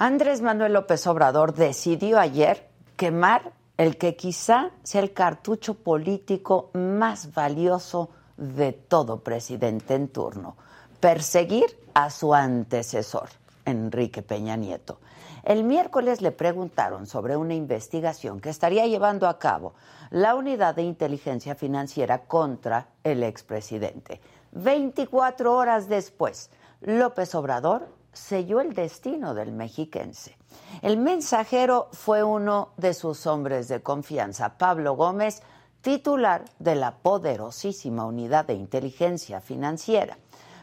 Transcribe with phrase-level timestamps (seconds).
[0.00, 7.34] Andrés Manuel López Obrador decidió ayer quemar el que quizá sea el cartucho político más
[7.34, 10.56] valioso de todo presidente en turno,
[11.00, 13.28] perseguir a su antecesor,
[13.64, 15.00] Enrique Peña Nieto.
[15.42, 19.74] El miércoles le preguntaron sobre una investigación que estaría llevando a cabo
[20.10, 24.20] la Unidad de Inteligencia Financiera contra el expresidente.
[24.52, 26.50] 24 horas después,
[26.82, 30.36] López Obrador selló el destino del mexiquense.
[30.82, 35.42] El mensajero fue uno de sus hombres de confianza, Pablo Gómez,
[35.80, 40.18] titular de la poderosísima unidad de inteligencia financiera.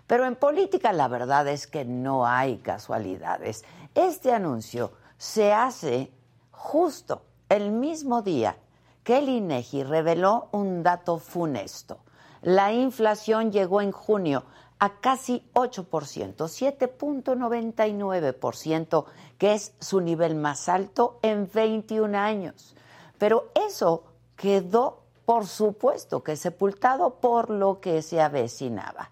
[0.07, 3.63] Pero en política la verdad es que no hay casualidades.
[3.95, 6.11] Este anuncio se hace
[6.51, 8.57] justo el mismo día
[9.03, 11.99] que el INEGI reveló un dato funesto.
[12.41, 14.43] La inflación llegó en junio
[14.79, 19.05] a casi 8%, 7.99%,
[19.37, 22.75] que es su nivel más alto en 21 años.
[23.17, 24.03] Pero eso
[24.35, 29.09] quedó, por supuesto, que sepultado por lo que se avecinaba.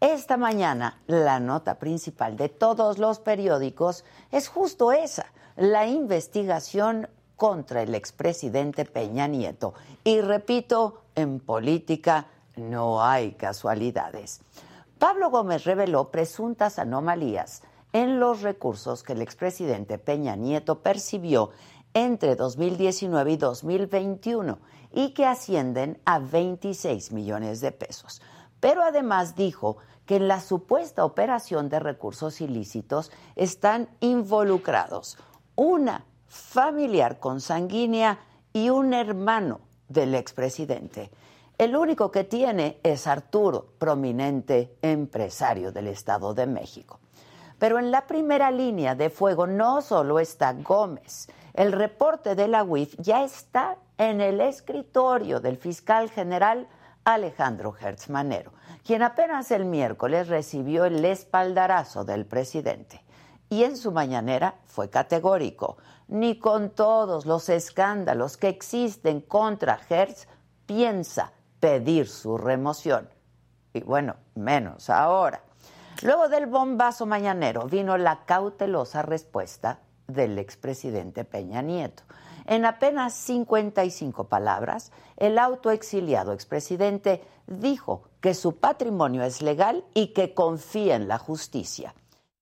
[0.00, 7.82] Esta mañana la nota principal de todos los periódicos es justo esa, la investigación contra
[7.82, 9.74] el expresidente Peña Nieto.
[10.04, 14.40] Y repito, en política no hay casualidades.
[14.98, 21.50] Pablo Gómez reveló presuntas anomalías en los recursos que el expresidente Peña Nieto percibió
[21.94, 24.58] entre 2019 y 2021
[24.92, 28.20] y que ascienden a 26 millones de pesos.
[28.58, 35.16] Pero además dijo que en la supuesta operación de recursos ilícitos están involucrados
[35.54, 38.18] una familiar consanguínea
[38.52, 41.10] y un hermano del expresidente.
[41.58, 47.00] El único que tiene es Arturo, prominente empresario del Estado de México.
[47.58, 51.26] Pero en la primera línea de fuego no solo está Gómez.
[51.54, 56.68] El reporte de la UIF ya está en el escritorio del fiscal general
[57.02, 58.52] Alejandro Hertz Manero,
[58.84, 63.02] quien apenas el miércoles recibió el espaldarazo del presidente.
[63.50, 65.76] Y en su mañanera fue categórico.
[66.06, 70.28] Ni con todos los escándalos que existen contra Hertz
[70.64, 73.08] piensa pedir su remoción.
[73.72, 75.42] Y bueno, menos ahora.
[76.02, 82.04] Luego del bombazo mañanero vino la cautelosa respuesta del expresidente Peña Nieto.
[82.46, 90.34] En apenas 55 palabras, el autoexiliado expresidente dijo que su patrimonio es legal y que
[90.34, 91.94] confía en la justicia.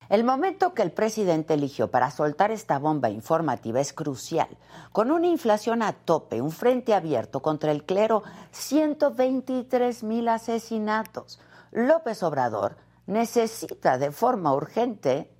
[0.08, 4.48] El momento que el presidente eligió para soltar esta bomba informativa es crucial.
[4.92, 8.22] Con una inflación a tope, un frente abierto contra el clero,
[8.52, 11.40] 123 mil asesinatos.
[11.72, 15.30] López Obrador necesita de forma urgente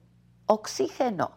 [0.47, 1.32] oxígeno.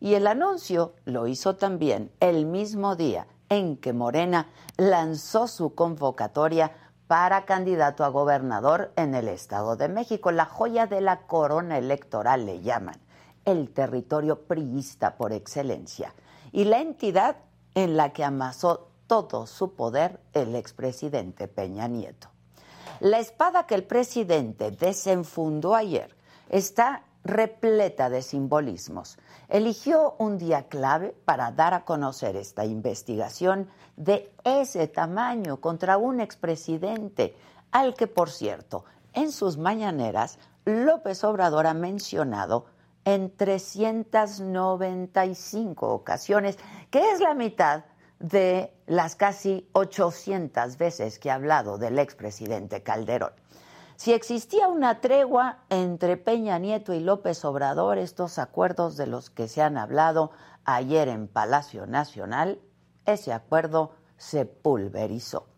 [0.00, 6.72] Y el anuncio lo hizo también el mismo día en que Morena lanzó su convocatoria
[7.08, 10.30] para candidato a gobernador en el Estado de México.
[10.30, 13.00] La joya de la corona electoral le llaman,
[13.44, 16.14] el territorio priista por excelencia,
[16.52, 17.36] y la entidad
[17.74, 22.28] en la que amasó todo su poder el expresidente Peña Nieto.
[23.00, 26.14] La espada que el presidente desenfundó ayer
[26.50, 29.18] está repleta de simbolismos.
[29.48, 36.20] Eligió un día clave para dar a conocer esta investigación de ese tamaño contra un
[36.20, 37.36] expresidente,
[37.70, 42.66] al que, por cierto, en sus mañaneras López Obrador ha mencionado
[43.04, 46.56] en 395 ocasiones,
[46.90, 47.84] que es la mitad
[48.18, 53.32] de las casi 800 veces que ha hablado del expresidente Calderón.
[53.98, 59.48] Si existía una tregua entre Peña Nieto y López Obrador, estos acuerdos de los que
[59.48, 60.30] se han hablado
[60.64, 62.60] ayer en Palacio Nacional,
[63.06, 65.48] ese acuerdo se pulverizó.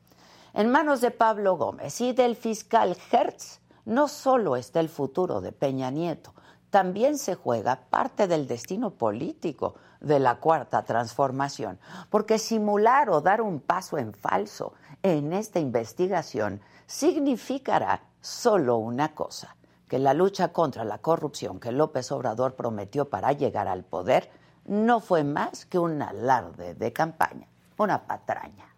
[0.55, 5.53] En manos de Pablo Gómez y del fiscal Hertz, no solo está el futuro de
[5.53, 6.33] Peña Nieto,
[6.71, 11.79] también se juega parte del destino político de la cuarta transformación,
[12.09, 14.73] porque simular o dar un paso en falso
[15.03, 19.57] en esta investigación significará solo una cosa,
[19.89, 24.31] que la lucha contra la corrupción que López Obrador prometió para llegar al poder
[24.65, 28.75] no fue más que un alarde de campaña, una patraña.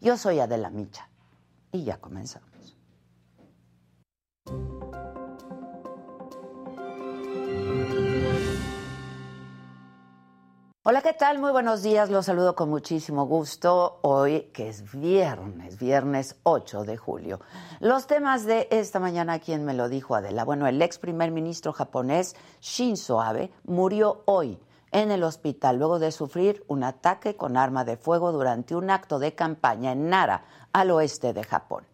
[0.00, 1.08] Yo soy Adela Micha
[1.70, 2.50] y ya comenzamos.
[10.84, 11.38] Hola, ¿qué tal?
[11.38, 12.10] Muy buenos días.
[12.10, 17.38] Los saludo con muchísimo gusto hoy, que es viernes, viernes 8 de julio.
[17.78, 20.44] Los temas de esta mañana, ¿quién me lo dijo Adela?
[20.44, 24.58] Bueno, el ex primer ministro japonés Shinzo Abe murió hoy
[24.90, 29.20] en el hospital luego de sufrir un ataque con arma de fuego durante un acto
[29.20, 31.84] de campaña en Nara, al oeste de Japón.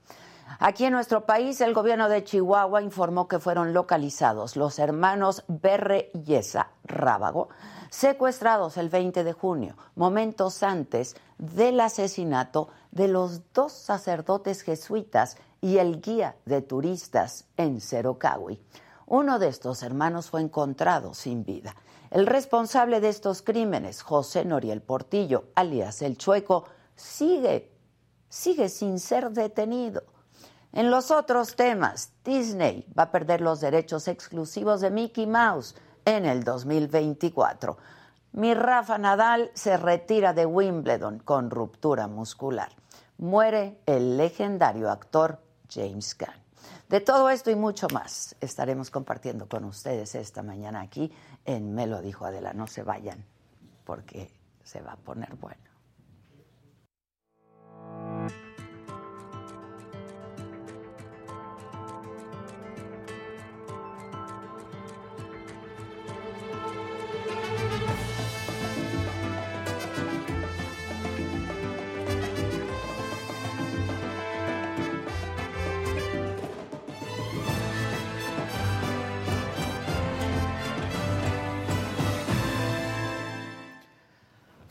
[0.61, 6.11] Aquí en nuestro país, el gobierno de Chihuahua informó que fueron localizados los hermanos Berre
[6.25, 7.51] Yesa Rábago,
[7.91, 15.79] secuestrados el 20 de junio, momentos antes del asesinato de los dos sacerdotes jesuitas y
[15.79, 18.61] el guía de turistas en Cerocahui.
[19.07, 21.75] Uno de estos hermanos fue encontrado sin vida.
[22.11, 26.65] El responsable de estos crímenes, José Noriel Portillo, alias El Chueco,
[26.95, 27.73] sigue,
[28.29, 30.05] sigue sin ser detenido.
[30.73, 35.75] En los otros temas, Disney va a perder los derechos exclusivos de Mickey Mouse
[36.17, 37.77] en el 2024.
[38.33, 42.71] Mi Rafa Nadal se retira de Wimbledon con ruptura muscular.
[43.19, 45.39] Muere el legendario actor
[45.69, 46.35] James Gunn.
[46.89, 51.13] De todo esto y mucho más estaremos compartiendo con ustedes esta mañana aquí
[51.45, 52.55] en Me lo dijo Adela.
[52.55, 53.23] No se vayan
[53.85, 54.31] porque
[54.65, 55.68] se va a poner bueno.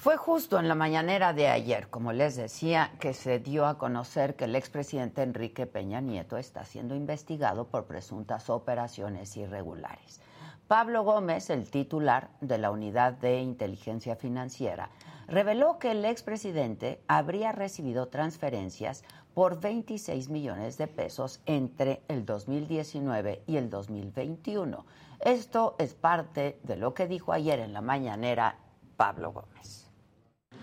[0.07, 4.37] Fue justo en la mañanera de ayer, como les decía, que se dio a conocer
[4.37, 10.21] que el expresidente Enrique Peña Nieto está siendo investigado por presuntas operaciones irregulares.
[10.69, 14.91] Pablo Gómez, el titular de la Unidad de Inteligencia Financiera,
[15.27, 23.43] reveló que el expresidente habría recibido transferencias por 26 millones de pesos entre el 2019
[23.45, 24.85] y el 2021.
[25.19, 28.55] Esto es parte de lo que dijo ayer en la mañanera
[28.95, 29.86] Pablo Gómez.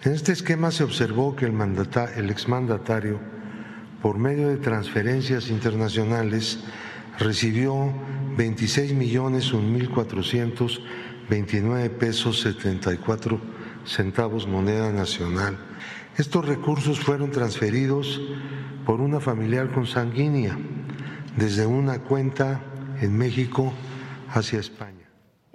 [0.02, 3.20] En este esquema se observó que el, exmandatario,
[4.02, 6.58] por medio de transferencias internacionales,
[7.19, 7.93] recibió
[8.37, 9.91] 26 millones mil
[11.91, 13.41] pesos 74
[13.87, 15.56] centavos moneda nacional.
[16.17, 18.20] Estos recursos fueron transferidos
[18.85, 20.56] por una familiar consanguínea
[21.37, 22.61] desde una cuenta
[23.00, 23.73] en México
[24.32, 25.04] hacia España.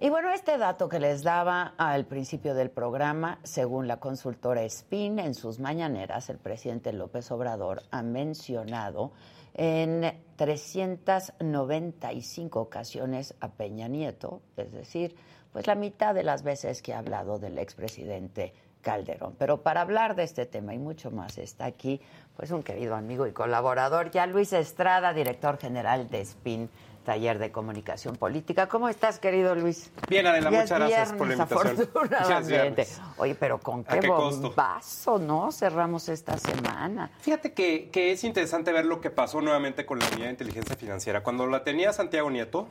[0.01, 5.19] Y bueno, este dato que les daba al principio del programa, según la consultora SPIN,
[5.19, 9.12] en sus mañaneras, el presidente López Obrador ha mencionado
[9.56, 15.18] en 395 ocasiones a Peña Nieto, es decir,
[15.51, 19.36] pues la mitad de las veces que ha hablado del expresidente Calderón.
[19.38, 22.00] Pero para hablar de este tema y mucho más está aquí
[22.38, 26.69] pues un querido amigo y colaborador, ya Luis Estrada, director general de SPIN
[27.04, 28.68] taller de comunicación política.
[28.68, 29.92] ¿Cómo estás, querido Luis?
[30.07, 31.80] Bien, Adela, muchas gracias por la invitación.
[31.81, 32.88] Afortunadamente.
[33.18, 35.51] Oye, pero con qué, bombazo, ¿no?
[35.51, 37.12] Cerramos esta semana.
[37.22, 40.75] Fíjate que, que es interesante ver lo que pasó nuevamente con la unidad de inteligencia
[40.75, 41.24] financiera.
[41.24, 42.68] Cuando la tenía Santiago Nieto,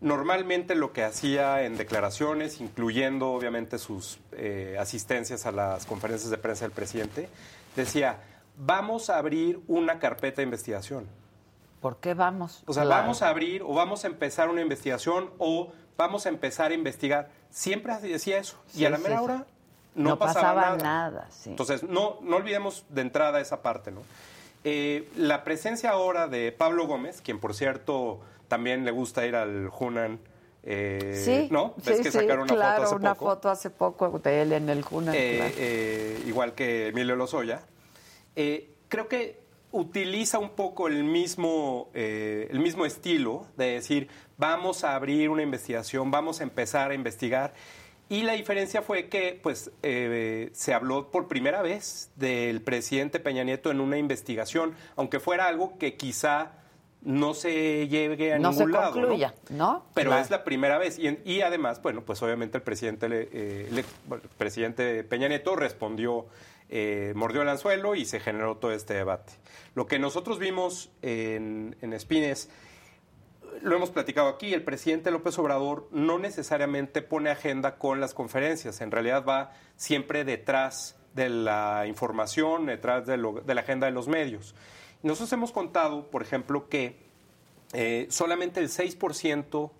[0.00, 6.38] normalmente lo que hacía en declaraciones, incluyendo obviamente sus eh, asistencias a las conferencias de
[6.38, 7.28] prensa del presidente,
[7.74, 8.20] decía,
[8.56, 11.06] vamos a abrir una carpeta de investigación.
[11.80, 12.62] ¿Por qué vamos?
[12.66, 16.70] O sea, vamos a abrir o vamos a empezar una investigación o vamos a empezar
[16.70, 17.30] a investigar.
[17.50, 18.56] Siempre decía eso.
[18.74, 19.46] y a la mera hora
[19.94, 21.28] no, pasaba, nada.
[21.44, 24.02] Entonces, no, no olvidemos de entrada esa parte, ¿no?
[24.64, 29.70] Eh, la presencia ahora de Pablo Gómez, quien por cierto también le gusta ir al
[29.78, 30.18] Hunan.
[30.68, 31.74] Eh, sí, ¿no?
[31.84, 35.14] ¿Ves que sacaron una foto hace una foto hace poco de él en el Hunan.
[35.14, 37.62] Eh, eh, igual que Emilio Lozoya.
[38.34, 44.08] creo que utiliza un poco el mismo, eh, el mismo estilo de decir,
[44.38, 47.54] vamos a abrir una investigación, vamos a empezar a investigar.
[48.08, 53.42] Y la diferencia fue que pues, eh, se habló por primera vez del presidente Peña
[53.42, 56.52] Nieto en una investigación, aunque fuera algo que quizá
[57.02, 58.92] no se llegue a ningún lado.
[58.92, 59.86] Concluya, ¿no?
[59.94, 60.98] Pero es la primera vez.
[60.98, 63.84] Y, y, además, bueno, pues obviamente el presidente, eh, el
[64.36, 66.26] presidente Peña Nieto respondió
[66.68, 69.32] eh, mordió el anzuelo y se generó todo este debate.
[69.74, 72.48] Lo que nosotros vimos en, en Espines,
[73.62, 78.80] lo hemos platicado aquí, el presidente López Obrador no necesariamente pone agenda con las conferencias,
[78.80, 84.54] en realidad va siempre detrás de la información, detrás de, la agenda de los medios.
[85.02, 86.98] Nosotros hemos contado, por ejemplo, que
[87.72, 89.70] eh, solamente el 6%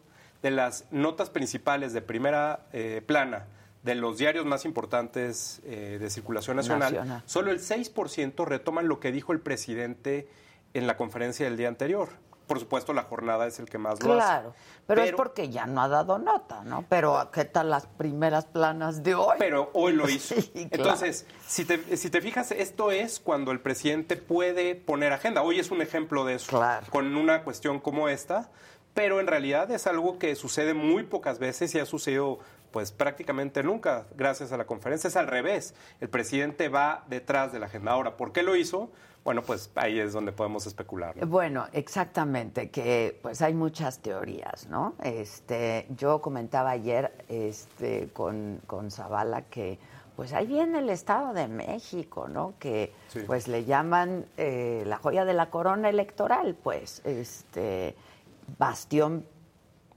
[0.43, 3.47] de las notas principales de primera eh, plana
[3.87, 9.12] de los diarios más importantes eh, de circulación nacional, solo el 6% retoman lo que
[9.12, 10.28] dijo el presidente
[10.75, 12.09] en la conferencia del día anterior.
[12.49, 14.26] por supuesto, la jornada es el que más lo hace.
[14.26, 14.55] Claro,
[14.88, 16.85] pero, es porque ya no ha dado nota, ¿no?
[16.88, 19.37] Pero ¿qué tal las primeras planas de hoy?
[19.38, 20.35] Pero hoy lo hizo.
[20.55, 25.43] Entonces, si te, si te fijas, esto es cuando el presidente puede poner agenda.
[25.43, 26.50] Hoy es un ejemplo de eso.
[26.50, 26.87] Claro.
[26.90, 28.50] Con una cuestión como esta,
[28.95, 32.38] pero en realidad es algo que sucede muy pocas veces y ha sucedido
[32.76, 35.09] pues prácticamente nunca gracias a la conferencia.
[35.09, 35.75] Es al revés.
[35.99, 37.92] El presidente va detrás de la agenda.
[37.92, 38.90] Ahora, ¿por qué lo hizo?
[39.25, 41.14] Bueno, pues ahí es donde podemos especular.
[41.26, 44.95] Bueno, exactamente, que pues hay muchas teorías, ¿no?
[45.02, 49.78] Este, yo comentaba ayer este, con, con Zavala que
[50.14, 52.56] pues ahí viene el Estado de México, ¿no?
[52.59, 52.92] Que
[53.26, 57.97] pues le llaman eh, la joya de la corona electoral, pues, este,
[58.59, 59.25] bastión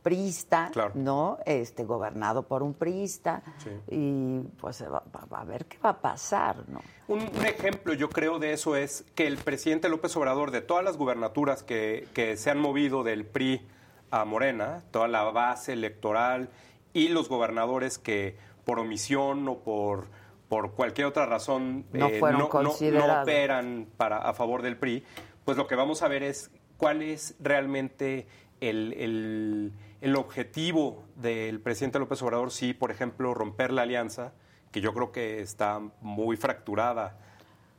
[0.09, 1.37] priista, ¿no?
[1.45, 3.43] Este, gobernado por un priista,
[3.87, 6.81] y pues va, a ver qué va a pasar, ¿no?
[7.07, 10.97] Un, ejemplo, yo creo, de eso es que el presidente López Obrador, de todas las
[10.97, 13.61] gubernaturas que, que se han movido del PRI
[14.09, 16.49] a Morena, toda la base electoral
[16.91, 18.35] y los gobernadores que
[18.65, 20.07] por omisión o por,
[20.47, 25.03] por cualquier otra razón no, eh, no, no operan para, a favor del PRI,
[25.45, 28.25] pues lo que vamos a ver es cuál es realmente
[28.61, 29.71] el, el,
[30.15, 34.33] objetivo del presidente López Obrador, sí, por ejemplo, romper la alianza,
[34.71, 37.17] que yo creo que está muy fracturada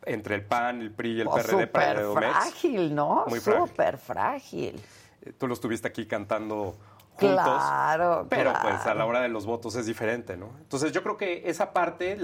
[0.05, 3.25] entre el PAN, el PRI y el oh, PRD para el frágil, ¿no?
[3.29, 4.81] Muy Súper frágil.
[5.23, 6.77] Eh, tú lo estuviste aquí cantando
[7.15, 7.45] juntos.
[7.45, 10.51] Claro, Pero pues a la hora de los votos es diferente, ¿no?
[10.59, 12.19] Entonces yo creo que esa parte,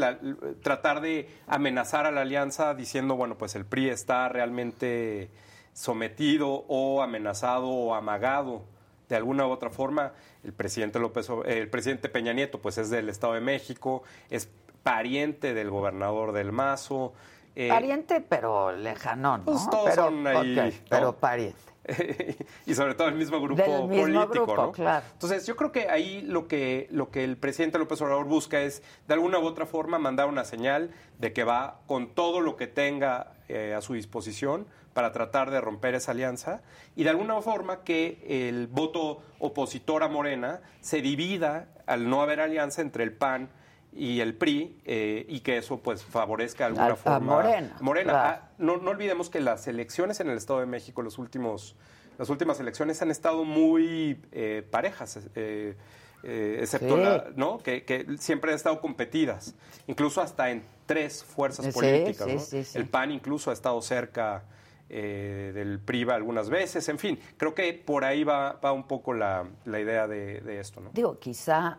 [0.62, 5.30] tratar de amenazar a la alianza diciendo, bueno, pues el PRI está realmente
[5.74, 8.64] sometido o amenazado o amagado
[9.08, 10.12] de alguna u otra forma.
[10.44, 14.48] El presidente López, el presidente Peña Nieto, pues es del Estado de México, es
[14.82, 17.12] pariente del gobernador del Mazo.
[17.54, 19.44] Eh, pariente, pero lejano, ¿no?
[19.44, 20.82] Pues todos pero, son ahí.
[20.88, 21.66] pero pariente.
[22.66, 25.06] y sobre todo el mismo grupo político, Claro.
[25.12, 28.82] Entonces, yo creo que ahí lo que, lo que el presidente López Obrador busca es,
[29.06, 32.66] de alguna u otra forma, mandar una señal de que va con todo lo que
[32.66, 36.62] tenga eh, a su disposición para tratar de romper esa alianza
[36.94, 42.40] y de alguna forma que el voto opositor a Morena se divida al no haber
[42.40, 43.50] alianza entre el PAN
[43.92, 47.76] y el PRI eh, y que eso pues favorezca de alguna forma a Morena.
[47.82, 48.12] Morena.
[48.14, 51.76] Ah, no, no, olvidemos que las elecciones en el Estado de México, los últimos,
[52.16, 55.20] las últimas elecciones han estado muy eh, parejas.
[55.34, 55.76] Eh,
[56.22, 56.96] excepto
[57.36, 57.58] ¿no?
[57.58, 59.54] Que, siempre han estado competidas,
[59.88, 62.74] incluso hasta en tres fuerzas políticas.
[62.74, 64.42] el PAN incluso ha estado cerca
[64.88, 69.14] eh, del PRIVA algunas veces, en fin, creo que por ahí va, va un poco
[69.14, 70.80] la, la idea de, esto.
[70.80, 70.90] ¿no?
[70.92, 71.78] Digo, quizá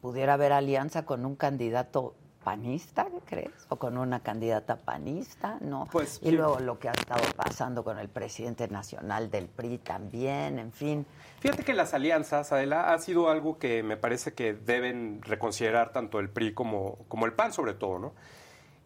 [0.00, 3.50] pudiera haber alianza con un candidato panista, crees?
[3.70, 5.56] ¿O con una candidata panista?
[5.62, 5.88] ¿No?
[5.90, 10.58] Pues, y luego lo que ha estado pasando con el presidente nacional del PRI también,
[10.58, 11.06] en fin.
[11.40, 16.20] Fíjate que las alianzas, Adela, ha sido algo que me parece que deben reconsiderar tanto
[16.20, 18.12] el PRI como, como el PAN, sobre todo, ¿no?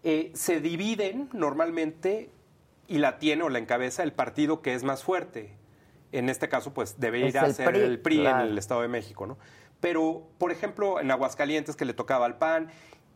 [0.04, 2.30] Eh, se dividen normalmente
[2.88, 5.54] y la tiene o la encabeza el partido que es más fuerte.
[6.10, 9.26] En este caso, pues debe ir a ser el PRI en el Estado de México,
[9.26, 9.36] ¿no?
[9.80, 12.68] Pero, por ejemplo, en Aguascalientes que le tocaba al PAN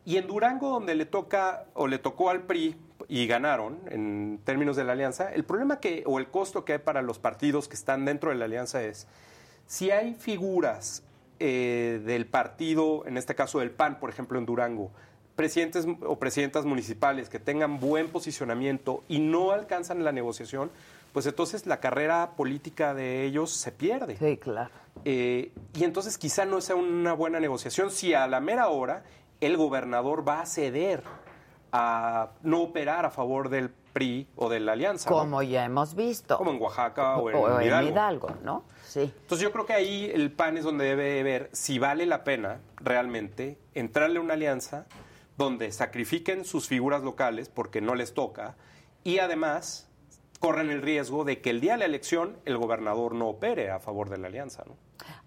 [0.05, 2.77] y en Durango donde le toca o le tocó al PRI
[3.07, 6.79] y ganaron en términos de la alianza, el problema que o el costo que hay
[6.79, 9.07] para los partidos que están dentro de la alianza es
[9.65, 11.03] si hay figuras
[11.39, 14.91] eh, del partido, en este caso del PAN, por ejemplo, en Durango,
[15.35, 20.69] presidentes o presidentas municipales que tengan buen posicionamiento y no alcanzan la negociación,
[21.11, 24.17] pues entonces la carrera política de ellos se pierde.
[24.17, 24.71] Sí, claro.
[25.05, 29.03] Eh, y entonces quizá no sea una buena negociación si a la mera hora
[29.41, 31.03] el gobernador va a ceder
[31.71, 35.09] a no operar a favor del PRI o de la alianza.
[35.09, 36.37] Como ya hemos visto.
[36.37, 37.91] Como en Oaxaca o, en, Hidalgo.
[37.91, 38.29] Hidalgo.
[38.43, 38.63] ¿no?
[38.83, 39.01] Sí.
[39.01, 42.59] Entonces yo creo que ahí el PAN es donde debe ver si vale la pena
[42.77, 44.85] realmente entrarle a una alianza
[45.37, 48.55] donde sacrifiquen sus figuras locales porque no les toca
[49.03, 49.89] y además
[50.39, 53.79] corren el riesgo de que el día de la elección el gobernador no opere a
[53.79, 54.63] favor de la alianza.
[54.67, 54.75] ¿no?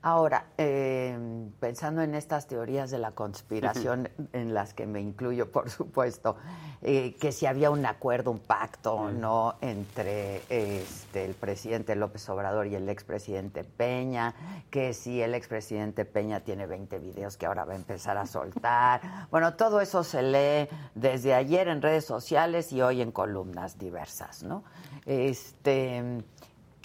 [0.02, 1.18] Ahora, eh,
[1.58, 6.36] pensando en estas teorías de la conspiración, en las que me incluyo, por supuesto,
[6.82, 12.68] eh, que si había un acuerdo, un pacto, ¿no?, entre este, el presidente López Obrador
[12.68, 14.34] y el expresidente Peña,
[14.70, 19.00] que si el expresidente Peña tiene 20 videos que ahora va a empezar a soltar.
[19.30, 24.44] Bueno, todo eso se lee desde ayer en redes sociales y hoy en columnas diversas,
[24.44, 24.62] ¿no?
[25.04, 26.22] Este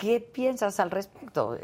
[0.02, 1.60] ¿Qué piensas al respecto?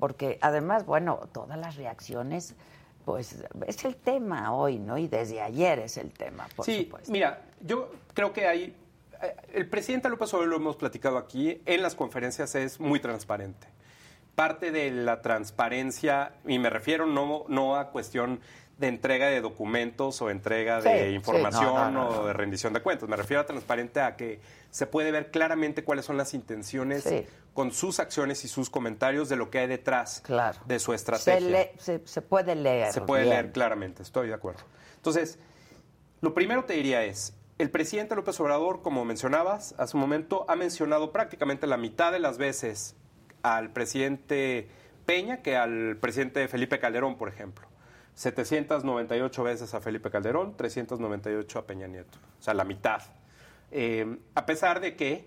[0.00, 2.56] Porque además, bueno, todas las reacciones,
[3.04, 4.98] pues es el tema hoy, ¿no?
[4.98, 7.12] Y desde ayer es el tema, por sí, supuesto.
[7.12, 8.74] Mira, yo creo que hay,
[9.22, 13.68] eh, el presidente López Obrador, lo hemos platicado aquí, en las conferencias es muy transparente.
[14.34, 18.40] Parte de la transparencia, y me refiero no, no a cuestión
[18.78, 22.32] de entrega de documentos o entrega Sí, de sí, información no, no, no, o de
[22.34, 23.08] rendición de cuentas.
[23.08, 24.40] Me refiero a transparente a que
[24.70, 27.24] se puede ver claramente cuáles son las intenciones Sí.
[27.54, 30.58] con sus acciones y sus comentarios de lo que hay detrás Claro.
[30.66, 31.70] de su Se, estrategia.
[31.78, 32.92] se, se puede leer.
[32.92, 33.34] Se puede bien.
[33.34, 34.60] leer claramente, estoy de acuerdo.
[34.96, 35.38] Entonces,
[36.20, 40.56] lo primero te diría es, el presidente López Obrador, como mencionabas hace un momento, ha
[40.56, 42.94] mencionado prácticamente la mitad de las veces
[43.42, 44.68] al presidente
[45.06, 47.66] Peña que al presidente Felipe Calderón, por ejemplo.
[48.16, 52.18] 798 veces a Felipe Calderón, 398 a Peña Nieto.
[52.40, 53.02] O sea, la mitad.
[53.70, 55.26] Eh, a pesar de que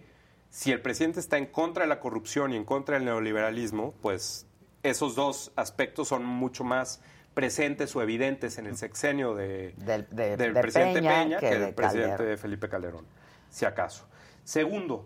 [0.50, 4.48] si el presidente está en contra de la corrupción y en contra del neoliberalismo, pues
[4.84, 7.02] esos dos aspectos son mucho más
[7.36, 11.50] presentes o evidentes en el sexenio de, Del- de- del de presidente Peña Peña, que
[11.50, 12.38] que, de del presidente.
[12.38, 13.06] Felipe Calderón,
[13.52, 14.08] si acaso.
[14.44, 15.06] Segundo,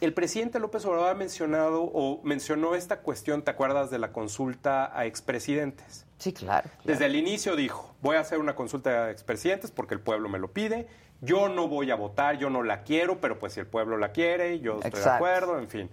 [0.00, 4.96] el presidente López Obrador ha mencionado o mencionó esta cuestión, ¿te acuerdas de la consulta
[4.98, 6.06] a expresidentes?
[6.18, 6.68] Sí, claro.
[6.68, 6.84] claro.
[6.84, 10.38] Desde el inicio dijo, voy a hacer una consulta a expresidentes porque el pueblo me
[10.38, 10.88] lo pide,
[11.20, 14.12] yo no voy a votar, yo no la quiero, pero pues si el pueblo la
[14.12, 15.90] quiere, yo estoy de acuerdo, en fin.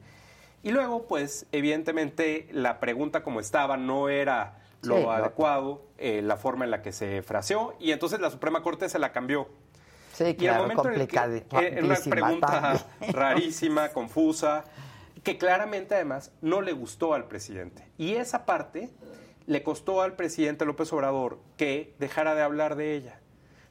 [0.64, 5.12] Y luego, pues, evidentemente, la pregunta como estaba no era lo Sí, no.
[5.12, 9.00] adecuado, eh, la forma en la que se fraseó, y entonces la Suprema Corte se
[9.00, 9.48] la cambió.
[10.18, 11.46] Sí, Y el claro, momento en el que, eh,
[11.78, 13.14] en una pregunta también.
[13.14, 14.64] rarísima, confusa,
[15.24, 17.88] que claramente además no le gustó al presidente.
[18.00, 18.90] Y esa parte
[19.46, 23.20] le costó al presidente López Obrador que dejara de hablar de ella.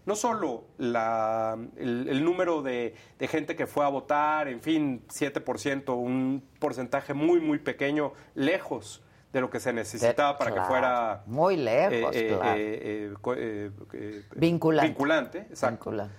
[0.05, 5.03] No solo la- el, el número de, de gente que fue a votar, en fin,
[5.09, 10.69] 7%, un porcentaje muy, muy pequeño, lejos de lo que se necesitaba para Claro, que
[10.73, 12.57] fuera muy lejos, eh, eh, claro.
[12.57, 14.89] eh, eh, eh, eh, Vinculante.
[14.89, 15.91] Vinculante, exacto.
[15.91, 16.15] Vinculante.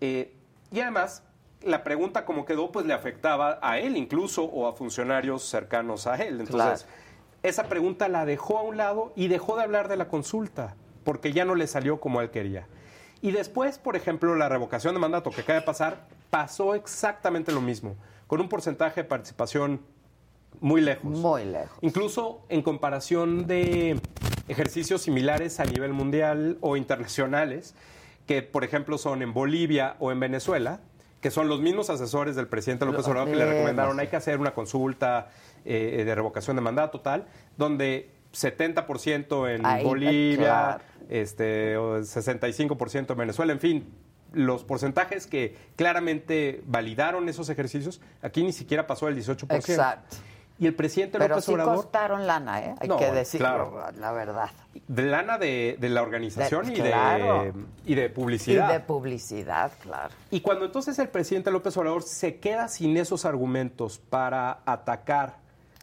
[0.00, 0.34] Eh,
[0.70, 1.22] y además,
[1.62, 6.16] la pregunta como quedó, pues le afectaba a él incluso o a funcionarios cercanos a
[6.16, 6.40] él.
[6.40, 7.02] Entonces, Claro.
[7.42, 11.32] esa pregunta la dejó a un lado y dejó de hablar de la consulta, porque
[11.32, 12.66] ya no le salió como él quería.
[13.20, 17.60] Y después, por ejemplo, la revocación de mandato que acaba de pasar, pasó exactamente lo
[17.60, 19.80] mismo, con un porcentaje de participación
[20.60, 21.10] muy lejos.
[21.10, 21.76] Muy lejos.
[21.80, 24.00] Incluso en comparación de
[24.46, 27.74] ejercicios similares a nivel mundial o internacionales,
[28.28, 30.80] que por ejemplo son en Bolivia o en Venezuela,
[31.20, 34.38] que son los mismos asesores del presidente López Obrador que le recomendaron hay que hacer
[34.38, 35.30] una consulta
[35.64, 40.84] eh, de revocación de mandato tal, donde 70% en Ahí, Bolivia, claro.
[41.08, 43.92] este, o 65% en Venezuela, en fin,
[44.34, 49.54] los porcentajes que claramente validaron esos ejercicios, aquí ni siquiera pasó el 18%.
[49.54, 50.18] Exacto.
[50.60, 52.74] Y el presidente Pero López sí Obrador costaron lana, ¿eh?
[52.80, 53.92] Hay No, que decirlo, claro.
[54.00, 54.50] la verdad.
[54.88, 57.44] de lana de, de la organización De- y, claro.
[57.44, 57.52] de,
[57.86, 58.72] y de Y publicidad.
[58.72, 60.12] de publicidad, claro.
[60.32, 65.36] Y cuando entonces el presidente López Obrador se queda sin esos argumentos para atacar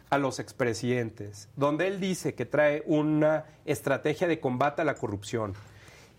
[0.09, 5.53] a los expresidentes, donde él dice que trae una estrategia de combate a la corrupción,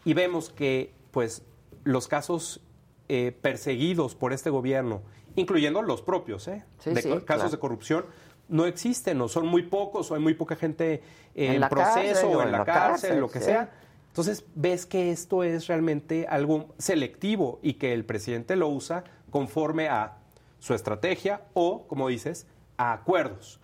[0.04, 1.42] y vemos que pues
[1.84, 2.60] los casos
[3.08, 5.02] eh, perseguidos por este gobierno,
[5.36, 6.64] incluyendo los propios, ¿eh?
[6.78, 7.50] Sí, de sí, casos claro.
[7.50, 8.06] de corrupción,
[8.48, 11.02] no existen, o son muy pocos, o hay muy poca gente
[11.34, 13.46] eh, En en, proceso, cárcel, o en la cárcel, lo que sí.
[13.46, 13.70] sea.
[14.08, 19.88] Entonces ves que esto es realmente algo selectivo y que el presidente lo usa conforme
[19.88, 20.16] a
[20.58, 22.46] su estrategia o, como dices,
[22.78, 23.60] a acuerdos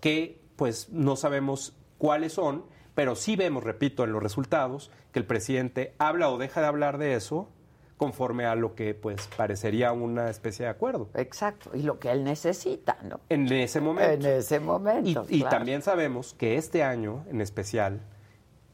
[0.00, 5.26] que pues no sabemos cuáles son, pero sí vemos, repito, en los resultados que el
[5.26, 7.48] presidente habla o deja de hablar de eso
[7.96, 11.70] conforme a lo que pues parecería una especie de acuerdo Exacto.
[11.74, 13.20] Y lo que él necesita, ¿no?
[13.28, 14.12] en ese momento.
[14.28, 15.24] En ese momento.
[15.28, 18.00] Y, también sabemos que este año en especial,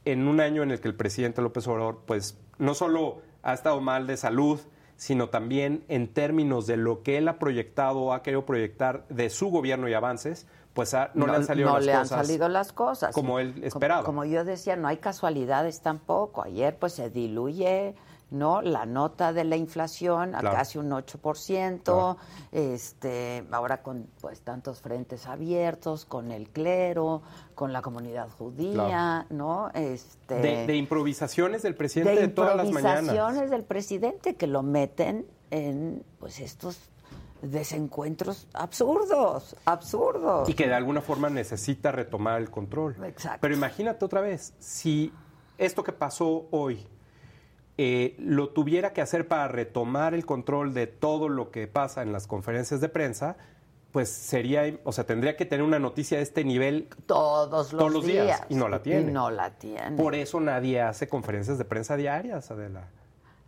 [0.04, 3.80] en un año en el que el presidente López Obrador, pues no solo ha estado
[3.80, 4.58] mal de salud,
[4.96, 9.30] sino también en términos de lo que él ha proyectado o ha querido proyectar de
[9.30, 12.26] su gobierno y avances, pues ha- no, le han salido no las le han cosas.
[12.26, 13.14] salido las cosas.
[13.14, 14.04] como él Como- esperaba.
[14.04, 16.42] Como, yo decía, no hay casualidades tampoco.
[16.42, 17.94] Ayer pues se diluye
[18.30, 20.56] no la nota de la inflación a Claro.
[20.56, 22.16] casi un 8%, Claro.
[22.52, 27.22] este ahora con pues tantos frentes abiertos, con el clero,
[27.54, 29.26] con la comunidad judía, Claro.
[29.30, 29.70] ¿no?
[29.74, 33.00] Este de, de improvisaciones del presidente de, de todas las mañanas.
[33.02, 36.78] improvisaciones del presidente que lo meten en pues estos
[37.42, 40.48] desencuentros absurdos, absurdos.
[40.48, 42.96] Y que de alguna forma necesita retomar el control.
[43.04, 43.38] Exacto.
[43.40, 45.12] Pero imagínate otra vez, si
[45.58, 46.86] esto que pasó hoy
[47.82, 52.12] eh, lo tuviera que hacer para retomar el control de todo lo que pasa en
[52.12, 53.38] las conferencias de prensa,
[53.90, 56.90] pues sería, o sea, tendría que tener una noticia de este nivel.
[57.06, 59.10] todos los, Todos los días, y no la tiene.
[59.10, 59.96] Y no la tiene.
[59.96, 62.86] Por eso nadie hace conferencias de prensa diarias, Adela.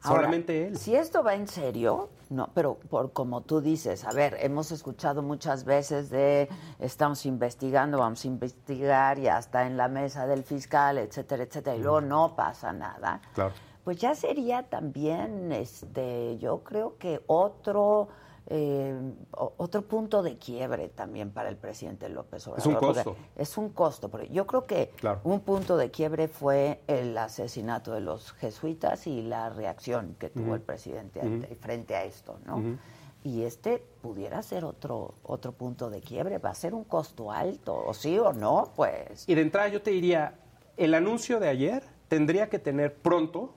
[0.03, 0.79] Solamente él.
[0.79, 5.21] Si esto va en serio, no, pero por como tú dices, a ver, hemos escuchado
[5.21, 10.97] muchas veces de estamos investigando, vamos a investigar y hasta en la mesa del fiscal,
[10.97, 13.21] etcétera, etcétera, y luego no pasa nada.
[13.35, 13.53] Claro.
[13.85, 18.09] Pues ya sería también, este, yo creo que otro
[18.47, 18.95] eh,
[19.31, 22.61] otro punto de quiebre también para el presidente López Obrador.
[22.61, 23.17] Es un costo.
[23.37, 24.91] Es un costo, porque yo creo que
[25.23, 30.55] un punto de quiebre fue el asesinato de los jesuitas y la reacción que tuvo
[30.55, 31.21] el presidente
[31.61, 32.79] frente a esto, ¿no?
[33.25, 37.73] Y este pudiera ser otro, otro punto de quiebre, va a ser un costo alto,
[37.87, 39.29] o sí o no, pues.
[39.29, 40.35] Y de entrada yo te diría,
[40.77, 43.55] el anuncio de ayer tendría que tener pronto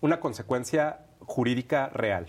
[0.00, 2.26] una consecuencia jurídica real.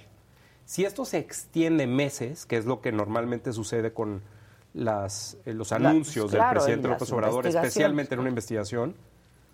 [0.65, 4.21] Si esto se extiende meses, que es lo que normalmente sucede con
[4.73, 8.95] las, eh, los anuncios del presidente López Obrador, especialmente en una investigación,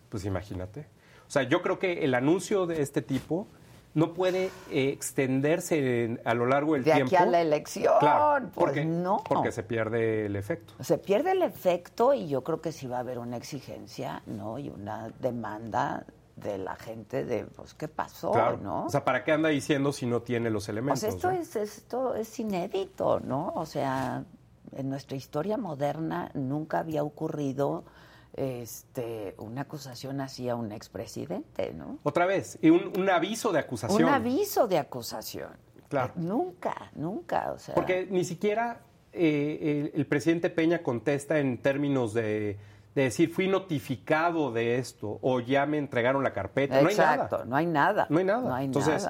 [0.09, 0.87] pues imagínate.
[1.27, 3.47] O sea, yo creo que el anuncio de este tipo
[3.93, 7.09] no puede eh, extenderse a lo largo del de tiempo.
[7.09, 7.93] De aquí a la elección.
[7.99, 9.23] Claro, pues porque, no.
[9.27, 10.73] Porque se pierde el efecto.
[10.81, 14.59] Se pierde el efecto y yo creo que sí va a haber una exigencia, ¿no?
[14.59, 18.33] Y una demanda de la gente de, pues, ¿qué pasó?
[18.61, 18.85] ¿no?
[18.85, 21.01] O sea, ¿para qué anda diciendo si no tiene los elementos?
[21.01, 23.53] Pues esto, es, esto es inédito, ¿no?
[23.55, 24.23] O sea,
[24.73, 27.85] en nuestra historia moderna nunca había ocurrido
[28.33, 31.99] este, una acusación así a un expresidente, ¿no?
[32.03, 34.03] Otra vez, y un, aviso de acusación.
[34.03, 35.51] Un aviso de acusación.
[35.87, 36.13] Claro.
[36.17, 37.75] Nunca, nunca, o sea...
[37.75, 38.81] Porque ni siquiera
[39.13, 42.57] eh, el presidente Peña contesta en términos de
[42.95, 46.79] de decir fui notificado de esto o ya me entregaron la carpeta.
[46.79, 48.07] Exacto, no hay nada.
[48.09, 48.41] No hay nada.
[48.41, 49.07] No hay Entonces,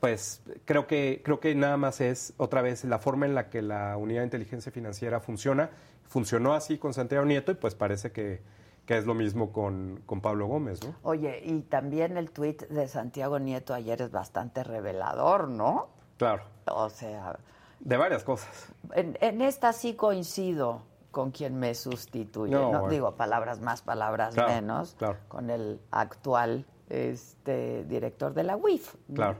[0.00, 3.62] pues creo que creo que nada más es otra vez la forma en la que
[3.62, 5.70] la unidad de inteligencia financiera funciona.
[6.08, 8.42] Funcionó así con Santiago Nieto y pues parece que,
[8.84, 10.94] que es lo mismo con, con, Pablo Gómez, ¿no?
[11.02, 15.88] Oye, y también el tuit de Santiago Nieto ayer es bastante revelador, ¿no?
[16.18, 16.42] Claro.
[16.66, 17.38] O sea...
[17.80, 18.68] De varias cosas.
[18.94, 20.82] En, en esta sí coincido
[21.12, 22.50] con quien me sustituye.
[22.50, 24.96] No, digo palabras más, palabras menos,
[25.28, 28.96] con el actual este, director de la UIF.
[29.14, 29.38] Claro.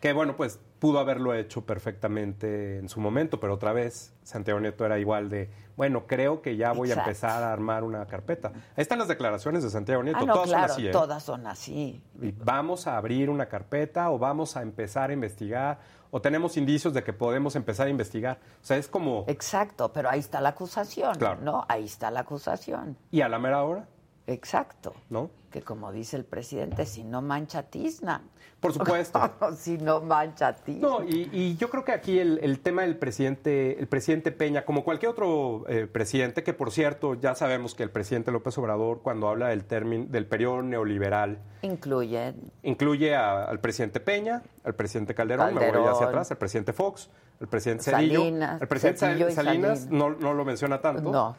[0.00, 4.84] Que bueno, pues pudo haberlo hecho perfectamente en su momento, pero otra vez Santiago Nieto
[4.86, 8.48] era igual de, bueno, creo que ya voy a empezar a armar una carpeta.
[8.48, 10.86] Ahí están las declaraciones de Santiago Nieto, ah, todas son así.
[10.86, 10.90] ¿eh?
[10.90, 12.02] Todas son así.
[12.20, 15.78] Y vamos a abrir una carpeta o vamos a empezar a investigar
[16.10, 18.36] o tenemos indicios de que podemos empezar a investigar.
[18.62, 19.24] O sea, es como...
[19.26, 21.40] Exacto, pero ahí está la acusación, claro.
[21.40, 21.64] ¿no?
[21.66, 22.98] Ahí está la acusación.
[23.10, 23.88] ¿Y a la mera hora?
[24.30, 24.94] Exacto.
[25.08, 25.30] ¿No?
[25.50, 28.22] Que como dice el presidente, si no mancha tizna.
[28.60, 29.18] Por supuesto.
[29.56, 30.88] si no mancha tizna.
[30.88, 35.10] No, y, yo creo que aquí el, tema del presidente, el presidente Peña, como cualquier
[35.10, 39.48] otro eh, presidente, que por cierto ya sabemos que el presidente López Obrador, cuando habla
[39.48, 42.34] del término, del periodo neoliberal, incluye.
[42.62, 47.48] Incluye al presidente Peña, al presidente Calderón, me voy hacia atrás, al presidente Fox, al
[47.48, 48.20] presidente Cedillo.
[48.20, 51.10] Salinas, el presidente Salinas, No, no lo menciona tanto.
[51.10, 51.36] No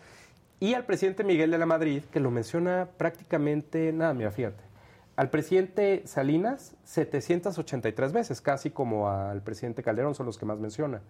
[0.62, 4.64] y al presidente Miguel de la Madrid, que lo menciona prácticamente, nada, mira, fíjate,
[5.16, 11.02] al presidente Salinas 783 veces, casi como al presidente Calderón, son los que más menciona.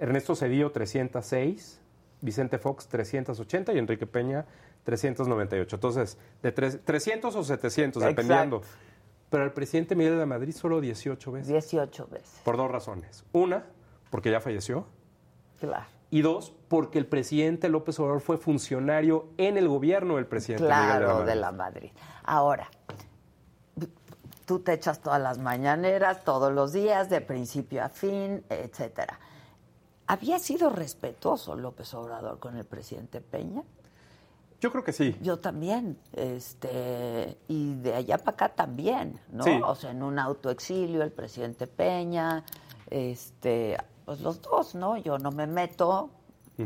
[0.00, 1.80] Ernesto Cedillo 306,
[2.20, 4.44] Vicente Fox 380 y Enrique Peña
[4.82, 5.76] 398.
[5.76, 8.60] Entonces, de 300 o 700, dependiendo.
[9.30, 11.46] Pero al presidente Miguel de la Madrid solo 18 veces.
[11.46, 12.40] 18 veces.
[12.44, 13.24] Por dos razones.
[13.32, 13.64] Una,
[14.10, 14.86] porque ya falleció.
[15.60, 20.66] Claro y dos, porque el presidente López Obrador fue funcionario en el gobierno del presidente
[20.66, 21.90] claro, de, la Madrid.
[22.22, 22.70] Ahora,
[24.46, 29.18] tú te echas todas las mañaneras, todos los días, de principio a fin, etcétera.
[30.06, 33.64] ¿Había sido respetuoso López Obrador con el presidente Peña?
[34.60, 35.16] Yo creo que sí.
[35.20, 39.44] Yo también, este, y de allá para acá también, ¿no?
[39.66, 42.44] O sea, en un autoexilio el presidente Peña,
[42.90, 44.96] este, pues los dos, ¿no?
[44.98, 46.10] Yo no me meto,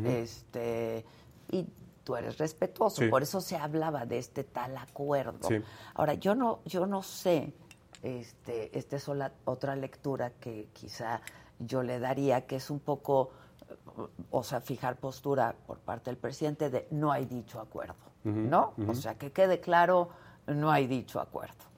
[0.06, 1.04] este,
[1.50, 1.66] y
[2.04, 3.02] tú eres respetuoso.
[3.10, 5.48] Por eso se hablaba de este tal acuerdo.
[5.94, 7.52] Ahora, yo no, yo no sé,
[8.02, 9.08] este, esta es
[9.44, 11.20] otra lectura que quizá
[11.58, 13.30] yo le daría, que es un poco,
[14.30, 18.74] o sea, fijar postura por parte del presidente de no hay dicho acuerdo, ¿no?
[18.86, 20.10] O sea, que quede claro,
[20.46, 21.73] no hay dicho acuerdo.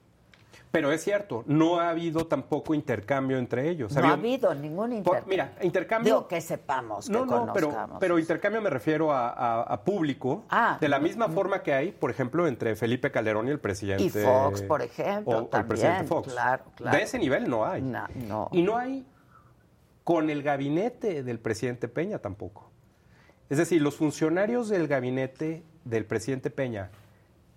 [0.77, 3.95] Pero es cierto, no ha habido tampoco intercambio entre ellos.
[3.95, 5.27] No ha habido ningún intercambio.
[5.27, 6.13] mira, intercambio.
[6.13, 10.45] Digo que sepamos, no, no, pero, pero intercambio me refiero a, público.
[10.51, 14.03] Ah, de la misma forma que hay, por ejemplo, entre Felipe Calderón y el presidente.
[14.03, 15.49] Y Fox, por ejemplo.
[15.51, 16.31] O, el presidente Fox.
[16.31, 16.95] Claro, claro.
[16.95, 17.81] De ese nivel no hay.
[17.81, 18.49] No, no.
[18.51, 19.03] Y no hay
[20.03, 22.69] con el gabinete del presidente Peña tampoco.
[23.49, 26.91] Es decir, los funcionarios del gabinete del presidente Peña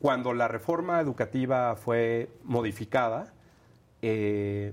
[0.01, 3.33] cuando la reforma educativa fue modificada,
[4.03, 4.73] eh,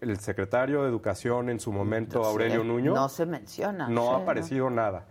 [0.00, 3.88] el secretario de Educación en su momento, Aurelio Nuño, No se menciona.
[3.88, 5.04] no sí, ha aparecido nada.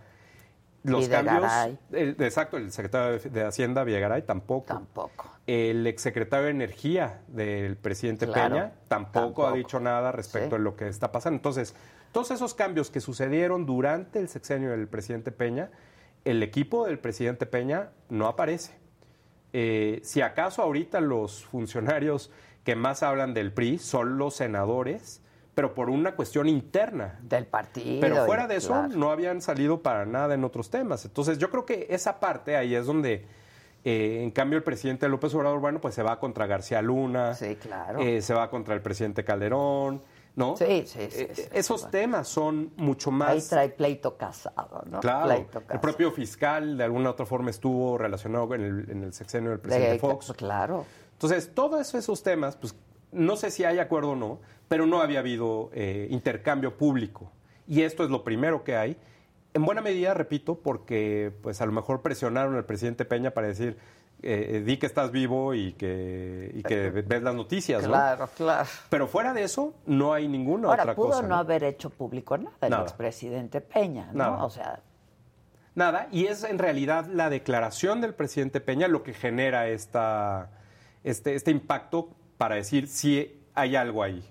[0.84, 1.50] Los cambios,
[1.90, 4.66] el- exacto, el secretario de, de Hacienda, Villagaray, tampoco.
[4.66, 5.30] Tampoco.
[5.46, 9.46] El exsecretario de Energía del presidente Claro, Peña tampoco, tampoco.
[9.48, 10.56] ha dicho nada respecto Sí.
[10.56, 11.36] de lo que está pasando.
[11.38, 11.74] Entonces,
[12.12, 15.70] todos esos cambios que sucedieron durante el sexenio del presidente Peña,
[16.24, 18.76] el equipo del presidente Peña no aparece.
[19.52, 22.30] Eh, si acaso ahorita los funcionarios
[22.64, 25.22] que más hablan del PRI son los senadores,
[25.54, 27.18] pero por una cuestión interna.
[27.22, 28.00] Del partido.
[28.00, 28.88] Pero fuera de eso, claro.
[28.88, 31.04] no habían salido para nada en otros temas.
[31.06, 33.24] Entonces, yo creo que esa parte ahí es donde,
[33.84, 37.56] eh, en cambio, el presidente López Obrador, bueno, pues se va contra García Luna, Sí,
[37.56, 38.00] claro.
[38.00, 40.02] eh, se va contra el presidente Calderón,
[40.36, 40.56] ¿no?
[40.56, 41.86] Sí, sí, sí, Eh, sí, esos sí.
[41.90, 43.48] temas son mucho Ahí más...
[43.48, 45.00] trae pleito casado, ¿no?
[45.00, 49.12] Claro, Pleito el propio fiscal de alguna otra forma estuvo relacionado en el, en el
[49.12, 50.32] sexenio del presidente De- Fox.
[50.36, 50.84] Claro.
[51.12, 52.74] Entonces, todos esos temas, pues
[53.12, 57.30] no sé si hay acuerdo o no, pero no había habido eh, intercambio público.
[57.66, 58.96] Y esto es lo primero que hay.
[59.54, 63.78] En buena medida, repito, porque pues a lo mejor presionaron al presidente Peña para decir,
[64.22, 67.90] eh, di que estás vivo y que, y que ves las noticias, ¿no?
[67.90, 68.68] Claro, claro.
[68.88, 71.22] Pero fuera de eso, no hay ninguna Ahora, otra pudo cosa.
[71.22, 71.36] no, ¿no?
[71.36, 72.82] haber hecho público nada el Nada.
[72.82, 74.18] expresidente Peña, ¿no?
[74.18, 74.44] Nada.
[74.44, 74.80] O sea,
[75.74, 80.48] Nada, y es en realidad la declaración del presidente Peña lo que genera esta,
[81.04, 84.24] este, este impacto para decir si hay algo ahí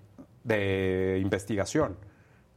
[0.43, 1.97] de investigación.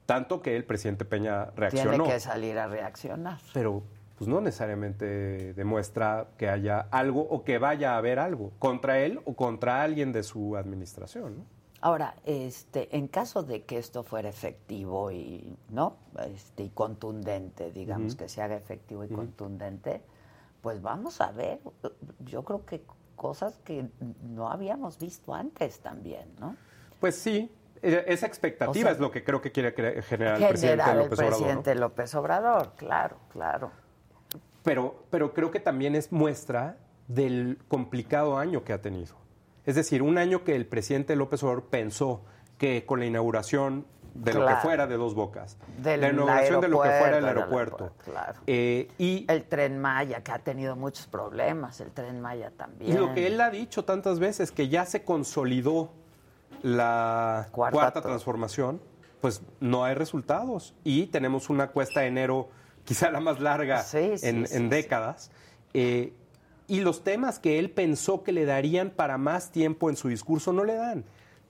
[0.06, 1.90] Tanto que el presidente Peña reaccionó.
[1.90, 3.38] tiene que salir a reaccionar.
[3.52, 3.82] Pero
[4.18, 9.20] pues no necesariamente demuestra que haya algo o que vaya a haber algo contra él
[9.24, 11.38] o contra alguien de su administración.
[11.38, 11.44] ¿no?
[11.81, 15.96] Ahora, este, en caso de que esto fuera efectivo y no,
[16.35, 20.02] este, y contundente, digamos que se haga efectivo y contundente,
[20.61, 21.61] pues vamos a ver.
[22.24, 22.83] Yo creo que
[23.14, 23.87] cosas que
[24.22, 26.57] no habíamos visto antes también, ¿no?
[26.98, 29.70] Pues sí, e- esa expectativa O sea, es lo que creo que quiere
[30.02, 31.31] generar el presidente el López Obrador.
[31.31, 31.37] ¿no?
[31.37, 33.70] presidente López Obrador, claro, claro.
[34.68, 36.76] Pero, pero creo que también es muestra
[37.09, 39.16] del complicado año que ha tenido.
[39.64, 42.22] Es decir, un año que el presidente López Obrador pensó
[42.59, 46.68] que con la inauguración de lo que fuera de Dos Bocas, Del la inauguración de
[46.68, 48.40] lo que fuera el aeropuerto, aeropuerto, del aeropuerto, claro.
[48.46, 53.00] eh, y, El tren Maya, que ha tenido muchos problemas, el tren Maya y también.
[53.00, 55.92] lo que él ha dicho tantas veces, que ya se consolidó
[56.62, 58.81] la Cuarta cuarta, tra- transformación,
[59.20, 60.74] pues no hay resultados.
[60.85, 62.48] Y tenemos una cuesta de enero
[62.88, 64.68] quizá la más larga Sí, sí, en, sí, en sí.
[64.68, 65.31] décadas.
[65.74, 66.14] Eh,
[66.66, 70.55] y los temas que él pensó que le darían para más tiempo en su discurso
[70.55, 71.05] no le dan.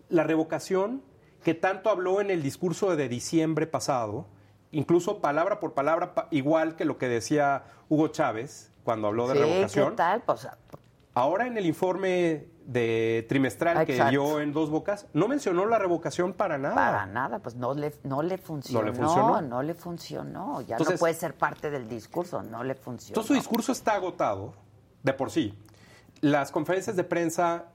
[0.09, 1.01] La revocación,
[1.45, 4.27] que tanto habló en el discurso de diciembre pasado,
[4.73, 9.35] incluso palabra por palabra, pa- igual que lo que decía Hugo Chávez cuando habló de
[9.35, 9.91] revocación.
[9.91, 10.23] ¿qué tal?
[10.23, 10.49] Pues,
[11.15, 16.35] Ahora en el informe de trimestral que dio en Dos Bocas, no mencionó la revocación
[16.35, 16.75] para nada.
[16.75, 18.81] Para nada, pues no le, no le funcionó.
[18.81, 19.41] ¿No le funcionó?
[19.41, 20.61] No le funcionó.
[20.61, 23.13] Ya no puede ser parte del discurso, no le funcionó.
[23.13, 24.53] Entonces su discurso está agotado,
[25.03, 25.59] de por sí.
[26.21, 27.69] Las conferencias de prensa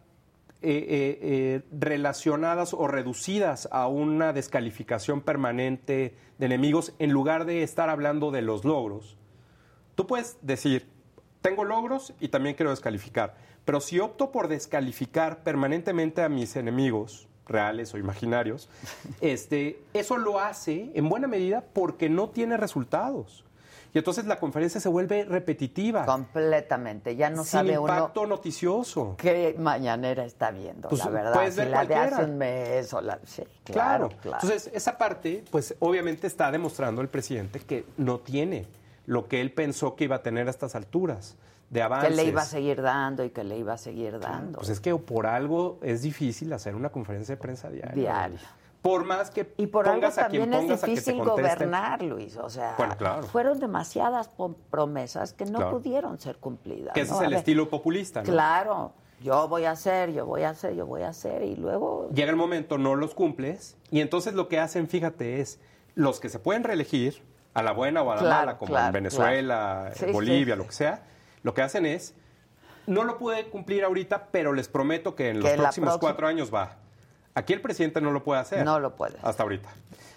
[0.61, 7.63] eh, eh, eh, relacionadas o reducidas a una descalificación permanente de enemigos, en lugar de
[7.63, 9.17] estar hablando de los logros,
[9.95, 10.87] tú puedes decir,
[11.41, 17.27] tengo logros y también quiero descalificar, pero si opto por descalificar permanentemente a mis enemigos,
[17.47, 18.69] reales o imaginarios,
[19.21, 23.43] este, eso lo hace en buena medida porque no tiene resultados.
[23.95, 27.15] Y entonces la conferencia se vuelve repetitiva, Completamente.
[27.15, 29.13] Ya no sin sabe uno impacto noticioso.
[29.19, 31.33] qué mañanera está viendo, Pues, la verdad.
[31.33, 33.19] puedes Si ver la de hace un mes o la...
[33.23, 34.09] Sí, Claro.
[34.09, 34.37] claro, claro.
[34.41, 38.65] Entonces, esa parte, pues obviamente está demostrando el presidente que no tiene
[39.05, 41.35] lo que él pensó que iba a tener a estas alturas
[41.73, 42.15] de que avances.
[42.15, 44.59] le iba a seguir dando y que le iba a seguir dando.
[44.59, 47.93] Pues es que por algo es difícil hacer una conferencia de prensa diaria.
[47.95, 48.37] Diario.
[48.81, 50.99] Por más que Y por algo pongas a quien también es pongas a que te
[50.99, 52.37] difícil gobernar, Luis.
[52.37, 53.23] O sea, Bueno, claro.
[53.23, 54.29] fueron demasiadas
[54.69, 55.71] promesas que no Claro.
[55.71, 56.93] pudieron ser cumplidas.
[56.93, 57.17] Que ese ¿no?
[57.17, 58.29] es el ver, estilo populista, ¿no?
[58.31, 62.09] Claro, yo voy a hacer, yo voy a hacer, yo voy a hacer y luego...
[62.13, 65.59] Llega el momento, no los cumples, y entonces lo que hacen, fíjate, es
[65.95, 68.91] los que se pueden reelegir, a la buena o a la Claro, mala, como en
[68.91, 70.57] Venezuela, en Bolivia, sí.
[70.59, 71.03] lo que sea,
[71.43, 72.15] lo que hacen es,
[72.87, 76.27] no lo pude cumplir ahorita, pero les prometo que en los Que próximos próxima- cuatro
[76.27, 76.77] años va.
[77.35, 78.63] Aquí el presidente no lo puede hacer.
[78.65, 79.17] No lo puede.
[79.23, 79.69] Hasta ahorita.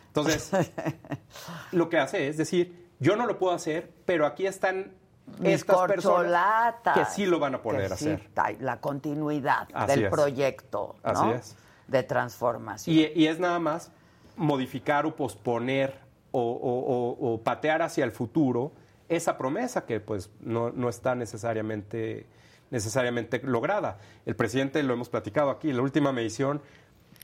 [0.09, 0.51] Entonces,
[1.73, 4.93] lo que hace es decir, yo no lo puedo hacer, pero aquí están
[5.39, 8.61] Mis estas personas que sí lo van a poder que sí, hacer.
[8.61, 10.11] la continuidad Así del es.
[10.11, 11.11] proyecto, ¿no?
[11.11, 11.57] Así es.
[11.89, 12.97] De transformación.
[12.97, 13.91] Y, y es nada más
[14.37, 15.99] modificar o posponer
[16.33, 16.81] o, o-
[17.29, 18.73] o- o patear hacia el futuro
[19.09, 22.27] esa promesa que pues no, no está necesariamente,
[22.71, 23.99] necesariamente lograda.
[24.25, 26.61] El presidente, lo hemos platicado aquí, la última medición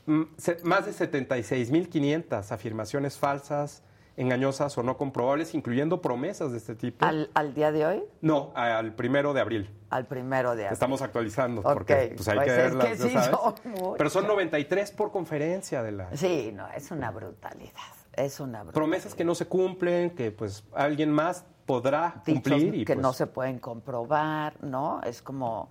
[0.05, 0.23] mm,
[0.63, 3.83] más de 76.500 afirmaciones falsas,
[4.15, 7.03] engañosas o no comprobables, incluyendo promesas de este tipo.
[7.05, 8.03] ¿Al, al día de hoy?
[8.21, 9.69] No, al primero de abril.
[9.89, 10.73] Al primero de abril.
[10.73, 13.29] Estamos actualizando porque pues hay pues que es verlas, que sí sabes.
[13.29, 13.95] son.
[13.97, 17.71] Pero son 93 por conferencia de la Sí, no, es una brutalidad.
[18.15, 18.73] Es una brutalidad.
[18.73, 23.13] promesas que no se cumplen, que pues alguien más podrá cumplir y que pues, no
[23.13, 25.01] se pueden comprobar, ¿no?
[25.03, 25.69] Es como,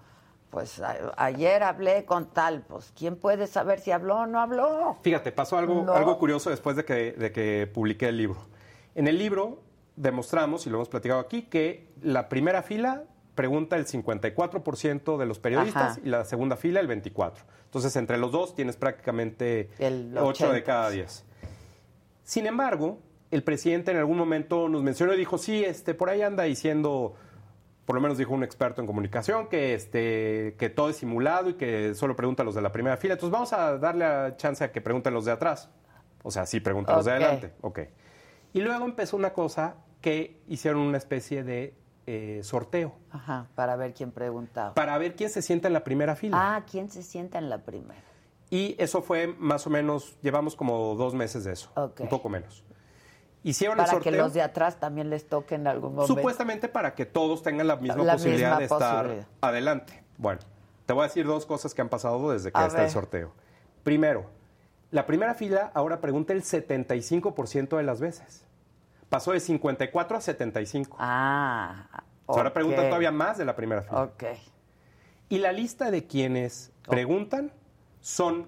[0.50, 4.96] pues a- ayer hablé con tal, pues ¿quién puede saber si habló o no habló?
[5.02, 5.92] Fíjate, pasó algo, No.
[5.94, 8.38] algo curioso después de que, de que publiqué el libro.
[8.94, 9.60] En el libro
[9.96, 15.38] demostramos, y lo hemos platicado aquí, que la primera fila pregunta el 54% de los
[15.38, 16.00] periodistas Ajá.
[16.04, 17.32] y la segunda fila el 24%.
[17.64, 20.64] Entonces, entre los dos tienes prácticamente El 8 de 80.
[20.66, 21.24] cada 10.
[22.24, 22.98] Sin embargo,
[23.32, 27.14] el presidente en algún momento nos mencionó y dijo, sí, este, por ahí anda diciendo,
[27.86, 31.54] por lo menos dijo un experto en comunicación, que, este, que todo es simulado y
[31.54, 33.14] que solo pregunta a los de la primera fila.
[33.14, 35.68] Entonces vamos a darle la chance a que pregunten los de atrás.
[36.22, 37.52] O sea, sí, preguntan los de adelante.
[37.62, 37.80] Ok.
[38.52, 41.74] Y luego empezó una cosa que hicieron una especie de
[42.06, 44.74] eh, sorteo Ajá, para ver quién preguntaba.
[44.74, 46.36] para ver quién se sienta en la primera fila.
[46.38, 48.00] Ah, ¿quién se sienta en la primera?
[48.50, 52.00] Y eso fue más o menos, llevamos como dos meses de eso, Ok.
[52.00, 52.62] un poco menos.
[53.44, 54.12] Hicieron el Para sorteo.
[54.12, 56.14] que los de atrás también les toque en algún momento.
[56.14, 59.28] Supuestamente para que todos tengan la misma La posibilidad misma de estar posibilidad.
[59.40, 60.04] adelante.
[60.18, 60.40] Bueno,
[60.86, 63.32] te voy a decir dos cosas que han pasado desde que A está el sorteo.
[63.82, 64.26] Primero,
[64.92, 68.44] la primera fila ahora pregunta el 75% de las veces.
[69.08, 70.96] Pasó de 54 a 75.
[71.00, 71.86] Ah,
[72.26, 74.02] O sea, Ahora preguntan todavía más de la primera fila.
[74.04, 74.24] Ok.
[75.28, 77.52] Y la lista de quienes preguntan
[78.00, 78.46] son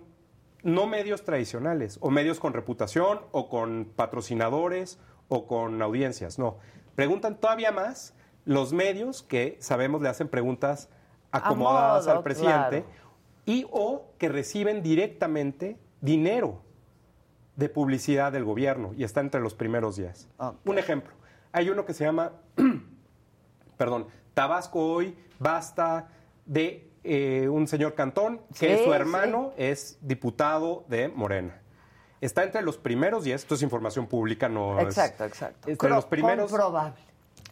[0.65, 4.99] no medios tradicionales, o medios con reputación, o con patrocinadores,
[5.29, 6.39] o con audiencias.
[6.39, 6.59] No.
[6.97, 10.89] Preguntan todavía más los medios que sabemos le hacen preguntas
[11.31, 12.87] acomodadas modo, al presidente claro.
[13.47, 16.63] y o que reciben directamente dinero
[17.57, 20.29] de publicidad del gobierno y está entre los primeros días.
[20.39, 20.57] Ok.
[20.65, 21.13] Un ejemplo,
[21.53, 22.33] hay uno que se llama
[23.77, 26.09] perdón, Tabasco hoy basta
[26.47, 31.61] de eh, un señor Cantón, que Sí, su hermano es diputado de Morena.
[32.21, 35.69] Está entre los primeros 10, esto es información pública, no es- Exacto, exacto.
[35.71, 36.95] Entre Cro- los primeros, Comprobable.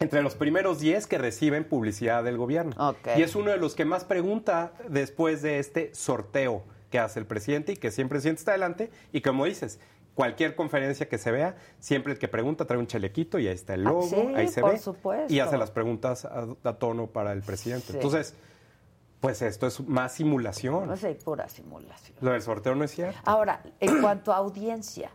[0.01, 2.75] entre los primeros 10 que reciben publicidad del gobierno.
[3.17, 7.27] Y es uno de los que más pregunta después de este sorteo que hace el
[7.27, 8.91] presidente y que siempre el presidente está adelante.
[9.12, 9.79] Y como dices,
[10.15, 13.75] cualquier conferencia que se vea, siempre el que pregunta trae un chalequito y ahí está
[13.75, 14.79] el Ah, logo, sí, ahí se por ve.
[14.79, 15.33] supuesto.
[15.33, 17.88] Y hace las preguntas a, a tono para el presidente.
[17.88, 17.93] Sí.
[17.95, 18.35] Entonces,
[19.22, 20.87] pues esto es más simulación.
[20.88, 22.18] No sé, pura simulación.
[22.20, 23.18] Lo del sorteo no es cierto.
[23.24, 25.11] Ahora, en cuanto a audiencia,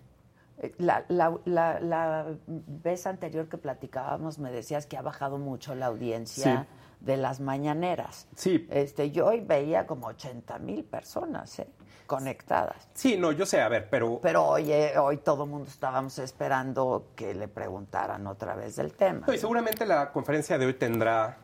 [0.60, 5.76] eh, la, la- la- la vez anterior que platicábamos me decías que ha bajado mucho
[5.76, 6.66] la audiencia
[7.02, 8.28] de las mañaneras.
[8.36, 8.66] Sí.
[8.72, 11.68] Este, yo hoy veía como 80 mil personas ¿eh?
[12.08, 12.88] conectadas.
[12.94, 16.18] Sí, no, yo sé, a ver, pero Pero hoy, eh, hoy todo el mundo estábamos
[16.18, 19.28] esperando que le preguntaran otra vez del tema.
[19.28, 21.38] No, y seguramente la conferencia de hoy tendrá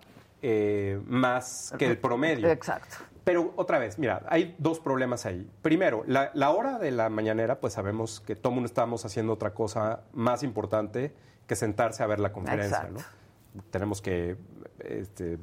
[0.46, 2.50] eh, más que el promedio.
[2.50, 2.98] Exacto.
[3.24, 5.50] Pero otra vez, mira, hay dos problemas ahí.
[5.62, 9.32] Primero, la, la hora de la mañanera, pues sabemos que todo el mundo estábamos haciendo
[9.32, 11.16] otra cosa más importante
[11.48, 13.04] que sentarse a ver la conferencia, Exacto.
[13.56, 13.64] ¿no?
[13.72, 14.36] Tenemos que
[14.80, 15.38] este,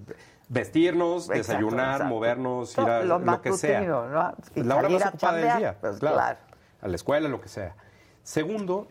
[0.51, 2.15] vestirnos, Exacto, desayunar, exacto.
[2.15, 3.81] movernos, ir a lo lo, que sea.
[3.81, 6.17] la hora más ocupada del día, pues, claro.
[6.17, 6.39] claro.
[6.83, 7.75] A la escuela, lo que sea.
[8.23, 8.89] Segundo,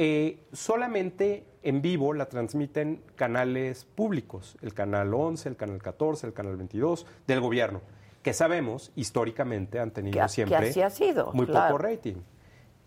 [0.00, 6.32] eh, solamente en vivo la transmiten canales públicos, el canal 11, el canal 14, el
[6.32, 7.80] canal 22 del gobierno,
[8.22, 11.74] que sabemos históricamente han tenido Que a- que siempre así ha sido, muy claro.
[11.74, 12.14] poco rating.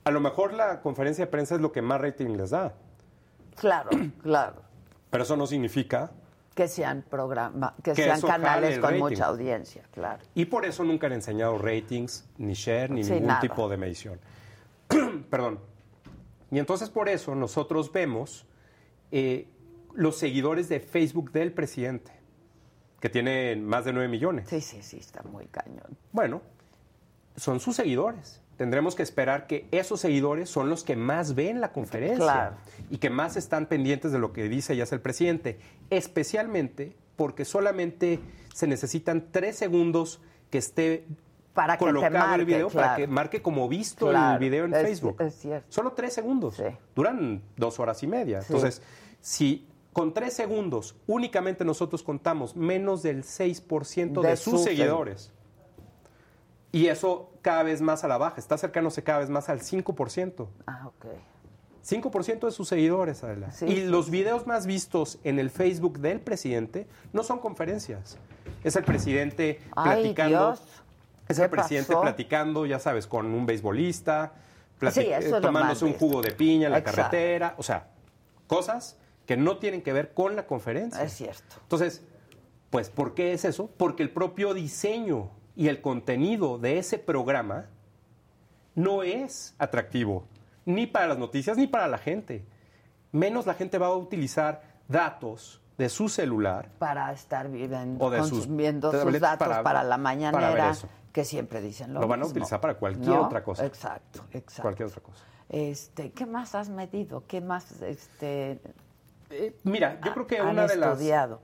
[0.06, 2.74] A lo mejor la conferencia de prensa es lo que más rating les da,
[3.60, 3.90] Claro,
[4.24, 4.62] claro.
[5.10, 6.12] pero eso no significa
[6.56, 9.00] Que sean programa, que, Que sean canales con rating.
[9.04, 10.24] mucha audiencia, claro.
[10.34, 13.42] Y por eso nunca han enseñado ratings, ni share, ni Sí, ningún nada.
[13.42, 14.20] tipo de medición.
[15.30, 15.60] Perdón.
[16.52, 18.46] Y entonces por eso nosotros vemos
[19.12, 19.48] eh,
[19.94, 22.12] los seguidores de Facebook del presidente,
[23.00, 24.50] que tienen más de 9 millones.
[24.50, 25.98] Sí, sí, sí, está muy cañón.
[26.12, 26.42] Bueno,
[27.36, 28.42] son sus seguidores.
[28.58, 32.56] Tendremos que esperar que esos seguidores son los que más ven la conferencia Claro.
[32.92, 35.58] y que más están pendientes de lo que dice y hace el presidente,
[35.90, 38.20] especialmente porque solamente
[38.54, 40.22] se necesitan tres segundos
[40.52, 41.06] que esté
[41.54, 42.98] Para que te colocado marque, el video para claro.
[42.98, 45.22] que marque como visto Claro, el video en es- Facebook.
[45.22, 45.66] es cierto.
[45.70, 46.56] Solo tres segundos.
[46.56, 46.64] Sí.
[46.96, 48.40] Duran dos horas y media.
[48.40, 48.82] Entonces,
[49.20, 55.34] si con tres segundos únicamente nosotros contamos menos del 6% de, De sus sus seguidores,
[56.72, 60.48] y eso cada vez más a la baja, está acercándose cada vez más al 5%.
[60.68, 61.06] Ah, ok.
[61.84, 63.52] 5% de sus seguidores, Adela.
[63.52, 68.18] Sí, y los videos más vistos en el Facebook del presidente no son conferencias.
[68.64, 70.81] Es el presidente Ay, platicando Dios.
[71.32, 74.34] Es el presidente platicando, ya sabes, con un beisbolista,
[75.42, 77.88] tomándose un jugo de piña en la carretera, o sea,
[78.48, 81.04] cosas que no tienen que ver con la conferencia.
[81.04, 81.56] Es cierto.
[81.62, 82.04] Entonces,
[82.70, 83.70] pues, ¿por qué es eso?
[83.78, 87.68] Porque el propio diseño y el contenido de ese programa
[88.76, 90.26] no es atractivo,
[90.66, 92.46] ni para las noticias ni para la gente.
[93.12, 98.46] Menos la gente va a utilizar datos de su celular para estar viviendo, o sus,
[98.46, 100.74] sus datos para, la mañanera,
[101.12, 103.66] que siempre dicen lo, lo van a utilizar para cualquier otra cosa.
[103.66, 104.62] Exacto, exacto.
[104.62, 105.26] Cualquier otra cosa.
[105.50, 107.24] Este, ¿qué más has medido?
[107.28, 108.60] ¿Qué más este
[109.32, 111.00] eh, mira, yo creo que una de, las,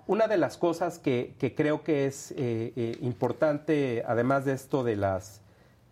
[0.07, 4.97] una de las cosas que, creo que es eh, eh, importante, además de esto de
[4.97, 5.41] las,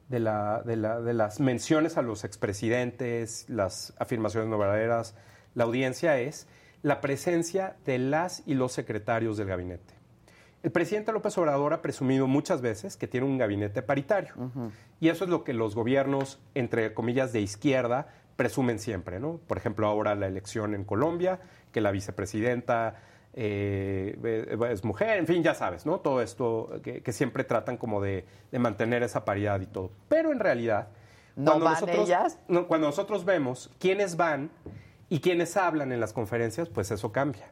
[0.10, 5.16] de, la, de, la, de las menciones a los expresidentes, las afirmaciones no verdaderas,
[5.54, 6.48] la audiencia es
[6.82, 9.94] la presencia de las y los secretarios del gabinete.
[10.66, 14.34] El presidente López Obrador ha presumido muchas veces que tiene un gabinete paritario.
[15.00, 19.40] Y eso es lo que los gobiernos, entre comillas, de izquierda, presumen siempre, ¿no?
[19.46, 21.40] Por ejemplo, ahora la elección en Colombia,
[21.72, 22.96] que la vicepresidenta
[23.36, 26.00] eh, es mujer, en fin, ya sabes, ¿no?
[26.00, 29.92] Todo esto que, siempre tratan como de, mantener esa paridad y todo.
[30.10, 30.88] Pero en realidad,
[31.36, 32.10] cuando, nosotros,
[32.68, 34.50] cuando nosotros vemos quiénes van
[35.10, 37.52] y quiénes hablan en las conferencias, pues eso cambia.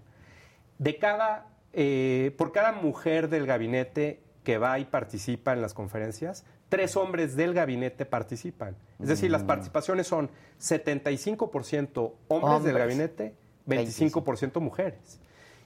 [0.79, 6.45] De cada, eh, por cada mujer del gabinete que va y participa en las conferencias,
[6.69, 8.75] tres hombres del gabinete participan.
[8.99, 9.47] Es decir, las mm.
[9.47, 13.35] participaciones son 75% hombres, del gabinete,
[13.67, 15.19] 25%, mujeres.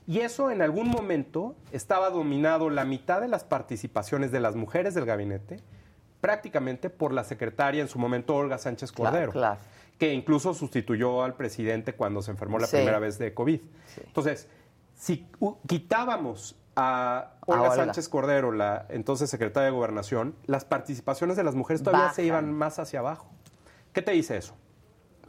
[0.05, 4.93] Y eso en algún momento estaba dominado la mitad de las participaciones de las mujeres
[4.93, 5.59] del gabinete
[6.21, 9.33] prácticamente por la secretaria en su momento Olga Sánchez Cordero,
[9.97, 13.61] que incluso sustituyó al presidente cuando se enfermó la primera vez de COVID.
[14.05, 14.47] Entonces,
[14.97, 15.25] si
[15.67, 21.81] quitábamos a Olga, Sánchez Cordero, la entonces secretaria de Gobernación, las participaciones de las mujeres
[21.81, 23.29] todavía se iban más hacia abajo.
[23.93, 24.55] ¿Qué te dice eso?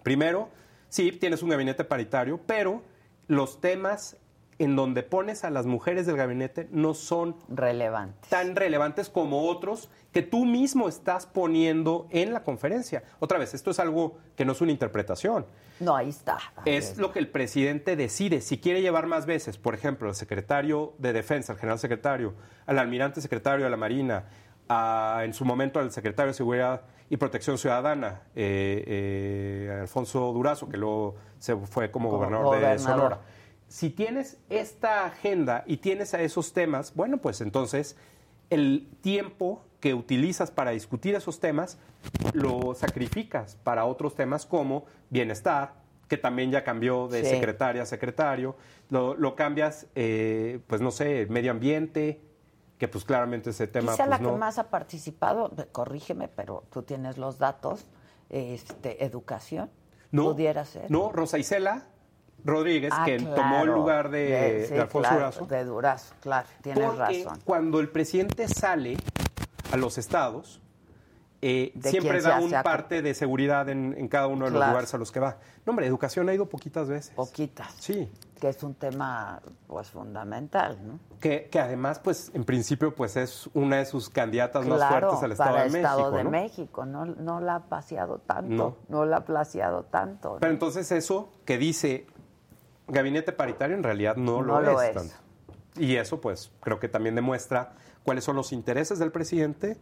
[0.03, 0.49] Primero,
[0.89, 2.83] sí, tienes un gabinete paritario, pero
[3.29, 4.17] los temas
[4.59, 8.29] en donde pones a las mujeres del gabinete no son relevantes.
[8.29, 13.05] tan relevantes como otros que tú mismo estás poniendo en la conferencia.
[13.21, 15.47] Otra vez, esto es algo que no es una interpretación.
[15.81, 16.39] No, ahí está.
[16.65, 18.41] es lo que el presidente decide.
[18.41, 22.35] Si quiere llevar más veces, por ejemplo, al secretario de Defensa, al general secretario,
[22.67, 24.25] al almirante secretario de la Marina,
[25.23, 30.77] en su momento al secretario de Seguridad y Protección Ciudadana, eh, eh, Alfonso Durazo, que
[30.77, 33.21] luego se fue como, gobernador, de Sonora.
[33.69, 37.97] Si tienes esta agenda y tienes a esos temas, bueno, pues entonces
[38.51, 41.79] el tiempo que utilizas para discutir esos temas
[42.33, 45.75] lo sacrificas para otros temas como bienestar,
[46.09, 48.57] que también ya cambió de secretaria a secretario,
[48.89, 52.23] lo, cambias, eh, pues no sé, medio ambiente,
[52.79, 53.93] que pues claramente ese tema...
[53.93, 57.87] Quizá pues, la que más ha participado, corrígeme, pero tú tienes los datos,
[58.31, 59.71] este, educación,
[60.11, 60.91] no, pudiera ser.
[60.91, 61.87] No, Rosa Isela
[62.45, 65.47] Rodríguez, ah, que tomó el lugar de, Alfonso Durazo.
[65.47, 67.39] De Durazo, claro, tienes razón.
[67.45, 68.97] Cuando el presidente sale
[69.73, 70.61] a los estados,
[71.41, 75.13] eh, siempre da un parte de seguridad en, cada uno de los lugares a los
[75.13, 75.37] que va.
[75.65, 77.13] No, hombre, educación ha ido poquitas veces.
[77.15, 77.75] Poquitas.
[77.79, 78.11] Sí.
[78.41, 80.99] Que es un tema, pues, fundamental, ¿no?
[81.21, 85.33] Que, que además, pues, en principio, pues, es una de sus candidatas más fuertes al
[85.33, 89.85] Estado para de Estado México, no, no la ha paseado tanto, no, la ha placeado
[89.85, 90.39] tanto.
[90.41, 92.07] Pero entonces eso que dice
[92.89, 95.15] gabinete paritario en realidad no, lo, es, Tanto.
[95.77, 99.77] Y eso, pues, creo que también demuestra cuáles son los intereses del presidente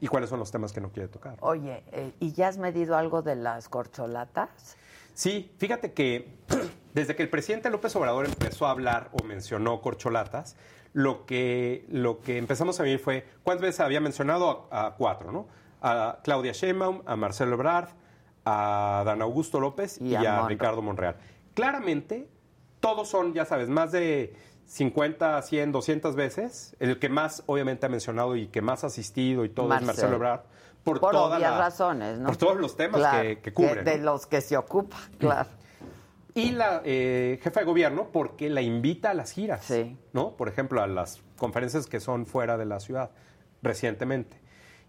[0.00, 1.36] y cuáles son los temas que no quiere tocar.
[1.40, 4.76] Oye, eh, ¿y ya has medido algo de las corcholatas?
[5.14, 6.34] Sí, fíjate que
[6.94, 10.56] desde que el presidente López Obrador empezó a hablar o mencionó corcholatas,
[10.92, 14.68] lo que, lo que empezamos a ver fue, ¿cuántas veces había mencionado?
[14.70, 15.48] A, cuatro, ¿no?
[15.80, 17.90] A Claudia Sheinbaum, a Marcelo Ebrard,
[18.44, 21.16] a Dan Augusto López y, a Ricardo Monreal.
[21.54, 22.28] Claramente,
[22.82, 24.34] todos son, ya sabes, más de
[24.66, 26.76] 50, 100, 200 veces.
[26.80, 30.16] El que más, obviamente, ha mencionado y que más ha asistido y todo es Marcelo
[30.16, 30.40] Ebrard.
[30.82, 32.26] Por, todas las razones, ¿no?
[32.26, 33.84] Por todos los temas que, que, cubre.
[33.84, 35.48] De, los que se ocupa, claro.
[36.34, 39.96] Y la eh, jefa de gobierno porque la invita a las giras, sí.
[40.12, 40.36] ¿no?
[40.36, 43.10] Por ejemplo, a las conferencias que son fuera de la ciudad,
[43.62, 44.40] recientemente.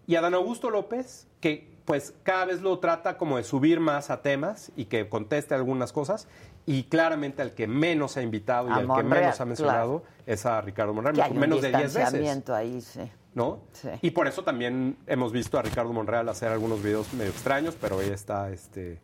[0.08, 4.10] Y a Dan Augusto López, que pues cada vez lo trata como de subir más
[4.10, 6.28] a temas y que conteste algunas cosas
[6.66, 10.60] y claramente al que menos ha invitado y al que menos ha mencionado es a
[10.60, 12.48] Ricardo Monreal, menos de 10 veces.
[12.50, 13.10] ahí, sí.
[13.34, 13.62] ¿No?
[13.72, 13.88] Sí.
[14.00, 17.98] Y por eso también hemos visto a Ricardo Monreal hacer algunos videos medio extraños, pero
[17.98, 19.00] ahí está este,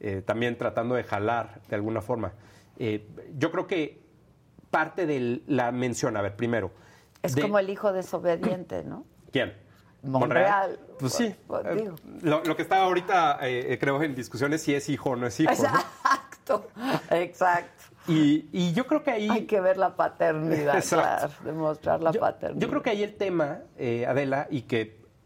[0.00, 2.32] eh, también tratando de jalar de alguna forma.
[2.78, 3.06] Eh,
[3.38, 4.02] yo creo que
[4.70, 6.70] parte de la mención, a ver, primero.
[7.22, 9.04] Es como el hijo desobediente, ¿no?
[9.32, 9.52] ¿Quién?
[10.02, 10.78] Monreal.
[10.98, 11.34] Pues sí.
[11.46, 11.94] Pues, Eh, digo.
[12.22, 15.26] lo, lo que está ahorita, eh, creo, en discusión es si es hijo o no
[15.26, 15.52] es hijo.
[15.62, 15.68] ¿no?
[16.44, 16.68] Exacto,
[17.10, 17.84] exacto.
[18.06, 19.28] Y, y yo creo que ahí...
[19.30, 22.60] Hay que ver la paternidad, claro, demostrar la yo, paternidad.
[22.60, 24.80] yo creo que ahí el tema, eh, Adela, y que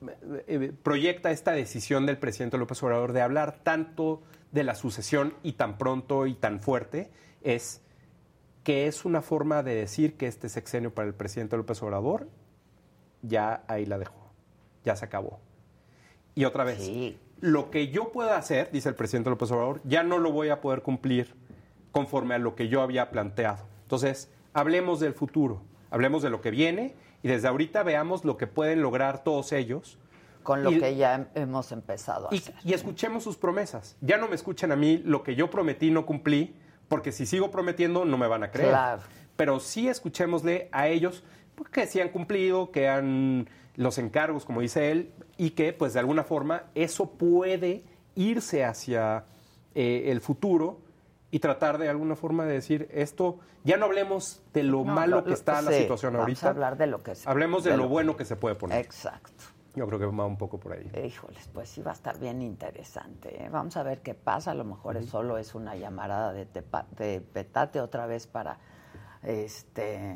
[0.06, 5.34] eh, eh, proyecta esta decisión del presidente López Obrador de hablar tanto de la sucesión
[5.42, 7.10] y tan pronto y tan fuerte,
[7.42, 7.82] es
[8.62, 12.28] que es una forma de decir que este sexenio para el presidente López Obrador
[13.22, 14.30] ya ahí la dejó,
[14.84, 15.40] ya se acabó.
[16.36, 17.18] Y otra vez, Sí.
[17.40, 20.60] Lo que yo pueda hacer, dice el presidente López Obrador, ya no lo voy a
[20.60, 21.34] poder cumplir
[21.92, 23.64] conforme a lo que yo había planteado.
[23.82, 28.46] Entonces, hablemos del futuro, hablemos de lo que viene y desde ahorita veamos lo que
[28.46, 29.98] pueden lograr todos ellos
[30.42, 32.54] Con lo y- que ya hem- hemos empezado a y, hacer.
[32.64, 33.96] y escuchemos sus promesas.
[34.00, 36.54] Ya no me escuchen a mí lo que yo prometí no cumplí,
[36.88, 38.70] porque si sigo prometiendo no me van a creer.
[38.70, 39.02] Claro.
[39.36, 41.22] Pero sí escuchémosle a ellos
[41.54, 45.94] pues, que sí han cumplido, que han los encargos, como dice él, y que pues
[45.94, 47.84] de alguna forma eso puede
[48.14, 49.24] irse hacia
[49.74, 50.80] eh, el futuro
[51.30, 55.16] y tratar de alguna forma de decir esto, ya no hablemos de lo No, malo
[55.16, 56.46] lo- que lo- está la sí, situación vamos ahorita.
[56.46, 58.54] a hablar de lo que se- Hablemos de, de lo, lo- bueno que se puede
[58.56, 58.84] poner.
[58.84, 59.44] Exacto.
[59.74, 60.90] Yo creo que va un poco por ahí.
[61.06, 63.44] Híjoles, pues sí va a estar bien interesante.
[63.44, 63.48] ¿eh?
[63.48, 64.50] Vamos a ver qué pasa.
[64.50, 68.58] A lo mejor es solo es una llamarada de, tepa- de petate otra vez para,
[69.22, 70.14] este,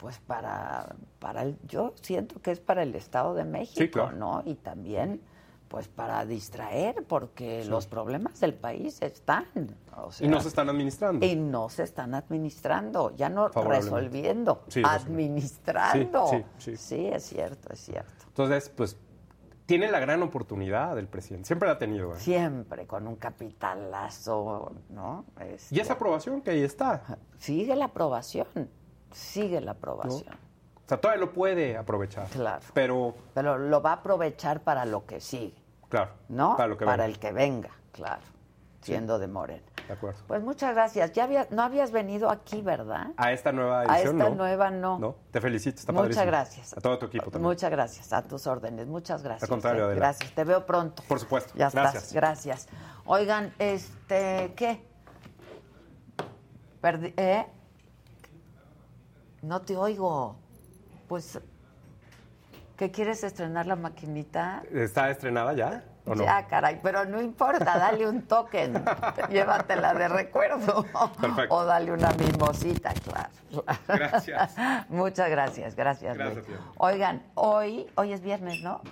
[0.00, 4.16] pues para, para el, yo siento que es para el Estado de México, claro.
[4.16, 4.42] ¿no?
[4.46, 5.20] Y también,
[5.68, 9.44] pues para distraer, porque los problemas del país están.
[9.94, 11.24] o sea, y no se están administrando.
[11.26, 16.28] y no se están administrando, ya no resolviendo, Sí, administrando.
[16.28, 17.06] Sí, sí, sí.
[17.06, 18.24] es cierto, es cierto.
[18.28, 18.96] Entonces, pues,
[19.66, 21.46] tiene la gran oportunidad el presidente.
[21.46, 22.12] Siempre la ha tenido.
[22.14, 22.18] ¿eh?
[22.18, 25.26] Siempre con un capitalazo, ¿no?
[25.40, 27.18] Este, Y esa aprobación que ahí está.
[27.38, 28.48] Sigue la aprobación,
[29.12, 30.34] sigue la aprobación.
[30.34, 32.26] O sea, todavía lo puede aprovechar.
[32.28, 32.64] Claro.
[32.74, 35.54] Pero, Pero lo va a aprovechar para lo que sigue,
[35.88, 36.10] claro.
[36.28, 36.56] ¿no?
[36.56, 37.04] Para lo que venga.
[37.04, 38.22] el que venga, claro,
[38.80, 39.62] siendo de Morena.
[39.86, 40.20] De acuerdo.
[40.28, 41.12] Pues muchas gracias.
[41.12, 43.08] Ya había, no habías venido aquí, ¿verdad?
[43.16, 44.36] A esta nueva A edición, esta no.
[44.36, 44.98] nueva no.
[45.00, 46.26] No, te felicito, está Muchas padrísimo.
[46.26, 46.76] gracias.
[46.76, 47.42] A todo tu equipo también.
[47.42, 48.86] Muchas gracias, a tus órdenes.
[48.86, 49.42] Muchas gracias.
[49.44, 49.94] Al contrario, eh.
[49.96, 51.02] Gracias, te veo pronto.
[51.08, 51.52] Por supuesto.
[51.56, 51.94] Ya Gracias.
[52.04, 52.68] estás, gracias.
[53.04, 54.84] Oigan, este, ¿qué?
[56.82, 57.46] Perdi- ¿Eh?
[59.42, 60.36] No te oigo.
[61.08, 61.40] Pues,
[62.76, 64.62] ¿qué quieres estrenar la maquinita?
[64.70, 66.24] ¿Está estrenada ya o no?
[66.24, 68.84] Ya, caray, pero no importa, dale un token,
[69.30, 70.84] llévatela de recuerdo.
[71.20, 71.54] Perfecto.
[71.54, 73.64] O dale una mimosita, claro.
[73.88, 74.54] Gracias.
[74.88, 76.16] Muchas gracias, gracias.
[76.16, 76.46] Gracias.
[76.76, 78.82] Oigan, hoy, hoy es viernes, ¿no?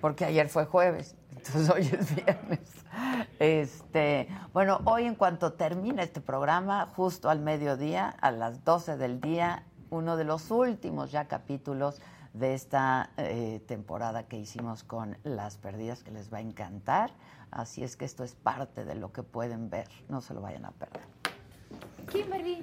[0.00, 2.60] Porque ayer fue jueves, entonces hoy es viernes.
[3.38, 9.20] Este, bueno, hoy en cuanto termine este programa, justo al mediodía, a las 12 del
[9.20, 12.00] día, uno de los últimos ya capítulos
[12.32, 17.10] de esta eh, temporada que hicimos con Las Perdidas, que les va a encantar.
[17.50, 19.88] Así es que esto es parte de lo que pueden ver.
[20.08, 21.02] No se lo vayan a perder.
[22.10, 22.62] Kimberly.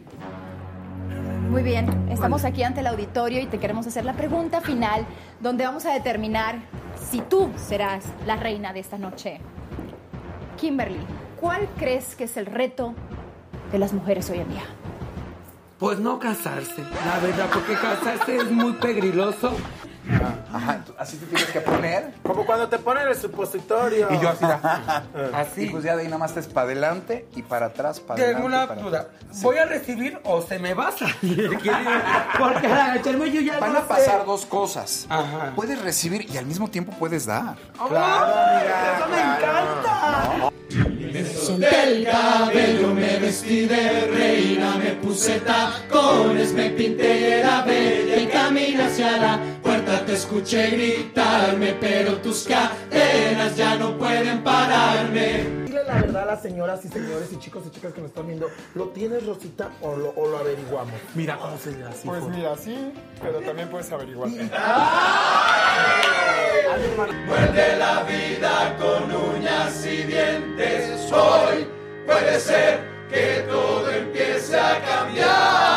[1.50, 5.06] Muy bien, estamos aquí ante el auditorio y te queremos hacer la pregunta final,
[5.40, 6.60] donde vamos a determinar
[7.10, 9.40] si tú serás la reina de esta noche.
[10.58, 11.00] Kimberly,
[11.40, 12.94] ¿cuál crees que es el reto
[13.72, 14.64] de las mujeres hoy en día?
[15.80, 19.56] Pues no casarse, la verdad, porque casarse es muy peligroso.
[20.54, 22.14] Ajá, tú- así te tienes que poner.
[22.24, 24.08] Como cuando te ponen el supositorio.
[24.12, 24.46] Y yo así,
[25.34, 25.66] Y Así.
[25.70, 28.74] pues ya de ahí nada más es para adelante y para atrás, para Tengo adelante.
[28.74, 29.00] una y duda.
[29.02, 29.42] atrás.
[29.42, 31.50] ¿Voy a recibir o se me va a salir?
[32.40, 34.26] Porque al agacharme yo ya Van no a pasar sé.
[34.26, 35.06] dos cosas.
[35.10, 35.52] Ajá.
[35.56, 37.56] Puedes recibir y al mismo tiempo puedes dar.
[37.88, 38.98] Claro, amiga.
[38.98, 40.57] Eso me encanta.
[41.66, 48.28] El cabello, me vestí de reina, me puse tacones, me pinté y era bella y
[48.28, 50.06] camino hacia la puerta.
[50.06, 55.67] Te escuché gritarme, pero tus cadenas ya no pueden pararme.
[56.18, 58.50] Verdad a las señoras y señores y chicos y chicas que nos están viendo.
[58.74, 60.96] ¿Lo tienes, Rosita, o lo, o lo averiguamos?
[61.14, 62.08] Mira cómo se hace.
[62.08, 62.92] Pues mira, sí,
[63.22, 64.28] pero también puedes averiguar.
[67.28, 71.12] Muerde la vida con uñas y dientes.
[71.12, 71.68] Hoy
[72.08, 72.80] puede ser
[73.12, 75.77] que todo empiece a cambiar.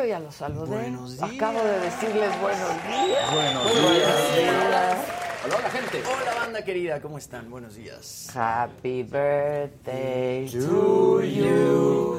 [0.00, 0.66] Yo ya los saludé.
[0.66, 1.30] Buenos días.
[1.30, 3.34] Acabo de decirles buenos días.
[3.34, 4.96] Buenos días.
[5.44, 6.02] Hola, gente.
[6.06, 7.50] Hola, banda querida, ¿cómo están?
[7.50, 8.28] Buenos días.
[8.34, 12.18] Happy birthday to you.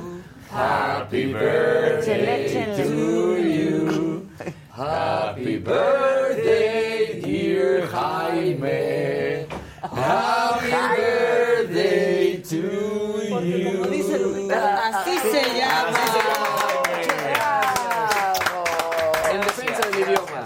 [0.51, 4.27] Happy birthday to you.
[4.69, 8.59] Happy birthday, dear Jaime.
[8.59, 9.47] me.
[9.81, 10.69] Happy
[11.01, 15.97] birthday to Porque como dice Lupita, Ah, así se llama.
[19.31, 20.45] En defensa del idioma.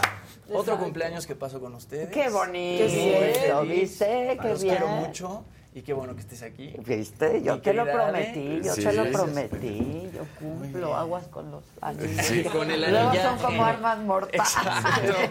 [0.74, 2.10] Otro cumpleaños que paso con ustedes.
[2.10, 3.66] Qué bonito, Qué.
[3.68, 4.38] ¿viste?
[4.42, 4.78] Qué Los bien.
[4.78, 6.74] quiero mucho y qué bueno que estés aquí.
[6.86, 7.42] ¿Viste?
[7.44, 12.26] Yo te lo prometí, yo te lo prometí, yo cumplo, aguas con los anillos.
[12.26, 13.28] Sí, con el Luego anillaje.
[13.28, 14.42] son como armas mortales.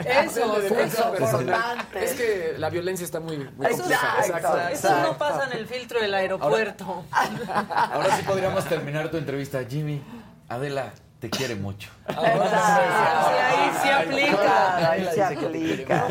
[0.07, 0.85] Eso, personal.
[0.85, 2.11] Insoportantes.
[2.11, 4.17] Es que la violencia está muy, muy Eso, compleja.
[4.21, 7.05] Exacto, eso no pasa en el filtro del aeropuerto.
[7.11, 9.65] Ahora sí podríamos terminar tu entrevista.
[9.67, 10.03] Jimmy,
[10.49, 11.89] Adela, te quiere mucho.
[12.07, 14.91] Ahí sí aplica.
[14.91, 16.07] Ahí se aplica.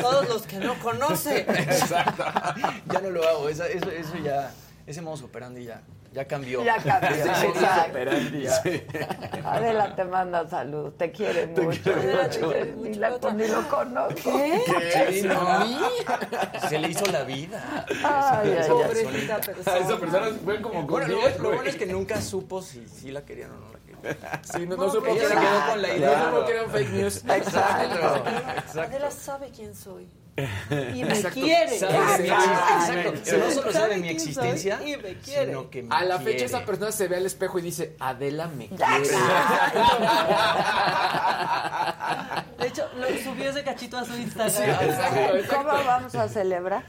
[0.00, 1.40] Todos los que no conoce.
[1.40, 2.24] Exacto.
[2.92, 3.48] Ya no lo hago.
[3.48, 4.50] Esa- eso, eso ya,
[4.86, 5.82] ese modo operandi ya,
[6.12, 6.64] ya cambió.
[6.64, 7.90] Ya cambió, Desde ese modus exacto.
[7.90, 8.62] operandi ya.
[9.50, 11.82] Adela te manda salud, te quiere mucho.
[11.82, 11.92] Te
[12.38, 13.00] quiere Ni, mucho.
[13.00, 14.30] la, ni lo conozco.
[14.30, 14.38] No.
[16.68, 17.84] Se le hizo la vida.
[18.02, 18.68] Ay, ay, ay.
[18.70, 19.98] Pobrecita esa persona.
[19.98, 23.54] persona fue como Bueno, lo, bueno es que nunca supo si, si la querían o
[23.56, 23.73] no.
[24.42, 26.24] Sí, no, no supo Ella que se quedó con la no idea.
[26.30, 27.16] supo que eran fake news.
[27.28, 28.80] Exacto.
[28.80, 30.08] Adela sabe quién soy.
[30.94, 31.78] Y me quiere.
[31.78, 33.38] Sabe Exacto.
[33.38, 35.46] No solo sabe mi existencia, Y me quiere.
[35.46, 36.44] sino que me A la fecha quiere.
[36.46, 38.84] esa persona se ve al espejo y dice, Adela me quiere.
[42.58, 44.48] De hecho, lo subió ese cachito a su Instagram.
[44.48, 44.84] Exacto,
[45.36, 45.56] exacto.
[45.56, 46.84] ¿Cómo vamos a celebrar?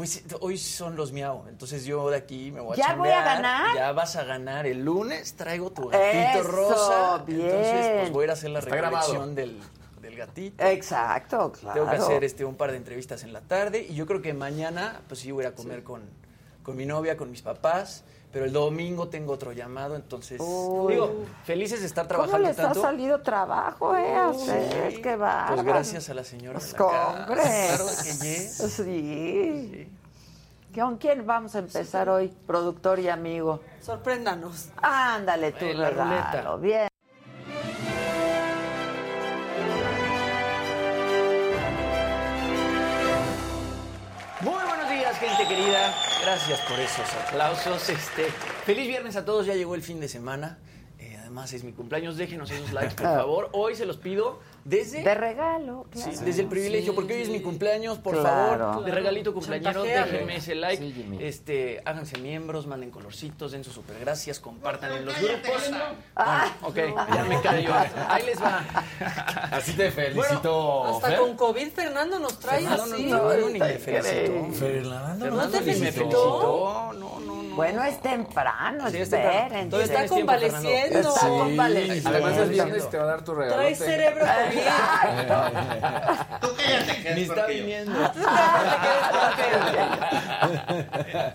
[0.00, 3.22] Pues hoy son los miau, entonces yo de aquí me voy a ¿Ya voy a
[3.22, 3.76] ganar?
[3.76, 4.66] Ya vas a ganar.
[4.66, 7.18] El lunes traigo tu gatito Eso, rosa.
[7.26, 7.42] bien.
[7.42, 9.60] Entonces, pues voy a ir a hacer la recolección del,
[10.00, 10.64] del gatito.
[10.64, 11.80] Exacto, claro.
[11.80, 14.32] Tengo que hacer este un par de entrevistas en la tarde y yo creo que
[14.32, 16.00] mañana pues sí voy a ir a comer con,
[16.62, 20.92] con mi novia, con mis papás, pero el domingo tengo otro llamado, entonces Uy.
[20.94, 22.80] digo, felices de estar ¿Cómo trabajando les ha tanto.
[22.82, 24.14] salido trabajo, eh?
[24.14, 25.46] A ustedes, qué va.
[25.48, 26.74] Pues gracias a la señora Pues.
[26.74, 28.56] Claro que yes.
[28.56, 29.88] Sí.
[30.74, 33.60] ¿Con quién vamos a empezar hoy, productor y amigo?
[33.80, 34.68] Sorpréndanos.
[34.80, 36.10] Ándale, tu En la regalo.
[36.10, 36.56] ruleta.
[36.56, 36.89] Bien.
[46.22, 47.88] Gracias por esos aplausos.
[47.88, 48.26] Este,
[48.66, 49.46] feliz viernes a todos.
[49.46, 50.58] Ya llegó el fin de semana.
[50.98, 52.16] Eh, además es mi cumpleaños.
[52.16, 53.48] Déjenos esos likes, por favor.
[53.52, 56.20] Hoy se los pido desde De regalo, Sí, claro.
[56.24, 58.64] desde el privilegio, porque hoy es mi cumpleaños, por Claro.
[58.72, 63.74] favor, de regalito cumpleañero, déjenme ese like, Sí, este, háganse miembros, manden colorcitos, den sus
[63.74, 65.70] super gracias, compartan en los grupos.
[66.16, 66.52] Ah.
[66.62, 67.72] Bueno, ok, ya me callo.
[68.08, 68.62] Ahí les va.
[69.50, 71.18] Así te felicito, Hasta Fer.
[71.18, 73.06] con COVID Fernando nos trae Fernando así.
[73.06, 74.52] no, Fernando ni me felicitó.
[74.54, 76.92] Fernando, ¿No te felicitó?
[76.92, 77.40] No, no, no.
[77.56, 79.66] Bueno, es temprano, Sí, es temprano.
[79.66, 79.80] esperen.
[79.82, 80.98] Está convaleciendo.
[81.08, 81.26] Está Sí.
[81.26, 82.08] convaleciendo.
[82.10, 82.54] Además es Sí.
[82.54, 83.56] viernes te va a dar tu regalo.
[83.56, 84.24] Trae cerebro
[86.40, 87.14] COVID.
[87.14, 88.12] Ni está viniendo.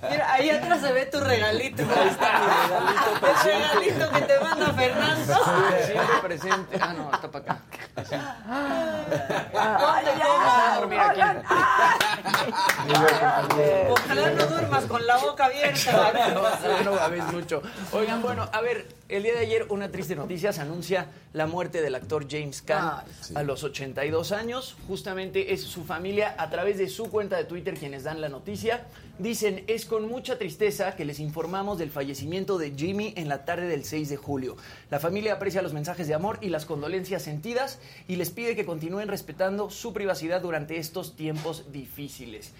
[0.09, 1.83] Mira, ahí atrás se ve tu regalito.
[1.83, 3.25] Ahí está mi regalito.
[3.25, 5.33] El regalito que te manda Fernando.
[5.85, 6.79] Siempre presente.
[6.81, 7.61] Ah, no, está para acá.
[9.53, 11.21] Vamos a dormir aquí.
[13.89, 16.13] Ojalá no duermas con la boca abierta.
[16.33, 17.61] no, no babes mucho.
[17.91, 21.81] Oigan, bueno, a ver, el día de ayer una triste noticia se anuncia la muerte
[21.81, 23.03] del actor James Caan
[23.33, 24.75] a los 82 años.
[24.87, 28.85] Justamente es su familia a través de su cuenta de Twitter quienes dan la noticia.
[29.17, 33.67] Dicen, es con mucha tristeza que les informamos del fallecimiento de Jimmy en la tarde
[33.67, 34.57] del 6 de julio.
[34.89, 38.65] La familia aprecia los mensajes de amor y las condolencias sentidas y les pide que
[38.65, 42.53] continúen respetando su privacidad durante estos tiempos difíciles.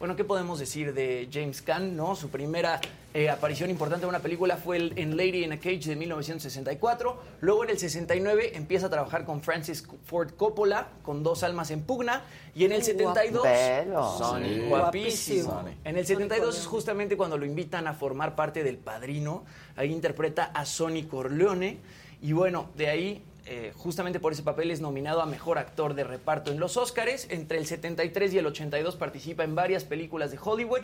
[0.00, 1.94] Bueno, ¿qué podemos decir de James Caan?
[1.94, 2.16] ¿no?
[2.16, 2.80] Su primera
[3.12, 7.20] eh, aparición importante en una película fue el- en Lady in a Cage de 1964.
[7.42, 11.82] Luego en el 69 empieza a trabajar con Francis Ford Coppola, con Dos Almas en
[11.82, 12.22] Pugna.
[12.54, 13.42] Y en el 72...
[13.42, 14.16] Velo.
[14.16, 14.60] Sonny, Sí.
[14.70, 15.50] guapísimo.
[15.52, 15.78] Guapísimo.
[15.84, 19.44] En el 72 es justamente cuando lo invitan a formar parte del Padrino.
[19.76, 21.76] Ahí interpreta a Sonny Corleone.
[22.22, 26.04] Y bueno, de ahí, eh, justamente por ese papel, es nominado a Mejor Actor de
[26.04, 27.26] Reparto en los Oscars.
[27.30, 30.82] Entre el 73 y el 82 participa en varias películas de Hollywood.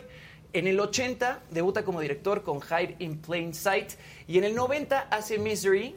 [0.53, 3.91] En el 80 debuta como director con Hide in Plain Sight.
[4.27, 5.95] Y en el 90 hace Misery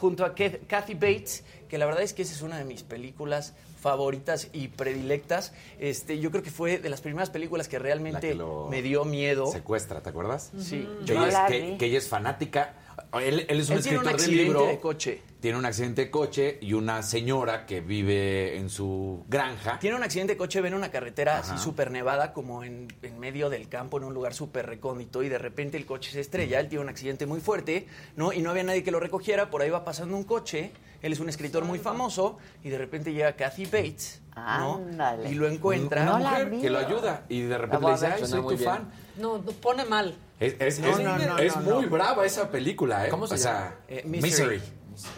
[0.00, 2.82] junto a Kath- Kathy Bates, que la verdad es que esa es una de mis
[2.82, 5.52] películas favoritas y predilectas.
[5.78, 9.04] Este, yo creo que fue de las primeras películas que realmente que lo me dio
[9.04, 9.46] miedo.
[9.46, 10.50] Secuestra, ¿te acuerdas?
[10.58, 10.88] Sí.
[11.06, 12.74] Que, ella la es, que, que ella es fanática.
[13.22, 14.66] Él, él es un Él tiene un escritor del accidente libro.
[14.66, 15.22] de coche.
[15.46, 19.78] Tiene un accidente de coche y una señora que vive en su granja.
[19.78, 21.54] Tiene un accidente de coche, ven una carretera Ajá.
[21.54, 25.28] así súper nevada, como en, en medio del campo, en un lugar súper recóndito, y
[25.28, 27.86] de repente el coche se estrella, él tiene un accidente muy fuerte,
[28.16, 28.32] ¿no?
[28.32, 31.20] Y no había nadie que lo recogiera, por ahí va pasando un coche, él es
[31.20, 34.74] un escritor muy famoso, y de repente llega Kathy Bates, ¿no?
[34.78, 35.30] Ándale.
[35.30, 36.02] Y lo encuentra.
[36.02, 38.48] Una Una mujer mujer que lo ayuda y de repente le dice, ay, soy tu
[38.48, 38.60] bien.
[38.64, 38.90] fan.
[39.18, 40.16] No, no, pone mal.
[40.40, 41.90] Es, es, No, es- no, no, es no, muy no.
[41.90, 43.10] brava esa película, ¿eh?
[43.10, 43.58] ¿Cómo se o llama?
[43.58, 44.56] sea, Eh, Misery.
[44.56, 44.62] Misery.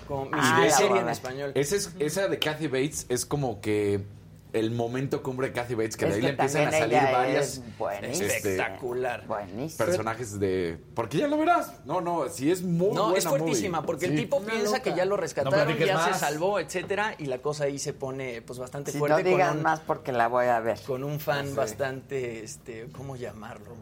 [0.07, 1.53] Con Ah, mi la serie en español.
[1.55, 4.01] Esa, es, esa de Kathy Bates es como que
[4.55, 6.99] el momento cumbre de Kathy Bates, que Es de ahí que le empiezan a salir
[7.13, 7.61] varias
[8.03, 9.27] es este, Espectacular.
[9.27, 9.85] Buenísimo.
[9.85, 10.79] personajes de...
[10.95, 11.75] Porque ya lo verás.
[11.85, 13.87] No, no, sí es muy No, buena es fuertísima, movie.
[13.87, 14.83] porque el tipo Una piensa loca.
[14.83, 17.93] que ya lo No rescataron, platiques ya se salvó, etcétera, y la cosa ahí se
[17.93, 20.79] pone pues bastante Si no fuerte digas con un, más porque la voy a ver.
[20.87, 23.77] con un fan bastante, este, ¿cómo llamarlo?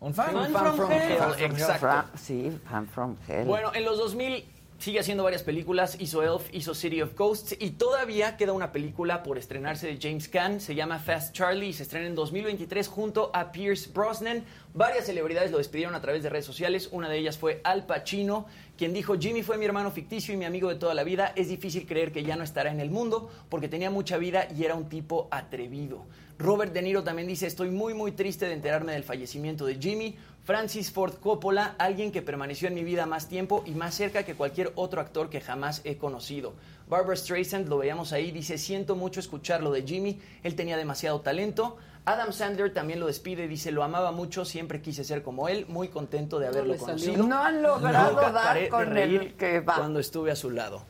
[0.00, 0.34] Un fan.
[0.34, 1.12] Un Fan fan from from hell.
[1.38, 1.80] hell, exacto.
[1.80, 3.44] Fra- sí, Fan from Hell.
[3.44, 4.46] Bueno, en los 2000
[4.78, 9.22] sigue haciendo varias películas, hizo Elf, hizo City of Ghosts y todavía queda una película
[9.22, 13.30] por estrenarse de James Caan, se llama Fast Charlie y se estrena en 2023 junto
[13.34, 14.44] a Pierce Brosnan.
[14.74, 18.46] Varias celebridades lo despidieron a través de redes sociales, una de ellas fue Al Pacino,
[18.76, 21.48] quien dijo, Jimmy fue mi hermano ficticio y mi amigo de toda la vida, es
[21.48, 24.74] difícil creer que ya no estará en el mundo porque tenía mucha vida y era
[24.74, 26.04] un tipo atrevido.
[26.38, 30.16] Robert De Niro también dice, estoy muy muy triste de enterarme del fallecimiento de Jimmy.
[30.46, 34.36] Francis Ford Coppola, alguien que permaneció en mi vida más tiempo y más cerca que
[34.36, 36.54] cualquier otro actor que jamás he conocido.
[36.88, 41.20] Barbara Streisand, lo veíamos ahí, dice, siento mucho escuchar lo de Jimmy, él tenía demasiado
[41.20, 41.78] talento.
[42.04, 45.88] Adam Sandler también lo despide, dice, lo amaba mucho, siempre quise ser como él, muy
[45.88, 47.26] contento de haberlo conocido.
[47.26, 49.74] No han logrado Nunca dar de con reír el que va.
[49.78, 50.84] Cuando estuve a su lado.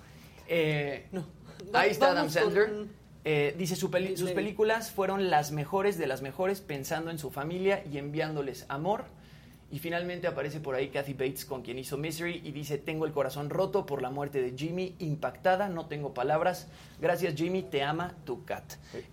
[0.48, 1.24] Eh, No.
[1.72, 2.70] Ahí está Adam con- Sandler.
[3.24, 7.30] Eh, dice, su peli- sus películas fueron las mejores de las mejores, pensando en su
[7.30, 9.04] familia y enviándoles amor.
[9.70, 13.12] Y finalmente aparece por ahí Kathy Bates, con quien hizo Misery, y dice, tengo el
[13.12, 16.68] corazón roto por la muerte de Jimmy, impactada, no tengo palabras.
[17.00, 18.62] Gracias Jimmy, te ama tu cat.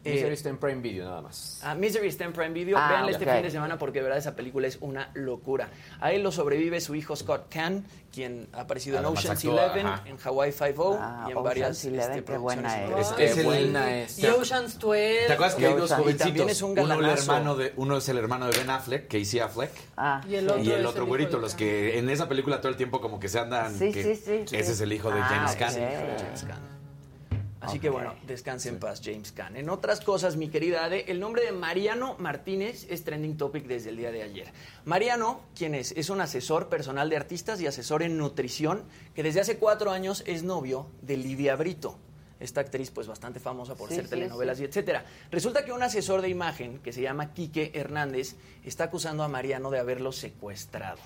[0.06, 1.64] Misery Eh, está en Prime Video nada más.
[1.64, 2.78] a Misery está en Prime Video.
[2.78, 5.70] Ah, Véanla este fin de semana porque de verdad esa película es una locura.
[6.00, 7.84] A él lo sobrevive su hijo Scott Kahn,
[8.14, 10.04] quien ha aparecido en Además Ocean's Eleven, ajá.
[10.08, 13.06] en Hawaii Five-O Ah, y en Ocean's varias Eleven, este, qué buena producciones.
[13.06, 13.12] es.
[13.12, 14.00] Es, Qué es buena.
[14.02, 14.20] Es.
[14.20, 15.18] Y Ocean's 12.
[15.28, 16.16] ¿Te acuerdas que hay dos también.
[16.16, 16.52] Y también jovencitos?
[16.52, 19.72] es un uno, el hermano de, uno es el hermano de Ben Affleck, Casey Affleck.
[19.98, 22.78] Ah, Y el otro, Y el otro güerito, los que en esa película todo el
[22.78, 23.74] tiempo como que se andan.
[23.78, 24.56] Sí, que sí, sí, sí.
[24.56, 25.58] Ese es el hijo de Ah, James ok.
[25.58, 25.74] Caan.
[26.36, 26.46] Sí,
[27.64, 29.56] Así que bueno, descanse en paz James Caan.
[29.56, 33.90] En otras cosas, mi querida Ade, el nombre de Mariano Martínez es trending topic desde
[33.90, 34.52] el día de ayer.
[34.84, 35.94] Mariano, quien es?
[35.94, 38.84] Es un asesor personal de artistas y asesor en nutrición
[39.16, 41.98] que desde hace cuatro años es novio de Lidia Brito.
[42.44, 45.06] Esta actriz, pues bastante famosa por Sí, hacer sí, telenovelas y etcétera.
[45.32, 48.36] Resulta que un asesor de imagen que se llama Quique Hernández
[48.66, 51.00] está acusando a Mariano de haberlo secuestrado.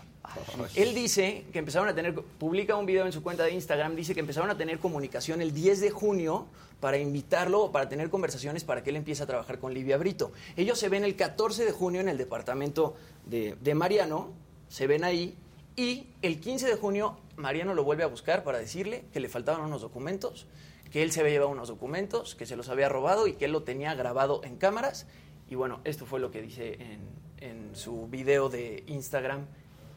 [0.75, 4.15] Él dice que empezaron a tener, publica un video en su cuenta de Instagram, dice
[4.15, 6.47] que empezaron a tener comunicación el 10 de junio
[6.79, 10.31] para invitarlo o para tener conversaciones para que él empiece a trabajar con Livia Brito.
[10.55, 14.31] Ellos se ven el 14 de junio en el departamento de, de Mariano,
[14.69, 15.35] se ven ahí,
[15.75, 19.61] y el 15 de junio Mariano lo vuelve a buscar para decirle que le faltaban
[19.61, 20.47] unos documentos,
[20.91, 23.51] que él se había llevado unos documentos, que se los había robado y que él
[23.51, 25.07] lo tenía grabado en cámaras.
[25.49, 27.01] Y bueno, esto fue lo que dice en,
[27.39, 29.45] en su video de Instagram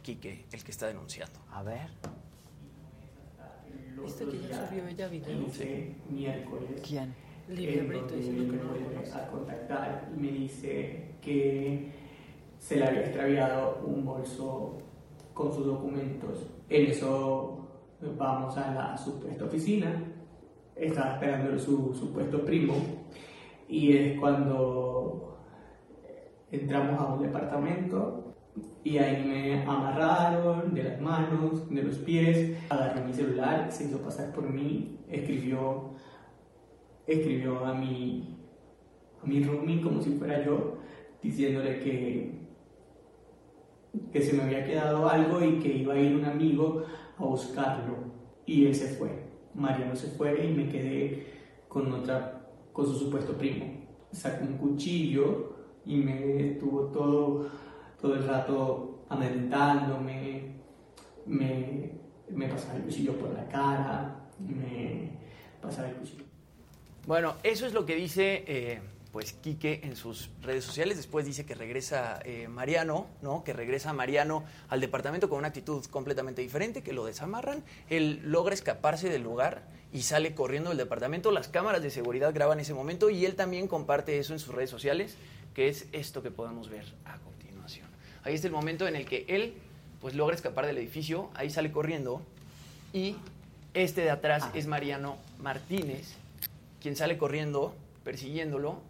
[0.03, 1.41] Quique, el que está denunciando.
[1.51, 1.91] A ver.
[4.03, 5.47] ¿Viste que ya subió ella video?
[5.47, 6.81] Ese miércoles.
[6.87, 7.15] ¿Quién?
[7.49, 11.91] Livia él Brito me diciendo que no lo a contactar y me dice que
[12.59, 14.79] se le había extraviado un bolso
[15.35, 16.47] con sus documentos.
[16.69, 17.69] En eso
[18.17, 20.05] vamos a la supuesta oficina.
[20.81, 22.75] Estaba esperando su supuesto primo
[23.69, 25.37] y es cuando
[26.51, 28.35] entramos a un departamento
[28.83, 33.99] y ahí me amarraron de las manos, de los pies, agarró mi celular, se hizo
[33.99, 35.91] pasar por mí, escribió,
[37.07, 38.39] escribió a mi,
[39.23, 40.79] a mi como si fuera yo,
[41.23, 42.41] diciéndole que,
[44.11, 46.85] que se me había quedado algo y que iba a ir un amigo
[47.19, 47.99] a buscarlo.
[48.47, 49.30] Y él se fue.
[49.55, 51.27] Mariano se fue y me quedé
[51.69, 53.67] con otra, con su supuesto primo.
[54.13, 57.51] Sacó un cuchillo y me estuvo todo,
[58.01, 60.43] todo el rato amedrentándome,
[61.27, 61.91] me,
[62.31, 65.11] me pasaba el cuchillo por la cara, me
[65.61, 66.25] pasaba el cuchillo.
[67.07, 68.81] Bueno, eso es lo que dice eh,
[69.13, 70.97] pues Quique en sus redes sociales.
[70.97, 73.43] Después dice que regresa eh, Mariano, ¿no?
[73.45, 77.65] Que regresa Mariano al departamento con una actitud completamente diferente, que lo desamarran.
[77.89, 81.31] Él logra escaparse del lugar y sale corriendo del departamento.
[81.31, 84.71] Las cámaras de seguridad graban ese momento y él también comparte eso en sus redes
[84.71, 85.17] sociales,
[85.55, 87.89] que es esto que podemos ver a continuación.
[88.23, 89.55] Ahí está el momento en el que él
[90.01, 92.23] pues logra escapar del edificio, ahí sale corriendo
[92.93, 93.17] y
[93.73, 96.15] Este de atrás es Mariano Martínez,
[96.83, 98.81] quien sale corriendo, persiguiéndolo.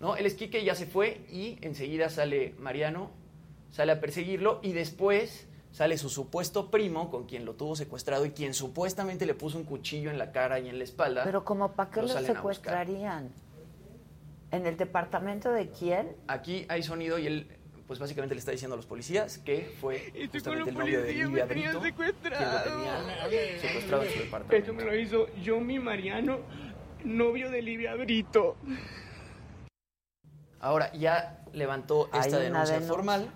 [0.00, 0.16] ¿No?
[0.16, 3.10] El esquique ya se fue y enseguida sale Mariano,
[3.70, 8.30] sale a perseguirlo y después sale su supuesto primo con quien lo tuvo secuestrado y
[8.30, 11.24] quien supuestamente le puso un cuchillo en la cara y en la espalda.
[11.24, 13.30] Pero como para qué Lo secuestrarían?
[14.50, 16.16] ¿En el departamento de quién?
[16.26, 17.46] Aquí hay sonido y él,
[17.86, 21.44] pues básicamente le está diciendo a los policías que fue justamente el novio de Livia
[21.44, 24.56] Brito lo tenía secuestrado en su departamento.
[24.56, 26.38] Eso me lo hizo yo, mi Mariano,
[27.04, 28.56] novio de Livia Brito.
[30.60, 32.80] Ahora ya levantó esta denuncia denuncia.
[32.80, 33.30] formal,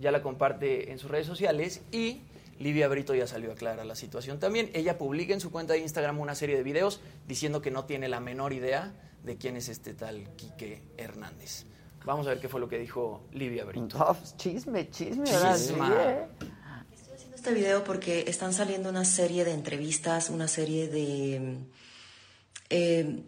[0.00, 2.20] ya la comparte en sus redes sociales y
[2.58, 4.70] Livia Brito ya salió a aclarar la situación también.
[4.74, 8.08] Ella publica en su cuenta de Instagram una serie de videos diciendo que no tiene
[8.08, 11.66] la menor idea de quién es este tal Quique Hernández.
[12.04, 14.04] Vamos a ver qué fue lo que dijo Livia Brito.
[14.20, 15.94] Pues, chisme, chisme, ahora sí, Chisma.
[15.96, 16.28] ¿eh?
[17.34, 21.58] este video porque están saliendo una serie de entrevistas, una serie de
[22.70, 23.22] eh,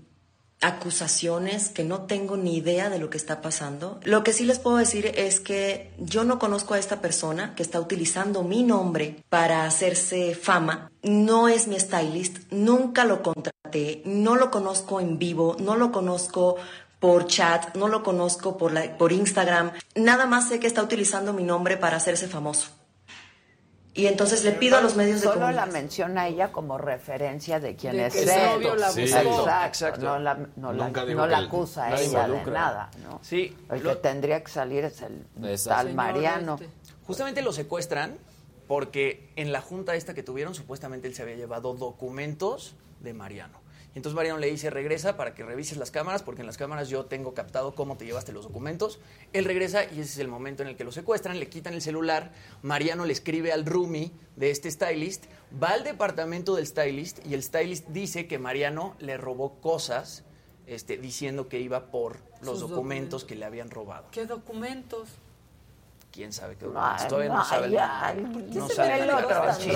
[0.60, 4.00] acusaciones que no tengo ni idea de lo que está pasando.
[4.04, 7.62] Lo que sí les puedo decir es que yo no conozco a esta persona que
[7.62, 10.90] está utilizando mi nombre para hacerse fama.
[11.02, 16.56] No es mi stylist, nunca lo contraté, no lo conozco en vivo, no lo conozco
[17.00, 19.72] por chat, no lo conozco por, la- por Instagram.
[19.94, 22.68] Nada más sé que está utilizando mi nombre para hacerse famoso.
[23.96, 25.72] Y entonces le pido a los medios de Solo la comunicación.
[25.72, 28.24] menciona ella como referencia de quién De es él.
[28.92, 29.00] Sí.
[29.00, 30.00] Exacto, Exacto.
[30.04, 33.18] No la, no la- no la acusa a nadie ella de nada, ¿no?
[33.22, 35.84] Sí, El lo- que tendría que salir es el Exacto.
[35.86, 36.58] tal Mariano.
[37.06, 38.18] Justamente lo secuestran
[38.68, 43.60] porque en la junta esta que tuvieron, supuestamente él se había llevado documentos de Mariano.
[43.96, 47.06] Entonces Mariano le dice, regresa para que revises las cámaras, porque en las cámaras yo
[47.06, 49.00] tengo captado cómo te llevaste los documentos.
[49.32, 51.80] Él regresa y ese es el momento en el que lo secuestran, le quitan el
[51.80, 52.30] celular,
[52.60, 55.24] Mariano le escribe al roomie de este stylist,
[55.62, 60.24] va al departamento del stylist y el stylist dice que Mariano le robó cosas
[60.66, 64.08] este, diciendo que iba por los Sus documentos que le habían robado.
[64.10, 65.08] ¿Qué documentos?
[66.16, 66.66] Quién sabe qué.
[66.74, 67.70] Ay, Todavía no, no, sabe.
[67.70, 69.70] ya, el- ¿por qué no sabe el otro, Sí,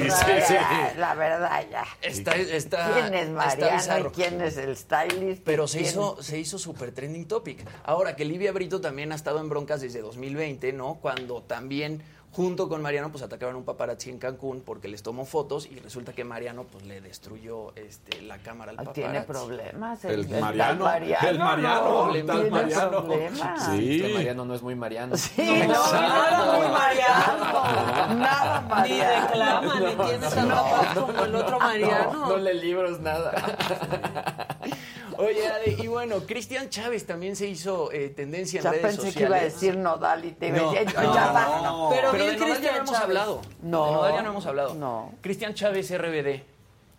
[0.97, 1.85] La verdad, ya.
[2.03, 4.09] Está, está, ¿Quién es está Mariano bizarro.
[4.09, 5.43] y quién es el stylist?
[5.45, 5.91] Pero se ¿Quién?
[5.91, 7.65] hizo, se hizo super trending topic.
[7.85, 10.95] Ahora que Livia Brito también ha estado en broncas desde 2020, ¿no?
[10.97, 12.03] Cuando también,
[12.33, 15.77] junto con Mariano, pues atacaron a un paparazzi en Cancún porque les tomó fotos y
[15.81, 19.01] resulta que Mariano pues le destruyó este, la cámara al paparazzi.
[19.01, 20.05] Tiene problemas.
[20.05, 22.91] El tal Mariano, Mariano, el Mariano, no, el tal tiene Mariano.
[22.91, 23.67] problemas.
[23.67, 24.01] Sí.
[24.01, 25.17] Este Mariano no es muy Mariano.
[25.17, 28.15] Sí, no, nada muy Mariano.
[28.17, 28.91] Nada Mariano.
[28.91, 32.29] Ni reclama, ni tiene zapatos como el otro Mariano.
[32.29, 33.33] No lee libros, nada.
[35.21, 39.17] Oye, y bueno, Cristian Chávez también se hizo eh, tendencia en Ya redes pensé sociales.
[39.17, 41.61] que iba a decir Nodal y te iba a No, decir, no, ya va.
[41.63, 41.89] no.
[41.91, 43.43] Pero Pero de Nodal ya no hemos hablado.
[43.63, 43.87] No.
[43.87, 44.75] De Nodal ya no hemos hablado.
[44.75, 45.13] No.
[45.21, 46.43] Cristian Chávez RBD.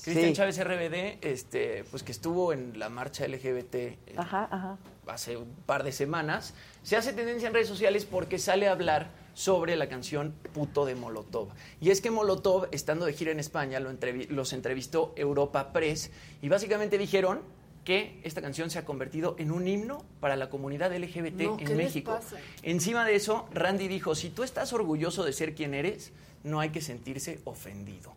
[0.04, 0.34] Cristian Sí.
[0.34, 4.78] Chávez RBD, este, pues que estuvo en la marcha LGBT eh, Ajá, ajá.
[5.06, 9.10] hace un par de semanas, se hace tendencia en redes sociales porque sale a hablar
[9.36, 11.50] sobre la canción Puto de Molotov.
[11.80, 16.10] Y es que Molotov, estando de gira en España, lo entrevi- los entrevistó Europa Press
[16.42, 17.42] y básicamente dijeron
[17.84, 21.64] que esta canción se ha convertido en un himno para la comunidad LGBT No, ¿qué
[21.64, 22.12] en les México.
[22.12, 22.38] pasa?
[22.62, 26.12] Encima de eso, Randy dijo, si tú estás orgulloso de ser quien eres,
[26.44, 28.14] no hay que sentirse ofendido.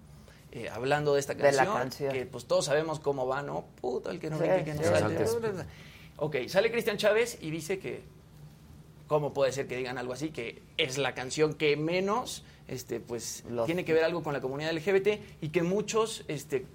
[0.52, 3.64] Eh, hablando de esta De la canción, que pues todos sabemos cómo va, ¿no?
[3.80, 5.24] Puto, el que no Sí, brinque, que no sí, salte.
[6.16, 8.02] Ok, sale Cristian Chávez y dice que,
[9.08, 10.30] ¿cómo puede ser que digan algo así?
[10.30, 14.40] Que es la canción que menos, este, pues, Los- tiene que ver algo con la
[14.40, 16.66] comunidad LGBT y que muchos, este,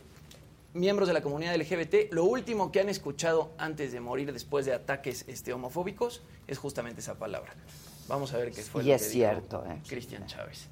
[0.73, 4.73] miembros de la comunidad LGBT, lo último que han escuchado antes de morir después de
[4.73, 7.53] ataques este, homofóbicos es justamente esa palabra.
[8.07, 9.81] Vamos a ver qué fue Y lo es que cierto, dijo ¿eh?
[9.87, 10.67] Cristian Chávez.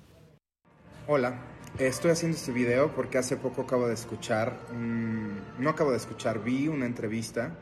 [1.08, 1.40] Hola,
[1.80, 6.68] estoy haciendo este video porque hace poco acabo de escuchar, no acabo de escuchar, vi
[6.68, 7.56] una entrevista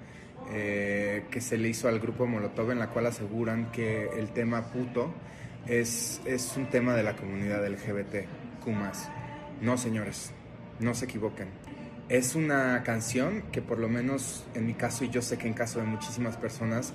[0.51, 4.71] eh, que se le hizo al grupo Molotov en la cual aseguran que el tema
[4.71, 5.13] puto
[5.67, 8.27] es, es un tema de la comunidad LGBT,
[8.63, 9.09] Kumas.
[9.61, 10.31] No, señores,
[10.79, 11.64] no se equivoquen.
[12.07, 15.55] Es una canción que por lo menos en mi caso y yo sé que en
[15.55, 16.93] caso de muchísimas personas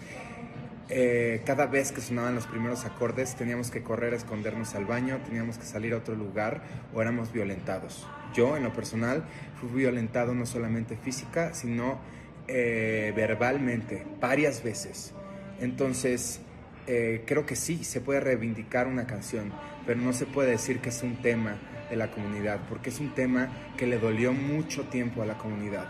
[0.88, 5.20] eh, cada vez que sonaban los primeros acordes teníamos que correr a escondernos al baño,
[5.24, 6.62] teníamos que salir a otro lugar
[6.94, 8.06] o éramos violentados.
[8.34, 9.24] Yo, en lo personal,
[9.60, 11.98] fui violentado no solamente física, sino
[12.46, 15.12] eh, verbalmente, varias veces.
[15.60, 16.40] Entonces,
[16.86, 19.52] eh, creo que sí, se puede reivindicar una canción,
[19.86, 21.58] pero no se puede decir que es un tema
[21.90, 25.86] de la comunidad, porque es un tema que le dolió mucho tiempo a la comunidad.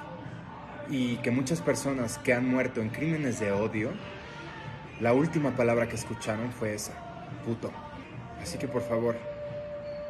[0.89, 3.91] Y que muchas personas que han muerto en crímenes de odio,
[5.01, 6.93] la última palabra que escucharon fue esa,
[7.45, 7.71] puto.
[8.43, 9.17] Así que por favor,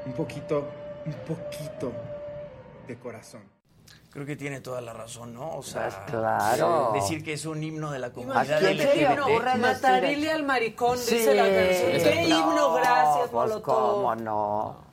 [0.06, 0.70] un poquito,
[1.04, 1.92] un poquito
[2.86, 3.42] de corazón.
[4.10, 5.50] Creo que tiene toda la razón, ¿no?
[5.56, 6.90] O sea, Pues claro.
[6.94, 9.56] decir que es un himno de la ¿A comunidad LGBT.
[9.58, 11.92] Matarile al maricón, dice la canción.
[11.92, 13.62] Qué no, himno, gracias, pues, Molotov.
[13.62, 14.89] cómo no.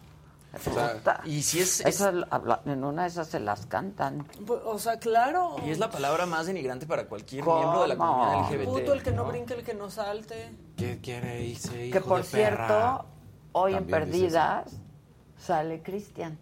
[0.63, 1.21] Puta.
[1.25, 4.27] y si es- Esas, habla- en una de esas se las cantan.
[4.45, 5.55] Pues, O sea, claro.
[5.65, 7.59] Y es la palabra más denigrante para cualquier ¿Cómo?
[7.59, 8.65] miembro de la comunidad LGBT.
[8.65, 10.55] Puto, el que no brinque, el que no salte.
[10.75, 13.05] ¿Qué quiere irse, Que por cierto,
[13.53, 14.71] hoy en También Perdidas
[15.37, 16.37] sale Cristian.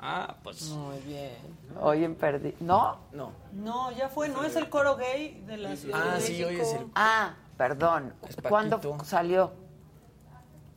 [0.00, 0.62] Ah, pues.
[0.70, 1.32] Muy bien.
[1.80, 2.60] Hoy en Perdidas.
[2.60, 2.98] ¿No?
[3.12, 3.32] No.
[3.52, 4.44] No, ya fue, ¿no?
[4.44, 6.48] Es el coro gay de la Ciudad Ah, de sí, México.
[6.50, 8.14] hoy es el- Ah, perdón.
[8.48, 9.52] ¿Cuándo salió?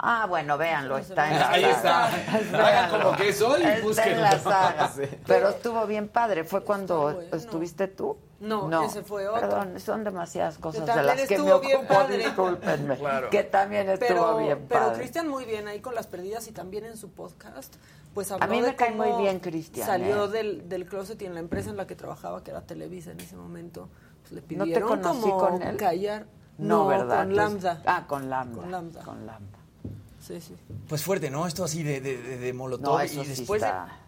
[0.03, 2.07] Ah, bueno, véanlo, está en la Ahí está.
[2.07, 4.21] Hagan como que es hoy y Está en búsquenlo.
[4.23, 4.87] la saga.
[4.95, 5.03] Sí.
[5.27, 6.43] Pero estuvo bien padre.
[6.43, 8.17] ¿Fue cuando estuviste tú?
[8.39, 9.41] No, ese fue otro.
[9.41, 12.17] Perdón, son demasiadas cosas de también las que me estuvo bien ocupo, padre.
[12.17, 12.97] discúlpenme.
[12.97, 13.29] Claro.
[13.29, 14.97] Que también estuvo Pero, bien pero padre.
[14.97, 17.75] Cristian muy bien ahí con las perdidas y también en su podcast.
[18.15, 20.29] Pues A habló mí me de cae cómo muy bien Cristian, Salió ¿eh?
[20.29, 23.19] del, del closet y en la empresa en la que trabajaba, que era Televisa en
[23.19, 23.87] ese momento,
[24.21, 25.77] pues le ¿No te pidieron conocí como con él?
[25.77, 26.25] callar.
[26.57, 27.19] No, ¿verdad?
[27.19, 27.81] con Lambda.
[27.85, 28.61] Ah, con Lambda.
[28.61, 29.03] Con Lambda.
[29.03, 29.59] Con Lambda.
[30.39, 30.55] Sí, sí.
[30.87, 31.47] Pues fuerte, ¿no?
[31.47, 32.93] Esto así de, de, de, de Molotov.
[32.93, 33.63] No, eso y sí después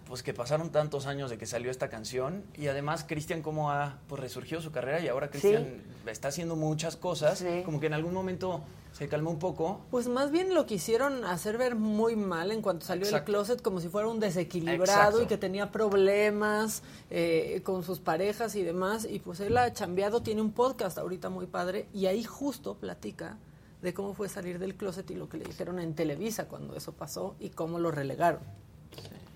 [0.07, 3.97] pues que pasaron tantos años de que salió esta canción y además Cristian cómo ha
[4.07, 8.13] pues resurgido su carrera y ahora Cristian está haciendo muchas cosas, como que en algún
[8.13, 8.61] momento
[8.91, 9.81] se calmó un poco.
[9.89, 13.31] Pues más bien lo quisieron hacer ver muy mal en cuanto salió del Exacto.
[13.31, 15.23] closet, como si fuera un desequilibrado Exacto.
[15.23, 19.07] y que tenía problemas eh, con sus parejas y demás.
[19.09, 23.37] Y pues él ha chambeado, tiene un podcast ahorita muy padre y ahí justo platica
[23.83, 26.93] de cómo fue salir del closet y lo que le dijeron en Televisa cuando eso
[26.93, 28.39] pasó y cómo lo relegaron.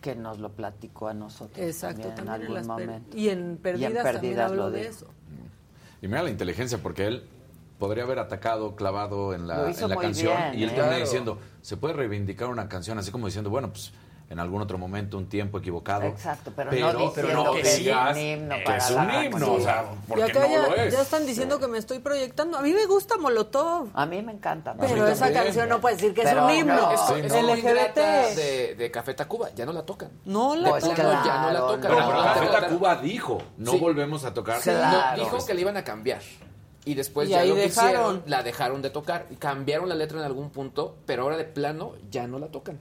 [0.01, 1.59] Que nos lo platicó a nosotros.
[1.59, 4.91] Exacto, también, también en y en Perdidas también habló de dijo.
[4.91, 5.07] eso.
[6.01, 7.23] Y mira la inteligencia, porque él
[7.77, 10.37] podría haber atacado, clavado en Lo la, hizo en la muy canción.
[10.37, 10.73] bien, y él ¿eh?
[10.73, 13.91] termina diciendo, se puede reivindicar una canción, así como diciendo, bueno, pues
[14.29, 16.03] en algún otro momento, un tiempo equivocado.
[16.03, 19.39] Exacto, pero no diciendo que es digas un himno que para es la un himno,
[19.39, 19.55] nación.
[19.55, 20.93] o sea, Y porque acá no ya, lo es.
[20.93, 22.57] ya están diciendo que me estoy proyectando.
[22.57, 23.87] A mí me gusta Molotov.
[23.93, 24.75] A mí me encanta.
[24.77, 26.75] Pero esa canción no puede decir que Pero es un himno.
[26.75, 27.53] no, Es- no.
[27.55, 27.97] LGBT.
[28.35, 30.09] de, de Café Tacuba, ya no la tocan.
[30.25, 30.95] No la Pues tocan.
[31.05, 31.81] claro, ya no la tocan.
[31.81, 33.77] Pero, No, pero no, Café no, Tacuba dijo, no Sí.
[33.77, 34.59] volvemos a tocar.
[35.15, 36.21] Dijo que le iban a cambiar.
[36.83, 37.89] Y después Y ya ahí lo que dejaron.
[37.91, 39.25] hicieron, la dejaron de tocar.
[39.39, 42.79] Cambiaron la letra en algún punto, pero ahora de plano ya no la tocan.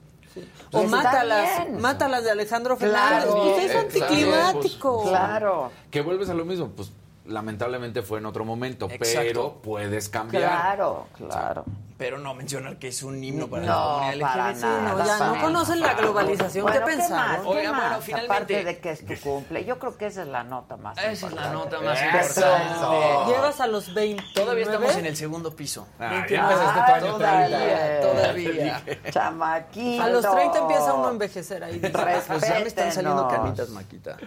[0.71, 3.31] O Está mátalas, mátalas de Alejandro Claro.
[3.31, 3.53] Fernández.
[3.55, 4.97] Pues es Eh, anticlimático.
[5.03, 5.71] pues, Claro.
[5.91, 6.91] Que vuelves a lo mismo, pues
[7.25, 9.21] lamentablemente fue en otro momento, Exacto.
[9.27, 10.43] pero puedes cambiar.
[10.43, 11.65] Claro, claro.
[11.97, 14.61] Pero no mencionar que es un himno para No, la comunidad para LGBT.
[14.61, 14.93] nada.
[14.93, 16.63] No, ya no conocen la globalización.
[16.63, 17.15] Bueno, ¿Qué pensaron?
[17.17, 17.43] más?
[17.43, 20.77] bueno, finalmente- Aparte de que es tu cumple, yo creo que esa es la nota
[20.77, 21.57] más Esa es la importante.
[21.57, 22.41] nota más Eso.
[22.41, 23.31] importante.
[23.31, 24.23] Llegas a los 20.
[24.35, 25.87] Todavía estamos en el segundo piso.
[25.99, 28.01] Ah, tu año todavía, 30.
[28.11, 28.83] todavía.
[29.09, 30.03] Chamaquito.
[30.03, 31.79] A los 30 empieza uno a envejecer ahí.
[31.79, 34.17] Pues ya me están saliendo canitas, Maquita.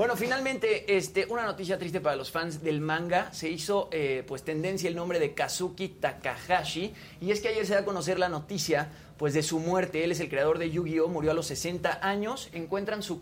[0.00, 3.30] Bueno, finalmente, este, una noticia triste para los fans del manga.
[3.34, 6.94] Se hizo pues pues tendencia el nombre de Kazuki Takahashi.
[7.20, 10.02] Y es que ayer se da a conocer la noticia pues de su muerte.
[10.02, 11.08] Él es el creador de Yu-Gi-Oh!
[11.08, 12.48] Murió a los 60 años.
[12.54, 13.20] Encuentran su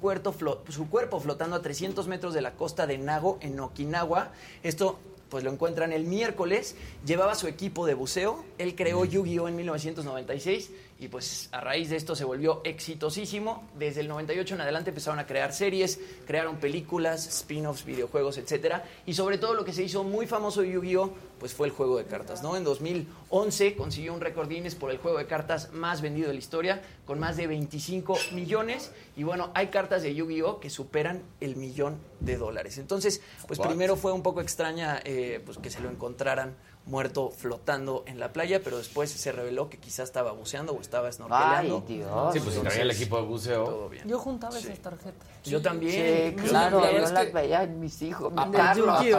[0.68, 4.30] su cuerpo flotando a 300 metros de la costa de Nago, en Okinawa.
[4.62, 5.00] Esto
[5.30, 6.76] pues lo encuentran el miércoles.
[7.04, 8.44] Llevaba su equipo de buceo.
[8.56, 9.48] Él creó Yu-Gi-Oh!
[9.48, 10.70] en 1996
[11.00, 13.68] y pues a raíz de esto se volvió exitosísimo.
[13.78, 18.84] Desde el 98 en adelante empezaron a crear series, crearon películas, spin-offs, videojuegos, etcétera.
[19.06, 21.12] Y sobre todo lo que se hizo muy famoso de Yu-Gi-Oh!
[21.38, 22.56] pues fue el juego de cartas, ¿no?
[22.56, 26.38] En 2011 consiguió un récord Guinness por el juego de cartas más vendido de la
[26.40, 28.90] historia, con más de 25 millones.
[29.16, 30.58] Y bueno, hay cartas de Yu-Gi-Oh!
[30.58, 32.78] que superan el millón de dólares.
[32.78, 36.56] Entonces, pues primero fue un poco extraña eh, pues que se lo encontraran
[36.88, 41.12] muerto flotando en la playa, pero después se reveló que quizás estaba buceando o estaba
[41.12, 41.84] snorkeleando.
[41.86, 42.32] Ay, Dios.
[42.32, 43.64] Sí, pues si traía el equipo de buceo.
[43.64, 44.08] Todo bien.
[44.08, 45.28] Yo juntaba esas tarjetas.
[45.44, 46.34] Yo también.
[46.38, 48.32] Sí, claro, la yo las que- veía en mis hijos.
[48.32, 48.48] mi A a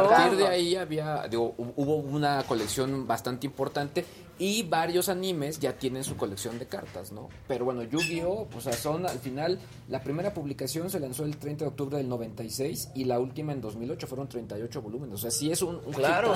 [0.09, 4.03] partir de ahí había, digo, hu- hubo una colección bastante importante
[4.39, 7.27] y varios animes ya tienen su colección de cartas, ¿no?
[7.47, 8.47] Pero bueno, Yu-Gi-Oh!
[8.49, 9.59] Pues, o sea, son al final,
[9.89, 13.59] la primera publicación se lanzó el 30 de octubre del 96 y la última en
[13.59, 15.15] 2008, fueron 38 volúmenes.
[15.15, 16.33] O sea, sí es un, un Claro.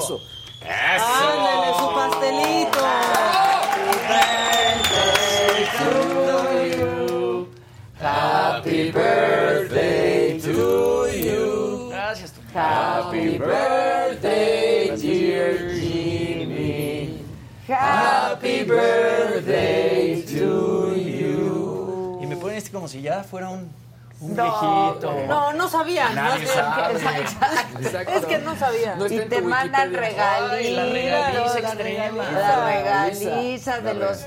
[0.61, 2.79] ¡Ándale, su pastelito!
[7.99, 11.89] Happy birthday to you.
[11.89, 12.41] Gracias, tú.
[12.53, 14.72] Happy birthday, dear Jimmy.
[17.67, 22.19] Happy birthday to you.
[22.21, 23.71] Y me ponen este como si ya fuera un,
[24.19, 25.13] un No, viejito.
[25.27, 26.13] No, no sabían.
[26.13, 26.53] Nadie más bien.
[26.53, 26.93] sabe.
[26.97, 27.79] Exacto.
[27.81, 28.11] Exacto.
[28.13, 28.99] Es que no sabían.
[28.99, 32.23] No Y te mandan regaliza, Ay, la regaliza la extrema.
[32.23, 34.25] regaliza, la regaliza de los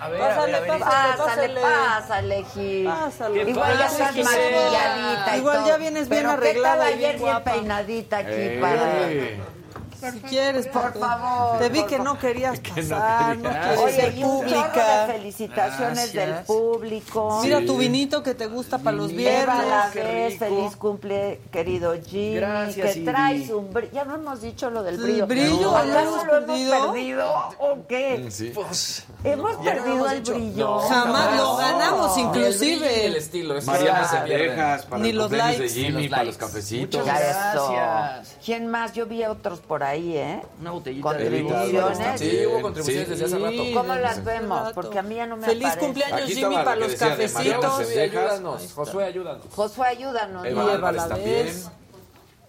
[0.00, 2.86] A ver, Pásale, a ver, pásale, Pásale, pásale, Gil.
[2.86, 3.50] Pásale.
[3.50, 7.44] Igual ya estás maquilladita Igual ya vienes bien arreglada ¿qué tal y bien ayer bien
[7.44, 8.58] peinadita aquí Eh.
[8.60, 9.61] para...
[10.10, 13.78] Si quieres, Por favor, Te vi que no querías Que no pasar, no, querías.
[13.78, 14.72] Oye, y un chorro
[15.06, 17.40] de felicitaciones del público.
[17.42, 19.30] Mira tu vinito que te gusta para los Vinito.
[19.30, 19.68] Eva viernes.
[19.94, 23.92] la vez, feliz cumple, querido Jimmy, Gracias, que traes un brillo.
[23.92, 25.26] Ya no hemos dicho lo del ¿El brillo.
[25.26, 25.76] brillo?
[25.76, 26.92] ¿Acaso ¿Lo hemos perdido?
[26.92, 28.26] perdido o qué?
[28.30, 28.50] Sí.
[28.54, 30.34] Pues, Hemos no perdido hemos el dicho.
[30.34, 30.78] brillo.
[30.80, 33.16] Jamás lo ganamos, Ni el el inclusive.
[33.18, 33.56] estilo.
[33.58, 35.62] eso Mariana ya se para Ni los likes.
[35.62, 37.04] de Ni Jimmy, para los cafecitos.
[37.04, 38.36] Gracias.
[38.44, 38.92] ¿Quién más?
[38.94, 40.42] Yo vi otros por ahí, ¿eh?
[40.60, 42.20] Una botellita de Contribuciones.
[42.20, 43.10] Sí, hubo contribuciones Sí.
[43.14, 43.62] desde hace rato.
[43.74, 44.72] ¿Cómo las vemos?
[44.72, 45.80] Porque a mí ya no me Feliz aparece.
[45.86, 47.36] cumpleaños, Aquí Jimmy, para los de cafecitos.
[47.80, 49.46] Ayúdanos, Josué, ayúdanos.
[49.54, 50.44] Josué, ayúdanos.
[50.46, 51.48] Eva Álvarez también.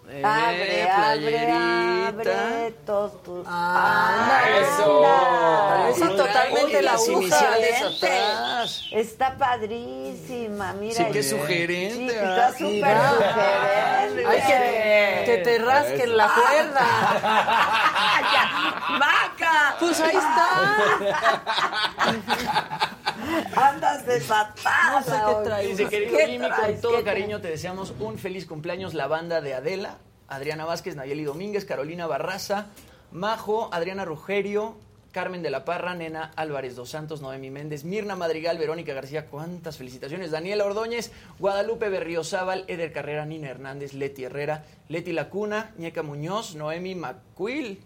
[0.10, 2.08] Eh, Abre, abre, playerita.
[2.08, 3.45] abre, todos tus...
[3.49, 5.06] Ah, eso.
[5.06, 5.89] anda.
[5.89, 8.06] Eso totalmente la las iniciales Excelente.
[8.08, 8.86] atrás.
[8.91, 10.95] Está padrísima, mira.
[10.95, 14.26] Sí, qué sugerente, Sí, está súper sugerente.
[14.28, 14.58] Ay, que,
[15.26, 16.86] que te rasquen la cuerda.
[18.34, 18.43] Ya,
[18.99, 19.76] ¡Vaca!
[19.80, 20.49] Pues ahí está.
[23.56, 25.00] Andas desatada.
[25.00, 25.44] No sé qué hoy.
[25.44, 25.78] traes.
[25.78, 29.42] Dice, querido ¿Qué Jimmy, con todo ¿Qué cariño te deseamos un feliz cumpleaños la banda
[29.42, 32.68] de Adela, Adriana Vázquez, Nayeli Domínguez, Carolina Barraza,
[33.12, 34.76] Majo, Adriana Rugerio,
[35.12, 39.78] Carmen de la Parra, Nena Álvarez dos Santos, Noemi Méndez, Mirna Madrigal, Verónica García, cuántas
[39.78, 46.56] felicitaciones, Daniela Ordóñez, Guadalupe Berriozábal, Eder Carrera, Nina Hernández, Leti Herrera, Leti Lacuna, Ñeca Muñoz,
[46.56, 47.80] Noemi Macuil,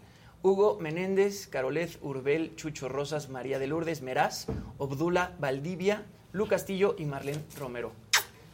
[0.47, 4.45] Hugo Menéndez, Carolet Urbel, Chucho Rosas, María de Lourdes Meraz,
[4.77, 7.91] Obdula Valdivia, Lu Castillo y Marlene Romero.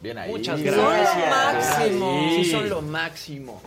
[0.02, 0.32] Bien ahí.
[0.32, 0.74] Muchas gracias.
[0.76, 2.28] Son lo máximo.
[2.34, 3.62] Sí, son lo máximo.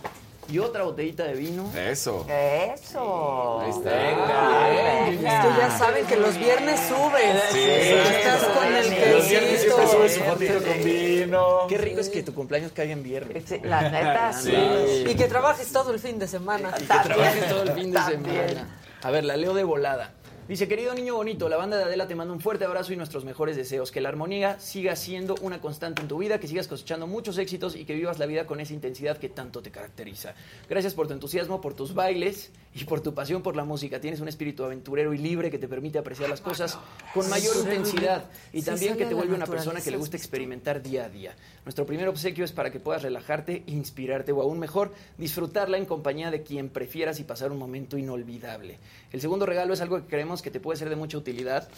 [0.50, 1.70] Y otra botellita de vino.
[1.76, 2.24] Eso.
[2.26, 3.60] Eso.
[3.60, 3.90] Ahí está.
[3.90, 7.42] Venga, Es que ya saben que los viernes subes.
[7.52, 7.60] Sí.
[7.68, 10.24] Estás con el Los viernes siempre sube su quesito.
[10.32, 11.58] fotito con vino.
[11.68, 13.44] Qué rico es que tu cumpleaños caiga en viernes.
[13.46, 15.04] Sí, la neta, sí.
[15.06, 16.70] Y que trabajes todo el fin de semana.
[16.78, 18.48] Y que trabajes todo el fin de También.
[18.48, 18.68] semana.
[19.02, 20.12] A ver, la leo de volada.
[20.48, 23.22] Dice, querido niño bonito, la banda de Adela te manda un fuerte abrazo y nuestros
[23.22, 23.92] mejores deseos.
[23.92, 27.76] Que la armonía siga siendo una constante en tu vida, que sigas cosechando muchos éxitos
[27.76, 30.34] y que vivas la vida con esa intensidad que tanto te caracteriza.
[30.66, 34.00] Gracias por tu entusiasmo, por tus bailes y por tu pasión por la música.
[34.00, 36.78] Tienes un espíritu aventurero y libre que te permite apreciar las cosas
[37.14, 41.04] con mayor intensidad y también que te vuelve una persona que le gusta experimentar día
[41.04, 41.34] a día.
[41.64, 46.30] Nuestro primer obsequio es para que puedas relajarte, inspirarte o aún mejor, disfrutarla en compañía
[46.30, 48.78] de quien prefieras y pasar un momento inolvidable.
[49.12, 51.68] El segundo regalo es algo que creemos que te puede ser de mucha utilidad.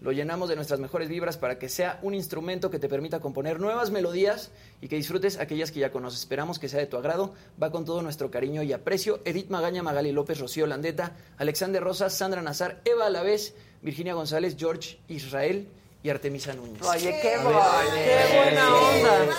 [0.00, 3.60] Lo llenamos de nuestras mejores vibras para que sea un instrumento que te permita componer
[3.60, 6.20] nuevas melodías y que disfrutes aquellas que ya conoces.
[6.20, 7.34] Esperamos que sea de tu agrado.
[7.62, 9.20] Va con todo nuestro cariño y aprecio.
[9.24, 14.98] Edith Magaña, Magali López, Rocío Landeta, Alexander Rosas, Sandra Nazar, Eva Alavés, Virginia González, George
[15.08, 15.68] Israel
[16.02, 16.80] y Artemisa Núñez.
[16.82, 18.04] Oye, qué baile.
[18.04, 19.34] Qué buena onda.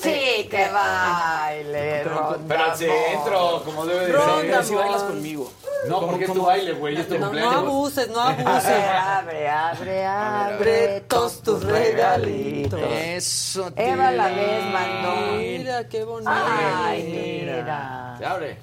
[0.00, 2.00] Sí, qué baile.
[2.04, 4.46] Pero Ronda al centro, como debe de Ronda, ser.
[4.50, 5.52] Pero si bailas conmigo.
[5.88, 8.46] No, porque es tu baile, güey, No, no abuses, no abuses.
[8.46, 10.06] abre, abre, abre.
[10.06, 12.80] Abre todos tus regalitos.
[12.80, 15.32] Eso, Eva la vez mandó.
[15.36, 16.30] Mira, qué bonito.
[16.32, 17.02] Ay,
[17.44, 18.14] mira.
[18.18, 18.56] Se abre.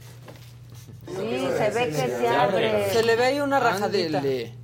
[1.06, 2.93] Sí, se ve que se abre.
[2.93, 4.20] Se le ve ahí una rajadita.
[4.20, 4.61] Ándele.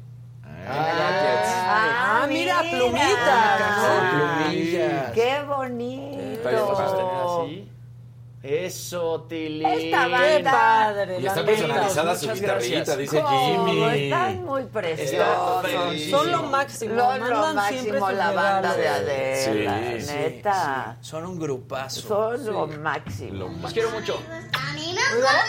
[0.69, 4.43] Ah, mira, plumita.
[4.45, 5.11] Plumillas.
[5.13, 7.43] Qué bonito.
[7.43, 7.71] Así.
[8.43, 9.65] Eso, Tilín.
[9.67, 10.51] Esta Qué banda.
[10.51, 11.19] padre.
[11.19, 12.97] Y está personalizada su Muchas guitarrita, gracias.
[12.97, 13.23] dice.
[13.27, 13.83] Jimmy.
[14.03, 15.65] Están muy preciosos.
[16.09, 16.95] Son lo máximo.
[16.95, 18.87] Lo, lo máximo la banda de.
[18.87, 20.97] Adela, Sí, sí, neta.
[21.01, 22.07] Son un grupazo.
[22.07, 23.49] Son lo máximo.
[23.61, 24.17] Los quiero mucho.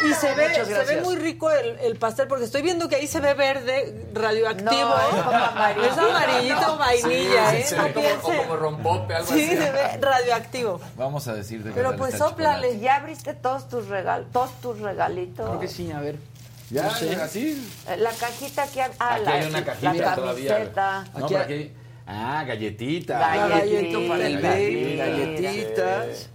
[0.08, 3.06] Y se ve, se ve muy rico el, el pastel porque estoy viendo que ahí
[3.06, 4.70] se ve verde, radioactivo.
[4.70, 5.92] No, es como amarillito.
[5.92, 7.64] Es amarillito vainilla, ¿eh?
[7.64, 8.36] Se no ve como, o piensen.
[8.38, 9.56] como rompope, algo Sí, así.
[9.56, 10.80] se ve radioactivo.
[10.96, 12.78] Vamos a decir de qué Pero pues sóplale.
[12.80, 14.28] ¿Ya abriste todos tus regalos?
[14.32, 15.46] ¿Todos tus regalitos?
[15.48, 16.16] Creo que sí, a ver.
[16.70, 16.86] Ya,
[17.22, 17.66] así.
[17.88, 18.82] Eh, La cajita que...
[18.82, 21.04] Ah, Aquí la, hay una cajita la todavía.
[21.16, 21.72] No, Aquí hay- aquí.
[22.06, 23.18] Ah, galletita.
[23.18, 25.06] Galletita para el Mira, baby, mira.
[25.06, 26.28] galletitas.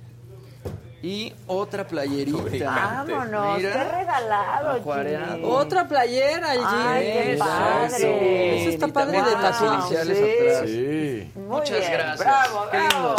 [1.03, 2.69] Y otra playerita.
[3.05, 3.71] Vámonos, Mira.
[3.73, 4.81] qué regalado.
[5.03, 5.41] Jimmy.
[5.43, 8.61] Otra playera, Ay, qué padre.
[8.61, 10.23] Eso está Y padre de las iniciales sí.
[10.23, 10.61] atrás.
[10.65, 11.31] Sí.
[11.35, 12.19] Muy Muchas bien, gracias.
[12.19, 13.15] Bravo, Qué bravo.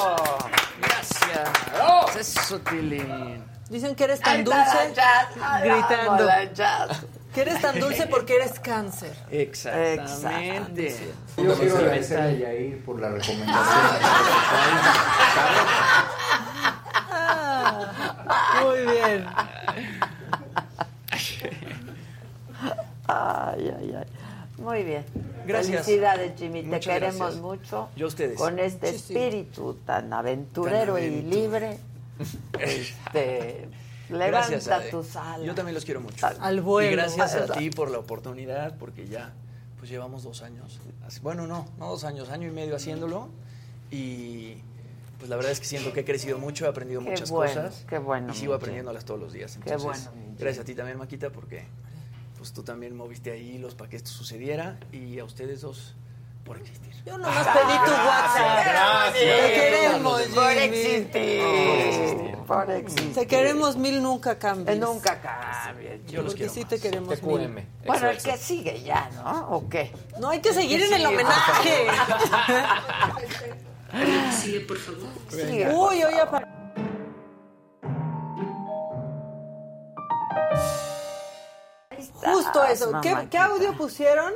[0.80, 2.38] Gracias.
[2.38, 3.44] Eso, Tilín.
[3.68, 5.28] Dicen que eres tan dulce, jazz.
[5.42, 6.26] Ay, gritando.
[6.54, 7.04] jazz.
[7.34, 9.14] que eres tan dulce porque eres cáncer.
[9.30, 10.96] Exactamente.
[11.36, 13.54] Yo quiero agradecer a Yair por la recomendación.
[18.84, 19.26] Muy bien.
[23.06, 24.06] Ay, ay, ay.
[24.58, 25.04] Muy bien.
[25.46, 25.84] Gracias.
[25.84, 26.62] Felicidades, Jimmy.
[26.62, 27.42] Te queremos gracias.
[27.42, 27.88] mucho.
[27.96, 28.38] Yo a ustedes.
[28.38, 29.18] Con este Muchísimo.
[29.18, 31.78] espíritu tan aventurero Tan y libre.
[32.60, 33.68] Este,
[34.08, 35.44] levanta tus alas.
[35.44, 36.26] Yo también los quiero mucho.
[36.40, 36.90] Al vuelo.
[36.90, 39.32] Y gracias a ti por la oportunidad, porque ya
[39.78, 40.80] pues llevamos dos años.
[41.22, 43.28] Bueno, no, no dos años, año y medio haciéndolo.
[43.90, 44.58] Y
[45.24, 47.62] pues la verdad es que siento que he crecido mucho, he aprendido Qué muchas bueno,
[47.62, 47.86] cosas.
[47.88, 49.52] qué bueno, Y sigo aprendiéndolas todos los días.
[49.52, 51.64] Qué Entonces, bueno, mi Gracias a ti también, Maquita, porque
[52.36, 54.78] pues tú también moviste ahí hilos para que esto sucediera.
[54.92, 55.94] Y a ustedes dos
[56.44, 56.92] por existir.
[57.06, 58.66] Yo nomás pedí tu WhatsApp.
[58.66, 59.14] Gracias.
[59.14, 60.62] Te queremos, Por Jimmy.
[60.62, 62.36] existir.
[62.46, 63.14] Por existir.
[63.14, 64.78] Te queremos mil nunca cambies.
[64.78, 66.04] Nunca cambies.
[66.04, 66.68] Yo los quiero sí más.
[66.68, 67.66] te queremos mil.
[67.86, 69.48] Bueno, el que sigue ya, ¿no?
[69.52, 69.90] ¿O qué?
[70.20, 71.86] No, hay que seguir en el homenaje.
[74.32, 75.08] Sigue, por favor.
[75.30, 76.54] Sigue, Uy, hoy apare-
[82.24, 82.92] Justo eso.
[83.30, 84.32] ¿Qué, audio pusieron?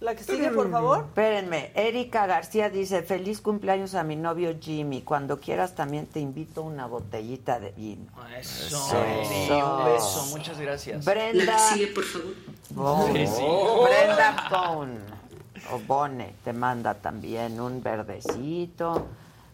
[0.00, 1.04] La que sigue, por favor.
[1.06, 5.02] Espérenme, Erika García dice, feliz cumpleaños a mi novio Jimmy.
[5.02, 8.06] Cuando quieras también te invito a una botellita de vino.
[8.38, 8.76] Eso.
[8.76, 8.96] Eso.
[9.28, 10.26] Sí, un beso.
[10.36, 11.04] Muchas gracias.
[11.04, 11.56] Brenda...
[11.94, 13.06] por favor.
[13.12, 13.42] Sí, sí.
[13.84, 14.98] Brenda Bone.
[15.72, 19.06] O Bone te manda también un verdecito.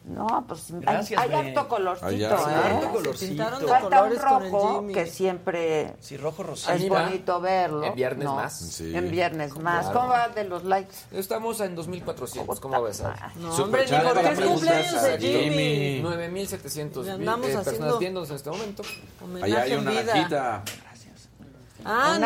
[0.03, 2.27] No, pues hay- Gracias, hay, harto colorcito, Hay ¿eh?
[2.27, 2.91] harto.
[2.91, 3.29] Colorcito.
[3.29, 4.95] pintaron de Falta un colores con el rojo Jimmy.
[4.95, 6.75] que siempre Sí, rojo rosado.
[6.79, 7.85] es Mira, bonito verlo.
[7.85, 8.35] en viernes ¿no?
[8.37, 8.59] más.
[8.59, 8.97] Sí.
[8.97, 9.85] En viernes más.
[9.85, 10.01] Claro.
[10.01, 10.95] ¿Cómo va de los likes?
[11.13, 13.03] Estamos en 2400, ¿cómo ves?
[13.37, 16.01] No, hombre, ni porque es cumpleaños de Jimmy.
[16.03, 18.83] 9700 Le vi- andamos eh, haciendo- personas viéndonos en este momento.
[19.43, 20.63] Allá hay una vida.
[21.85, 22.19] Ah.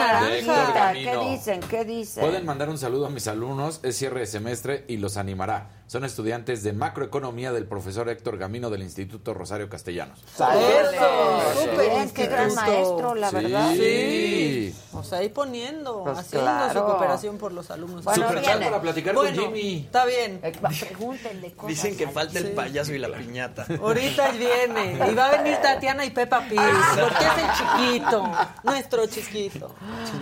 [0.74, 1.10] Camino.
[1.10, 1.60] ¿Qué dicen?
[1.60, 2.22] ¿Qué dicen?
[2.22, 5.70] Pueden mandar un saludo a mis alumnos, es cierre de semestre y los animará.
[5.86, 10.19] Son estudiantes de macroeconomía del profesor Héctor Gamino del Instituto Rosario Castellanos.
[10.35, 13.36] Eso, súper gran maestro, la Sí.
[13.36, 13.73] verdad.
[13.74, 14.74] Sí.
[14.94, 16.81] O sea, ahí poniendo, Pues haciendo claro.
[16.81, 18.02] su cooperación por los alumnos.
[18.02, 18.65] Bueno, viene.
[18.66, 19.81] para platicar Bueno, con Jimmy.
[19.85, 20.40] está bien.
[20.43, 21.69] Eh, Pregúntenle cosas.
[21.69, 23.66] Dicen que al falta el payaso y la piñata.
[23.81, 24.98] Ahorita viene.
[25.11, 28.32] Y va a venir Tatiana y Pepa Pig, porque es el chiquito,
[28.65, 29.74] nuestro chiquito.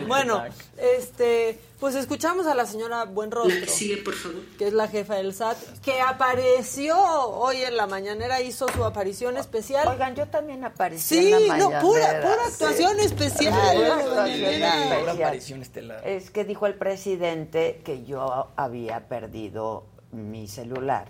[0.09, 0.43] Bueno,
[0.77, 4.41] este, pues escuchamos a la señora Buenrostro, Sigue, por favor.
[4.57, 9.37] que es la jefa del SAT, que apareció hoy en la mañanera, hizo su aparición
[9.37, 9.89] especial.
[9.89, 12.53] Oigan, yo también aparecí Sí, en la no, pura, mañanera, pura sí.
[12.53, 13.53] actuación especial.
[13.55, 14.69] Pura en la actuación mañanera.
[14.69, 15.03] especial.
[15.03, 16.09] Una aparición estelar.
[16.09, 19.83] Es que dijo el presidente que yo había perdido
[20.13, 21.09] mi celular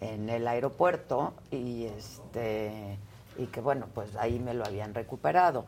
[0.00, 2.98] en el aeropuerto y este
[3.36, 5.64] y que bueno, pues ahí me lo habían recuperado.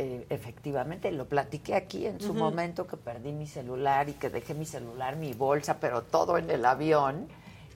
[0.00, 4.54] Eh, efectivamente, lo platiqué aquí en su momento que perdí mi celular y que dejé
[4.54, 7.26] mi celular, mi bolsa, pero todo en el avión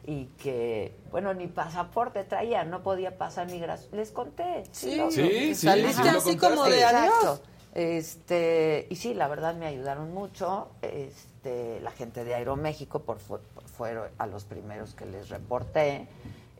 [0.06, 3.90] y que, bueno, ni pasaporte traía, no podía pasar migración.
[3.96, 4.62] Les conté.
[4.70, 7.12] Sí, lo- Sí, sí, Saliste sí, así como de Exacto.
[7.20, 7.42] adiós.
[7.74, 10.68] Este, y sí, la verdad me ayudaron mucho.
[10.82, 16.06] Este, la gente de Aeroméxico por, fu- por- fueron a los primeros que les reporté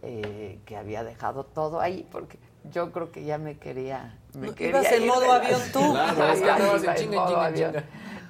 [0.02, 2.36] eh, que había dejado todo ahí porque
[2.70, 5.60] yo creo que ya me quería me No, quería ibas en ir modo la- avión
[5.72, 5.92] tú.
[5.92, 7.74] Claro, es que en modo avión.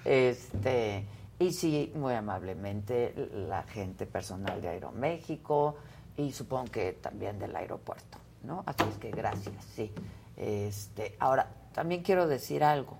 [0.04, 1.04] Este,
[1.38, 3.14] y sí, muy amablemente
[3.48, 5.76] la gente personal de Aeroméxico
[6.16, 8.62] y supongo que también del aeropuerto, ¿no?
[8.66, 9.92] Así es que gracias, sí.
[10.36, 12.96] Este, ahora, también quiero decir algo.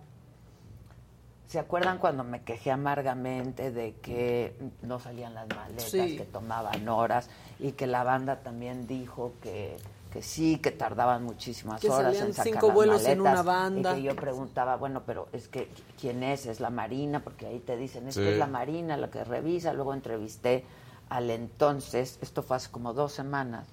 [1.48, 6.16] ¿Se acuerdan cuando me quejé amargamente de que no salían las maletas, Sí.
[6.16, 7.28] que tomaban horas
[7.59, 9.76] y que la banda también dijo que,
[10.12, 13.52] que sí, que tardaban muchísimas Que horas en sacar cinco las vuelos en maletas, una
[13.52, 13.93] banda.
[13.93, 15.68] Y que yo preguntaba, bueno, pero es que
[16.01, 16.47] ¿quién es?
[16.47, 18.20] Es la Marina, porque ahí te dicen, es Sí.
[18.20, 19.72] que es la Marina la que revisa.
[19.72, 20.64] Luego entrevisté
[21.09, 23.66] al entonces, esto fue hace como dos semanas,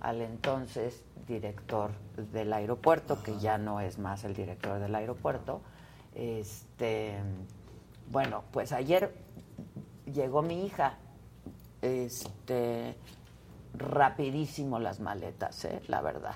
[0.00, 1.90] al entonces director
[2.32, 5.60] del aeropuerto, que ya no es más el director del aeropuerto.
[6.14, 7.14] Este,
[8.10, 9.14] bueno, pues ayer
[10.12, 10.96] llegó mi hija,
[11.82, 12.96] este,
[13.78, 15.80] rapidísimo las maletas, ¿eh?
[15.88, 16.34] la verdad.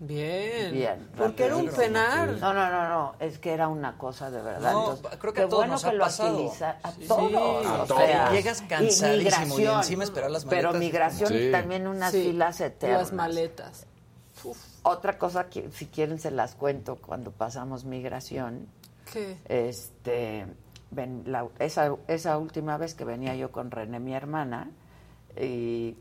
[0.00, 0.72] Bien.
[0.72, 1.08] Bien.
[1.16, 2.28] Porque era un penar.
[2.38, 4.72] No, no, no, no, es que era una cosa de verdad.
[4.72, 6.52] No, Entonces, creo que a todos bueno nos que ha lo pasado.
[6.84, 7.06] a Sí.
[7.08, 7.66] todos.
[7.66, 8.02] A o todos.
[8.04, 10.80] sea, Llegas cansadísimo y encima esperar las Pero maletas.
[10.80, 11.48] migración Sí.
[11.50, 13.00] también unas Sí, filas eternas.
[13.00, 13.86] Las maletas.
[14.84, 18.68] Otra cosa que si quieren se las cuento cuando pasamos migración.
[19.12, 19.36] ¿Qué?
[19.48, 20.46] Este,
[20.92, 24.70] ven, la- esa, esa última vez que venía yo con René, mi hermana,
[25.36, 25.96] y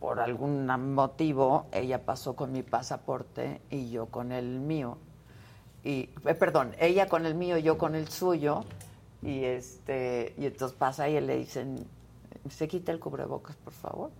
[0.00, 4.98] por algún motivo ella pasó con mi pasaporte y yo con el mío.
[5.84, 8.64] Y, eh, perdón, ella con el mío, yo con el suyo.
[9.22, 11.86] Y este, y entonces pasa y le dicen,
[12.50, 14.10] se quita el cubrebocas, por favor.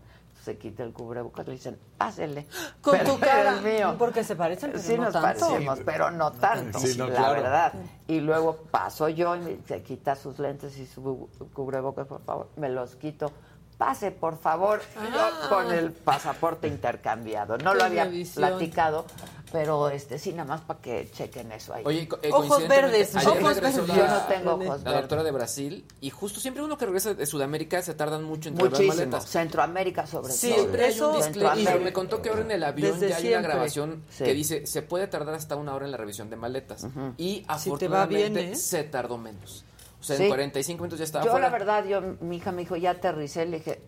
[0.43, 2.47] se quita el cubrebocas, le dicen, pásele.
[2.81, 3.59] Con Pero tu cara.
[3.59, 3.97] el mío.
[3.99, 5.41] Porque se parecen, pero sí no nos tanto.
[5.49, 7.43] parecemos, pero no tanto, Sí, no, la claro.
[7.43, 7.73] verdad.
[8.07, 12.49] Y luego paso yo y me- se quita sus lentes y su cubrebocas, por favor,
[12.57, 13.33] me los quito.
[13.79, 14.81] Pase, por favor,
[15.13, 17.59] yo con el pasaporte intercambiado.
[17.59, 18.49] No Qué lo había revisión.
[18.49, 19.05] platicado,
[19.53, 21.83] pero este sí, nada más para que chequen eso ahí.
[21.85, 23.77] Oye, eh, Ojos verdes, ojos verdes.
[23.87, 25.01] la- Yo no tengo ojos La verdes.
[25.03, 28.55] doctora de Brasil, y justo siempre uno que regresa de Sudamérica se tardan mucho en
[28.55, 28.89] Muchísimo.
[28.95, 29.27] maletas.
[29.29, 30.59] Centroamérica sobre Sí, todo.
[30.61, 31.33] Siempre hay un Eso- disclaimer.
[31.57, 31.77] Centroamérica.
[31.77, 33.41] Y me contó que ahora en el avión Desde ya hay siempre.
[33.41, 34.25] una grabación Sí.
[34.25, 36.87] que dice se puede tardar hasta una hora en la revisión de maletas.
[37.19, 38.57] Y Si te va bien, afortunadamente ¿eh?
[38.57, 39.66] se tardó menos.
[40.01, 40.25] O sea, Sí.
[40.25, 41.47] en 45 minutos ya estaba Yo, fuera.
[41.47, 43.81] la verdad, yo, mi hija me dijo, ya aterricé, le dije,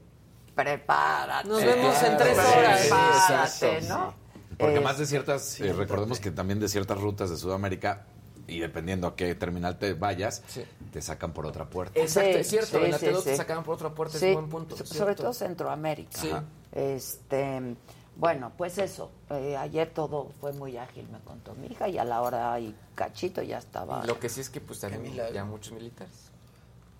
[0.54, 1.48] prepárate.
[1.48, 2.80] Nos vemos en tres horas.
[2.80, 4.14] sí, Prepárate, exacto, ¿no?
[4.58, 8.06] Porque Es- más de ciertas, eh, recordemos que también de ciertas rutas de Sudamérica,
[8.48, 10.64] y dependiendo a qué terminal te vayas, Sí.
[10.90, 12.00] te sacan por otra puerta.
[12.00, 12.78] Exacto, Sí, es cierto.
[12.78, 13.30] sí, en la sí, T2 sí.
[13.30, 14.84] te sacaban por otra puerta, Sí, es un buen punto.
[14.86, 16.18] sobre todo Centroamérica.
[16.18, 16.30] Sí.
[16.72, 17.76] Este,
[18.18, 19.10] bueno, pues eso.
[19.30, 22.74] eh, ayer todo fue muy ágil, me contó mi hija, y a la hora y
[22.94, 24.04] cachito ya estaba.
[24.04, 26.28] Lo que sí es que pues también ya muchos militares.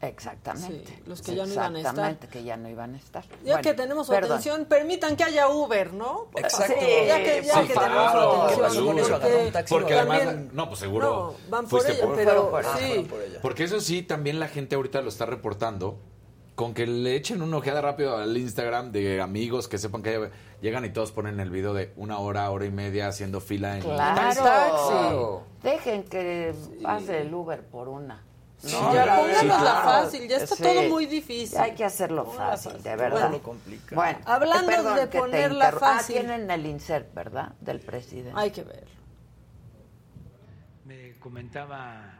[0.01, 0.87] Exactamente.
[0.87, 1.91] Sí, los que ya no iban a estar.
[1.93, 3.25] Exactamente, que ya no iban a estar.
[3.43, 6.29] Ya Bueno, que tenemos su atención, permitan que haya Uber, ¿no?
[6.37, 6.75] Exacto.
[6.79, 9.51] Ya que, ya Sí, que claro, tenemos su atención.
[9.51, 9.65] Porque-.
[9.69, 11.07] Porque También- además, no, pues seguro.
[11.09, 12.71] No, van por fuiste ella, por- pero por- sí.
[12.87, 13.39] fueron por ella.
[13.43, 15.99] Porque eso sí, también la gente ahorita lo está reportando.
[16.59, 20.29] Con que le echen una ojeada rápido al Instagram de amigos que sepan que
[20.61, 23.83] llegan y todos ponen el video de una hora, hora y media haciendo fila en
[23.83, 24.43] Claro.
[24.43, 25.43] Claro.
[25.63, 26.53] Dejen que
[26.83, 28.25] pase el Uber por una.
[28.57, 30.63] Sí, ya pónganosla fácil, ya está Sí.
[30.65, 31.57] todo muy difícil.
[31.57, 32.83] Ya hay que hacerlo fácil, fácil.
[32.83, 33.41] de verdad.
[33.41, 33.95] Complica.
[33.95, 36.17] Bueno, Hablando eh, perdón de ponerla Ah, fácil.
[36.17, 37.53] tienen el insert, ¿verdad?
[37.61, 38.33] Del presidente.
[38.35, 38.89] Hay que ver.
[40.85, 42.19] Me comentaba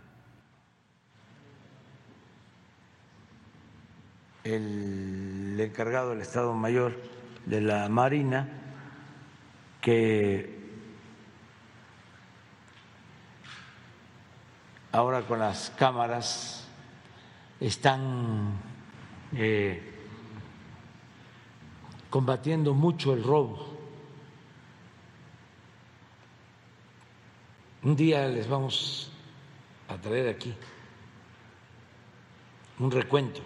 [4.45, 6.97] el encargado del Estado Mayor
[7.47, 8.49] de la Marina
[9.81, 10.59] que
[14.93, 16.67] ahora con las cámaras
[17.61, 18.59] están
[19.35, 19.95] eh,
[22.11, 23.79] combatiendo mucho el robo.
[27.83, 29.13] Un día les vamos
[29.89, 30.55] a traer aquí
[32.79, 33.41] un recuento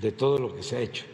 [0.00, 1.04] de todo lo que se ha hecho.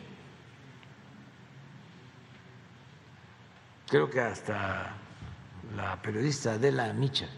[3.88, 4.94] Creo que hasta
[5.74, 7.28] la periodista Adela Micha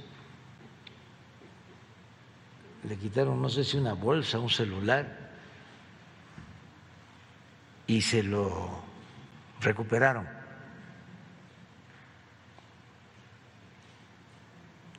[2.89, 5.31] le quitaron, no sé si una bolsa, un celular,
[7.87, 8.83] y se lo
[9.61, 10.27] recuperaron.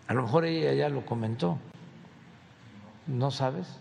[0.08, 1.58] A lo mejor ella ya lo comentó.
[3.08, 3.81] ¿No sabes?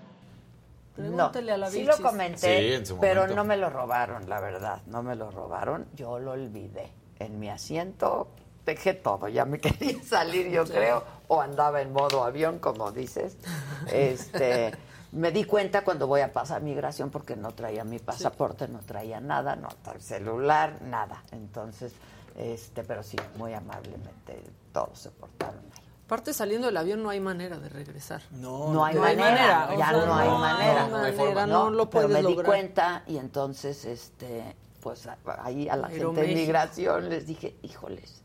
[1.08, 3.36] Pregúntele a la sí lo comenté, Sí, en su pero momento.
[3.36, 6.92] no me lo robaron, la verdad, no me lo robaron, yo lo olvidé.
[7.18, 8.28] En mi asiento
[8.64, 13.36] dejé todo, ya me quería salir, yo creo, o andaba en modo avión, como dices.
[13.92, 14.72] Este,
[15.12, 19.20] me di cuenta cuando voy a pasar migración porque no traía mi pasaporte, no traía
[19.20, 21.24] nada, no traía celular, nada.
[21.32, 21.92] Entonces,
[22.36, 25.84] este, pero sí, muy amablemente todos se portaron ahí.
[26.10, 28.20] Aparte, saliendo del avión no hay manera de regresar.
[28.32, 30.86] No, No hay no hay manera, manera, ya o sea, no hay no hay manera.
[30.88, 35.08] manera, no lo pero puedes me di cuenta y entonces, este, pues
[35.38, 38.22] ahí a la gente de inmigración les dije, híjoles,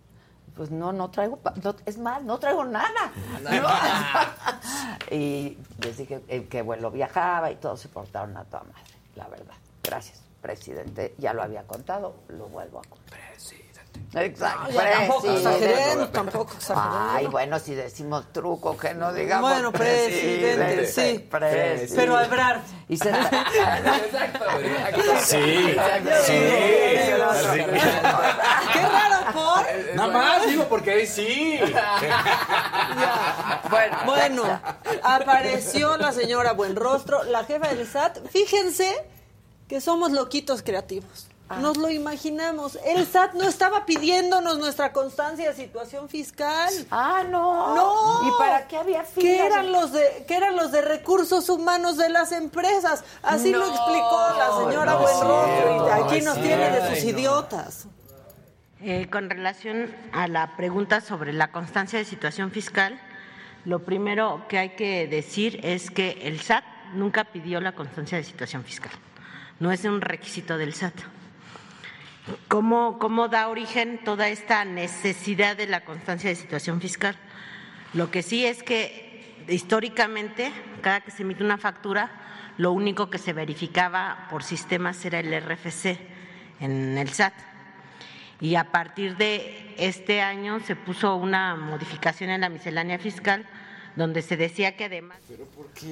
[0.56, 3.12] pues no, no traigo, pa- no- es más, no traigo nada.
[3.44, 3.50] ¿no?
[5.16, 8.82] y les dije eh, que vuelo viajaba y todos se portaron a toda madre,
[9.16, 9.54] la verdad.
[9.84, 11.14] Gracias, presidente.
[11.20, 13.20] Ya lo había contado, lo vuelvo a contar.
[14.14, 14.72] Exacto.
[14.72, 17.10] No, tampoco exageremos, tampoco exageremos.
[17.14, 21.20] Ay, bueno, si decimos truco, que no digamos Bueno, presidente, sí.
[21.30, 21.94] presidente.
[21.96, 22.62] Pero a Ebrard.
[22.88, 24.46] Y se Exacto.
[25.24, 25.76] Sí,
[26.26, 26.34] sí.
[28.74, 29.96] Qué raro, por.
[29.96, 31.60] Nada más, digo, porque ahí sí.
[33.70, 34.62] Bueno, Bueno,
[35.04, 38.20] apareció la señora Buenrostro, la jefa del SAT.
[38.30, 38.96] Fíjense
[39.68, 41.28] que somos loquitos creativos.
[41.62, 42.78] Nos lo imaginamos.
[42.86, 46.74] El SAT no estaba pidiéndonos nuestra constancia de situación fiscal.
[46.90, 47.76] Ah, no.
[47.76, 48.28] No.
[48.28, 49.24] ¿Y para qué había filas?
[49.24, 53.04] Que eran los de, que eran los de recursos humanos de las empresas.
[53.22, 55.94] Así lo explicó la señora no Buenrostro.
[55.94, 57.88] aquí nos tiene de sus Ay, idiotas.
[58.82, 63.00] Eh, con relación a la pregunta sobre la constancia de situación fiscal,
[63.66, 66.64] lo primero que hay que decir es que el SAT
[66.94, 68.92] nunca pidió la constancia de situación fiscal.
[69.60, 70.94] No es un requisito del SAT.
[72.48, 77.16] ¿Cómo, ¿Cómo da origen toda esta necesidad de la constancia de situación fiscal?
[77.94, 82.10] Lo que sí es que históricamente, cada que se emite una factura,
[82.58, 86.00] lo único que se verificaba por sistemas era el RFC
[86.60, 87.34] en el SAT.
[88.42, 93.46] Y a partir de este año se puso una modificación en la miscelánea fiscal
[93.96, 95.20] donde se decía que además...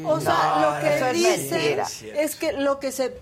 [0.03, 1.85] O sea, No, lo que es dice mentira.
[2.22, 3.14] es, que lo que se,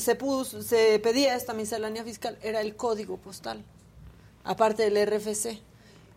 [0.00, 3.62] se, puso, se pedía esta miscelánea fiscal era el código postal,
[4.44, 5.60] aparte del RFC.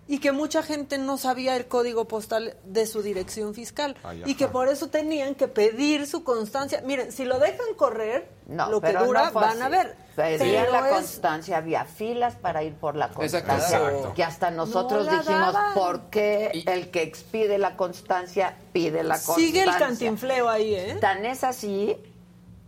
[0.07, 3.95] Y que mucha gente no sabía el código postal de su dirección fiscal.
[4.03, 6.81] Ay, y que por eso tenían que pedir su constancia.
[6.85, 9.95] Miren, si lo dejan correr, No, lo que dura, no van a ver.
[10.15, 13.77] Pedían la es- constancia, había filas para ir por la constancia.
[13.77, 14.14] Exacto.
[14.14, 15.73] Que hasta nosotros No dijimos, daban.
[15.76, 19.45] ¿por qué el que expide la constancia pide la constancia?
[19.45, 20.98] Sigue el cantinfleo ahí, ¿eh?
[20.99, 21.95] Tan es así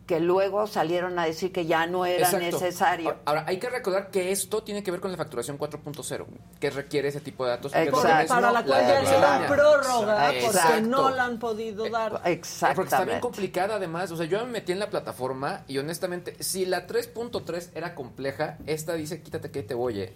[0.05, 2.45] que luego salieron a decir que ya no era Exacto.
[2.45, 3.15] necesario.
[3.23, 6.25] Ahora, hay que recordar que esto tiene que ver con la facturación 4.0,
[6.59, 7.71] que requiere ese tipo de datos.
[7.71, 10.81] que para no, la cual ya hicieron prórroga porque Exacto.
[10.81, 12.11] no la han podido dar.
[12.11, 13.19] Porque está bien Exactamente.
[13.21, 14.11] complicada además.
[14.11, 18.57] O sea, yo me metí en la plataforma y honestamente, si la 3.3 era compleja,
[18.65, 20.01] esta dice quítate que ahí te voy.
[20.01, 20.13] eh".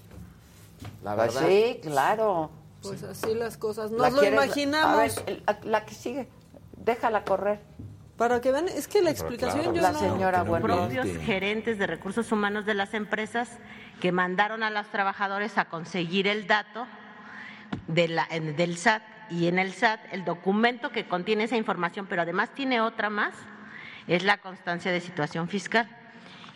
[1.03, 1.47] La Pues verdad.
[1.49, 2.51] sí, claro.
[2.81, 3.89] Pues así las cosas.
[3.91, 4.43] ¿La Nos lo quieres?
[4.45, 5.17] imaginamos.
[5.17, 6.27] A ver, la, la que sigue,
[6.75, 7.59] déjala correr.
[8.17, 9.99] Para que vean, es que la explicación yo La no...
[9.99, 13.59] señora Los propios gerentes de recursos humanos de las empresas
[14.01, 16.87] que mandaron a los trabajadores a conseguir el dato
[17.87, 22.07] de la- en- del SAT y en el SAT el documento que contiene esa información,
[22.07, 23.33] pero además tiene otra más,
[24.07, 25.87] es la constancia de situación fiscal.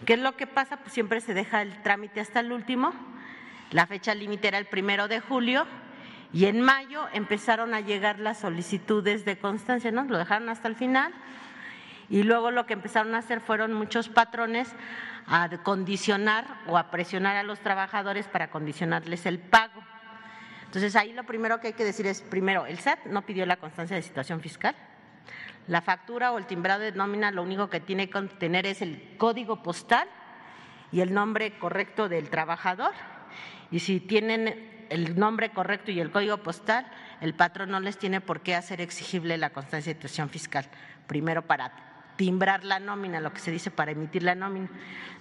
[0.06, 0.78] ¿Qué es lo que pasa?
[0.78, 2.92] Pues siempre se deja el trámite hasta el último.
[3.70, 5.68] La fecha límite era el primero de julio
[6.34, 10.06] y en mayo empezaron a llegar las solicitudes de constancia, ¿no?
[10.06, 11.14] Lo dejaron hasta el final
[12.12, 14.68] y luego lo que empezaron a hacer fueron muchos patrones
[15.28, 19.82] a condicionar o a presionar a los trabajadores para condicionarles el pago.
[20.66, 23.56] Entonces ahí lo primero que hay que decir es, primero, el SAT no pidió la
[23.56, 24.76] constancia de situación fiscal.
[25.68, 29.16] La factura o el timbrado de nómina lo único que tiene que contener es el
[29.18, 30.10] código postal
[30.92, 32.92] y el nombre correcto del trabajador.
[33.72, 38.20] Y si tienen el nombre correcto y el código postal, el patrón no les tiene
[38.20, 40.66] por qué hacer exigible la constancia de situación fiscal.
[41.08, 41.91] Primero para
[42.22, 44.70] timbrar la nómina, lo que se dice para emitir la nómina.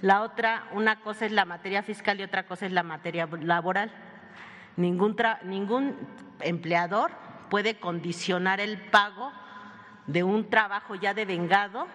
[0.02, 3.90] La otra, una cosa es la materia fiscal y otra cosa es la materia laboral.
[4.76, 5.96] Ningún, ningún
[6.40, 7.10] empleador
[7.48, 9.32] puede condicionar el pago
[10.08, 11.86] de un trabajo ya devengado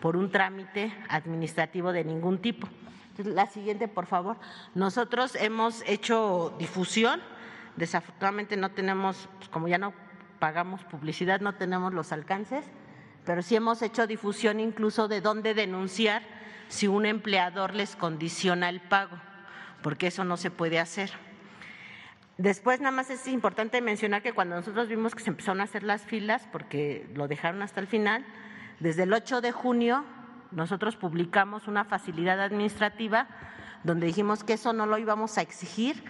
[0.00, 2.68] por un trámite administrativo de ningún tipo.
[3.16, 4.36] La siguiente, por favor.
[4.74, 7.22] Nosotros hemos hecho difusión.
[7.76, 9.94] Desafortunadamente no tenemos, pues, como ya no
[10.38, 12.66] pagamos publicidad, no tenemos los alcances,
[13.26, 16.22] pero sí hemos hecho difusión incluso de dónde denunciar
[16.68, 19.16] si un empleador les condiciona el pago,
[19.82, 21.10] porque eso no se puede hacer.
[22.38, 25.82] Después, nada más es importante mencionar que cuando nosotros vimos que se empezaron a hacer
[25.82, 28.24] las filas, porque lo dejaron hasta el final,
[28.78, 30.04] desde el 8 de junio
[30.52, 33.26] nosotros publicamos una facilidad administrativa
[33.82, 36.04] donde dijimos que eso no lo íbamos a exigir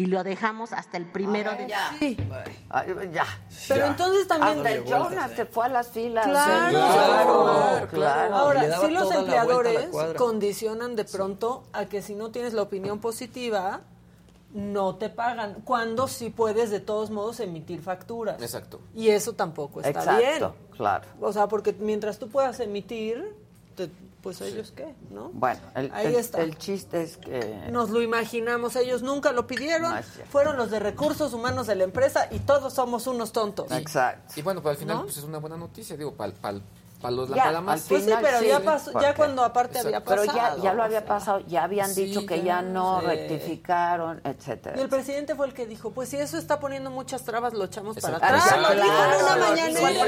[0.00, 1.66] y lo dejamos hasta el primero de
[1.98, 2.16] Sí.
[2.70, 3.26] Ay, ya.
[3.68, 6.26] Pero entonces también- Hasta el Jonas se fue a las filas.
[6.26, 8.34] Claro, Sí, claro, claro.
[8.34, 13.80] Ahora, si los empleadores condicionan de pronto a que si no tienes la opinión positiva,
[14.54, 15.56] no te pagan.
[15.64, 18.40] Cuando sí puedes de todos modos emitir facturas.
[18.40, 18.80] Exacto.
[18.96, 20.70] Y eso tampoco está Exacto, bien.
[20.76, 21.04] claro.
[21.20, 23.36] O sea, porque mientras tú puedas emitir,
[23.76, 23.90] te-
[24.22, 25.30] pues ellos qué, ¿no?
[25.32, 26.40] Bueno, el, Ahí el- está.
[26.42, 27.68] el chiste es que...
[27.70, 31.84] Nos lo imaginamos, ellos nunca lo pidieron, No fueron los de recursos humanos de la
[31.84, 33.70] empresa y todos somos unos tontos.
[33.72, 34.34] Exacto.
[34.36, 35.02] Y bueno, pues al final ¿No?
[35.04, 36.62] pues es una buena noticia, digo, para los
[37.34, 37.82] Ya, la más.
[37.82, 40.56] al Pues sí, final pero sí, ya pasó, ya cuando aparte había Pero pasado.
[40.58, 44.76] ya, ya lo había pasado, ya habían Sí, dicho que ya, ya no rectificaron, etcétera.
[44.78, 47.64] Y el presidente fue el que dijo, pues si eso está poniendo muchas trabas, lo
[47.64, 48.44] echamos para atrás.
[48.52, 49.46] Ah, Lo dijo en una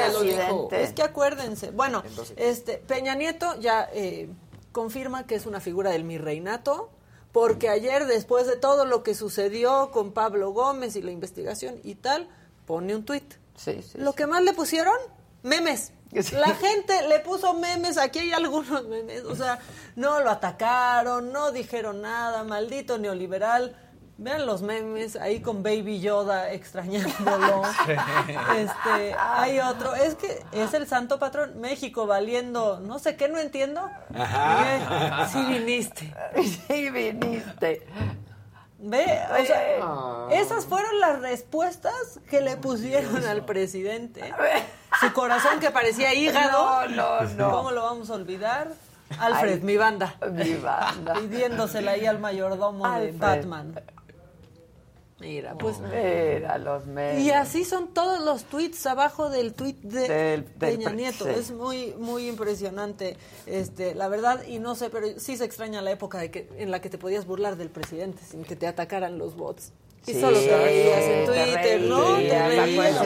[0.08, 0.82] presidente.
[0.82, 1.70] Es que acuérdense.
[1.70, 4.28] Bueno, Entonces- este Peña Nieto ya eh,
[4.72, 6.90] confirma que es una figura del mi reinato,
[7.32, 11.94] porque ayer, después de todo lo que sucedió con Pablo Gómez y la investigación y
[11.94, 12.28] tal,
[12.66, 13.34] pone un tuit.
[13.56, 14.94] Sí, sí, Lo que más le pusieron,
[15.42, 15.92] memes.
[16.22, 16.36] Sí.
[16.36, 19.58] La gente le puso memes, aquí hay algunos memes, o sea,
[19.96, 23.76] no lo atacaron, no dijeron nada, maldito neoliberal.
[24.18, 27.62] Vean los memes ahí con Baby Yoda extrañándolo.
[28.56, 33.38] Este, hay otro, es que es el santo patrón México valiendo, no sé qué, no
[33.38, 33.88] entiendo.
[34.14, 34.62] Ajá.
[34.62, 36.14] Ve, Sí viniste.
[36.68, 37.86] Sí viniste.
[38.84, 40.28] Ve, o sea, Ah.
[40.32, 41.94] esas fueron las respuestas
[42.28, 44.34] que le pusieron al presidente.
[45.00, 46.86] Su corazón que parecía hígado.
[46.90, 47.50] No, no, no.
[47.52, 48.72] ¿Cómo lo vamos a olvidar?
[49.20, 50.16] Alfred, Ay, mi banda.
[50.32, 51.14] Mi banda.
[51.14, 53.12] Pidiéndosela ahí al mayordomo de.
[53.12, 53.80] Batman.
[55.22, 55.78] Mira, pues.
[55.80, 57.22] Mira, los medios.
[57.22, 61.24] Y así son todos los tweets abajo del tweet de Del- del Peña Nieto.
[61.24, 61.30] sí.
[61.30, 63.16] Es muy, muy impresionante,
[63.46, 66.70] este, la verdad, y no sé, pero sí se extraña la época de que, en
[66.70, 69.72] la que te podías burlar del presidente sin que te atacaran los bots.
[70.04, 72.16] Y Sí, solo te reías en te Twitter, ¿no?
[72.16, 72.28] Te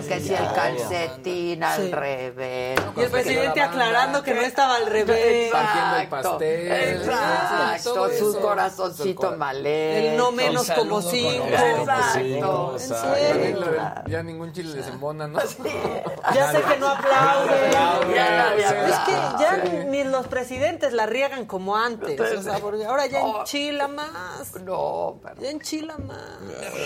[0.09, 1.93] que si el calcetín al Sí.
[1.93, 2.81] revés.
[2.97, 5.53] Y el presidente aclarando que no estaba al revés.
[5.53, 6.73] Partiendo el pastel.
[6.73, 8.41] Exacto, su eso.
[8.41, 9.37] corazoncito.
[9.55, 11.45] El no menos como cinco.
[11.49, 12.77] Exacto.
[12.81, 13.61] ¿En Ya, serio?
[13.61, 15.39] lo- ya ningún chile les embona, ¿no?
[16.35, 17.73] Ya sé que no aplauden.
[17.73, 22.19] Ya es que ya ni los presidentes la riegan como antes.
[22.19, 24.55] O sea, porque ahora ya enchila más.
[24.63, 26.17] No, Ya enchila más.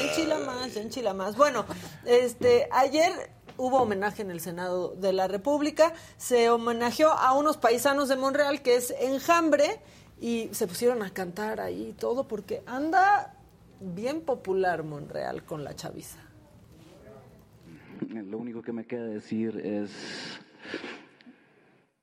[0.01, 1.37] Enchila más, ya enchila más.
[1.37, 1.65] Bueno,
[2.05, 3.13] este, ayer
[3.57, 5.93] hubo homenaje en el Senado de la República.
[6.17, 9.81] Se homenajeó a unos paisanos de Monreal que es Enjambre
[10.21, 13.35] y se pusieron a cantar ahí todo porque anda
[13.81, 16.19] bien popular Monreal con la chaviza.
[18.09, 19.91] Lo único que me queda decir es,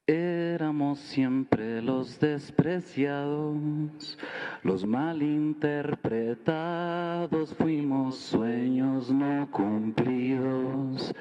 [0.07, 4.17] éramos siempre los despreciados,
[4.63, 11.13] los malinterpretados, fuimos sueños no cumplidos,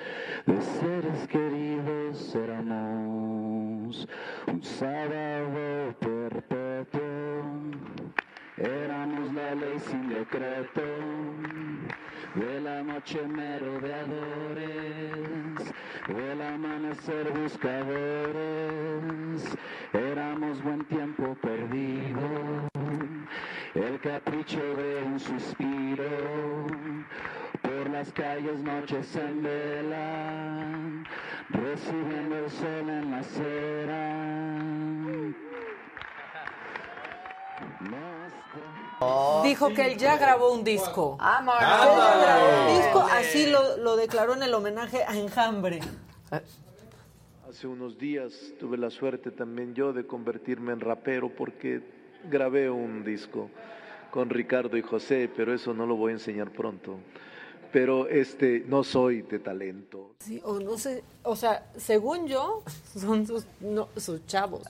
[0.46, 4.06] de seres queridos éramos
[4.46, 7.42] un sábado perpetuo,
[8.56, 10.82] éramos la ley sin decreto
[12.36, 14.04] de la noche merodeadores,
[16.06, 17.96] del amanecer buscadores,
[19.94, 22.68] éramos buen tiempo perdido,
[23.74, 26.66] el capricho de un suspiro,
[27.62, 31.04] por las calles noches en vela,
[31.48, 34.26] recibiendo el sol en la acera.
[39.44, 41.16] Dijo que él ya grabó un disco.
[41.18, 41.58] ¡Vámonos!
[41.58, 45.80] Que él ya grabó un disco, así lo, lo declaró en el homenaje a Enjambre.
[47.48, 51.82] Hace unos días tuve la suerte también yo de convertirme en rapero porque
[52.28, 53.50] grabé un disco
[54.10, 56.96] con Ricardo y José, pero eso no lo voy a enseñar pronto.
[57.72, 60.14] Pero este no soy de talento.
[60.20, 62.62] Sí, o no sé, o sea, según yo,
[62.98, 64.62] son sus, no, sus chavos.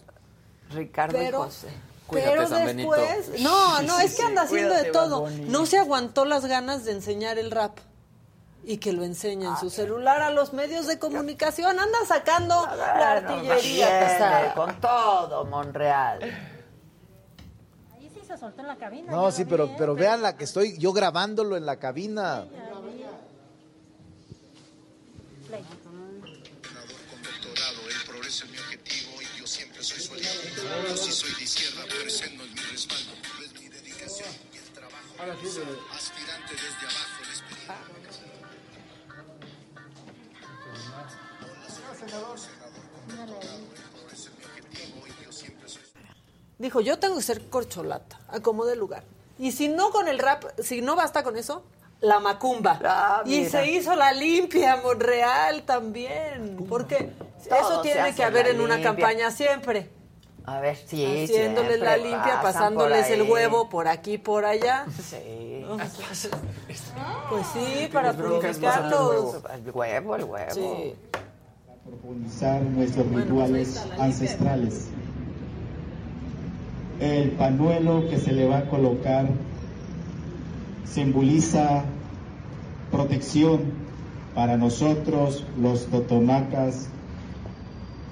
[0.71, 1.69] Ricardo Pero- y José.
[2.11, 5.29] Pero después, no, no, es que anda haciendo de Cuídate, todo.
[5.31, 7.79] No se aguantó las ganas de enseñar el rap
[8.65, 11.79] y que lo enseña en su celular a los medios de comunicación.
[11.79, 14.55] Anda sacando la artillería pesada.
[14.55, 16.21] con todo, Monreal.
[17.95, 19.13] Ahí sí se soltó en la cabina.
[19.13, 22.45] No, sí, pero, pero vean la que estoy yo grabándolo en la cabina.
[27.89, 31.26] El progreso es mi objetivo y yo siempre soy su
[35.33, 35.79] el.
[35.93, 37.73] Aspirante desde abajo, el espíritu.
[46.59, 49.05] Dijo, yo tengo que ser corcholata, acomode lugar.
[49.39, 51.63] Y si no con el rap, si no basta con eso,
[52.01, 52.79] la macumba.
[52.81, 53.51] y Ah, mira.
[53.51, 57.13] se hizo la limpia Monreal también, porque
[57.49, 59.91] Todo eso tiene que haber en una campaña siempre.
[60.47, 64.87] A ver, sí, Haciéndoles la limpia, pasándoles el huevo por aquí, por allá.
[64.97, 65.65] Sí.
[67.29, 69.43] Pues sí, para Las broncas purificarlos.
[69.53, 70.55] El huevo, el huevo.
[70.55, 70.95] Sí.
[71.85, 74.87] profundizar nuestros rituales ancestrales.
[77.01, 79.27] El panuelo que se le va a colocar
[80.85, 81.83] simboliza
[82.93, 83.73] protección
[84.37, 86.87] para nosotros los totomacas.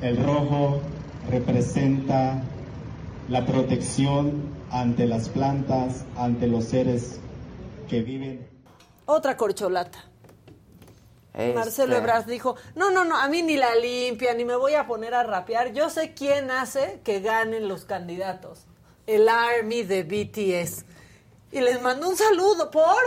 [0.02, 0.80] El rojo
[1.28, 2.42] representa
[3.28, 7.20] la protección ante las plantas, ante los seres
[7.88, 8.46] que viven
[9.06, 9.98] Otra corcholata.
[11.32, 11.52] Este.
[11.52, 14.86] Marcelo Ebrard dijo, no, no, no, a mí ni la limpia, ni me voy a
[14.86, 15.72] poner a rapear.
[15.72, 18.66] Yo sé quién hace que ganen los candidatos.
[19.06, 20.84] El Army de BTS.
[21.50, 22.70] Y les mando un saludo.
[22.70, 23.02] ¿Por?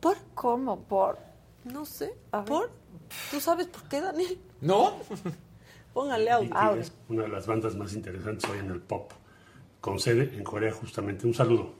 [0.00, 0.16] ¿Por?
[0.34, 0.80] ¿Cómo?
[0.80, 1.18] ¿Por?
[1.64, 2.14] No sé.
[2.46, 2.70] ¿Por?
[3.30, 4.40] ¿Tú sabes por qué, Daniel?
[4.60, 4.94] ¿No?
[5.96, 6.50] Póngale audio.
[6.50, 9.12] BTS, una de las bandas más interesantes hoy en el pop,
[9.80, 11.26] con sede en Corea justamente.
[11.26, 11.72] Un saludo.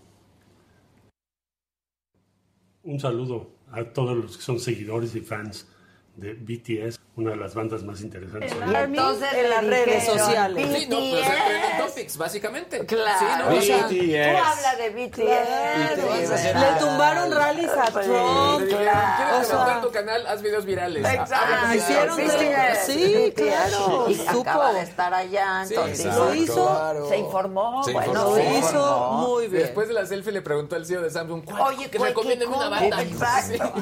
[2.84, 5.68] Un saludo a todos los que son seguidores y fans
[6.16, 6.98] de BTS.
[7.16, 8.52] Una de las bandas más interesantes.
[8.52, 8.78] El ahorita.
[8.80, 10.68] Army entonces en las redes sociales.
[10.78, 11.26] Sí, no, pues BTS.
[11.46, 12.84] trending topics, básicamente.
[12.86, 13.18] Claro.
[13.18, 13.56] Sí, ¿no?
[13.56, 14.32] o sea, BTS.
[14.32, 15.16] tú hablas de BTS.
[15.16, 16.60] Claro.
[16.60, 18.68] Le tumbaron rallies a Pues, Trump.
[18.68, 19.16] Claro.
[19.16, 20.26] ¿quieres O sea- levantar tu canal?
[20.26, 21.04] Haz videos virales.
[21.06, 21.34] Exacto.
[21.36, 24.40] Habla de hicieron de- Sí, claro, Y supo.
[24.42, 26.24] acaba de estar allá, Sí, entonces exacto.
[26.26, 27.08] Lo hizo, Claro.
[27.08, 27.82] se informó.
[27.84, 28.28] Se bueno, informó.
[28.30, 29.12] lo se hizo informó.
[29.28, 29.62] muy bien.
[29.62, 31.62] Después de la selfie le preguntó al CEO de Samsung, ¿cuál?
[31.62, 33.00] Oye, que recomienden ¿qué una banda.
[33.02, 33.72] Exacto.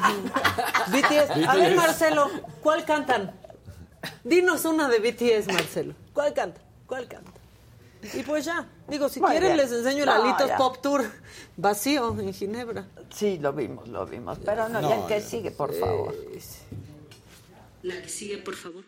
[0.87, 1.49] BTS.
[1.49, 2.31] A ver, Marcelo,
[2.63, 3.24] ¿cuál cantan?
[4.25, 5.95] Dinos una de BTS, Marcelo.
[6.13, 6.61] ¿Cuál canta?
[6.87, 7.31] ¿Cuál canta?
[8.13, 9.67] Y pues ya, digo, si Muy quieren bien.
[9.67, 10.57] les enseño el No, Alitos ya.
[10.59, 11.11] Pop Tour
[11.57, 12.87] vacío en Ginebra.
[13.09, 14.39] Sí, lo vimos, lo vimos.
[14.45, 16.15] Pero no, ya que sigue, por favor.
[17.83, 18.85] La que sigue, por favor.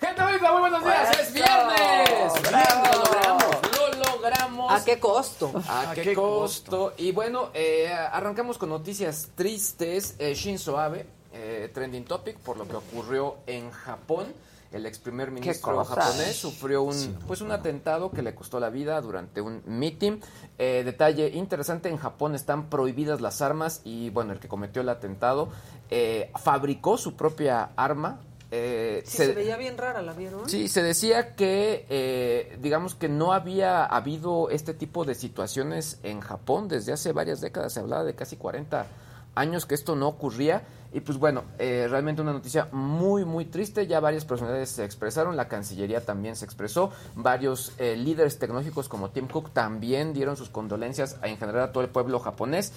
[0.00, 1.10] Gente bonita, muy buenos días.
[1.10, 2.42] Eso, Es viernes.
[2.50, 2.82] bravo.
[2.82, 3.56] Bien, lo logramos.
[3.76, 4.46] Lo logramos.
[4.68, 5.52] ¿A qué costo?
[5.68, 6.94] ¿A qué, costo?
[6.96, 10.16] Y bueno, eh, arrancamos con noticias tristes.
[10.18, 14.26] Eh, Shinzo Abe, eh, trending topic, por lo que ocurrió en Japón.
[14.72, 19.00] El ex primer ministro japonés sufrió un, pues un atentado que le costó la vida
[19.00, 20.18] durante un meeting.
[20.58, 24.88] Eh, detalle interesante, en Japón están prohibidas las armas y bueno, el que cometió el
[24.88, 25.48] atentado
[25.88, 28.20] eh, fabricó su propia arma.
[28.56, 30.48] Eh, Sí, se, veía bien rara, ¿la vieron?
[30.48, 36.20] Sí, se decía que, eh, digamos que no había habido este tipo de situaciones en
[36.20, 37.74] Japón desde hace varias décadas.
[37.74, 38.86] Se hablaba de casi 40
[39.34, 40.62] años que esto no ocurría.
[40.92, 43.86] Y pues bueno, eh, realmente una noticia muy, muy triste.
[43.86, 46.90] Ya varias personalidades se expresaron, la Cancillería también se expresó.
[47.14, 51.72] Varios eh, líderes tecnológicos como Tim Cook también dieron sus condolencias a, en general a
[51.72, 52.72] todo el pueblo japonés.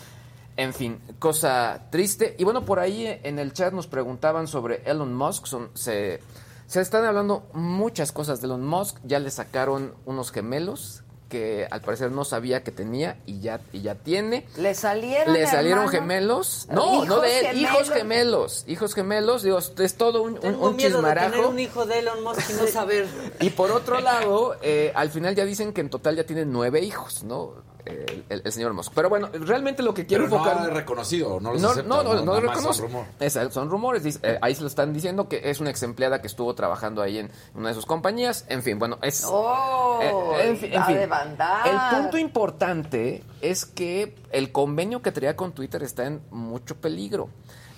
[0.59, 2.35] En fin, cosa triste.
[2.37, 5.45] Y bueno, por ahí en el chat nos preguntaban sobre Elon Musk.
[5.45, 6.19] Son, se,
[6.67, 8.97] se están hablando muchas cosas de Elon Musk.
[9.05, 13.81] Ya le sacaron unos gemelos que al parecer no sabía que tenía y ya, y
[13.83, 14.47] ya tiene.
[14.57, 15.91] ¿Le salieron Le salieron hermanos?
[15.91, 16.67] gemelos.
[16.71, 17.45] No, ¿Hijos no de él.
[17.45, 17.61] gemelos?
[17.71, 18.63] Hijos gemelos.
[18.67, 19.43] Hijos gemelos.
[19.43, 21.49] Digo, es todo un, un, Tengo un miedo de tener chismarajo.
[21.51, 23.07] un hijo de Elon Musk y no saber.
[23.39, 26.81] Y por otro lado, eh, al final ya dicen que en total ya tienen nueve
[26.81, 27.53] hijos, ¿no?
[27.89, 28.91] El, el- el señor Musk.
[28.95, 30.69] Pero bueno, realmente lo que quiero Pero no enfocar.
[30.71, 32.81] ha reconocido, no los no, acepta, no, no, no, no reconoce.
[32.81, 33.51] son rumor.
[33.51, 34.03] Son rumores.
[34.03, 37.01] dice, eh, ahí se lo están diciendo que es una ex empleada que estuvo trabajando
[37.01, 38.45] ahí en una de sus compañías.
[38.49, 39.23] En fin, bueno, es.
[39.27, 39.99] ¡Oh!
[40.01, 40.97] Eh, en fin, en fin.
[40.97, 47.29] El punto importante es que el convenio que traía con Twitter está en mucho peligro.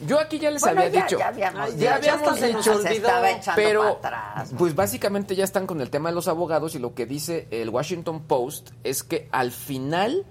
[0.07, 1.17] Yo aquí ya les Bueno, había ya- dicho.
[1.19, 4.51] ya habíamos ya habíamos nos dicho, echando pero atrás.
[4.57, 7.69] pues básicamente ya están con el tema de los abogados y lo que dice el
[7.69, 10.25] Washington Post es que al final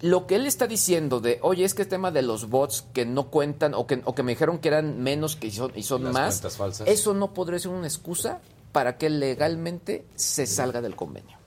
[0.00, 3.06] lo que él está diciendo de, oye, es que el tema de los bots que
[3.06, 6.04] no cuentan o que, o que me dijeron que eran menos que son, y son
[6.04, 6.42] Las más,
[6.86, 8.40] eso no podría ser una excusa
[8.72, 11.38] para que legalmente se salga del convenio.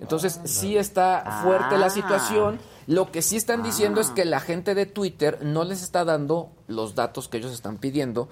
[0.00, 1.78] Entonces, sí está fuerte Ah.
[1.78, 2.58] la situación.
[2.86, 6.50] Lo que sí están diciendo es que la gente de Twitter no les está dando
[6.68, 8.28] los datos que ellos están pidiendo.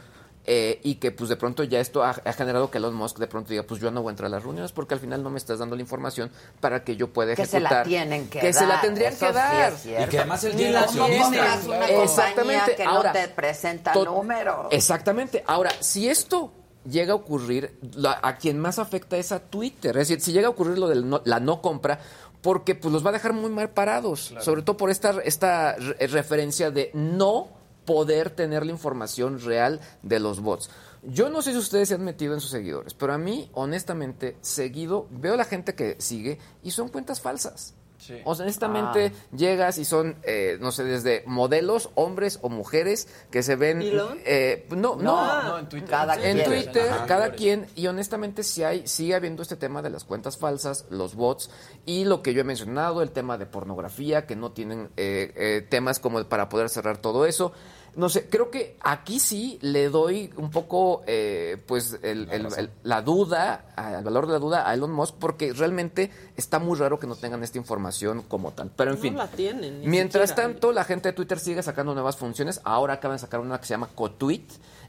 [0.48, 3.26] eh, y que pues de pronto ya esto ha, ha generado que Elon Musk de
[3.26, 5.28] pronto diga pues yo no voy a entrar a las reuniones porque al final no
[5.28, 6.30] me estás dando la información
[6.60, 9.72] para que yo pueda Que se la ejecutar tienen que se la tendrían que dar.
[9.84, 12.36] Y que además él Ni tiene la Exactamente.
[12.36, 14.66] compañía que Ahora, no te presenta números.
[14.70, 15.42] Exactamente.
[15.48, 16.52] Ahora, si esto
[16.90, 19.96] llega a ocurrir, la- a quien más afecta es a Twitter.
[19.96, 22.00] Es decir, si llega a ocurrir lo de la no compra,
[22.42, 24.32] porque pues los va a dejar muy mal parados.
[24.40, 27.48] Sobre todo por esta, esta re- referencia de no
[27.84, 30.70] poder tener la información real de los bots.
[31.04, 34.36] Yo no sé si ustedes se han metido en sus seguidores, pero a mí, honestamente,
[34.40, 37.74] seguido, veo la gente que sigue y son cuentas falsas.
[38.24, 43.42] O sea, honestamente, llegas y son, eh, no sé, desde modelos, hombres o mujeres que
[43.42, 43.82] se ven...
[43.82, 44.18] ¿Elon?
[44.24, 45.90] eh, no, no, No, en Twitter.
[45.90, 46.44] Cada en quien.
[46.44, 47.06] Twitter, Ajá.
[47.06, 51.14] cada quien, y honestamente si hay, sigue habiendo este tema de las cuentas falsas, los
[51.14, 51.50] bots,
[51.84, 55.66] y lo que yo he mencionado, el tema de pornografía, que no tienen eh, eh,
[55.68, 57.52] temas como para poder cerrar todo eso.
[57.96, 62.70] No sé, creo que aquí sí le doy un poco, eh, pues, el- el- el-
[62.82, 66.98] la duda, al valor de la duda a Elon Musk, porque realmente está muy raro
[66.98, 68.70] que no tengan esta información como tal.
[68.76, 69.80] Pero en No fin, la tienen.
[69.88, 70.50] Mientras siquiera.
[70.50, 72.60] tanto, la gente de Twitter sigue sacando nuevas funciones.
[72.64, 74.44] Ahora acaban de sacar una que se llama CoTweet,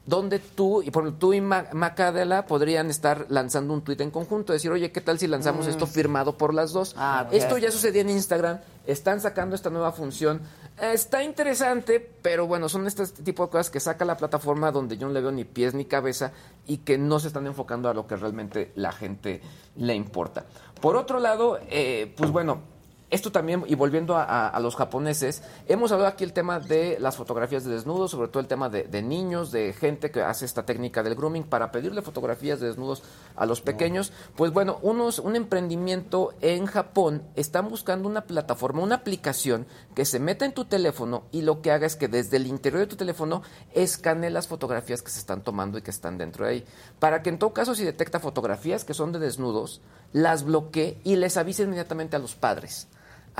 [0.08, 4.10] donde tú, y por ejemplo, tú y Ma- Macadela podrían estar lanzando un tweet en
[4.10, 6.96] conjunto, decir, oye, ¿qué tal si lanzamos esto firmado por las dos?
[6.98, 7.28] Ah.
[7.32, 10.42] Esto ya sucedía en Instagram, están sacando esta nueva función.
[10.82, 15.08] Está interesante, pero bueno, son este tipo de cosas que saca la plataforma donde yo
[15.08, 16.32] no le veo ni pies ni cabeza
[16.66, 19.42] y que no se están enfocando a lo que realmente la gente
[19.76, 20.46] le importa.
[20.80, 22.62] Por otro lado, eh, pues bueno,
[23.10, 26.98] esto también, y volviendo a, a- a los japoneses, hemos hablado aquí el tema de
[27.00, 30.44] las fotografías de desnudos, sobre todo el tema de, de niños, de gente que hace
[30.46, 33.04] esta técnica del grooming para pedirle fotografías de desnudos
[33.36, 34.12] a los pequeños.
[34.36, 40.20] Pues bueno, unos, un emprendimiento en Japón están buscando una plataforma, una aplicación que se
[40.20, 42.98] meta en tu teléfono y lo que haga es que desde el interior de tu
[42.98, 43.42] teléfono
[43.74, 46.66] escanee las fotografías que se están tomando y que están dentro de ahí.
[47.00, 49.82] Para que en todo caso, si detecta fotografías que son de desnudos,
[50.14, 52.88] las bloquee y les avise inmediatamente a los padres.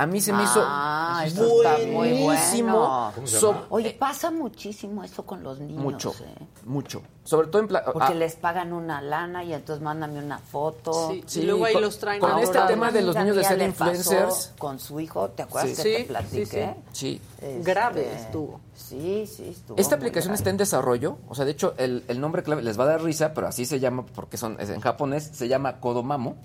[0.00, 3.12] A mí se me hizo Ah, eso está muy buenísimo.
[3.16, 3.26] bueno.
[3.26, 5.82] So- Oye, pasa muchísimo eso con los niños.
[5.82, 6.46] mucho, ¿eh?
[6.64, 7.02] mucho.
[7.24, 11.10] Sobre todo en Porque ah, les pagan una lana y entonces mándame una foto.
[11.26, 12.44] Sí, y luego ahí con- los traen con ahora.
[12.44, 14.54] este tema de los niños de ser influencers.
[14.56, 15.82] Con su hijo, ¿te acuerdas Sí.
[15.82, 16.74] que te Sí, platiqué?
[16.92, 17.20] Sí.
[17.42, 18.60] Este, Grave estuvo.
[18.76, 19.76] Sí, sí, estuvo.
[19.78, 20.36] Esta aplicación grave.
[20.38, 23.02] está en desarrollo, o sea, de hecho, el, el nombre clave les va a dar
[23.02, 26.36] risa, pero así se llama, porque son es en japonés, se llama Kodomamo.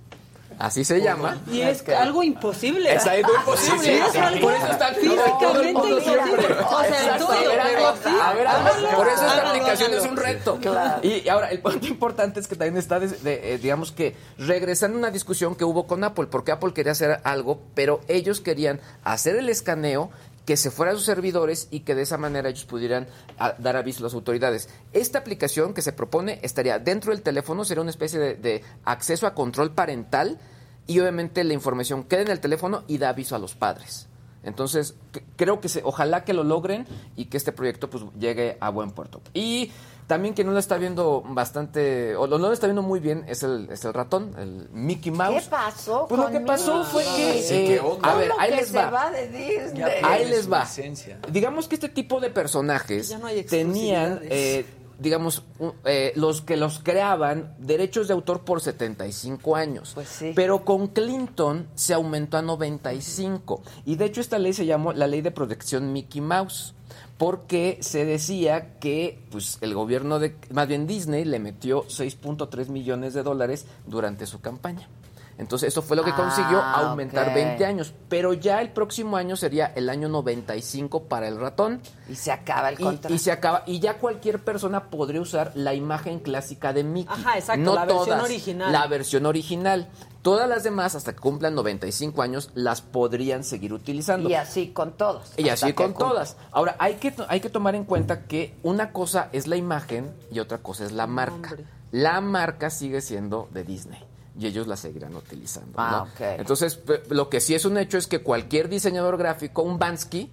[0.59, 1.41] Así se llama.
[1.51, 2.93] Y es algo imposible.
[2.93, 3.79] Es algo imposible.
[3.79, 6.47] Sí, Sí, algo por eso está todo físicamente imposible.
[6.63, 7.51] O sea, tuyo,
[8.21, 8.47] a ver,
[8.95, 10.59] Por eso esta aplicación es un reto.
[10.61, 11.07] Claro.
[11.07, 14.99] Y ahora, el punto importante es que también está, de, eh, digamos que, regresando a
[14.99, 19.35] una discusión que hubo con Apple, porque Apple quería hacer algo, pero ellos querían hacer
[19.35, 20.11] el escaneo
[20.45, 23.07] que se fuera a sus servidores y que de esa manera ellos pudieran
[23.37, 24.69] ah, dar aviso a las autoridades.
[24.91, 29.33] Esta aplicación que se propone estaría dentro del teléfono, sería una especie de, acceso a
[29.33, 30.39] control parental
[30.85, 34.07] y obviamente la información queda en el teléfono y da aviso a los padres.
[34.43, 34.95] Entonces,
[35.37, 38.91] creo que se, ojalá que lo logren y que este proyecto pues llegue a buen
[38.91, 39.21] puerto.
[39.33, 39.71] Y
[40.07, 43.43] también que no lo está viendo bastante, o no lo está viendo muy bien, es
[43.43, 45.43] el, es el ratón, el Mickey Mouse.
[45.43, 46.05] ¿Qué pasó?
[46.07, 48.11] Pues lo que pasó fue que, Sí, eh, ¿qué onda?
[48.11, 48.89] a ver, ¿Cómo ahí que les se va.
[48.89, 49.83] va de Disney?
[50.03, 50.63] Ahí les va.
[50.63, 51.19] esencia.
[51.31, 54.65] Digamos que este tipo de personajes no tenían, eh,
[54.99, 55.43] digamos,
[55.85, 59.91] eh, los que los creaban derechos de autor por 75 años.
[59.95, 60.31] Pues sí.
[60.35, 63.61] Pero con Clinton se aumentó a 95.
[63.85, 66.73] Y de hecho esta ley se llamó la Ley de Protección Mickey Mouse.
[67.23, 73.13] Porque se decía que pues, el gobierno de, más bien Disney, le metió 6.3 millones
[73.13, 74.89] de dólares durante su campaña.
[75.37, 77.33] Entonces, eso fue lo que Ah, consiguió aumentar ok.
[77.33, 77.93] 20 años.
[78.09, 81.81] Pero ya el próximo año sería el año 95 para el ratón.
[82.09, 83.13] Y se acaba el contrato.
[83.13, 83.63] y se acaba.
[83.65, 87.11] Y ya cualquier persona podría usar la imagen clásica de Mickey.
[87.11, 88.71] Ajá, exacto, No la versión original.
[88.71, 89.87] La versión original.
[90.23, 94.29] Todas las demás, hasta que cumplan 95 años, las podrían seguir utilizando.
[94.29, 95.33] Y así con todos.
[95.35, 96.37] Y así con todas.
[96.51, 100.39] Ahora, hay que, hay que tomar en cuenta que una cosa es la imagen y
[100.39, 101.51] otra cosa es la marca.
[101.51, 101.65] Hombre.
[101.91, 103.99] La marca sigue siendo de Disney.
[104.39, 105.73] Y ellos la seguirán utilizando.
[105.77, 106.07] Ah.
[106.19, 106.79] Entonces,
[107.09, 110.31] lo que sí es un hecho es que cualquier diseñador gráfico, un Bansky,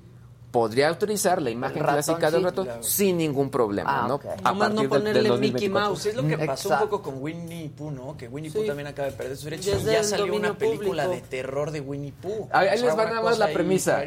[0.51, 4.21] podría utilizar la imagen clásica del ratón sin ningún problema, Ah, ¿no?
[4.45, 5.89] A Nomás no partir ponerle del Mickey 2024.
[5.89, 6.07] Mouse.
[6.07, 6.85] Es lo que pasó Exacto.
[6.85, 8.17] un poco con Winnie Pooh, ¿no?
[8.17, 8.67] Que Winnie Pooh Sí.
[8.67, 9.85] también acaba de perder sus derechos.
[9.85, 11.11] Ya salió una película público.
[11.25, 12.49] de terror de Winnie Pooh.
[12.53, 14.03] Ahí, ahí les va nada más la premisa.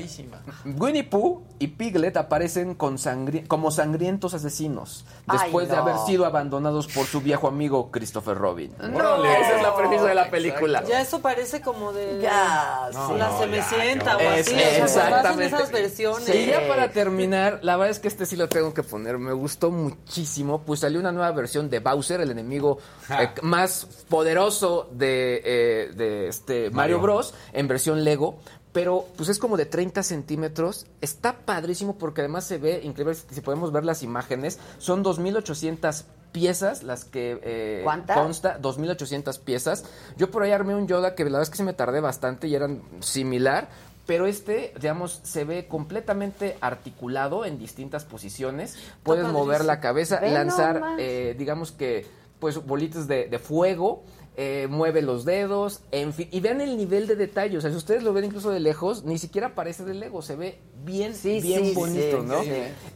[0.66, 6.26] Winnie Pooh y Piglet aparecen con sangri- como sangrientos asesinos después Ay, de haber sido
[6.26, 8.74] abandonados por su viejo amigo Christopher Robin.
[8.80, 9.24] No.
[9.24, 10.32] Esa es la premisa de la Exacto.
[10.32, 10.84] película.
[10.88, 14.56] Ya eso parece como de Ya, la Cenicienta o Es- así.
[14.60, 15.46] exactamente.
[15.56, 16.33] esas versiones.
[16.34, 19.18] Y ya para terminar, la verdad es que este sí lo tengo que poner.
[19.18, 20.62] Me gustó muchísimo.
[20.62, 22.80] Pues salió una nueva versión de Bowser, el enemigo
[23.10, 27.00] eh, más poderoso de, eh, de este Mario Mario.
[27.02, 27.34] Bros.
[27.54, 28.40] en versión Lego.
[28.72, 30.88] Pero pues es como de 30 centímetros.
[31.00, 33.16] Está padrísimo porque además se ve increíble.
[33.16, 38.18] Si podemos ver las imágenes, son 2.800 piezas las que eh, ¿Cuántas?
[38.18, 38.60] consta.
[38.60, 39.86] 2.800 piezas.
[40.18, 42.48] Yo por ahí armé un Yoda que la verdad es que se me tardé bastante
[42.48, 43.70] y eran similar.
[44.06, 48.78] Pero este, digamos, se ve completamente articulado en distintas posiciones.
[49.04, 52.06] Puedes mover la cabeza, Ve lanzar, eh, digamos que,
[52.40, 54.04] pues, bolitas de, de fuego.
[54.36, 57.78] eh, mueve los dedos, en fin, y vean el nivel de detalle, o sea, si
[57.78, 61.40] ustedes lo ven incluso de lejos, ni siquiera parece de Lego, se ve bien, Sí,
[61.40, 62.42] bien sí, bonito, sí, ¿no?
[62.42, 62.50] sí.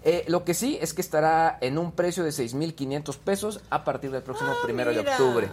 [0.03, 4.09] Eh, lo que sí es que estará en un precio de 6.500 pesos a partir
[4.09, 5.47] del próximo primero de octubre.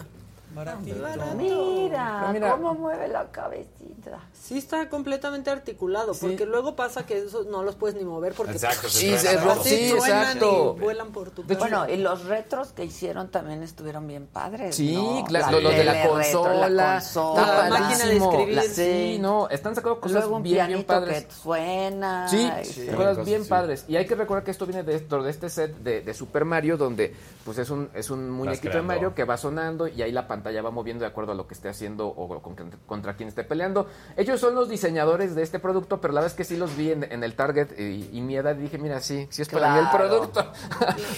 [0.55, 1.06] Baratito.
[1.36, 4.20] Mira, mira- cómo mueve la cabecita.
[4.32, 8.52] Sí está completamente articulado, porque luego pasa que eso no los puedes ni mover porque
[8.52, 10.74] Exacto, se Sí, se así sí, exacto.
[10.76, 11.60] y vuelan por tu hecho, cara.
[11.60, 14.76] Bueno, y los retros que hicieron también estuvieron bien padres.
[14.76, 15.24] Sí, ¿no?
[15.24, 18.68] claro, lo, lo de la consola, la consola, La máquina de escribir, La- sí.
[18.74, 21.24] sí, no, están sacando cosas Luego un bien, bien padres.
[21.24, 22.28] que suena.
[22.28, 23.85] Sí, y- cosas cosas bien padres.
[23.89, 26.44] Y hay que recordar que esto viene de, esto, de este set de, de Super
[26.44, 27.14] Mario, donde
[27.44, 28.82] pues es un, es un muñequito de.
[28.82, 31.47] Mario que va sonando y ahí la pantalla pantalla va moviendo de acuerdo a lo
[31.47, 32.55] que esté haciendo o con-
[32.87, 33.87] contra quien esté peleando.
[34.16, 36.91] Ellos son los diseñadores de este producto, pero la verdad es que sí los vi
[36.93, 39.79] en, en el Target y, y mi edad dije, mira, sí, sí es para mí
[39.79, 40.09] el Claro.
[40.09, 40.53] producto.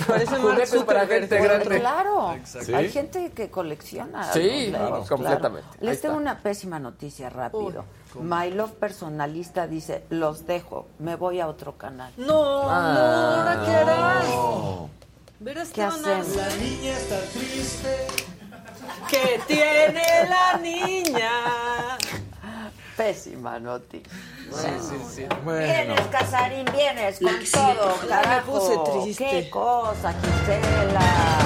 [0.06, 1.80] Parece Juguetes para gente grande.
[1.80, 2.28] Claro,
[2.74, 4.32] hay gente que colecciona.
[4.32, 4.72] Sí,
[5.08, 5.66] completamente.
[5.70, 5.80] claro.
[5.80, 7.84] Les tengo una pésima noticia rápido.
[8.20, 12.12] My Love personalista dice, los dejo, me voy a otro canal.
[12.16, 12.92] No, Ah.
[12.94, 14.28] no, ¿ahora qué harás?
[14.28, 14.90] No.
[15.40, 16.34] Verás ¿Qué hacemos?
[16.36, 18.06] La niña está triste.
[19.08, 21.98] ¿Qué tiene la niña?
[22.96, 24.10] Pésima noticia.
[24.52, 25.26] Sí, sí, sí.
[25.44, 28.52] Vienes, Casarín, vienes con todo, me carajo.
[28.52, 29.24] puse triste.
[29.28, 31.38] Qué cosa, Gisela.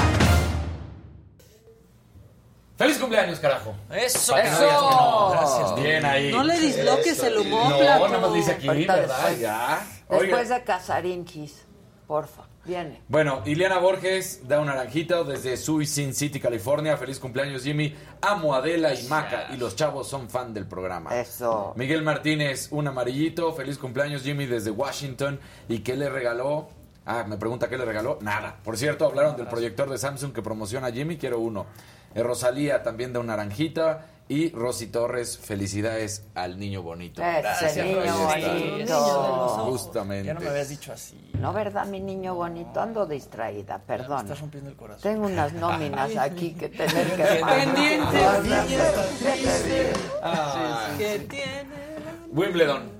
[2.76, 3.74] ¡Feliz cumpleaños, carajo!
[3.90, 4.32] ¡Eso!
[4.32, 4.60] Para que ¡Eso!
[4.60, 5.30] que no.
[5.32, 5.74] Gracias.
[5.76, 6.32] Bien ahí.
[6.32, 7.26] No le disloques Eso.
[7.26, 8.08] el No, homóplato.
[8.08, 8.96] nada más dice aquí, ¿verdad?
[9.06, 9.38] después.
[9.40, 9.86] Ya.
[10.08, 10.58] Después Oiga.
[10.58, 11.66] de Casarín, Gis,
[12.06, 12.44] porfa,
[13.08, 16.96] Bueno, Ileana Borges da un naranjito desde Sui Sin City, California.
[16.96, 17.94] Feliz cumpleaños, Jimmy.
[18.20, 19.48] Amo a Adela y Maca.
[19.52, 21.18] Y los chavos son fan del programa.
[21.18, 21.72] Eso.
[21.76, 23.52] Miguel Martínez, un amarillito.
[23.54, 25.40] Feliz cumpleaños, Jimmy, desde Washington.
[25.68, 26.68] ¿Y qué le regaló?
[27.06, 28.18] Ah, me pregunta qué le regaló.
[28.20, 28.58] Nada.
[28.62, 31.16] Por cierto, hablaron del proyector de Samsung que promociona a Jimmy.
[31.16, 31.66] Quiero uno.
[32.14, 34.06] Eh, Rosalía también da un naranjita.
[34.30, 37.20] Y Rosy Torres, felicidades al niño bonito.
[37.20, 38.94] Ese niño bonito.
[39.72, 40.28] Justamente.
[40.28, 41.32] Ya no me habías dicho así.
[41.40, 42.80] No, ¿verdad, mi niño bonito?
[42.80, 44.20] Ando distraída, perdón.
[44.20, 45.02] estás rompiendo el corazón.
[45.02, 48.22] Tengo unas nóminas aquí que tener que Pendientes.
[48.22, 48.66] pagar.
[50.22, 50.98] Ay.
[50.98, 51.74] ¿Qué tiene?
[52.30, 52.99] Wimbledon.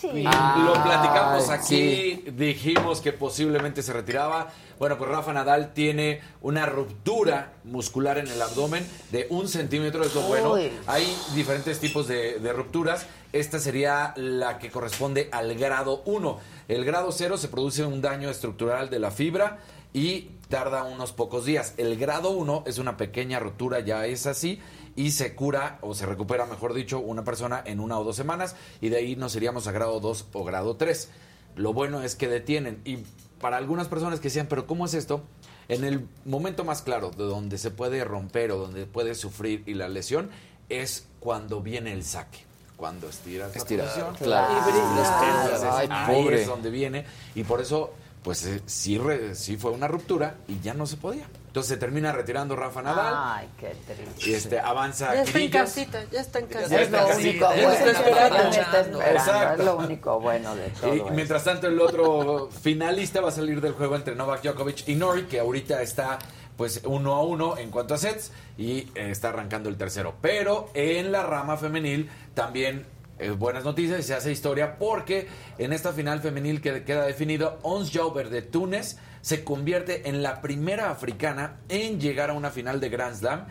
[0.00, 0.22] Sí.
[0.22, 4.48] Lo platicamos aquí, dijimos que posiblemente se retiraba.
[4.78, 10.14] Bueno, pues Rafa Nadal tiene una ruptura muscular en el abdomen de un centímetro, es
[10.14, 10.52] lo bueno.
[10.52, 10.70] Uy.
[10.86, 13.06] Hay diferentes tipos de, de rupturas.
[13.32, 16.38] Esta sería la que corresponde al grado 1.
[16.68, 19.60] El grado 0 se produce un daño estructural de la fibra
[19.94, 21.72] y tarda unos pocos días.
[21.78, 24.60] El grado 1 es una pequeña ruptura, ya es así,
[24.96, 28.56] y se cura o se recupera, mejor dicho, una persona en una o dos semanas,
[28.80, 31.10] y de ahí nos iríamos a grado 2 o grado 3.
[31.56, 32.98] Lo bueno es que detienen, y
[33.40, 35.22] para algunas personas que decían, pero ¿cómo es esto?
[35.68, 39.74] En el momento más claro de donde se puede romper o donde puede sufrir y
[39.74, 40.30] la lesión
[40.68, 42.38] es cuando viene el saque.
[42.76, 44.14] Cuando estiras la Estiras, posición.
[44.16, 44.52] claro.
[44.52, 46.42] Y Ay, ahí pobre.
[46.42, 47.04] es donde viene.
[47.34, 47.92] Y por eso,
[48.22, 51.26] pues eh, sí, re- sí fue una ruptura y ya no se podía.
[51.56, 53.14] Entonces se termina retirando Rafa Nadal.
[53.16, 54.30] Ay, qué triste.
[54.30, 56.82] Y este avanza Ya está en casita, ya está en Ya casita.
[56.82, 57.72] Es lo está único casita, ya bueno.
[57.72, 58.36] está esperando.
[58.36, 59.62] Ya me está esperando, Exacto.
[59.62, 60.94] Es lo único bueno de todo.
[60.94, 61.10] Y esto.
[61.12, 65.22] mientras tanto, el otro finalista va a salir del juego entre Novak Djokovic y Nori,
[65.22, 66.18] que ahorita está
[66.58, 70.16] pues uno a uno en cuanto a sets y eh, está arrancando el tercero.
[70.20, 72.84] Pero en la rama femenil también
[73.18, 75.26] eh, buenas noticias y se hace historia porque
[75.56, 80.40] en esta final femenil que queda definido, Ons Jauber de Túnez se convierte en la
[80.40, 83.44] primera africana en llegar a una final de Grand Slam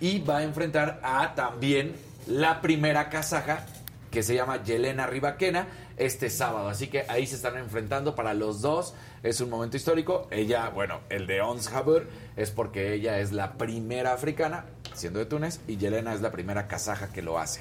[0.00, 1.94] y va a enfrentar a también
[2.26, 3.66] la primera kazaja
[4.10, 5.66] que se llama Yelena Rivaquena
[5.98, 6.70] este sábado.
[6.70, 8.94] Así que ahí se están enfrentando para los dos.
[9.22, 10.28] Es un momento histórico.
[10.30, 14.64] Ella, bueno, el de Ons Jabeur es porque ella es la primera africana,
[14.94, 17.60] siendo de Túnez, y Yelena es la primera kazaja que lo hace.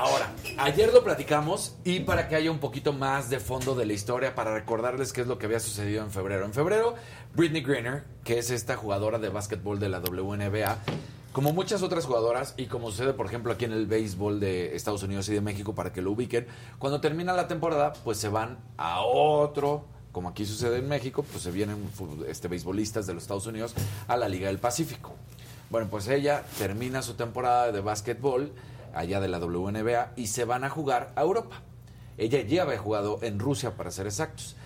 [0.00, 3.94] Ahora, ayer lo platicamos y para que haya un poquito más de fondo de la
[3.94, 6.44] historia, para recordarles qué es lo que había sucedido en febrero.
[6.44, 6.94] En febrero,
[7.34, 10.78] Britney Greener, que es esta jugadora de básquetbol de la WNBA,
[11.32, 15.02] como muchas otras jugadoras y como sucede, por ejemplo, aquí en el béisbol de Estados
[15.02, 16.46] Unidos y de México, para que lo ubiquen,
[16.78, 21.42] cuando termina la temporada, pues se van a otro, como aquí sucede en México, pues
[21.42, 21.90] se vienen
[22.28, 23.74] este, beisbolistas de los Estados Unidos
[24.06, 25.16] a la Liga del Pacífico.
[25.70, 28.52] Bueno, pues ella termina su temporada de básquetbol
[28.94, 31.62] allá de la WNBA y se van a jugar a Europa.
[32.16, 34.56] Ella ya había jugado en Rusia, para ser exactos.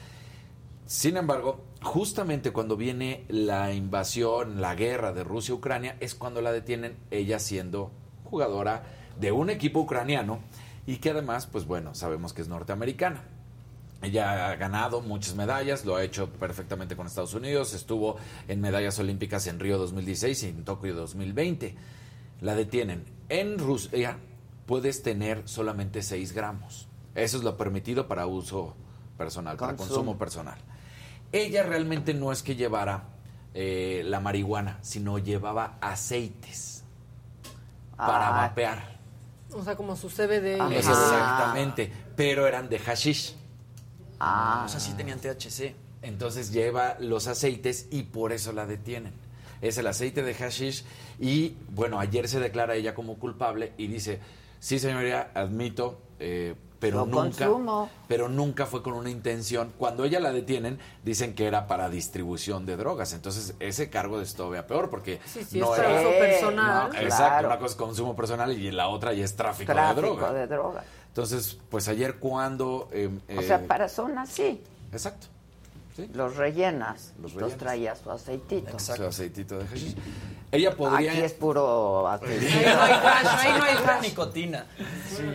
[0.87, 6.41] Sin embargo, justamente cuando viene la invasión, la guerra de Rusia a Ucrania, es cuando
[6.41, 7.91] la detienen ella siendo
[8.25, 8.85] jugadora
[9.19, 10.41] de un equipo ucraniano
[10.87, 13.23] y que además, pues bueno, sabemos que es norteamericana.
[14.03, 18.17] Ella ha ganado muchas medallas, lo ha hecho perfectamente con Estados Unidos, estuvo
[18.49, 21.77] en medallas olímpicas en Río 2016 y en Tokio 2020.
[22.41, 23.05] La detienen.
[23.33, 24.19] En Rusia
[24.67, 26.87] puedes tener solamente 6 gramos.
[27.15, 28.75] Eso es lo permitido para uso
[29.17, 30.19] personal, para Consumo.
[30.19, 30.59] personal.
[31.33, 33.05] Ella realmente no es que llevara
[33.55, 36.85] eh, la marihuana, sino llevaba aceites
[37.97, 38.49] para Ah.
[38.49, 38.99] vapear.
[39.55, 40.61] O sea, como su CBD.
[40.61, 40.75] Ajá.
[40.75, 43.35] Exactamente, pero eran de hashish.
[44.21, 44.65] Ah.
[44.67, 45.75] O sea, sí tenían THC.
[46.03, 49.13] Entonces lleva los aceites y por eso la detienen.
[49.63, 50.85] Es el aceite de hashish
[51.19, 54.21] y bueno, ayer se declara ella como culpable y dice,
[54.59, 57.89] sí señoría, admito, eh, pero Lo nunca, consumo.
[58.09, 59.73] pero nunca fue con una intención.
[59.79, 63.13] Cuando ella la detienen, dicen que era para distribución de drogas.
[63.13, 66.01] Entonces, ese cargo es todavía peor porque Sí, sí, no es era.
[66.01, 66.91] uso personal.
[66.93, 67.47] No, Exacto, Claro.
[67.47, 70.33] una cosa es consumo personal y la otra ya es tráfico, Tráfico de droga.
[70.33, 70.85] de droga.
[71.07, 72.89] Entonces, pues ayer cuando...
[72.91, 74.61] eh, O eh, sea, para zonas sí.
[74.91, 75.29] Exacto.
[76.15, 77.13] Los rellenas.
[77.21, 77.59] Los Los rellenas.
[77.59, 78.79] traía su aceitito.
[78.79, 79.97] Su aceitito de hashish.
[80.51, 81.13] Ella podría...
[81.13, 82.53] Aquí es puro aceitito.
[82.59, 84.03] Ahí no hay hash, ahí no hay hash.
[84.03, 84.67] nicotina.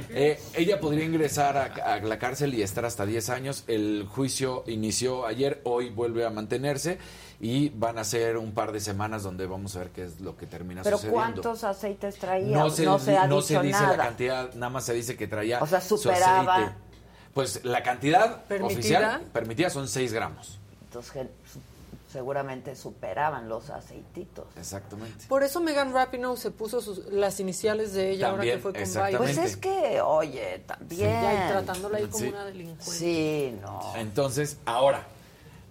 [0.10, 3.64] Eh, ella podría ingresar a, a la cárcel y estar hasta 10 años.
[3.68, 7.00] El juicio inició ayer, hoy vuelve a mantenerse
[7.40, 10.38] y van a ser un par de semanas donde vamos a ver qué es lo
[10.38, 11.22] que termina Pero sucediendo.
[11.42, 12.58] ¿cuántos aceites traía?
[12.58, 13.98] No se, ha no dicho se dice nada.
[13.98, 16.56] la cantidad, nada más se dice que traía O sea, su superaba.
[16.56, 16.74] aceite.
[17.38, 18.80] Pues la cantidad ¿Permitida?
[18.80, 20.58] oficial permitida son 6 gramos.
[20.86, 21.28] Entonces,
[22.12, 24.46] seguramente superaban los aceititos.
[24.58, 25.26] Exactamente.
[25.28, 28.82] Por eso Megan Rapinoe se puso sus- las iniciales de ella ahora que fue con.
[28.84, 29.18] Biden.
[29.18, 31.12] Pues es que, oye, también.
[31.12, 32.30] Ya, y tratándola ahí como Sí.
[32.30, 32.86] una delincuente.
[32.86, 33.94] Sí, no.
[33.98, 35.06] Entonces, ahora,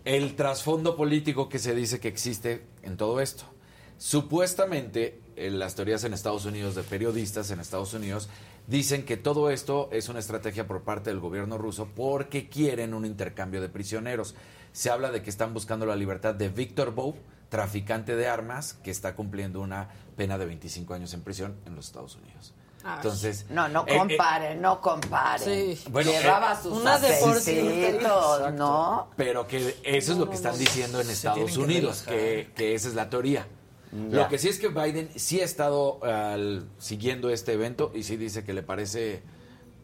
[0.04, 3.42] el trasfondo político que se dice que existe en todo esto.
[3.98, 8.28] Supuestamente, en las teorías en Estados Unidos de periodistas en Estados Unidos
[8.66, 13.04] dicen que todo esto es una estrategia por parte del gobierno ruso porque quieren un
[13.04, 14.34] intercambio de prisioneros.
[14.72, 17.14] Se habla de que están buscando la libertad de Víctor Bow,
[17.48, 21.86] traficante de armas, que está cumpliendo una pena de 25 años en prisión en los
[21.86, 22.52] Estados Unidos.
[22.94, 25.76] Entonces, No, no eh, eh, comparen, no comparen.
[25.76, 25.84] Sí.
[25.90, 26.98] Bueno, Llevaba eh, sus una.
[28.52, 29.10] ¿no?
[29.16, 32.94] Pero que eso es lo que están diciendo en Estados Unidos, que, que esa es
[32.94, 33.46] la teoría.
[34.10, 34.16] Ya.
[34.22, 38.16] Lo que sí es que Biden sí ha estado al- siguiendo este evento y sí
[38.16, 39.22] dice que le parece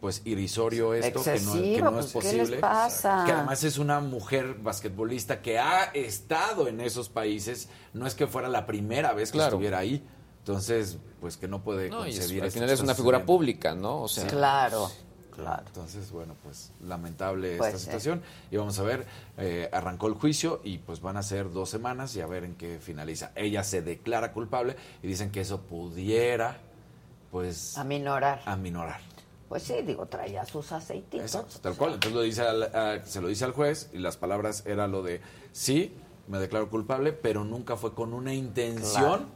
[0.01, 2.57] pues irrisorio esto, que no, que no es pues, ¿qué les posible.
[2.59, 3.23] pasa?
[3.25, 8.27] Que además es una mujer basquetbolista que ha estado en esos países, no es que
[8.27, 9.51] fuera la primera vez que Claro.
[9.55, 10.05] estuviera ahí.
[10.41, 14.03] Entonces, pues que no puede No, es- concebir al final es una figura pública, ¿no?
[14.03, 14.91] O sea, Claro,
[15.35, 15.63] claro.
[15.67, 17.85] Entonces, bueno, pues lamentable Pues, esta sí.
[17.87, 18.23] situación.
[18.51, 19.07] Y vamos a ver,
[19.39, 22.55] eh, arrancó el juicio y pues van a ser dos semanas y a ver en
[22.55, 23.33] qué finaliza.
[23.35, 26.59] Ella se declara culpable y dicen que eso pudiera,
[27.31, 28.43] pues, Aminorar.
[28.47, 29.01] aminorar.
[29.49, 31.21] Pues sí, digo, traía sus aceititos.
[31.27, 31.95] Exacto, tal cual.
[31.95, 35.03] Entonces lo dice al- a- se lo dice al juez y las palabras era lo
[35.03, 35.21] de,
[35.53, 35.93] sí,
[36.29, 39.27] me declaro culpable, pero nunca fue con una intención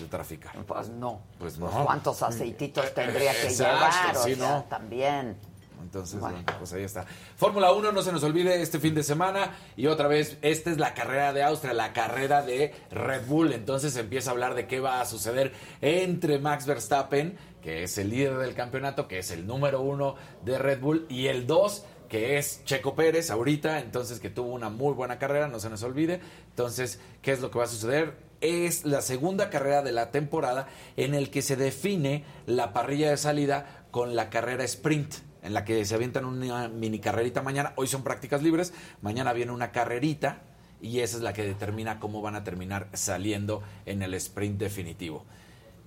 [0.00, 0.54] de traficar.
[0.66, 1.20] Pues no.
[1.38, 1.84] Pues Pues no.
[1.84, 4.16] ¿Cuántos aceititos tendría que Exacto, llevar?
[4.16, 4.64] O sí, sea, no.
[4.64, 5.36] también.
[5.80, 6.36] Entonces, Bueno.
[6.42, 7.06] bueno, pues ahí está.
[7.36, 9.56] Fórmula 1, no se nos olvide este fin de semana.
[9.76, 13.52] Y otra vez, esta es la carrera de Austria, la carrera de Red Bull.
[13.52, 18.10] Entonces empieza a hablar de qué va a suceder entre Max Verstappen, que es el
[18.10, 22.38] líder del campeonato, que es el número uno de Red Bull, y el dos, que
[22.38, 26.20] es Checo Pérez ahorita, entonces que tuvo una muy buena carrera, no se nos olvide.
[26.50, 28.27] Entonces, ¿qué es lo que va a suceder?
[28.40, 33.16] Es la segunda carrera de la temporada en el que se define la parrilla de
[33.16, 37.72] salida con la carrera sprint, en la que se avientan una mini carrerita mañana.
[37.76, 40.42] Hoy son prácticas libres, mañana viene una carrerita
[40.80, 45.24] y esa es la que determina cómo van a terminar saliendo en el sprint definitivo.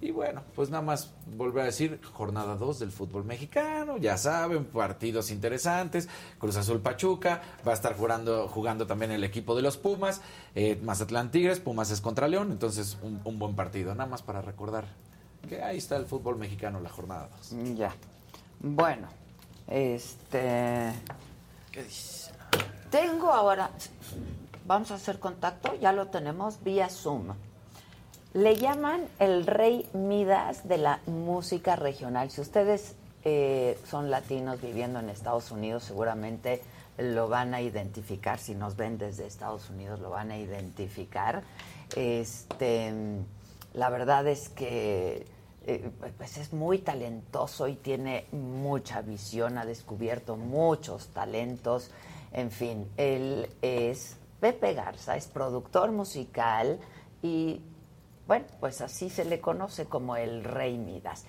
[0.01, 4.65] Y bueno, pues nada más volver a decir, jornada 2 del fútbol mexicano, ya saben,
[4.65, 6.09] partidos interesantes,
[6.39, 10.21] Cruz Azul Pachuca, va a estar jugando, jugando también el equipo de los Pumas,
[10.55, 14.41] eh, Mazatlán Tigres, Pumas es contra León, entonces un, un buen partido, nada más para
[14.41, 14.85] recordar
[15.47, 17.75] que ahí está el fútbol mexicano, la jornada 2.
[17.75, 17.93] Ya.
[18.59, 19.07] Bueno,
[19.67, 20.93] este.
[21.71, 22.31] ¿Qué dices?
[22.89, 23.71] Tengo ahora.
[24.65, 27.33] Vamos a hacer contacto, ya lo tenemos vía Zoom.
[28.33, 32.31] Le llaman el rey Midas de la música regional.
[32.31, 32.95] Si ustedes
[33.25, 36.61] eh, son latinos viviendo en Estados Unidos, seguramente
[36.97, 38.39] lo van a identificar.
[38.39, 41.43] Si nos ven desde Estados Unidos, lo van a identificar.
[41.97, 42.93] Este,
[43.73, 45.25] la verdad es que
[45.67, 51.91] eh, pues es muy talentoso y tiene mucha visión, ha descubierto muchos talentos.
[52.31, 56.79] En fin, él es Pepe Garza, es productor musical
[57.21, 57.61] y
[58.27, 61.25] bueno, pues así se le conoce como el Rey Midas.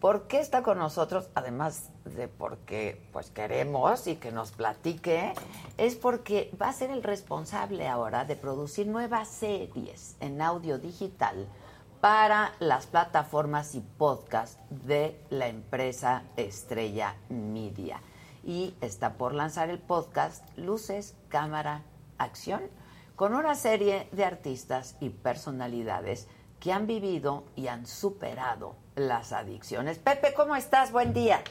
[0.00, 1.28] ¿Por qué está con nosotros?
[1.34, 5.34] Además de porque pues queremos y que nos platique,
[5.76, 11.46] es porque va a ser el responsable ahora de producir nuevas series en audio digital
[12.00, 18.00] para las plataformas y podcast de la empresa Estrella Media.
[18.42, 21.82] Y está por lanzar el podcast Luces, Cámara,
[22.16, 22.62] Acción,
[23.20, 26.26] con una serie de artistas y personalidades
[26.58, 29.98] que han vivido y han superado las adicciones.
[29.98, 30.90] Pepe, ¿cómo estás?
[30.90, 31.42] Buen día.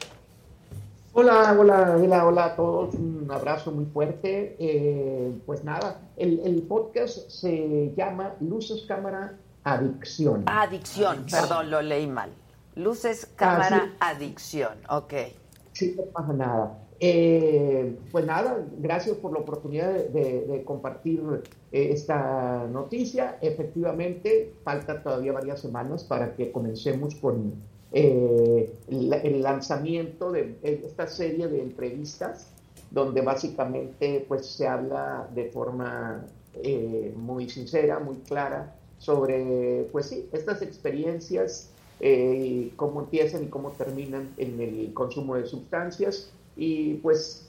[1.12, 2.96] Hola, hola, hola, hola a todos.
[2.96, 4.56] Un abrazo muy fuerte.
[4.58, 10.42] Eh, pues nada, el, el podcast se llama Luces, Cámara, Adicción.
[10.46, 12.30] Adicción, perdón, lo leí mal.
[12.74, 14.76] Luces, cámara, adicción.
[14.88, 15.14] Ok.
[15.70, 16.78] Sí, no pasa nada.
[17.02, 21.22] Eh, pues nada, gracias por la oportunidad de, compartir
[21.72, 23.38] eh, esta noticia.
[23.40, 27.54] Efectivamente, falta todavía varias semanas para que comencemos con
[27.92, 32.48] eh, la- el lanzamiento de esta serie de entrevistas,
[32.90, 36.24] donde básicamente pues se habla de forma
[36.62, 41.70] eh, muy sincera, muy clara sobre, pues sí, estas experiencias
[42.00, 46.30] eh, cómo empiezan y cómo terminan en el consumo de sustancias
[46.60, 47.48] y pues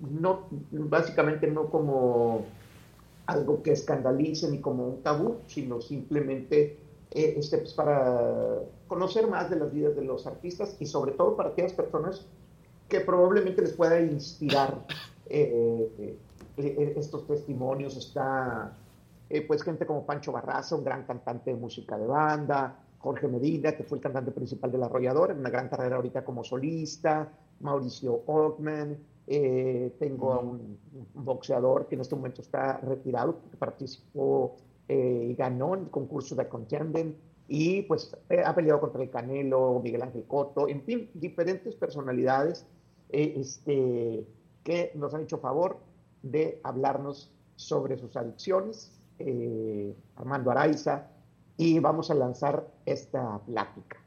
[0.00, 2.44] no básicamente no como
[3.26, 6.76] algo que escandalice ni como un tabú, sino simplemente
[7.12, 8.58] eh, este, pues, para
[8.88, 12.26] conocer más de las vidas de los artistas y sobre todo para aquellas personas
[12.88, 14.84] que probablemente les pueda inspirar
[15.26, 16.18] eh, eh,
[16.56, 17.96] eh, estos testimonios.
[17.96, 18.76] Está
[19.28, 23.76] eh, pues gente como Pancho Barraza, un gran cantante de música de banda, Jorge Medina,
[23.76, 28.22] que fue el cantante principal de La Arrolladora, una gran carrera ahorita como solista, Mauricio
[28.26, 30.78] Ockman, eh, tengo a un,
[31.14, 34.56] boxeador que en este momento está retirado, que participó
[34.88, 37.16] eh, y ganó en el concurso de Contenden,
[37.46, 42.66] y pues eh, ha peleado contra el Canelo, Miguel Ángel Cotto, en fin, diferentes personalidades
[43.08, 44.26] este,
[44.64, 45.78] que nos han hecho favor
[46.22, 48.96] de hablarnos sobre sus adicciones,
[50.16, 51.08] Armando Araiza,
[51.56, 53.98] y vamos a lanzar esta plática.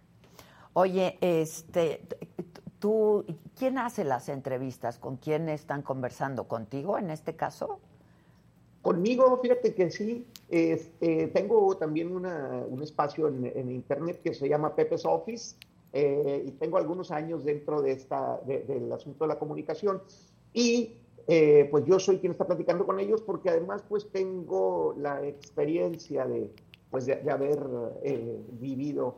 [0.74, 2.02] Oye, este,
[2.84, 3.24] tú,
[3.58, 5.00] ¿quién hace las entrevistas?
[5.00, 6.50] ¿Con quién están conversando?
[6.50, 7.80] ¿Contigo en este caso?
[8.82, 14.50] Conmigo, fíjate que sí, este, tengo también una- un espacio en, en internet que se
[14.50, 15.56] llama Pepe's Office
[15.94, 20.02] eh, y tengo algunos años dentro de esta, de- del asunto de la comunicación
[20.54, 20.98] y
[21.28, 26.28] eh, pues yo soy quien está platicando con ellos porque además pues tengo la experiencia
[26.28, 26.52] de,
[26.92, 27.66] pues de, de haber
[28.04, 29.16] eh, vivido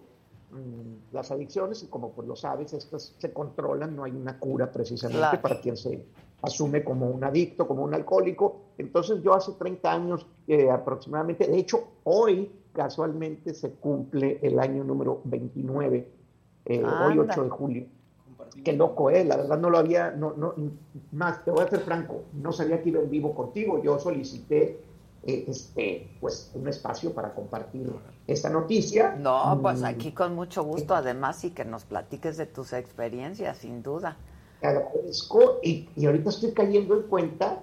[0.55, 4.71] mm, las adicciones y como pues lo sabes, estas se controlan, no hay una cura
[4.71, 5.41] precisamente Claro.
[5.41, 6.05] para quien se
[6.41, 8.61] asume como un adicto, como un alcohólico.
[8.77, 14.83] Entonces yo hace 30 años eh, aproximadamente, de hecho hoy casualmente se cumple el año
[14.83, 16.07] número 29,
[16.65, 17.85] eh, hoy 8 de julio.
[18.63, 19.25] Qué loco, ¿eh?
[19.25, 20.53] La verdad no lo había, no, no,
[21.11, 23.81] más, te voy a ser franco, no sabía que iba en vivo contigo.
[23.83, 24.79] Yo solicité
[25.25, 27.91] eh, este, pues, un espacio para compartir
[28.27, 29.15] esta noticia.
[29.17, 33.57] No, pues Mm, aquí con mucho gusto, además, y que nos platiques de tus experiencias,
[33.57, 34.17] sin duda.
[34.61, 37.59] te agradezco y, y ahorita estoy cayendo en cuenta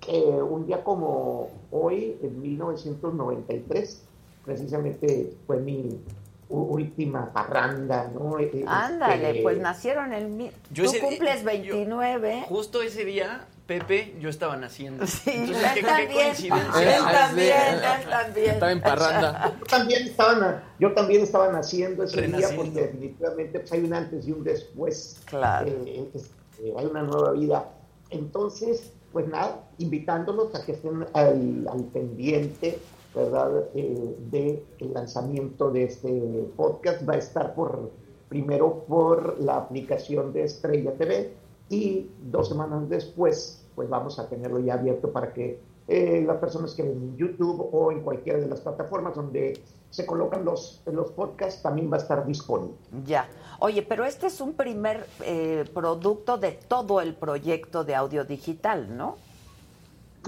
[0.00, 4.02] que un día como hoy, en 1993,
[4.44, 6.00] precisamente fue mi
[6.48, 8.38] última parranda, ¿no?
[8.38, 10.28] Eh, Ándale, este, pues nacieron el...
[10.30, 12.44] mi- Yo Tú ese- cumples 29.
[12.48, 15.06] Justo ese día, Pepe, yo estaba naciendo.
[15.06, 16.12] Sí, Entonces, él qué, qué también.
[16.12, 16.96] coincidencia.
[16.96, 18.50] Él también, él también.
[18.50, 19.56] Estaba en parranda.
[19.60, 24.26] Yo también estaba, yo también estaba naciendo ese día porque definitivamente pues, hay un antes
[24.26, 25.20] y un después.
[25.26, 25.68] Claro.
[25.68, 27.70] Eh, este, hay una nueva vida.
[28.10, 32.76] Entonces, pues nada, invitándolos a que estén al, al pendiente,
[33.14, 33.68] ¿verdad?
[33.76, 36.10] Eh, del lanzamiento de este
[36.56, 37.08] podcast.
[37.08, 37.92] Va a estar por
[38.28, 41.38] primero por la aplicación de Estrella TV
[41.70, 45.58] y dos semanas después, pues vamos a tenerlo ya abierto para que
[45.88, 49.58] eh, las personas que ven en YouTube o en cualquiera de las plataformas donde
[49.88, 52.76] se colocan los, los podcasts también va a estar disponible.
[53.06, 53.26] Ya.
[53.58, 58.94] Oye, pero este es un primer eh, producto de todo el proyecto de audio digital,
[58.94, 59.16] ¿no?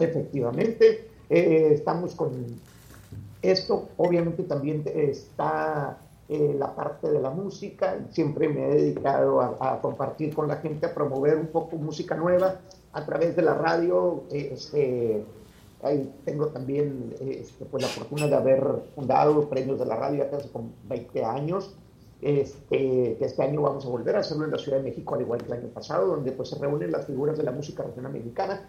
[0.00, 2.32] Efectivamente, eh, estamos con
[3.42, 3.90] esto.
[3.98, 7.98] Obviamente también está eh, la parte de la música.
[8.12, 12.14] Siempre me he dedicado a, a compartir con la gente, a promover un poco música
[12.14, 12.58] nueva
[12.92, 14.24] a través de la radio.
[14.30, 15.24] este,
[15.82, 18.64] ahí tengo también este, pues, la fortuna de haber
[18.94, 21.74] fundado Premios de la Radio hace como 20 años.
[22.20, 25.22] Este, que este año vamos a volver a hacerlo en la Ciudad de México, al
[25.22, 28.12] igual que el año pasado, donde pues se reúnen las figuras de la música regional
[28.12, 28.62] mexicana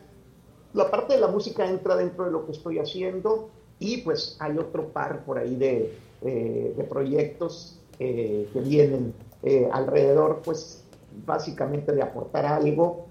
[0.74, 4.58] la parte de la música entra dentro de lo que estoy haciendo y pues hay
[4.58, 9.14] otro par por ahí de, eh, de proyectos eh, que vienen
[9.44, 10.84] eh, alrededor, pues
[11.26, 13.06] básicamente de aportar algo,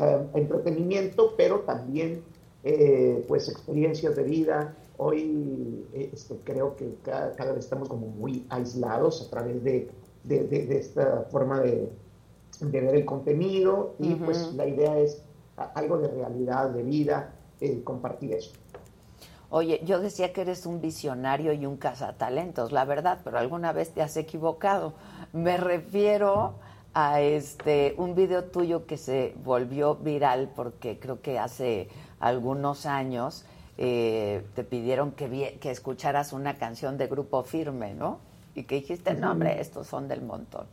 [0.00, 2.22] eh, entretenimiento, pero también
[2.64, 4.74] eh, pues experiencias de vida.
[4.98, 9.90] Hoy eh, este, creo que cada, cada vez estamos como muy aislados a través de,
[10.24, 11.90] de- de- de esta forma de,
[12.60, 15.22] ver el contenido y pues la idea es
[15.74, 18.52] algo de realidad, de vida, eh, compartir eso.
[19.50, 23.90] Oye, yo decía que eres un visionario y un cazatalentos, la verdad, pero alguna vez
[23.90, 24.94] te has equivocado.
[25.32, 26.54] Me refiero
[26.94, 31.88] a este un video tuyo que se volvió viral porque creo que hace
[32.20, 33.44] algunos años
[33.78, 38.18] eh, te pidieron que, vi- que escucharas una canción de Grupo Firme, ¿no?
[38.54, 40.66] Y que dijiste, no, hombre, estos son del montón.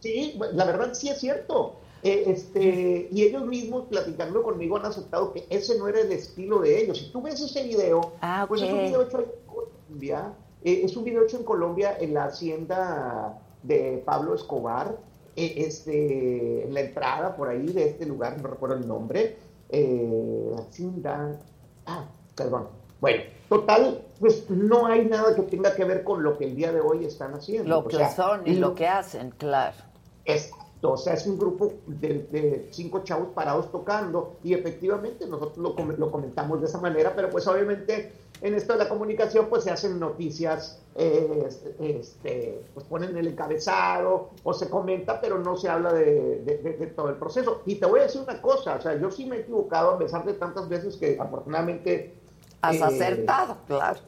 [0.00, 1.76] Sí, la verdad sí es cierto.
[2.02, 6.60] Eh, este, y ellos mismos platicando conmigo han aceptado que ese no era el estilo
[6.60, 6.98] de ellos.
[6.98, 10.32] Si tú ves ese video, Ah, pues es un video hecho en Colombia,
[10.64, 14.96] eh, es un video hecho en Colombia en la hacienda de Pablo Escobar,
[15.36, 19.36] eh, este, en la entrada por ahí de este lugar, no recuerdo el nombre,
[19.68, 21.40] eh, la hacienda,
[21.86, 22.68] ah, perdón.
[23.00, 26.72] Bueno, total, pues no hay nada que tenga que ver con lo que el día
[26.72, 27.68] de hoy están haciendo.
[27.68, 29.76] Lo O que sea, son y lo que hacen, claro.
[30.24, 35.58] Exacto, o sea, es un grupo de, de cinco chavos parados tocando y efectivamente nosotros
[35.58, 38.12] lo, lo comentamos de esa manera, pero pues obviamente
[38.42, 41.48] en esto de la comunicación pues se hacen noticias, eh,
[41.78, 46.76] este, pues ponen el encabezado o se comenta, pero no se habla de, de- de-
[46.76, 47.62] de todo el proceso.
[47.66, 49.98] Y te voy a decir una cosa, o sea, yo sí me he equivocado a
[49.98, 52.14] pesar de tantas veces que afortunadamente...
[52.60, 54.00] Has eh, acertado, claro.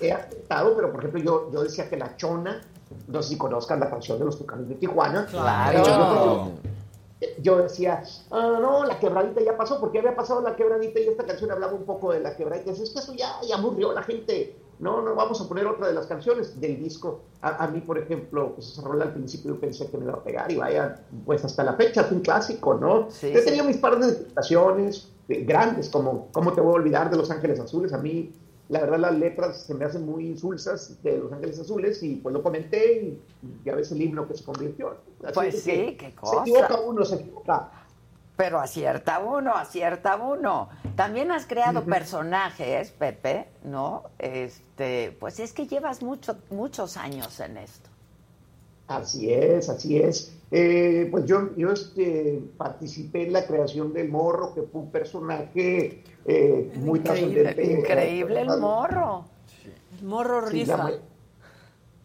[0.00, 2.62] he aceptado, pero por ejemplo yo, yo decía que La Chona,
[3.08, 5.26] no sé si conozcan la canción de los Tucanes de Tijuana.
[5.30, 5.78] Claro.
[5.78, 6.50] Yo, yo
[7.58, 11.50] decía, ah, no, la quebradita ya pasó, porque había pasado la quebradita y esta canción
[11.50, 12.72] hablaba un poco de la quebradita.
[12.72, 14.56] Es que eso ya, ya aburrió la gente.
[14.78, 17.20] No, no, vamos a poner otra de las canciones del disco.
[17.40, 20.14] A, a mí, por ejemplo, pues esa rola al principio yo pensé que me iba
[20.14, 23.08] a pegar y vaya, pues hasta la fecha es un clásico, ¿no?
[23.10, 23.44] Sí, sí.
[23.44, 27.30] tenido mis par de presentaciones eh, grandes, como ¿Cómo te voy a olvidar de Los
[27.30, 27.92] Ángeles Azules?
[27.92, 28.32] A mí,
[28.68, 32.32] la verdad, las letras se me hacen muy insulsas de Los Ángeles Azules y pues
[32.32, 33.22] lo comenté y
[33.64, 34.96] ya ves el himno que se convirtió.
[35.22, 36.40] Así Pues sí, qué Se cosa.
[36.42, 37.70] equivoca uno, se equivoca.
[38.36, 40.70] Pero acierta uno, acierta uno.
[40.96, 44.04] También has creado personajes, Pepe, ¿no?
[44.18, 47.90] Este, pues es que llevas mucho, muchos años en esto.
[48.88, 50.32] Así es, así es.
[50.54, 56.04] Eh, pues yo, yo este, participé en la creación del morro, que fue un personaje
[56.26, 57.80] eh, muy Increíble, trascendente.
[57.80, 59.24] increíble el morro.
[59.98, 60.90] El morro rifa.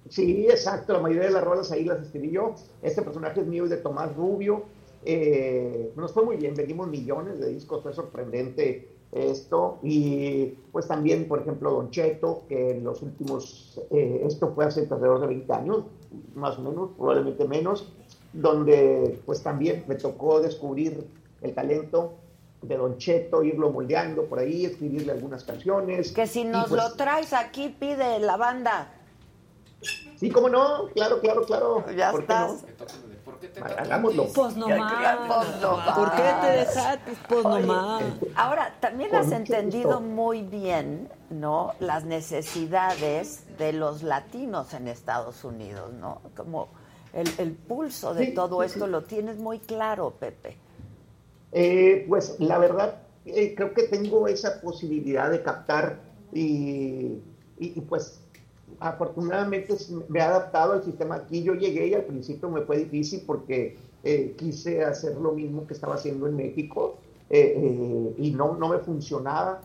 [0.07, 2.55] Sí, exacto, la mayoría de las rolas ahí las escribí yo.
[2.81, 4.63] Este personaje es mío y de Tomás Rubio.
[5.03, 9.79] Eh, nos fue muy bien, vendimos millones de discos, fue sorprendente esto.
[9.83, 14.81] Y pues también, por ejemplo, Don Cheto, que en los últimos, eh, esto fue hace
[14.89, 15.83] alrededor de 20 años,
[16.35, 17.93] más o menos, probablemente menos,
[18.37, 21.07] donde pues también me tocó descubrir
[21.41, 22.13] el talento
[22.61, 26.11] de Don Cheto, irlo moldeando por ahí, escribirle algunas canciones.
[26.11, 28.93] Que si nos pues, lo traes aquí, pide la banda.
[30.17, 31.85] Sí, cómo no, claro, claro, claro.
[31.95, 32.63] Ya ¿Por qué estás.
[33.59, 33.65] no?
[33.65, 34.27] Hagámoslo.
[34.33, 35.61] Pues no más.
[35.61, 37.13] No ¿Por qué te dejaste?
[37.27, 38.03] Pues no más.
[38.35, 40.01] Ahora, también Con has entendido gusto.
[40.01, 41.73] muy bien, ¿no?
[41.79, 46.21] Las necesidades de los latinos en Estados Unidos, ¿no?
[46.35, 46.69] Como
[47.17, 50.57] el, el pulso de Sí, todo esto lo tienes muy claro, Pepe.
[51.51, 55.99] Eh, pues la verdad, eh, creo que tengo esa posibilidad de captar
[56.31, 57.19] y,
[57.59, 58.19] y- y, pues
[58.79, 59.75] afortunadamente
[60.09, 61.41] me he adaptado al sistema aquí.
[61.43, 65.73] Yo llegué y al principio me fue difícil porque eh, quise hacer lo mismo que
[65.73, 66.97] estaba haciendo en México
[67.29, 69.59] y no, no me funcionaba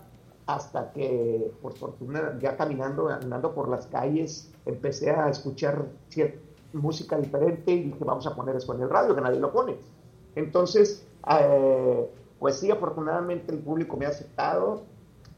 [0.47, 6.35] hasta que, por fortuna, ya caminando, andando por las calles, empecé a escuchar cier-
[6.73, 9.77] música diferente y dije, vamos a poner eso en el radio, que nadie lo pone.
[10.35, 11.07] Entonces,
[11.41, 12.07] eh,
[12.39, 14.83] pues sí, afortunadamente el público me ha aceptado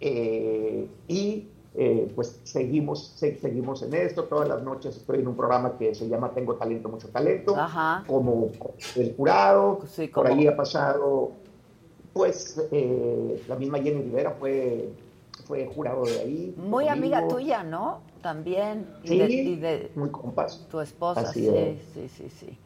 [0.00, 4.24] eh, y eh, pues seguimos, se- seguimos en esto.
[4.24, 8.04] Todas las noches estoy en un programa que se llama Tengo Talento, Mucho Talento, Ajá.
[8.06, 8.50] como
[8.96, 9.80] el jurado.
[9.86, 11.32] Sí, Por ahí ha pasado,
[12.12, 14.88] pues eh, la misma Jenny Rivera fue,
[15.46, 16.54] fue jurado de ahí.
[16.56, 16.90] Muy conmigo.
[17.16, 17.98] amiga tuya, ¿no?
[18.24, 18.88] También.
[19.02, 20.66] Y de, y de muy compas.
[20.70, 21.78] tu esposa, Así sí, es.
[21.92, 22.58] sí, sí, sí.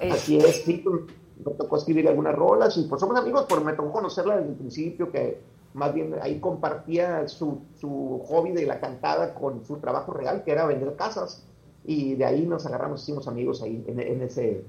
[0.00, 1.02] Eh, Así es, sí, pues,
[1.46, 4.56] me tocó escribir algunas rolas y pues somos amigos, pero me tocó conocerla desde el
[4.56, 5.40] principio, que
[5.74, 10.50] más bien ahí compartía su, su hobby de la cantada con su trabajo real, que
[10.50, 11.44] era vender casas,
[11.84, 14.64] y de ahí nos agarramos, hicimos amigos ahí en, en ese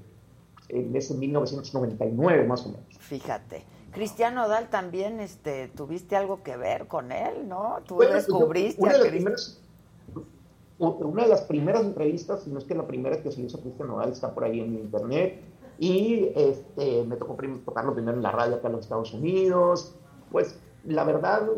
[0.68, 2.84] en ese 1999 más o menos.
[3.00, 3.64] Fíjate.
[3.90, 7.80] Cristiano Dal también, este, tuviste algo que ver con él, ¿no?
[7.86, 9.61] Tú Bueno, pues, yo- descubriste a las primeras u-
[10.78, 13.60] una de las primeras entrevistas, si no es que la primera que se hizo a
[13.60, 15.40] Cristian Nodal está por ahí en internet,
[15.78, 19.94] y este, me tocó tocarlo primero en la radio acá en los Estados Unidos,
[20.30, 21.48] pues la verdad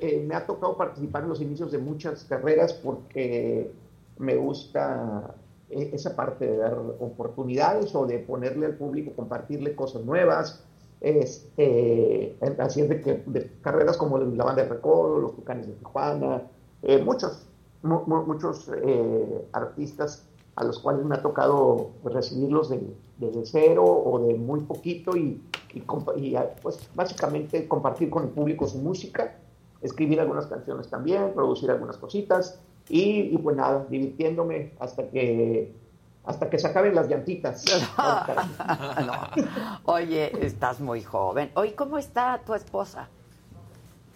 [0.00, 3.70] eh, me ha tocado participar en los inicios de muchas carreras porque
[4.18, 5.34] me gusta
[5.70, 10.64] eh, esa parte de dar oportunidades o de ponerle al público, compartirle cosas nuevas,
[11.00, 13.22] este, así es de que
[13.60, 16.42] carreras como la banda de Recodo, los Tucanes de Tijuana,
[16.82, 17.46] eh, muchos,
[17.84, 20.24] mu- mu- muchos eh, artistas
[20.56, 25.40] a los cuales me ha tocado recibirlos de- desde cero o de muy poquito y,
[25.72, 25.82] y
[26.16, 29.36] y, ah, pues básicamente compartir con el público su música,
[29.82, 32.58] escribir algunas canciones también, producir algunas cositas
[32.88, 35.72] y, y pues nada, divirtiéndome hasta que
[36.26, 37.64] hasta que se acaben las llantitas.
[39.06, 39.12] No.
[39.92, 41.50] Oye, estás muy joven.
[41.54, 43.08] Oye, ¿cómo está tu esposa?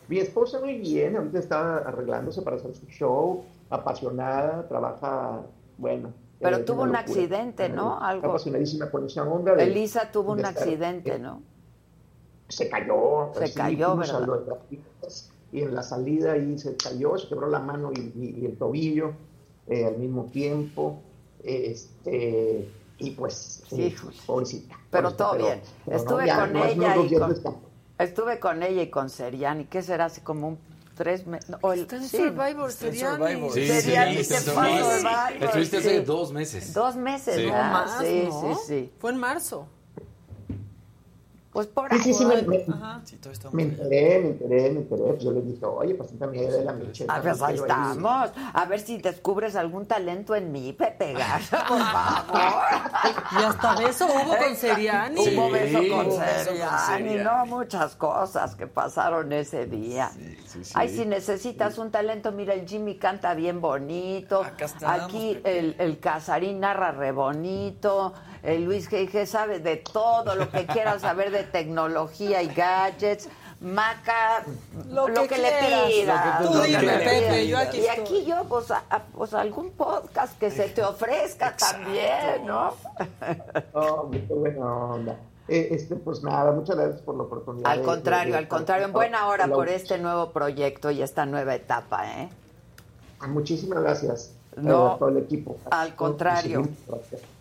[0.09, 5.43] Mi esposa muy bien, ahorita está arreglándose para hacer su show, apasionada, trabaja,
[5.77, 6.13] bueno.
[6.41, 7.01] Pero eh, tuvo un locura.
[7.01, 7.99] accidente, ¿no?
[8.01, 8.29] Algo.
[8.29, 11.43] apasionadísima con esa onda de- Elisa tuvo un estar- accidente, ¿no?
[12.49, 13.31] Se cayó.
[13.35, 14.21] Se sí, cayó, ¿verdad?
[15.53, 18.57] Y en la salida ahí se cayó, se quebró la mano y, y- y el
[18.57, 19.13] tobillo
[19.67, 21.01] eh, al mismo tiempo.
[21.43, 22.69] Este,
[22.99, 23.95] y pues, eh,
[24.27, 24.77] pobrecita.
[24.91, 25.61] Pero todo bien.
[25.85, 27.35] pero no, Estuve ya, con ella y con,
[27.99, 29.65] estuve con ella y con Seriani.
[29.67, 30.07] ¿Qué será?
[30.07, 30.59] Hace como un
[30.99, 31.49] tres meses.
[31.77, 32.73] Está en Survivor.
[32.73, 34.83] Sí, Seriani sí, se sí, fue a sí.
[34.83, 36.05] Survivor, Estuviste hace sí.
[36.05, 36.75] dos meses.
[36.75, 37.47] Dos meses, Sí.
[37.47, 38.55] No más, sí, ¿no?
[38.57, 38.93] sí, sí.
[38.99, 39.69] Fue en marzo.
[41.59, 43.03] Pues por Sí, sí, sí, me, me- Ajá.
[43.51, 45.03] me enteré, me enteré, me enteré.
[45.03, 47.13] Pues yo le dije, oye, preséntame ahí de la micheta.
[47.13, 48.31] A ver, ahí estamos.
[48.55, 52.63] A ver si descubres algún talento en mí, Pepe Garza, por favor.
[53.41, 55.21] Y hasta beso hubo con Seriani.
[55.21, 60.13] Hubo beso con Hubo beso con Seriani, no, muchas cosas que pasaron ese día.
[60.75, 64.45] Ay, si necesitas un talento, mira, el Jimmy canta bien bonito.
[64.57, 68.15] estamos, Aquí el, el Casarín narra re bonito.
[68.43, 69.27] El Luis G.G.
[69.27, 73.29] sabe de todo lo que quieras saber de tecnología y gadgets.
[73.61, 74.45] Maca,
[74.89, 75.51] Lo lo, que que, le
[75.89, 76.43] pidas.
[76.47, 78.05] Tú dime, Pepe, yo aquí y estoy.
[78.05, 82.75] aquí yo, pues, a- a- pues algún podcast que se te ofrezca también, ¿no?
[83.73, 85.17] Oh, qué buena onda.
[85.49, 87.69] Eh, este, pues nada, muchas gracias por la oportunidad.
[87.69, 91.27] Al de- contrario, de- al contrario, en buena hora por este nuevo proyecto y esta
[91.27, 92.29] nueva etapa, ¿eh?
[93.27, 95.57] Muchísimas gracias No, todo el equipo.
[95.71, 96.67] al contrario.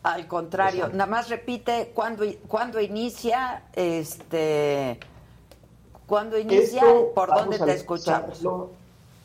[0.04, 5.00] Al contrario, nada más repite cuándo, cuándo inicia, este,
[6.06, 8.42] cuándo inicia, Esto por dónde te escuchamos.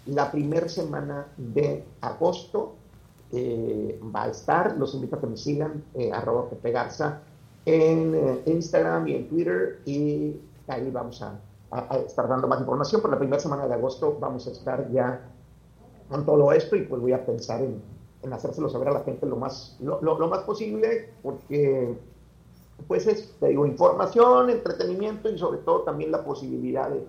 [0.07, 2.75] La primera semana de agosto
[3.33, 4.77] eh, va a estar.
[4.77, 7.21] Los invito a que me sigan, eh, arroba Pepe Garza,
[7.65, 9.81] en eh, Instagram y en Twitter.
[9.87, 10.37] Y
[10.67, 11.35] ahí vamos a,
[11.71, 13.01] a- a estar dando más información.
[13.01, 15.21] Por la primera semana de agosto vamos a estar ya
[16.13, 17.81] con todo esto y pues voy a pensar en,
[18.23, 21.95] en hacérselo saber a la gente lo más, lo, lo- lo más posible porque
[22.87, 27.05] pues es, te digo, información, entretenimiento y sobre todo también la posibilidad de,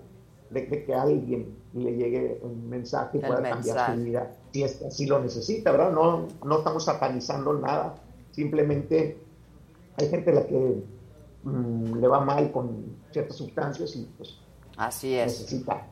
[0.50, 4.62] de- de que a alguien le llegue un mensaje y pueda cambiar su vida si
[4.62, 5.92] es así lo necesita, ¿verdad?
[5.92, 7.96] No, no estamos satanizando nada,
[8.30, 9.18] simplemente
[10.00, 10.82] hay gente a la que
[11.42, 14.38] mm, le va mal con ciertas sustancias y pues
[14.76, 15.26] Así es.
[15.40, 15.86] necesita.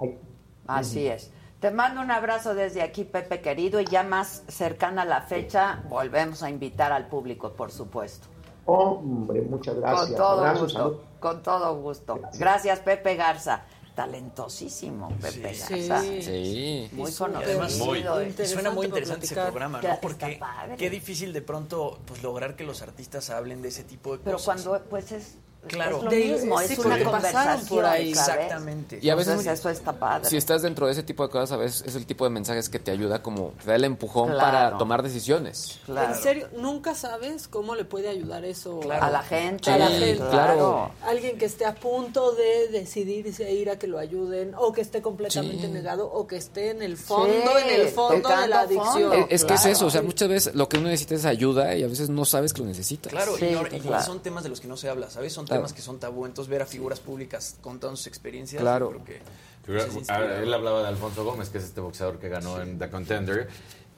[0.66, 1.30] Así es.
[1.62, 5.84] Te mando un abrazo desde aquí, Pepe querido, y ya más cercana a la fecha,
[5.88, 8.26] volvemos a invitar al público, por supuesto.
[8.66, 10.08] Hombre, muchas gracias.
[10.08, 10.60] Con todo salud.
[10.60, 12.20] gusto, con todo gusto.
[12.36, 13.62] Gracias, Pepe Garza.
[13.94, 15.86] Talentosísimo, Pepe Sí.
[15.86, 16.00] Garza.
[16.02, 16.88] Sí.
[16.92, 17.38] Muy Y conocido.
[17.50, 19.98] además, Muy y suena muy interesante ese programa, ¿no?
[20.00, 20.40] Porque
[20.76, 24.38] qué difícil de pronto pues lograr que los artistas hablen de ese tipo de Pero
[24.38, 24.62] cosas.
[24.64, 25.98] cuando, pues es, Claro.
[25.98, 27.66] es lo De- mismo, sí, es una conversación.
[27.68, 28.14] por ahí.
[28.14, 28.34] ¿sabes?
[28.34, 28.98] Exactamente.
[29.00, 30.28] Y a veces Entonces, eso está padre.
[30.28, 32.68] Si estás dentro de ese tipo de cosas, a veces es el tipo de mensajes
[32.68, 34.40] que te ayuda como te da el empujón Claro.
[34.40, 35.78] para tomar decisiones.
[35.88, 39.70] En serio, nunca sabes cómo le puede ayudar eso A la gente.
[39.70, 40.16] A la gente.
[40.30, 40.90] claro.
[41.06, 44.80] Alguien que esté a punto de decidirse a ir a que lo ayuden, o que
[44.80, 45.72] esté completamente Sí.
[45.72, 48.92] negado, o que esté en el fondo, Sí, en el fondo de la adicción.
[49.10, 49.12] fondo.
[49.14, 49.76] Es, es que es Claro.
[49.76, 52.24] eso, o sea, muchas veces lo que uno necesita es ayuda y a veces no
[52.24, 53.12] sabes que lo necesitas.
[53.12, 54.02] Claro, Sí, y, no- y claro.
[54.04, 55.32] son temas de los que no se habla, ¿sabes?
[55.32, 55.51] Son Claro.
[55.54, 56.26] Temas que son tabú.
[56.26, 58.86] Entonces, ver a figuras públicas contando sus experiencias, Claro.
[58.92, 59.20] yo creo que
[59.64, 60.08] Figura- pues,
[60.42, 63.48] él hablaba de Alfonso Gómez, que es este boxeador que ganó en The Contender,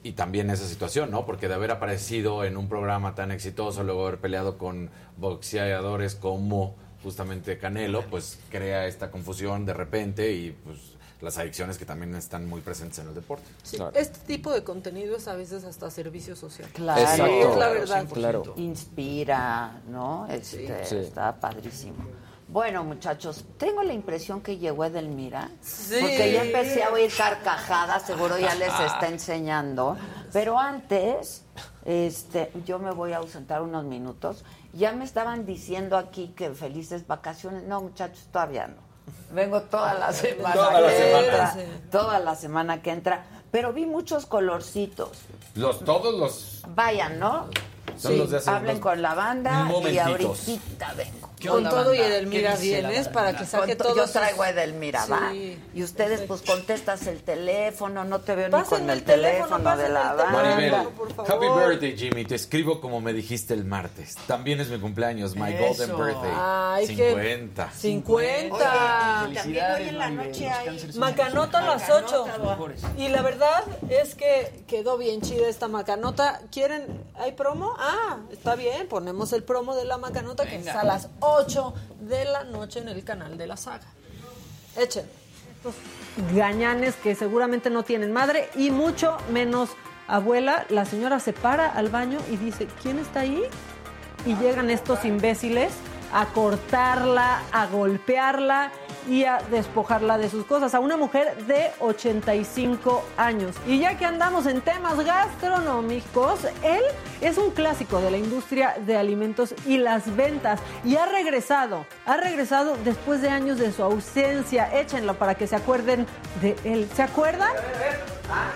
[0.03, 1.25] y también esa situación, ¿no?
[1.25, 6.75] Porque de haber aparecido en un programa tan exitoso, luego haber peleado con boxeadores como
[7.03, 10.77] justamente Canelo, pues crea esta confusión de repente y pues
[11.21, 13.45] las adicciones que también están muy presentes en el deporte.
[13.63, 16.69] Sí, Este tipo de contenido es a veces hasta servicio social.
[16.73, 17.25] Claro, Exacto.
[17.51, 18.05] Es la verdad.
[18.11, 18.53] Claro.
[18.57, 20.27] Inspira, ¿no?
[20.27, 20.97] Este, Sí.
[20.97, 22.05] Está padrísimo.
[22.47, 25.95] Bueno, muchachos, tengo la impresión que llegó Edelmira, Sí.
[25.99, 29.97] porque ya empecé a oír carcajadas, seguro ya les está enseñando,
[30.31, 31.41] pero antes,
[31.85, 37.07] este, yo me voy a ausentar unos minutos, ya me estaban diciendo aquí que felices
[37.07, 38.75] vacaciones, no muchachos, todavía no,
[39.31, 41.25] vengo toda la semana Toda la que semana.
[41.25, 41.55] entra,
[41.91, 45.09] toda la semana que entra, pero vi muchos colorcitos,
[45.55, 46.61] Los, todos los...
[46.75, 47.47] vayan, ¿no?
[47.97, 51.29] Son los de hace Hablen unos con la banda y ahorita vengo.
[51.45, 52.15] ¿Qué Con onda, todo y banda?
[52.15, 53.95] Edelmira ¿Qué dice la vienes para que saque todo.
[53.95, 55.29] Yo traigo a Edelmira, ¿va?
[55.31, 55.59] Sí.
[55.73, 59.57] Y ustedes, pues, contestas el teléfono, no te veo ni Pásenme con el el teléfono,
[59.57, 60.25] teléfono de la banda.
[60.31, 62.25] Maribel, happy birthday, Jimmy.
[62.25, 64.15] Te escribo como me dijiste el martes.
[64.27, 65.67] También es mi cumpleaños, my Eso.
[65.67, 66.31] golden birthday.
[66.35, 67.71] Ay, qué- 50.
[67.71, 69.27] 50.
[69.29, 72.25] Y también hoy en la noche hay Macanota a las 8.
[72.97, 76.41] Y la verdad es que quedó bien chida esta macanota.
[76.51, 77.03] ¿Quieren?
[77.19, 77.73] ¿Hay promo?
[77.77, 78.87] Ah, está bien.
[78.87, 81.34] Ponemos el promo de la macanota que es a las 8
[81.99, 83.87] de la noche en el canal de la saga.
[84.77, 85.05] Echen.
[86.33, 89.69] Gañanes que seguramente no tienen madre y mucho menos
[90.07, 90.65] abuela.
[90.69, 93.43] La señora se para al baño y dice, ¿quién está ahí?
[94.25, 95.71] y llegan estos imbéciles
[96.15, 98.71] a cortarla, a golpearla
[99.07, 100.73] y a despojarla de sus cosas.
[100.73, 103.55] A una mujer de 85 años.
[103.67, 106.81] Y ya que andamos en temas gastronómicos, él
[107.19, 110.61] es un clásico de la industria de alimentos y las ventas.
[110.85, 114.73] Y ha regresado, ha regresado después de años de su ausencia.
[114.79, 116.07] Échenlo para que se acuerden
[116.41, 116.87] de él.
[116.95, 117.51] ¿Se acuerdan?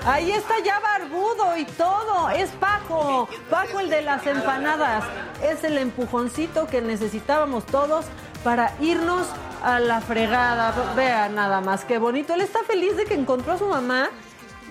[0.06, 2.30] Ahí está ya barbudo y todo.
[2.30, 3.28] Es Paco.
[3.50, 5.04] Paco el de las empanadas.
[5.44, 8.06] Es el empujoncito que necesitábamos todos
[8.44, 9.28] para irnos
[9.64, 10.74] a la fregada.
[10.96, 12.34] Vea nada más qué bonito.
[12.34, 14.10] Él está feliz de que encontró a su mamá.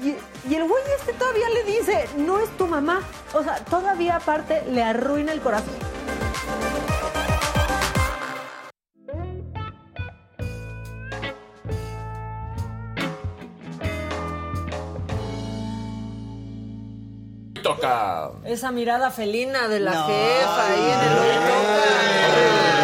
[0.03, 0.15] Y,
[0.49, 3.01] y el güey este todavía le dice, no es tu mamá.
[3.35, 5.75] O sea, todavía aparte le arruina el corazón.
[17.69, 18.31] Toca.
[18.45, 20.07] Esa mirada felina de la No.
[20.07, 21.15] jefa ahí en el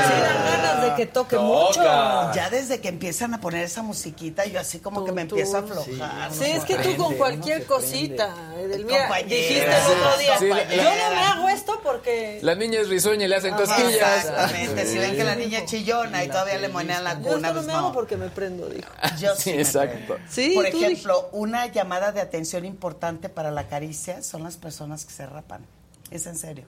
[0.06, 1.82] Sí dan ganas de que toque mucho.
[1.82, 5.60] Ya desde que empiezan a poner esa musiquita, yo así como que me empiezo a
[5.60, 6.32] aflojar.
[6.32, 9.28] Sí, es que tú con cualquier cosita, Edelmira, Compañera.
[9.28, 12.38] dijiste el otro día, Sí, la- yo no me hago esto porque...
[12.42, 14.24] La niña es risueña y le hacen cosquillas.
[14.24, 17.34] Exactamente, si ven que la niña es chillona y todavía le monean la Yo cuna,
[17.34, 17.94] esto no pues me hago no.
[17.94, 18.88] porque me prendo, dijo.
[19.18, 20.16] Yo sí, Sí, me exacto.
[20.28, 25.04] Sí, Por tú ejemplo, una llamada de atención importante para la caricia son las personas
[25.04, 25.64] que se rapan.
[26.10, 26.64] Es en serio.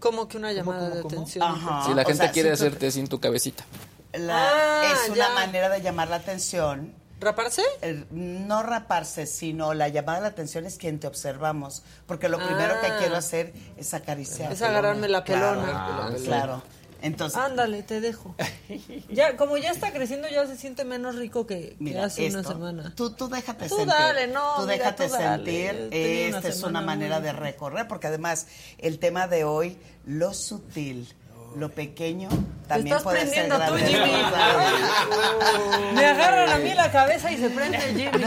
[0.00, 1.42] Como que una llamada de atención.
[1.46, 1.84] Ajá.
[1.86, 3.64] Si la O gente sea, quiere si tú- hacerte sin tu cabecita.
[4.12, 5.30] La- Ah, es una ya.
[5.34, 6.92] manera de llamar la atención.
[7.20, 7.62] ¿Raparse?
[7.80, 11.82] Eh, No raparse, sino la llamada de la atención es quien te observamos.
[12.06, 12.96] Porque lo primero que Ah.
[12.98, 14.52] quiero hacer es acariciar.
[14.52, 15.72] Es agarrarme la Claro, pelona.
[16.06, 16.62] Ah, claro.
[17.04, 18.34] Entonces, Ándale, te dejo.
[19.10, 22.42] Ya, como ya está creciendo, ya se siente menos rico que, que Mira, hace una
[22.42, 22.92] semana.
[22.96, 23.92] Tú, tú déjate Tú sentir.
[23.94, 25.44] dale, no, Tú mira, déjate tú dale.
[25.44, 25.88] sentir.
[25.92, 28.46] Esta es una manera muy- de recorrer, porque además
[28.78, 29.76] el tema de hoy,
[30.06, 31.12] lo sutil,
[31.56, 32.28] lo pequeño,
[32.66, 33.86] también estás puede ser prendiendo tú, grande.
[33.86, 34.22] Jimmy.
[35.94, 38.24] Me agarran a mí la cabeza y se prende el Jimmy.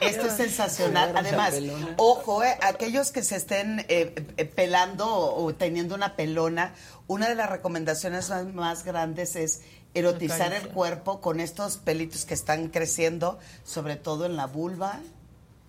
[0.00, 1.12] Esto es sensacional.
[1.16, 1.54] Además,
[1.96, 6.74] ojo, eh, aquellos que se estén eh, eh, pelando o teniendo una pelona,
[7.12, 9.62] una de las recomendaciones más, más grandes es
[9.94, 14.98] erotizar el cuerpo con estos pelitos que están creciendo, sobre todo en la vulva,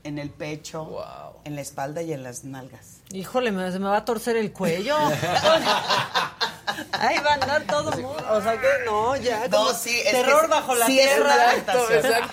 [0.03, 1.03] en el pecho,
[1.45, 2.97] en la espalda y en las nalgas.
[3.11, 4.97] Híjole, me, se me va a torcer el cuello.
[6.93, 8.25] Ahí va a andar todo mundo.
[8.31, 9.47] O sea que no, ya.
[9.49, 11.35] No, sí, es terror que bajo la sí es tierra.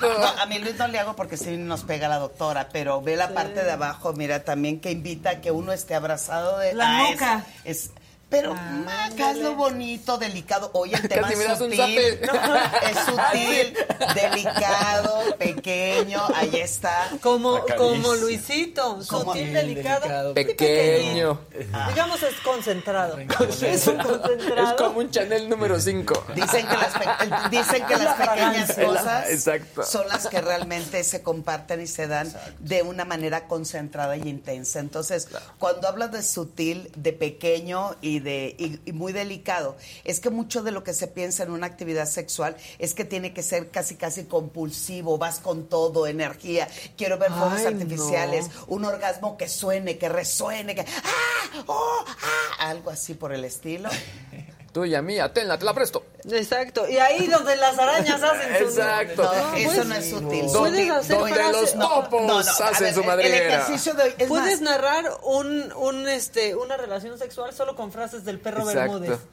[0.01, 3.17] No, a mí Luis no le hago porque sí nos pega la doctora, pero ve
[3.17, 6.99] la parte de abajo, mira, también que invita a que uno esté abrazado de La
[6.99, 7.45] Ah, es- nuca.
[7.65, 7.91] Es,
[8.31, 10.71] pero Maca, es lo bonito, delicado.
[10.73, 11.99] Oye, el tema Casi es sutil.
[11.99, 13.77] Es sutil,
[14.15, 17.11] delicado, pequeño, ahí está.
[17.21, 20.33] Como, como Luisito, Como- sutil, delicado.
[20.35, 21.41] Pequeño.
[21.89, 23.19] Digamos es concentrado.
[23.61, 24.69] Es un concentrado.
[24.71, 26.25] Es como un Chanel número 5.
[26.35, 29.83] Dicen que las, dicen que las pequeñas cosas Exacto.
[29.83, 34.79] son las que realmente se comparten y se dan de una manera concentrada y intensa.
[34.81, 35.29] Entonces,
[35.59, 40.63] cuando hablas de sutil, de pequeño y de y, y muy delicado, es que mucho
[40.63, 43.97] de lo que se piensa en una actividad sexual es que tiene que ser casi
[43.97, 48.67] casi compulsivo, vas con todo, energía, quiero ver fuegos artificiales, no.
[48.69, 51.65] un orgasmo que suene, que resuene, que ¡ah!
[51.67, 52.05] ¡oh!
[52.07, 52.69] ¡ah!
[52.69, 53.89] algo así por el estilo.
[54.73, 56.05] Tuya, mía, tenla, te la presto.
[56.31, 56.89] Exacto.
[56.89, 58.65] Y ahí donde las arañas hacen su...
[58.65, 59.23] Exacto.
[59.25, 60.47] No, eso pues, no es sutil.
[60.47, 63.37] Donde, Puedes hacer donde frases- los no, topos no, no, hacen ver, su madriguera.
[63.37, 67.75] El ejercicio de hoy es Puedes más, narrar un, un, este, una relación sexual solo
[67.75, 69.11] con frases del perro Bermúdez.
[69.11, 69.29] Exacto.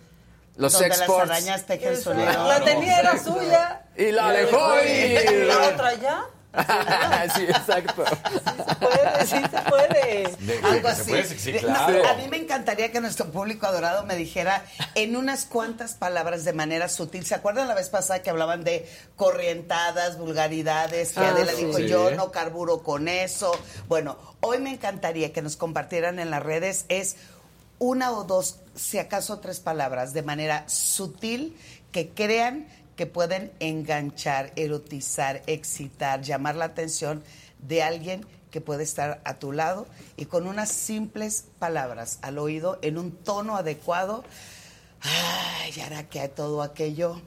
[0.55, 2.11] Los donde sex las arañas tejen su.
[2.15, 3.83] La tenía era suya.
[3.95, 5.45] Y la dejó y...
[5.45, 6.25] la otra ya.
[7.35, 8.03] sí, exacto.
[8.79, 10.35] Puede, sí se puede.
[10.39, 11.09] De- Algo que se así.
[11.09, 12.03] puede, sí, sí, De- claro.
[12.03, 14.63] no, a mí me encantaría que nuestro público adorado me dijera
[14.95, 17.25] en unas cuantas palabras de manera sutil.
[17.25, 21.13] ¿Se acuerdan la vez pasada que hablaban de corrientadas, vulgaridades?
[21.13, 21.65] Que Ah, Adela sí.
[21.65, 21.87] dijo, Sí.
[21.87, 23.51] yo no carburo con eso.
[23.87, 27.17] Bueno, hoy me encantaría que nos compartieran en las redes es
[27.79, 31.55] una o dos, si acaso tres palabras, de manera sutil,
[31.91, 32.67] que crean
[32.97, 37.23] que pueden enganchar, erotizar, excitar, llamar la atención
[37.59, 39.87] de alguien que puede estar a tu lado
[40.17, 44.25] y con unas simples palabras al oído, en un tono adecuado,
[45.01, 47.21] ay, hará que todo aquello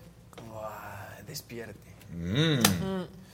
[1.27, 1.91] despierte.
[2.13, 2.59] Mm.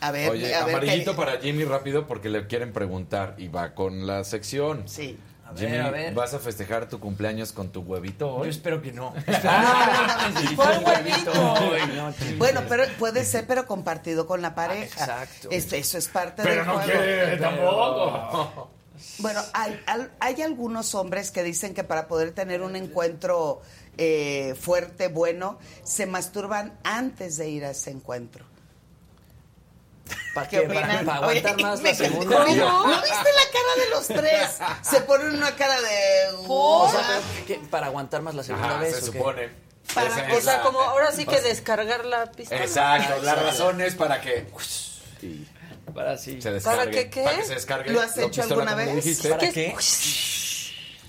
[0.00, 3.74] A ver, Oye, a ver amarillito para Jimmy rápido porque le quieren preguntar y va
[3.74, 4.86] con la sección.
[4.86, 5.18] Sí.
[5.47, 6.12] A ver, Jimmy, a ver.
[6.14, 8.47] ¿vas a festejar tu cumpleaños con tu huevito hoy?
[8.47, 9.14] Yo espero que no.
[10.56, 11.32] ¿Cuál huevito?
[11.35, 11.55] No.
[12.39, 15.01] Bueno, pero puede ser, pero compartido con la pareja.
[15.01, 15.48] exacto.
[15.51, 16.89] Este, eso es parte Pero del no juego.
[16.93, 18.70] quiere tampoco.
[19.18, 23.60] Bueno, hay, al- hay algunos hombres que dicen que para poder tener un encuentro
[23.98, 28.44] eh, fuerte, bueno, se masturban antes de ir a ese encuentro.
[30.36, 30.60] ¿Para ¿Qué?
[30.62, 32.36] Para, aguantar más la segunda.
[32.44, 32.54] ¿Cómo?
[32.54, 34.48] ¿No viste la cara de los tres?
[34.82, 36.36] Se ponen una cara de...
[36.46, 38.96] O sea, ¿qué- para aguantar más la segunda Ajá, vez.
[38.96, 39.48] se ¿o supone.
[39.94, 42.60] Para- O sea, la- como ahora sí que o sea, descargar la pistola.
[42.62, 44.46] Exacto, la razón es para que
[45.22, 45.46] y
[45.94, 46.42] Para sí.
[46.42, 46.60] se.
[46.60, 47.22] ¿Para qué qué?
[47.22, 47.90] Para que se descargue.
[47.92, 48.94] ¿Lo has hecho alguna vez?
[48.94, 49.30] dijiste.
[49.30, 49.74] ¿Para qué?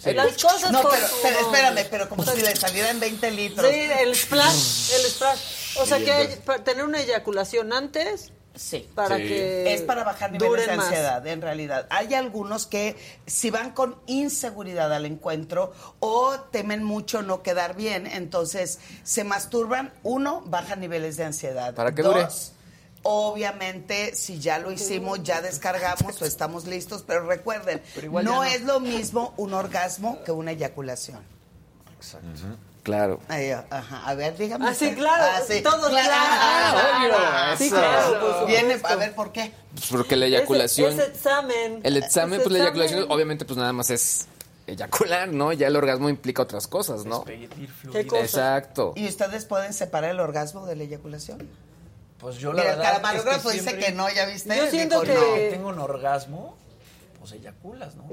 [0.05, 3.69] Las cosas No, por pero, pero espérame, pero como si le salieran 20 litros.
[3.69, 5.39] Sí, el splash, el splash.
[5.79, 8.89] O sea que para tener una eyaculación antes Sí.
[8.95, 9.23] para Sí.
[9.23, 10.87] que Es para bajar niveles de más.
[10.87, 11.87] ansiedad, en realidad.
[11.89, 18.07] Hay algunos que si van con inseguridad al encuentro o temen mucho no quedar bien,
[18.07, 19.93] entonces se masturban.
[20.03, 21.73] Uno, baja niveles de ansiedad.
[21.73, 22.27] Para que Dos, dure.
[23.03, 27.81] Obviamente, si ya lo hicimos, ya descargamos o estamos listos, pero recuerden,
[28.11, 28.43] no no.
[28.43, 31.21] es lo mismo un orgasmo que una eyaculación.
[32.87, 33.19] Claro.
[33.27, 34.03] Ay, ajá.
[34.07, 34.65] A ver, dígame.
[34.65, 34.97] Ah, sí, usted.
[34.97, 35.25] claro,
[35.61, 36.09] todos, claro.
[36.13, 37.57] Ah, obvio.
[37.57, 37.75] Sí, Eso.
[37.75, 38.45] claro.
[38.45, 39.51] Viene, a ver, ¿por qué?
[39.73, 40.93] Pues porque la eyaculación.
[40.93, 41.81] Ese, ese examen.
[41.83, 44.27] el examen, pues la eyaculación, obviamente, pues nada más es
[44.67, 45.51] eyacular, ¿no?
[45.51, 47.17] Ya el orgasmo implica otras cosas, ¿no?
[47.25, 48.07] Despedir ¿Qué fluido.
[48.07, 48.21] cosa?
[48.23, 48.93] Exacto.
[48.95, 51.45] ¿Y ustedes pueden separar el orgasmo de la eyaculación?
[52.19, 54.55] Pues yo la Mira, el verdad camarógrafo es que dice siempre- que no, ¿ya viste?
[54.55, 55.33] Yo siento que- no.
[55.35, 56.55] que tengo un orgasmo,
[57.19, 58.05] pues eyaculas, ¿no?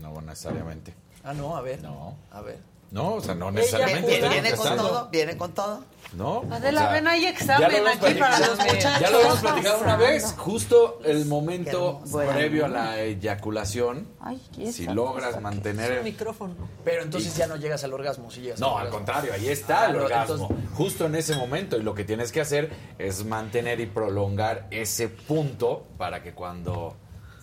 [0.00, 0.94] No necesariamente.
[1.24, 1.82] Ah, no, a ver.
[1.82, 2.16] No.
[2.30, 2.69] A ver.
[2.90, 4.20] No, o sea, no necesariamente.
[4.28, 5.84] Viene con todo, viene con todo.
[6.12, 6.42] No.
[6.50, 9.00] Adela, o sea, ven, hay examen aquí para los muchachos.
[9.00, 12.32] Ya lo hemos ¿Qué platicado una vez, justo el momento Bueno.
[12.32, 15.98] previo a la eyaculación, Ay, ¿qué si logras mantener...
[15.98, 16.54] Un micrófono.
[16.84, 18.96] Pero entonces ya no llegas al orgasmo, si llegas No, al al orgasmo.
[18.98, 20.34] contrario, ahí está el Ah, orgasmo.
[20.50, 21.76] entonces- Justo en ese momento.
[21.76, 26.96] Y lo que tienes que hacer es mantener y prolongar ese punto para que cuando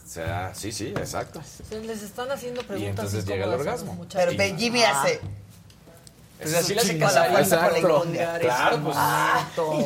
[0.07, 0.53] sea.
[0.55, 1.41] Sí, sí, exacto.
[1.69, 3.05] Se les están haciendo preguntas.
[3.05, 4.05] entonces llega el orgasmo.
[4.13, 5.19] Pero ve, Jimmy hace.
[6.39, 6.75] Pues así.
[6.99, 7.65] Casarín Exacto.
[7.67, 8.97] para prolongar Claro, pues,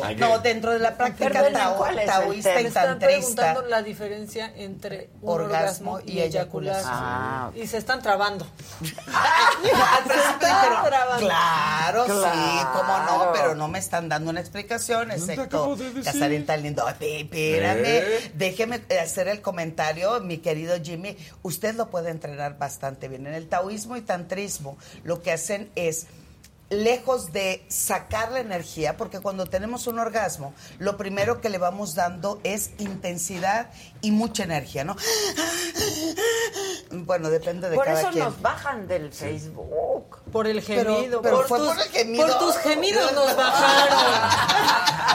[0.08, 3.06] que- No, dentro de la práctica tao- ¿cuál es el taoísta y Me están tantrista.
[3.06, 6.84] preguntando la diferencia entre un Orgasmo orgasmo, y y eyaculación.
[6.92, 7.50] Ah.
[7.54, 8.46] Y se están trabando.
[8.80, 11.26] Al principio dijeron, trabando.
[11.26, 16.86] claro, sí, cómo no, pero no me están dando una explicación, excepto Casarín tan lindo.
[16.88, 18.30] Espérame, ¿Eh?
[18.34, 21.16] déjeme hacer el comentario, mi querido Jimmy.
[21.42, 23.26] Usted lo puede entrenar bastante bien.
[23.26, 26.06] En el taoísmo y tantrismo, lo que hacen es
[26.72, 31.94] lejos de sacar la energía, porque cuando tenemos un orgasmo, lo primero que le vamos
[31.94, 33.70] dando es intensidad
[34.00, 34.96] y mucha energía, ¿no?
[36.90, 38.24] Bueno, depende de Por cada eso quien.
[38.24, 40.18] nos bajan del Facebook.
[40.30, 41.22] Por el gemido.
[41.22, 42.26] pero por, fue tus, por el gemido.
[42.26, 43.98] por tus gemidos nos bajaron.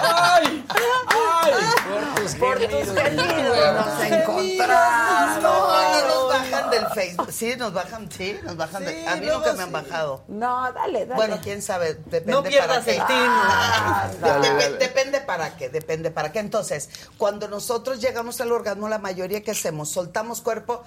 [0.04, 0.66] ¡Ay!
[0.70, 1.52] ¡Ay!
[1.88, 2.98] Por tus Por tus gemidos.
[2.98, 5.44] gemidos nos encontraron.
[5.44, 6.47] No, no nos bajan
[6.80, 7.32] del Facebook.
[7.32, 9.08] Sí, nos bajan, sí, nos bajan Sí, del...
[9.08, 10.24] A mí luego nunca me han bajado.
[10.28, 11.16] No, dale, dale.
[11.16, 12.92] Bueno, quién sabe, depende No pierdas para qué.
[12.98, 13.20] el tino.
[13.20, 14.78] Ah, Dale, dep- dale.
[14.78, 16.40] Depende para qué, depende para qué.
[16.40, 20.84] Entonces, cuando nosotros llegamos al orgasmo, la mayoría que hacemos, soltamos cuerpo,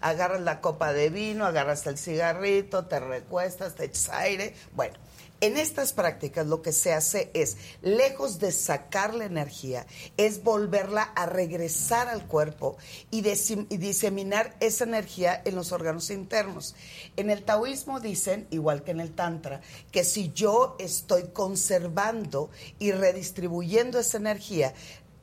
[0.00, 4.54] agarras la copa de vino, agarras el cigarrito, te recuestas, te echas aire.
[4.72, 4.94] Bueno,
[5.40, 9.86] en estas prácticas lo que se hace es, lejos de sacar la energía,
[10.16, 12.76] es volverla a regresar al cuerpo
[13.10, 16.74] y, diseminar esa energía en los órganos internos.
[17.16, 19.60] En el taoísmo dicen, igual que en el tantra,
[19.92, 24.72] que si yo estoy conservando y redistribuyendo esa energía,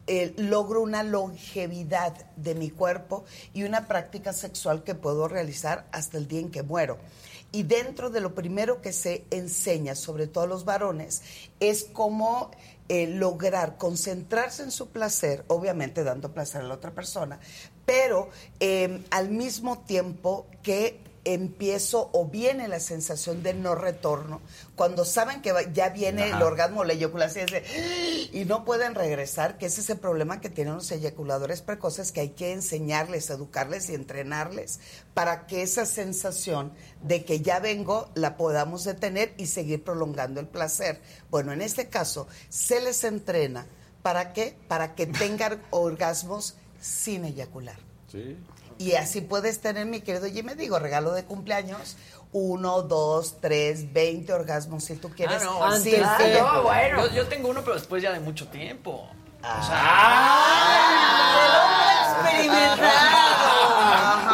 [0.06, 3.23] eh, logro una longevidad de mi cuerpo
[3.53, 6.99] y una práctica sexual que puedo realizar hasta el día en que muero.
[7.54, 11.22] Y dentro de lo primero que se enseña, sobre todo a los varones,
[11.60, 12.50] es cómo
[12.90, 17.40] eh, lograr concentrarse en su placer, obviamente dando placer a la otra persona,
[17.86, 24.41] pero eh, al mismo tiempo que empiezo o viene la sensación de no retorno,
[24.76, 29.68] cuando saben que ya viene el orgasmo, la eyaculación, de- y no pueden regresar, que
[29.68, 33.94] ese es el problema que tienen los eyaculadores precoces, que hay que enseñarles, educarles y
[33.95, 34.80] entrenarles
[35.14, 40.48] para que esa sensación de que ya vengo la podamos detener y seguir prolongando el
[40.48, 41.00] placer.
[41.30, 43.66] Bueno, en este caso, se les entrena.
[44.02, 44.56] ¿Para qué?
[44.68, 47.78] Para que tengan orgasmos sin eyacular.
[48.12, 48.38] Sí.
[48.78, 51.98] Y así puedes tener, mi querido Jimmy, digo, regalo de cumpleaños,
[52.32, 55.41] uno, dos, tres, veinte orgasmos si tú quieres.
[55.41, 56.98] Ah, no, antes de- eyacular.
[56.98, 59.08] Yo, yo tengo uno, pero después ya de mucho tiempo.
[59.44, 60.41] Ajá.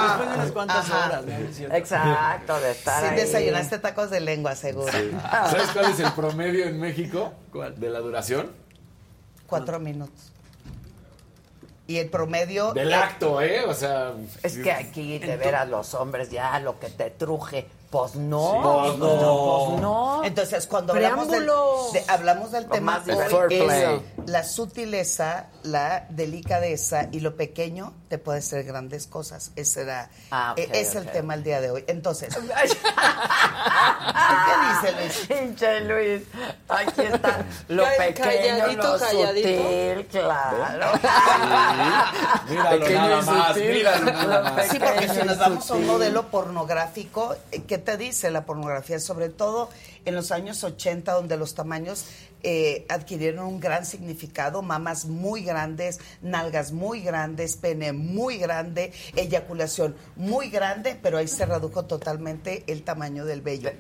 [0.08, 1.06] Después de unas cuantas Ajá.
[1.08, 1.76] horas, ¿no?
[1.76, 3.16] Exacto, de estar Sí, ahí.
[3.16, 4.92] desayunaste tacos de lengua, seguro.
[4.92, 7.34] ¿Sabes cuál es el promedio en México?
[7.78, 8.52] De la duración.
[9.48, 10.32] Cuatro minutos.
[11.90, 12.72] Y el promedio...
[12.74, 13.66] Del acto, ¿eh?
[13.66, 14.14] O sea.
[14.44, 18.52] Es que aquí, de veras, los hombres ya lo que te truje, pues no.
[18.52, 18.58] Sí.
[18.62, 19.66] Pues no.
[19.70, 20.24] Pues no.
[20.24, 23.18] Entonces, cuando hablamos del, de- hablamos del tema más es
[24.28, 29.52] la sutileza, la delicadeza y lo pequeño te puede ser grandes cosas.
[29.56, 31.84] Ese era, Ah, eh, es el tema el día de hoy.
[31.88, 32.42] Entonces, ¿Qué
[34.88, 35.28] dice Luis?
[35.28, 36.22] Pinche Luis.
[36.68, 39.48] Aquí está lo pequeño, calladito, lo calladito.
[39.50, 41.00] sutil, claro.
[42.50, 43.72] Míralo Pequeño nada más, sutil.
[43.74, 44.68] míralo nada más.
[44.68, 49.00] Sí, porque si nos vamos a un modelo pornográfico, eh, ¿qué te dice la pornografía?
[49.00, 49.70] Sobre todo
[50.06, 52.06] en los años 80, donde los tamaños
[52.44, 59.96] eh, adquirieron un gran significado, mamas muy grandes, nalgas muy grandes, pene muy grande, eyaculación
[60.16, 63.72] muy grande, pero ahí se redujo totalmente el tamaño del vello.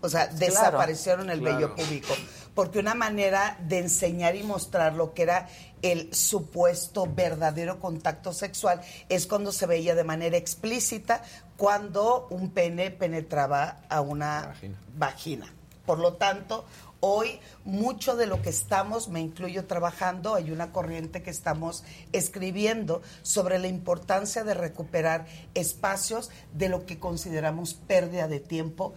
[0.00, 2.14] O sea, Claro, desaparecieron el vello púbico.
[2.54, 5.48] Porque una manera de enseñar y mostrar lo que era
[5.80, 11.22] el supuesto verdadero contacto sexual es cuando se veía de manera explícita
[11.56, 14.54] cuando un pene penetraba a una
[14.96, 15.46] vagina.
[15.86, 16.66] Por lo tanto,
[17.04, 23.02] hoy mucho de lo que estamos, me incluyo trabajando, hay una corriente que estamos escribiendo
[23.22, 28.94] sobre la importancia de recuperar espacios de lo que consideramos pérdida de tiempo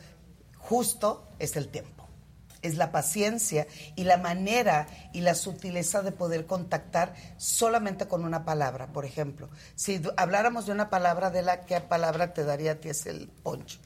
[0.60, 2.06] justo es el tiempo.
[2.62, 8.46] Es la paciencia y la manera y la sutileza de poder contactar solamente con una
[8.46, 8.88] palabra.
[8.88, 12.90] Por ejemplo, si habláramos de una palabra, de la ¿qué palabra te daría a ti
[12.90, 13.80] es el poncho?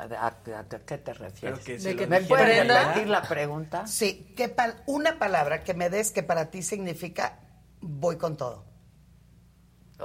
[0.00, 1.60] ¿A, a- a qué te refieres?
[1.60, 3.86] Que se ¿De lo que ¿Me puedes repetir la pregunta?
[3.86, 7.38] Sí, ¿qué pal- una palabra que me des que para ti significa
[7.80, 8.64] voy con todo.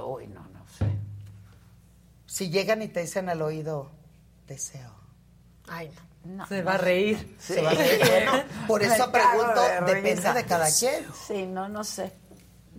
[0.02, 0.86] Uy, no, no sé.
[2.26, 3.90] Si llegan y te dicen al oído,
[4.46, 4.90] deseo.
[5.68, 5.90] Ay,
[6.24, 6.46] no.
[6.46, 7.36] Se va a reír.
[7.38, 8.00] Se va a reír.
[8.10, 8.32] Bueno,
[8.66, 11.06] por eso pregunto, de depende de cada quien.
[11.26, 12.12] Sí, no, no sé.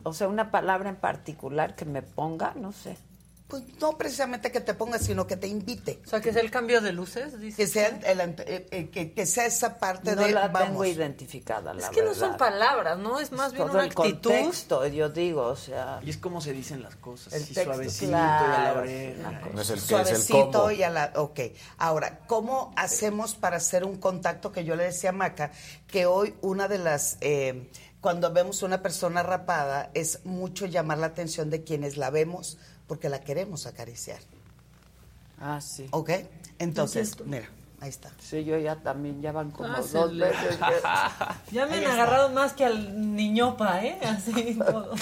[0.03, 2.97] O sea, una palabra en particular que me ponga, no sé.
[3.47, 6.01] Pues no precisamente que te ponga, sino que te invite.
[6.05, 9.25] O sea, que sea el cambio de luces, Que sea, el- el- eh, que, que
[9.25, 10.67] sea esa parte No de la vamos.
[10.67, 13.21] tengo identificada, la Es que no son palabras, ¿no?
[13.21, 14.31] Es más bien Todo una el actitud.
[14.31, 16.01] contexto, yo digo, o sea...
[16.03, 17.31] Y es como se dicen las cosas.
[17.31, 19.49] El texto, suavecito claro, y a la es oreja.
[19.53, 20.71] No es el que es el Suavecito combo.
[20.71, 21.13] y a la...
[21.15, 21.39] Ok.
[21.77, 25.51] Ahora, ¿cómo hacemos para hacer un contacto que yo le decía a Maca?
[25.87, 27.15] Que hoy una de las...
[27.21, 27.69] eh,
[28.01, 32.57] cuando vemos una persona rapada es mucho llamar la atención de quienes la vemos
[32.87, 34.19] porque la queremos acariciar.
[35.39, 35.87] Ah, sí.
[35.91, 36.09] ¿Ok?
[36.59, 37.47] Entonces, mira,
[37.79, 38.11] ahí está.
[38.19, 40.57] Sí, yo ya también, ya van como Ah, dos veces.
[40.57, 41.93] que- Ya me Ahí han está.
[41.93, 43.99] agarrado más que al niñopa, ¿eh?
[44.03, 44.99] Así todos.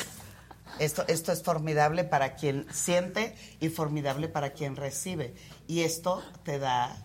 [0.80, 5.34] Esto, esto es formidable para quien siente y formidable para quien recibe.
[5.68, 6.98] Y esto te da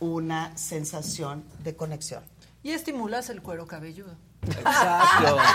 [0.00, 2.22] una sensación de conexión.
[2.62, 4.16] Y estimulas el cuero cabelludo.
[4.50, 5.38] Exacto.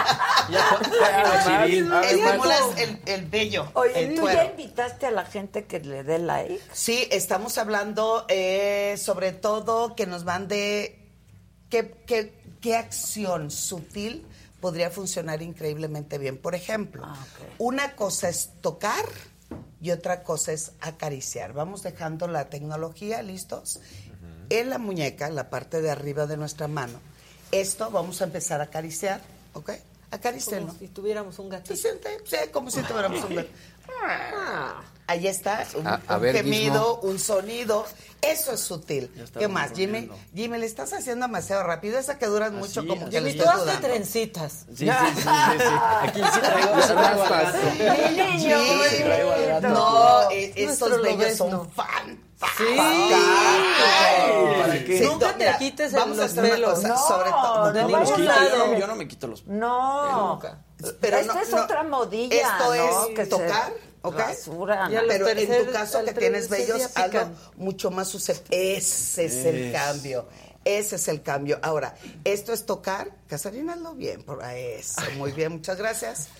[0.50, 0.80] Ya.
[2.02, 6.18] Estimulas el, el vello, Oye, el ¿tú ya invitaste a la gente que le dé
[6.18, 6.60] like?
[6.74, 11.08] Sí, estamos hablando eh, sobre todo que nos mande
[11.70, 14.26] qué, qué, qué acción sutil
[14.60, 16.38] podría funcionar increíblemente bien.
[16.38, 17.08] Por ejemplo,
[17.58, 19.06] una cosa es tocar
[19.82, 21.54] y otra cosa es acariciar.
[21.54, 23.80] Vamos dejando la tecnología, ¿listos?
[24.50, 27.00] En la muñeca, en la parte de arriba de nuestra mano.
[27.52, 29.22] Esto vamos a empezar a acariciar,
[29.54, 29.72] ¿ok?
[30.12, 30.68] Acariciarlo.
[30.68, 31.76] Como si tuviéramos un gatito.
[31.76, 33.50] Se siente, sí, como si tuviéramos un gato.
[35.08, 37.86] Ahí está, un, A- a un ver, gemido, un sonido.
[38.22, 39.10] Eso es sutil.
[39.38, 40.02] ¿Qué más, Jimmy?
[40.08, 40.18] rompiendo.
[40.36, 41.98] Jimmy, le estás haciendo demasiado rápido.
[41.98, 43.88] Esa que duras mucho como que le Jimmy, estoy tú hazte sudando.
[43.88, 44.52] trencitas.
[44.68, 45.74] Sí, sí, sí, sí, sí.
[46.02, 46.82] Aquí sí traigo,
[47.52, 48.14] sí.
[48.14, 48.58] Mi niño.
[49.70, 52.20] No, Nuestro esos bellos son fan.
[52.58, 52.64] Sí.
[54.62, 54.98] ¿Para qué?
[55.00, 56.74] Sí, Nunca no, te mira, quites el- vamos a los hacer una pelos.
[56.76, 57.72] cosa, No, sobre todo.
[57.74, 58.68] de no, ningún Los vamos a- quito, yo, lado.
[58.74, 60.34] no, yo no me quito los No.
[60.34, 60.60] Nunca.
[61.02, 61.64] Pero Esta no- es no.
[61.64, 63.06] otra modilla, Esto ¿no?
[63.08, 64.16] es Que tocar ¿ok?
[64.16, 67.36] Pero en tu caso que tienes vellos, pican.
[67.58, 68.78] mucho más susceptible.
[68.78, 70.28] Ese es el cambio.
[70.64, 71.60] Ese es el cambio.
[71.62, 73.10] Ahora, esto es tocar.
[73.28, 74.24] Casarina, hazlo bien.
[74.24, 76.30] Por eso, muy bien, muchas gracias.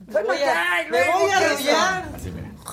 [0.00, 2.08] Bueno, ya, me voy a arrullar.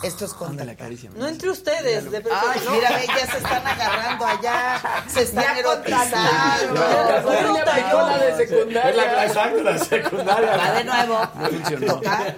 [0.04, 0.92] Esto es contactar.
[1.16, 2.12] No entre ustedes.
[2.12, 2.72] De Ay, no.
[2.72, 6.82] mira, ve, ya se están agarrando allá, se están erotizando.
[7.24, 8.90] Bueno, ya aplicó la de secundaria.
[8.90, 10.58] Es la, exacto, la secundaria.
[10.58, 11.20] Va de nuevo.
[11.36, 11.94] No funcionó.
[11.96, 12.36] Tocar.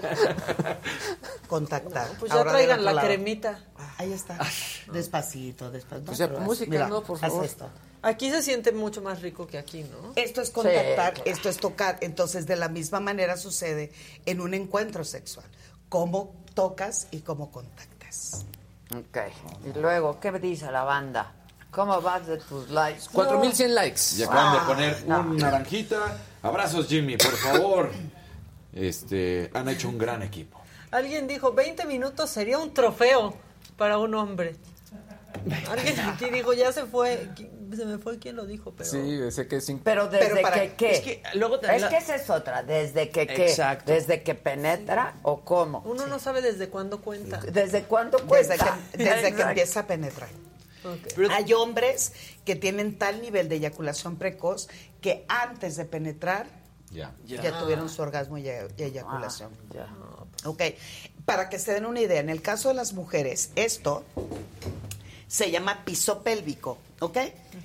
[1.48, 2.08] Contactar.
[2.20, 3.08] Pues ya Ahora traigan la lado.
[3.08, 3.60] cremita.
[3.98, 4.38] Ahí está.
[4.92, 6.06] Despacito, despacito.
[6.08, 7.02] Pues pero haz- música, mira, ¿no?
[7.04, 7.46] Por haz favor.
[7.46, 7.70] esto.
[8.02, 10.14] Aquí se siente mucho más rico que aquí, ¿no?
[10.16, 11.22] Esto es contactar, claro.
[11.30, 11.98] esto es tocar.
[12.02, 13.92] Entonces, de la misma manera sucede
[14.26, 15.46] en un encuentro sexual.
[15.90, 18.46] Cómo tocas y cómo contactas.
[18.94, 19.18] Ok.
[19.74, 21.32] Y luego, ¿qué dice la banda?
[21.72, 23.04] ¿Cómo vas de tus likes?
[23.14, 24.02] 4100 likes.
[24.18, 25.20] Y acaban de Ah, poner no.
[25.22, 26.18] un naranjita.
[26.42, 27.92] Abrazos, Jimmy, por favor.
[28.74, 30.60] Este, han hecho un gran equipo.
[30.92, 33.34] Alguien dijo, 20 minutos sería un trofeo
[33.78, 34.58] para un hombre.
[35.70, 37.30] Alguien aquí dijo, ya se fue.
[37.76, 38.90] Se me fue quién lo dijo, pero...
[38.90, 39.82] Sí, sé que es cinco.
[39.84, 40.92] Pero desde Pero para- que qué.
[40.92, 42.64] es que luego Es la- que esa es otra.
[42.64, 43.48] ¿Desde que qué?
[43.50, 43.92] Exacto.
[43.92, 45.82] ¿Desde que penetra o cómo?
[45.86, 47.40] Uno no sabe desde cuándo cuenta.
[47.42, 50.30] ¿Desde cuándo Desde que, desde que empieza a penetrar.
[51.32, 52.14] Hay hombres
[52.46, 54.68] que tienen tal nivel de eyaculación precoz
[55.02, 56.48] que antes de penetrar
[56.90, 57.14] Ya.
[57.26, 59.52] ya, tuvieron su orgasmo y, y eyaculación.
[59.72, 60.50] Ah, ya.
[60.50, 60.62] Ok,
[61.26, 64.04] para que se den una idea, en el caso de las mujeres, esto
[65.30, 67.18] se llama piso pélvico, ¿ok?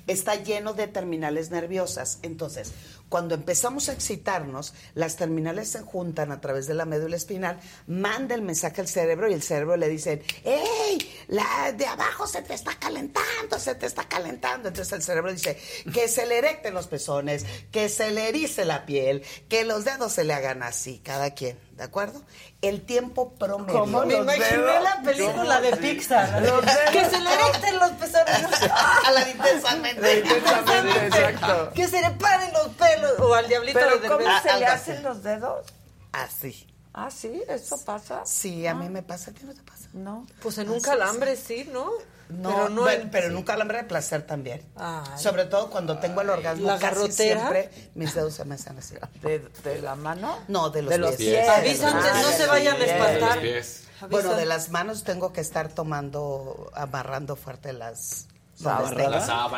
[0.05, 2.19] Está lleno de terminales nerviosas.
[2.21, 2.71] Entonces,
[3.09, 8.35] cuando empezamos a excitarnos, las terminales se juntan a través de la médula espinal, manda
[8.35, 11.25] el mensaje al cerebro y el cerebro le dice, ¡Ey!
[11.27, 14.67] La de abajo se te está calentando, se te está calentando.
[14.67, 15.57] Entonces el cerebro dice,
[15.91, 20.13] que se le erecten los pezones, que se le erice la piel, que los dedos
[20.13, 22.21] se le hagan así, cada quien, ¿de acuerdo?
[22.61, 23.79] El tiempo promedio.
[23.79, 24.83] ¿Cómo Me imaginé dedos?
[24.83, 26.43] la película de Pixar.
[26.91, 28.61] Que se le erecten los pezones.
[29.05, 30.19] a la intensamente.
[30.19, 31.71] Intensamente, exacto.
[31.73, 33.19] Que se le paren los pelos.
[33.19, 34.41] O al diablito ¿Pero de cómo Derbez.
[34.43, 35.65] se le hacen los dedos?
[36.13, 36.67] Así.
[36.97, 38.21] Ah, sí, eso pasa.
[38.25, 39.89] Sí, a mí me pasa, ¿a ti no te pasa?
[39.91, 40.25] No.
[40.41, 41.91] Pues en un calambre sí, ¿no?
[42.29, 44.61] No, pero no bueno, en- pero en un calambre de placer también.
[44.77, 45.03] Ay.
[45.21, 47.39] Sobre todo cuando tengo el orgasmo ¿La casi garrotera?
[47.51, 48.95] siempre mis dedos se me hacen así.
[49.21, 50.39] ¿De, de la mano?
[50.47, 51.29] No, de los de los pies.
[51.45, 51.49] pies.
[51.49, 53.41] Avisa antes, Ah, no de se vayan a espantar.
[53.41, 53.83] pies.
[54.09, 58.27] Bueno, de las manos tengo que estar tomando, amarrando fuerte las.
[58.59, 59.03] Donde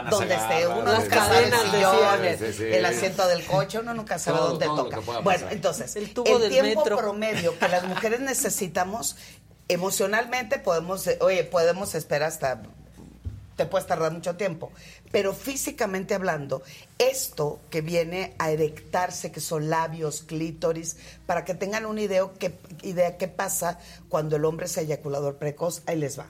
[0.10, 2.64] donde esté uno Las nunca sabe cadenas, Sí, sí, sí.
[2.64, 5.00] el asiento del coche, uno nunca sabe Todo, dónde todo toca.
[5.02, 6.98] que Bueno, entonces, El tubo del tiempo metro.
[6.98, 9.16] promedio que las mujeres necesitamos
[9.68, 12.62] emocionalmente podemos, oye, podemos esperar hasta
[13.56, 14.72] te puedes tardar mucho tiempo,
[15.12, 16.62] pero físicamente hablando,
[17.00, 22.54] esto que viene a erectarse, que son labios, clítoris, para que tengan una idea qué,
[22.84, 26.28] idea qué pasa cuando el hombre es eyaculador precoz, ahí les va.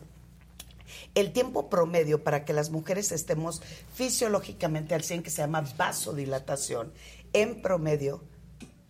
[1.18, 6.94] El tiempo promedio para que las mujeres estemos fisiológicamente al 100, que se llama vasodilatación,
[7.34, 8.22] en promedio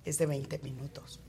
[0.04, 1.22] es de 20 minutos.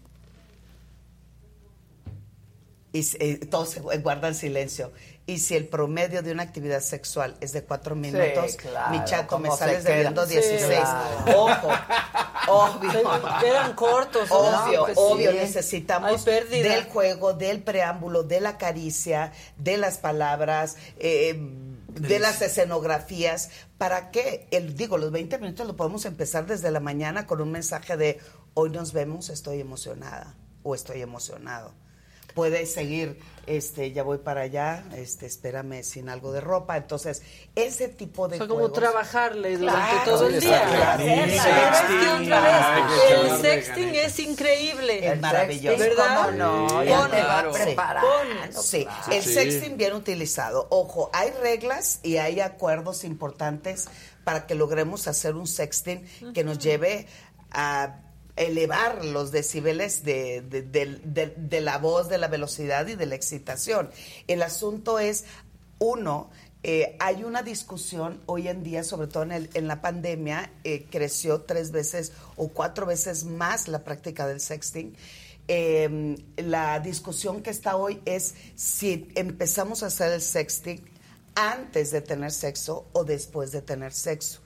[2.92, 4.90] Y eh, todos guardan silencio.
[5.28, 9.38] Y si el promedio de una actividad sexual es de cuatro minutos, claro, mi chato
[9.38, 10.80] me ¿cómo se sales debiendo Sí, 16.
[10.80, 11.42] claro.
[11.44, 11.68] Ojo,
[12.48, 12.90] obvio.
[13.44, 14.26] Eran cortos.
[14.30, 15.36] Obvio, Pues obvio, sí.
[15.36, 21.36] necesitamos del juego, del preámbulo, de la caricia, de las palabras, eh,
[21.88, 23.50] de las escenografías.
[23.76, 24.46] ¿Para qué?
[24.50, 28.18] El, digo, los 20 minutos lo podemos empezar desde la mañana con un mensaje de
[28.54, 31.74] hoy nos vemos, estoy emocionada o estoy emocionado.
[32.32, 36.76] Puede seguir, este, ya voy para allá, este, espérame sin algo de ropa.
[36.76, 37.22] Entonces,
[37.54, 40.62] ese tipo de O sea, como trabajarle durante Claro, todo el día.
[40.66, 41.04] claro.
[41.04, 42.32] Sexting.
[43.10, 45.12] el sexting es increíble.
[45.12, 45.78] Es maravilloso.
[45.78, 46.16] ¿Verdad?
[46.26, 46.68] ¿Cómo no?
[46.68, 46.86] Sí.
[46.88, 48.62] Ya Pon- te va preparando.
[48.62, 49.12] Sí, claro.
[49.12, 50.66] el sexting bien utilizado.
[50.70, 53.88] Ojo, hay reglas y hay acuerdos importantes
[54.24, 56.04] para que logremos hacer un sexting
[56.34, 57.06] que nos lleve
[57.50, 58.00] a
[58.38, 63.14] elevar los decibeles de, de- de- de- la voz, de la velocidad y de la
[63.16, 63.90] excitación.
[64.26, 65.24] El asunto es,
[65.78, 66.30] uno,
[66.62, 70.86] eh, hay una discusión hoy en día, sobre todo en, el- en la pandemia, eh,
[70.90, 74.96] creció tres veces o cuatro veces más la práctica del sexting.
[75.50, 80.84] Eh, la discusión que está hoy es si empezamos a hacer el sexting
[81.34, 84.40] antes de tener sexo o después de tener sexo.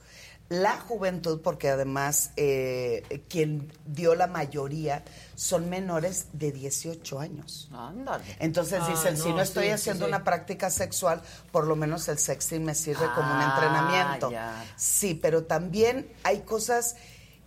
[0.52, 5.02] La juventud, porque además eh, quien dio la mayoría
[5.34, 7.70] son menores de 18 años.
[7.72, 8.24] Ándale.
[8.38, 10.08] Entonces Ah, dicen, si no, estoy sí, haciendo sí.
[10.10, 11.22] una práctica sexual,
[11.52, 14.30] por lo menos el sexting me sirve como un Ah, entrenamiento.
[14.30, 14.62] ya.
[14.76, 16.96] Sí, pero también hay cosas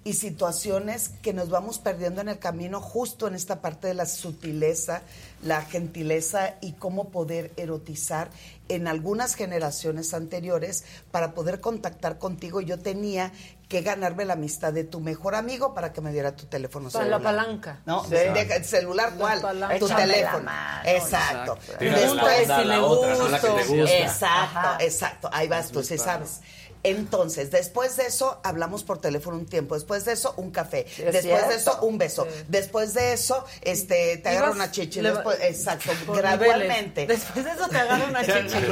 [0.03, 4.05] y situaciones que nos vamos perdiendo en el camino justo en esta parte de la
[4.05, 5.01] sutileza,
[5.43, 8.29] la gentileza y cómo poder erotizar
[8.67, 12.61] en algunas generaciones anteriores para poder contactar contigo.
[12.61, 13.31] Yo tenía
[13.69, 17.05] que ganarme la amistad de tu mejor amigo para que me diera tu teléfono Para
[17.05, 17.21] celular.
[17.21, 17.81] la palanca.
[17.85, 18.11] No, Sí.
[18.11, 19.41] deja- celular La cuál?
[19.41, 19.79] palanca.
[19.79, 20.43] Tu Échame teléfono.
[20.43, 20.81] mano.
[20.89, 21.53] Exacto.
[21.53, 21.77] Exacto.
[21.79, 23.97] Tienes la Después, si la le gusta.
[23.97, 24.25] Exacto,
[24.59, 24.77] Ajá.
[24.79, 25.29] exacto.
[25.31, 26.41] Ahí vas tú, sí sabes.
[26.87, 29.75] Entonces, después de eso, hablamos por teléfono un tiempo.
[29.75, 30.85] Después de eso, un café.
[30.87, 31.49] es después cierto.
[31.49, 32.27] de eso, un beso.
[32.47, 35.01] Después de eso, este, te agarro una chichi.
[35.01, 37.01] le- Después, exacto, gradualmente.
[37.01, 37.23] niveles.
[37.25, 38.63] Después de eso te agarro una chichi.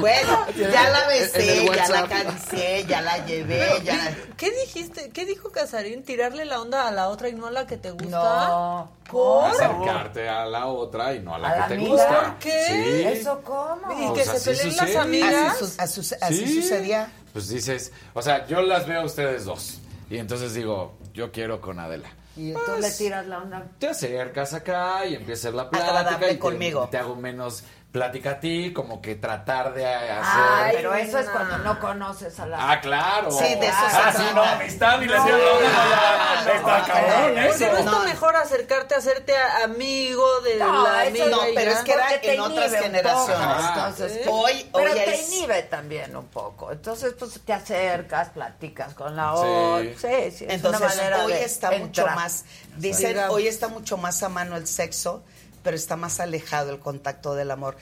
[0.00, 4.14] Bueno, ya la besé, ya la acaricié, ya la llevé, Pero, ya la...
[4.36, 5.10] ¿Qué dijiste?
[5.10, 6.02] ¿Qué dijo Casarín?
[6.04, 8.08] ¿Tirarle la onda a la otra y no a la que te gusta?
[8.10, 8.92] No.
[9.10, 9.44] ¿Por?
[9.50, 11.90] Acercarte a la otra y no a la ¿A que la te amiga?
[11.92, 12.20] gusta.
[12.22, 12.64] ¿Por qué?
[12.66, 13.02] Sí.
[13.20, 13.92] ¿Eso cómo?
[14.02, 15.74] Y Pues que se peleen las amigas.
[15.78, 16.62] Así, su- así- así Sí.
[16.62, 17.10] sucedía.
[17.32, 19.80] Pues dices, o sea, yo las veo a ustedes dos.
[20.10, 22.08] Y entonces digo, yo quiero con Adela.
[22.36, 23.66] Y tú Pues, le tiras la onda.
[23.78, 26.88] Te acercas acá y empieza la plática Agradable y te, conmigo.
[26.90, 27.62] te hago menos
[27.94, 30.42] plática a ti, como que tratar de hacer...
[30.64, 32.72] Ay, pero eso es cuando no conoces a la...
[32.72, 33.30] Ah, claro.
[33.30, 38.00] Sí, de eso ah, se sí, no, amistad y le dio la Está cabrón eso.
[38.04, 39.32] mejor acercarte a hacerte
[39.62, 41.26] amigo de No, la amiga.
[41.26, 43.36] no, pero es que era en otras generaciones.
[43.36, 44.24] poco, entonces, ¿Eh?
[44.28, 46.72] Hoy, pero hoy te es- inhibe también un poco.
[46.72, 49.38] Entonces, pues te acercas, platicas con la Sí.
[49.44, 49.84] otra.
[50.00, 52.44] Sí, sí, es Entonces, una manera hoy de está mucho más,
[52.76, 55.22] dicen, hoy está mucho más a mano el sexo,
[55.64, 57.76] pero está más alejado el contacto del amor.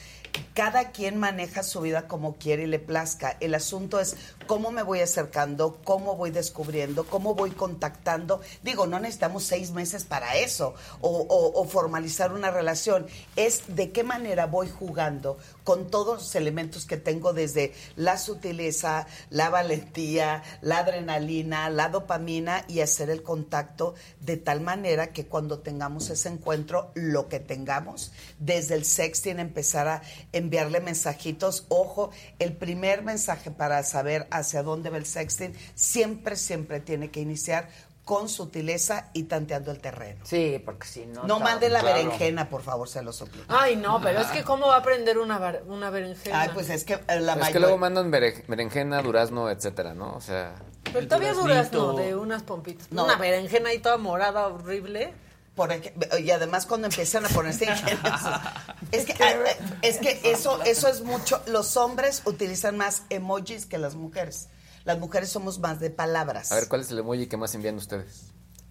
[0.54, 3.36] Cada quien maneja su vida como quiere y le plazca.
[3.40, 8.40] El asunto es cómo me voy acercando, cómo voy descubriendo, cómo voy contactando.
[8.62, 13.06] Digo, no necesitamos seis meses para eso o, formalizar una relación.
[13.34, 19.06] Es de qué manera voy jugando con todos los elementos que tengo desde la sutileza,
[19.30, 25.60] la valentía, la adrenalina, la dopamina y hacer el contacto de tal manera que cuando
[25.60, 30.02] tengamos ese encuentro, lo que tengamos, desde el sexting empezar a
[30.32, 31.66] enviarle mensajitos.
[31.68, 37.20] Ojo, el primer mensaje para saber hacia dónde va el sexting siempre, siempre tiene que
[37.20, 37.68] iniciar
[38.04, 40.20] con sutileza y tanteando el terreno.
[40.26, 41.22] Sí, porque si no...
[41.22, 41.96] No mande la Claro.
[41.98, 43.46] berenjena, por favor, se lo suplico.
[43.48, 46.40] Ay, no, pero es que ¿cómo va a aprender una, una berenjena?
[46.42, 47.52] Ay, pues es que eh, la Es mayor...
[47.52, 50.14] que luego mandan bere- berenjena, durazno, etcétera, ¿no?
[50.16, 50.56] O sea,
[50.92, 52.88] Pero todavía durazno de unas pompitas.
[52.90, 53.04] No.
[53.04, 55.14] Una berenjena ahí toda morada, horrible.
[55.54, 55.70] Por
[56.18, 58.32] y además cuando empiezan a ponerse ingeniosos.
[58.92, 59.34] es que, ah,
[59.82, 61.42] es que eso, eso es mucho.
[61.46, 64.48] Los hombres utilizan más emojis que las mujeres.
[64.84, 66.50] Las mujeres somos más de palabras.
[66.52, 68.22] a ver, ¿cuál es el emoji que más envían ustedes?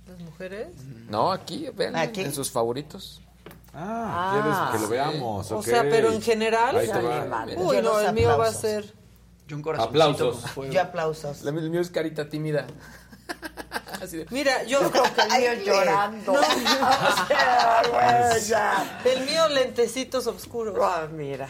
[0.07, 0.69] Las mujeres.
[1.07, 2.21] No, aquí, vean, Aquí.
[2.21, 3.21] en sus favoritos.
[3.73, 5.51] Ah, ¿quieres que lo veamos?
[5.51, 6.75] O sea, pero en general.
[6.75, 7.23] Ahí te Ya va.
[7.23, 7.55] le vale.
[7.57, 8.93] Uy, no, el mío va a ser.
[9.47, 10.43] Yo un corazoncito Aplausos.
[10.71, 11.41] Yo aplausos.
[11.43, 12.65] La- El mío es carita tímida.
[14.31, 16.33] Mira, yo Creo que el mío Ay, llorando.
[16.33, 16.39] No.
[16.41, 17.81] O sea,
[18.31, 19.01] güey, ya.
[19.05, 20.75] El mío lentecitos oscuros.
[20.81, 21.47] Ah, mira.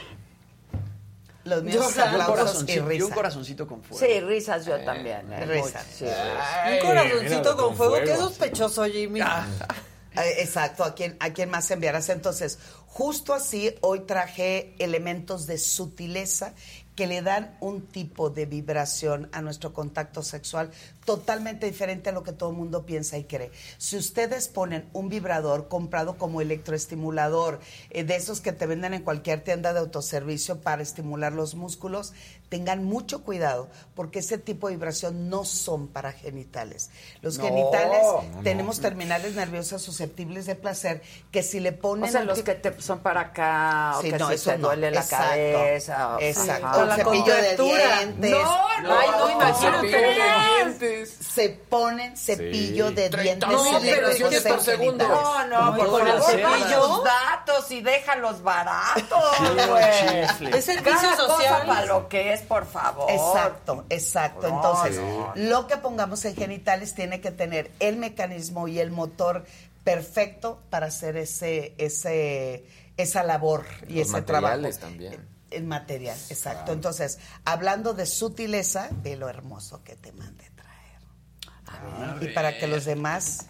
[1.43, 4.06] Los míos Yo- un, aplausos y corazoncito, yo un corazoncito con fuego.
[4.06, 5.32] Sí, risas yo también.
[5.34, 5.85] eh, risas.
[5.98, 6.06] sí.
[6.06, 7.92] Un corazoncito con, con fuego.
[7.95, 8.22] fuego, Qué sí.
[8.22, 9.22] sospechoso, Jimmy.
[9.22, 12.10] Eh, Exacto, ¿a quién, ¿a quién más enviarás?
[12.10, 16.53] Entonces, justo así, hoy traje elementos de sutileza
[17.02, 20.70] que le dan un tipo de vibración a nuestro contacto sexual
[21.04, 23.50] totalmente diferente a lo que todo el mundo piensa y cree.
[23.80, 29.02] Si ustedes ponen un vibrador comprado como electroestimulador, eh, de esos que te venden en
[29.02, 32.14] cualquier tienda de autoservicio para estimular los músculos,
[32.52, 36.90] tengan mucho cuidado, porque ese tipo de vibración no son para genitales.
[37.22, 42.12] Los No, genitales no, tenemos terminales nerviosas susceptibles de placer que si le ponen O
[42.12, 44.68] sea, los que te son para acá, o Sí, que no, si eso te no.
[44.68, 45.28] duele la Exacto.
[45.28, 46.16] cabeza.
[46.18, 46.66] o- Exacto.
[46.68, 46.76] Ajá.
[46.78, 48.32] Con la cepillo de dientes.
[48.32, 51.06] No, no, Ay, no, imagínate.
[51.06, 52.96] Se ponen cepillo Sí.
[52.96, 55.08] de dientes No, pero eléctricos es por segundo.
[55.08, 57.04] No, no, por favor, cepillo.
[57.04, 60.28] datos y déjalos baratos, Sí, güey.
[60.28, 60.58] chifle.
[60.58, 61.66] Es servicio social.
[61.66, 63.10] para lo que es, por favor.
[63.10, 64.50] Exacto, exacto.
[64.50, 65.34] No, Entonces, no.
[65.36, 69.45] lo que pongamos en genitales tiene que tener el mecanismo y el motor
[69.84, 72.66] perfecto para hacer ese, ese,
[72.98, 74.53] esa labor y Los ese trabajo.
[74.53, 75.28] materiales también.
[75.50, 76.72] El material, exacto.
[76.72, 82.24] Entonces, hablando de sutileza, ve lo hermoso que te mande traer.
[82.24, 83.48] y para que los demás,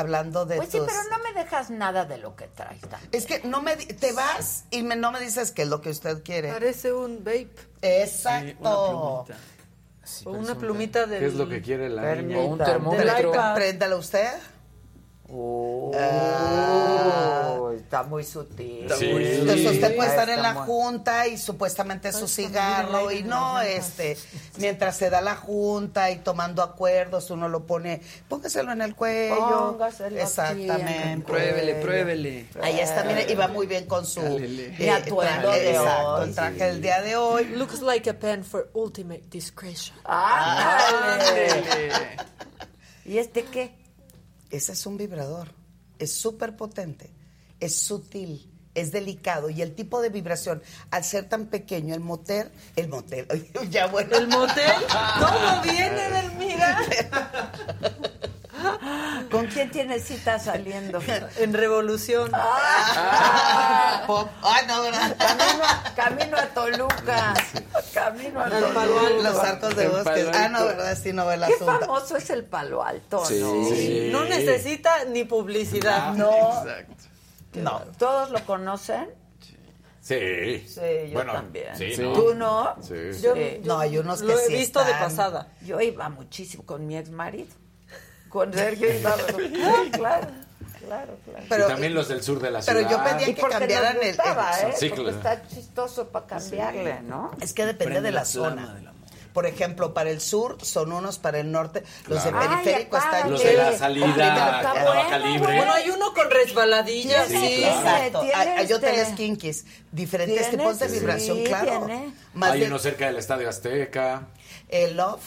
[0.00, 2.80] hablando de Pues sí, tus- pero no me dejas nada de lo que traes.
[2.80, 3.08] también.
[3.12, 5.80] Es que no me di- te vas y me- no me dices qué es lo
[5.80, 6.52] que usted quiere.
[6.52, 7.48] Parece un vape.
[7.82, 9.26] Exacto.
[10.24, 11.20] O una plumita del...
[11.20, 12.38] ¿Qué es lo que quiere la Permita.
[12.40, 12.40] niña?
[12.40, 13.32] O un termómetro.
[13.54, 14.28] Préndalo usted.
[15.32, 17.56] Uy, Ah.
[17.76, 18.82] está muy sutil.
[18.90, 24.16] Entonces usted puede estar en la junta y supuestamente su cigarro y no, este,
[24.58, 29.70] mientras se da la junta y tomando acuerdos, uno lo pone, póngaselo en el cuello.
[29.72, 31.24] Póngaselo aquí Exactamente.
[31.26, 32.46] Pruébele, pruébele.
[32.62, 34.20] Ahí está, mire, y va muy bien con su.
[34.20, 36.58] Mi atuendo traje, de exacto, hoy, el traje sí.
[36.60, 37.44] del día de hoy.
[37.46, 39.96] Looks like a pen for ultimate discretion.
[40.04, 42.16] ¡Ándale!
[43.04, 43.79] ¿Y este qué?
[44.50, 45.54] Ese es un vibrador.
[45.98, 47.10] Es súper potente,
[47.60, 52.50] es sutil, es delicado y el tipo de vibración, al ser tan pequeño, el motel,
[52.76, 53.26] el motel,
[53.70, 54.16] ya bueno.
[54.16, 54.72] ¿El motel?
[55.18, 56.80] ¿Cómo viene del mira?
[59.30, 61.00] ¿Con quién tienes cita saliendo?
[61.38, 62.30] En Revolución.
[62.34, 67.34] Ah, camino, a, camino a Toluca.
[67.94, 68.74] Camino a Toluca.
[68.74, 69.22] Palo Alto.
[69.22, 70.28] Los arcos de bosques.
[70.34, 70.64] Ah, no.
[70.66, 70.98] ¿verdad?
[71.00, 71.80] Sí, no ve el Qué asunto.
[71.80, 73.38] famoso es el Palo Alto, Sí.
[73.40, 73.64] ¿no?
[73.74, 74.08] Sí.
[74.12, 76.14] No necesita ni publicidad.
[76.14, 76.30] No,
[76.62, 76.94] Exacto.
[77.54, 77.80] No.
[77.98, 79.08] ¿todos lo conocen?
[80.00, 80.66] Sí.
[80.66, 81.76] Sí, yo Bueno, también.
[81.76, 81.92] sí.
[81.98, 82.12] ¿no?
[82.14, 82.74] ¿Tú no?
[82.82, 82.94] Sí.
[83.22, 83.60] Yo- Sí.
[83.64, 85.48] No, hay unos que Lo he sí visto de pasada.
[85.60, 87.54] Yo iba muchísimo con mi ex marido.
[88.30, 89.14] Con Sergio iba.
[89.26, 90.26] Sí, claro,
[90.78, 91.44] claro, claro.
[91.48, 92.78] Pero- y también los del sur de la ciudad.
[92.78, 94.74] Pero yo pedía Y que cambiaran nos el- gustaba, el- ¿eh?
[94.78, 95.16] sí, porque claro.
[95.18, 97.32] está chistoso para cambiarle, ¿no?
[97.40, 98.82] Es que depende Prende de la, la zona.
[99.32, 102.50] Por ejemplo, para el sur son unos, para el norte, los de Claro.
[102.62, 105.56] periférico Ay, están Los de la salida está a Baja bueno, Libre.
[105.56, 107.54] Bueno, hay uno con resbaladillas, Tiene- sí.
[107.58, 108.20] tiene- Exacto.
[108.22, 111.86] Hay, hay este- hoteles kinkis, diferentes tipos de sí, vibración, claro.
[111.86, 112.12] tiene.
[112.34, 114.22] Más Hay de- uno cerca del Estadio Azteca.
[114.68, 115.20] el love.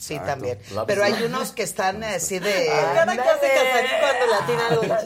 [0.00, 0.32] Sí, Exacto.
[0.32, 0.58] también.
[0.72, 2.70] Love Pero hay unos que están así de...
[2.70, 3.20] Hace Casarín
[4.00, 4.46] cuando la
[4.78, 4.96] oído.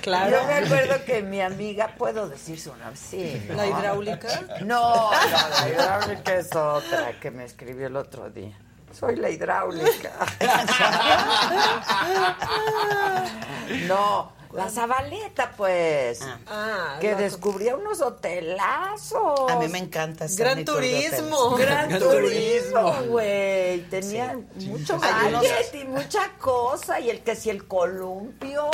[0.00, 0.30] Claro.
[0.32, 3.40] Yo me acuerdo que mi amiga, puedo decir su nombre, sí.
[3.48, 3.54] ¿no?
[3.54, 4.40] ¿La hidráulica?
[4.64, 5.14] No, no,
[5.60, 8.58] la hidráulica es otra que me escribió el otro día.
[8.92, 10.10] Soy la hidráulica.
[13.86, 16.20] No, la Zabaleta, pues.
[16.46, 19.50] Ah, que la- descubrió unos hotelazos.
[19.50, 21.50] A mí me encanta ese Gran turismo.
[21.56, 23.80] Gran Gran turismo, güey.
[23.88, 27.00] Tenían mucho Hay unos- gadget y mucha cosa.
[27.00, 28.70] Y el que si el columpio.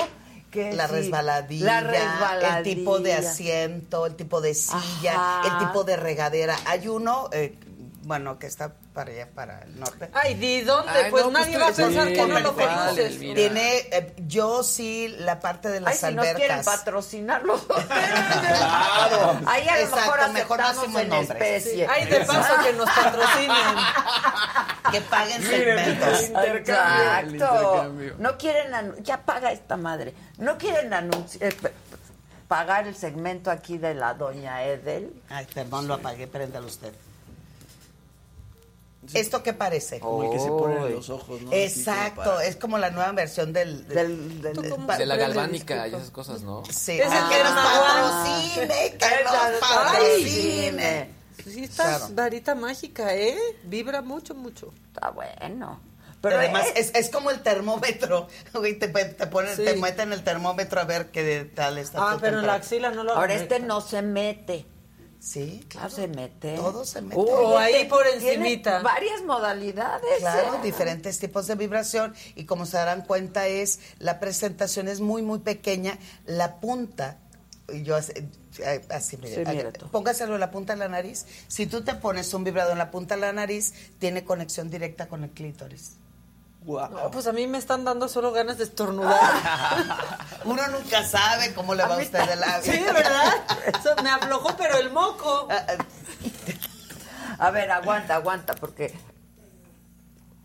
[0.51, 2.59] Que La si- resbaladilla, La resbaladilla.
[2.59, 5.43] el tipo de asiento, el tipo de silla, Ajá.
[5.61, 6.57] el tipo de regadera.
[6.65, 7.55] Hay uno, eh,
[8.09, 10.09] bueno, que está para allá, para el norte.
[10.15, 10.91] Ay, ¿de dónde?
[10.91, 13.19] Ay, pues no, pues nadie va a sí, pensar que no lo conoces.
[13.19, 16.65] Tiene, eh, yo sí, la parte de Ay, las si nos quieren albercas.
[16.79, 19.41] patrocinar los Claro.
[19.47, 21.31] Ahí a lo Exacto, mejor mejor no en nombres.
[21.31, 21.87] especie.
[21.87, 23.77] Ay, de paso que nos patrocinen.
[24.91, 26.21] que paguen segmentos.
[26.21, 27.95] el intercambio, el Exacto.
[28.19, 30.15] No quieren ya paga esta madre.
[30.39, 31.53] No quieren anunciar
[32.49, 35.13] pagar el segmento aquí de la doña Edel.
[35.29, 36.95] Ay, perdón, lo apagué, préndalo usted.
[39.15, 40.01] ¿Esto qué parece?
[40.01, 41.53] Como el que se pone en los ojos, ¿no?
[41.53, 43.87] Exacto, es como la nueva versión del...
[43.89, 46.63] Del, del- ¿Tú del- cómo pa- De la galvánica y esas cosas, ¿no?
[46.67, 51.11] Sí, Es el Ah, que nos patrocine, que nos patrocine.
[51.47, 52.15] Sí, estás Claro.
[52.15, 53.39] varita mágica, ¿eh?
[53.65, 54.73] Vibra mucho, mucho.
[54.93, 55.81] Está bueno.
[56.21, 59.65] Pero Pero además es- es, como el termómetro, güey, te, te ponen, Sí.
[59.65, 62.91] te meten el termómetro a ver qué tal está Ah, tu pero en la axila
[62.91, 64.67] no lo ahora este no se mete.
[65.21, 65.91] Sí, claro.
[65.91, 66.55] se mete.
[66.55, 67.21] Todo se mete.
[67.21, 68.83] O ahí por encimita.
[68.83, 70.19] Varias modalidades.
[70.21, 70.59] Claro, ¿eh?
[70.63, 75.41] diferentes tipos de vibración y como se darán cuenta es, la presentación es muy, muy
[75.41, 77.19] pequeña, la punta,
[77.83, 78.13] yo así,
[78.61, 81.95] eh, así, mire, Sí, mira póngaselo en la punta de la nariz, si tú te
[81.95, 85.97] pones un vibrador en la punta de la nariz, tiene conexión directa con el clítoris.
[86.69, 89.19] No, pues a mí me están dando solo ganas de estornudar.
[90.45, 92.73] Uno nunca sabe cómo le va a usted el labio.
[92.73, 93.33] sí, ¿verdad?
[93.79, 95.49] Eso me aflojó, pero el moco.
[97.39, 98.93] A ver, aguanta, aguanta, porque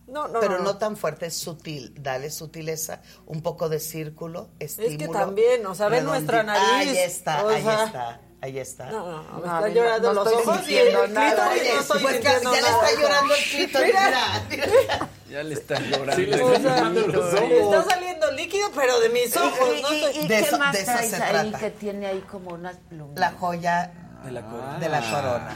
[0.08, 0.64] No, no, Pero no.
[0.64, 1.94] no tan fuerte, es sutil.
[2.00, 4.98] Dale sutileza, un poco de círculo, estímulo.
[5.00, 7.84] que también, o sea, ve nuestra nariz, Ahí está, ahí sea.
[7.86, 8.86] está, ahí está.
[8.92, 11.34] No, no, no, me está llorando no los ojos y el nada.
[11.36, 14.44] clítoris Oye, no estoy pues ya le está llorando el clítoris, mira.
[14.50, 15.10] mira.
[15.30, 16.16] Ya le está llorando.
[16.16, 17.86] Sí, le sea, llorando los me está ojos.
[17.90, 19.70] saliendo líquido, pero de mis ojos.
[19.78, 21.60] ¿Y, no y- y De qué eso- más de traes se ahí trata.
[21.60, 23.18] que tiene ahí como unas plumas?
[23.18, 23.92] La joya
[24.26, 24.80] De la corona.
[24.80, 25.56] de la corona.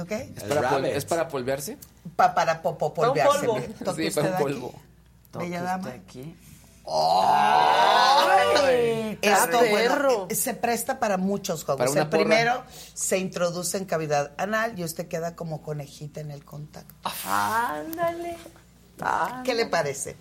[0.00, 0.10] ¿Ok?
[0.10, 0.88] ¿Es para.
[0.88, 1.78] ¿Es para polvearse?
[2.16, 3.46] Pa- para popo Para un polvearse.
[3.46, 3.94] polvo.
[3.96, 4.74] Sí, para un polvo.
[5.38, 5.88] Bella dama.
[5.90, 6.34] aquí.
[6.88, 8.66] Ay,
[9.20, 11.86] Esto, bueno, se presta para muchos juegos.
[11.90, 12.24] Para el porra.
[12.24, 16.94] primero se introduce en cavidad anal y usted queda como conejita en el contacto.
[17.24, 18.36] Ándale.
[19.00, 19.42] ándale.
[19.44, 20.16] ¿Qué le parece?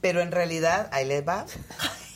[0.00, 1.46] Pero en realidad, ahí le va.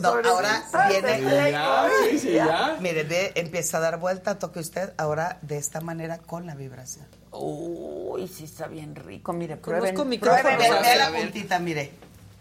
[0.00, 1.50] No, ahora viene- Playboy.
[1.52, 2.76] Ya, sí, sí, ya.
[2.80, 7.06] Mire, ve, empieza a dar vuelta, toque usted ahora de esta manera con la vibración.
[7.30, 9.32] Uy, sí está bien rico.
[9.32, 10.08] Mire, Conozco prueben.
[10.08, 10.82] micrófonos Ve, prueben.
[10.82, 11.92] ve la puntita, mire.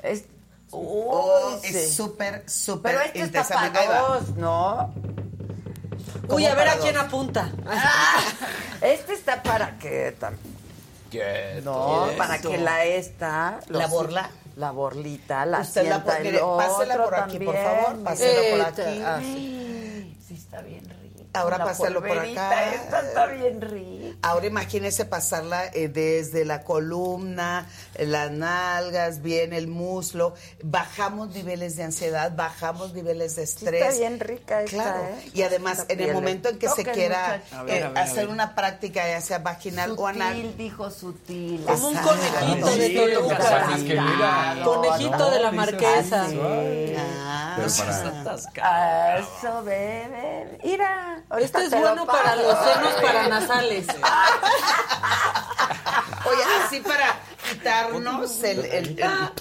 [0.02, 0.26] Es-
[0.72, 1.70] Oh, sí.
[1.78, 4.94] es súper, súper Pero este está para dos, ¿no?
[6.28, 7.52] Uy, a ver a quién apunta.
[8.82, 10.56] Este está para que también.
[11.64, 13.60] No, para que la esta.
[13.70, 14.30] ¿La borla?
[14.56, 17.76] La borlita, la Usted la sienta el mire, otro pásela por aquí, por también.
[17.84, 19.02] favor, pásela por aquí.
[19.04, 20.18] ah, sí.
[20.28, 21.05] Sí, está bien rica.
[21.36, 22.74] Ahora La pásalo por acá.
[22.74, 24.18] Esta está bien rica.
[24.22, 27.68] Ahora imagínese pasarla eh, desde la columna,
[28.00, 30.34] las nalgas, bien el muslo.
[30.64, 33.82] Bajamos niveles de ansiedad, bajamos niveles de Sí, estrés.
[33.84, 35.04] está bien rica esta, Claro.
[35.04, 35.30] ¿eh?
[35.34, 37.54] Y además, Esta en el momento en que se quiera muchachos.
[37.60, 40.58] A ver, eh, a ver, a hacer una práctica, ya sea vaginal o anal, Sutil,
[40.58, 41.64] dijo sutil.
[41.66, 43.68] Como un conejito de Toluca.
[44.64, 46.24] Conejito No, de la marquesa.
[46.26, 46.36] así.
[47.56, 50.60] Pero para- Ah, Eso, bebé.
[50.64, 51.24] Mira.
[51.30, 53.88] ahorita Este es bueno para los senos paranasales.
[56.26, 57.16] Oye, así para
[57.50, 58.60] quitarnos el...
[58.66, 59.32] el- el-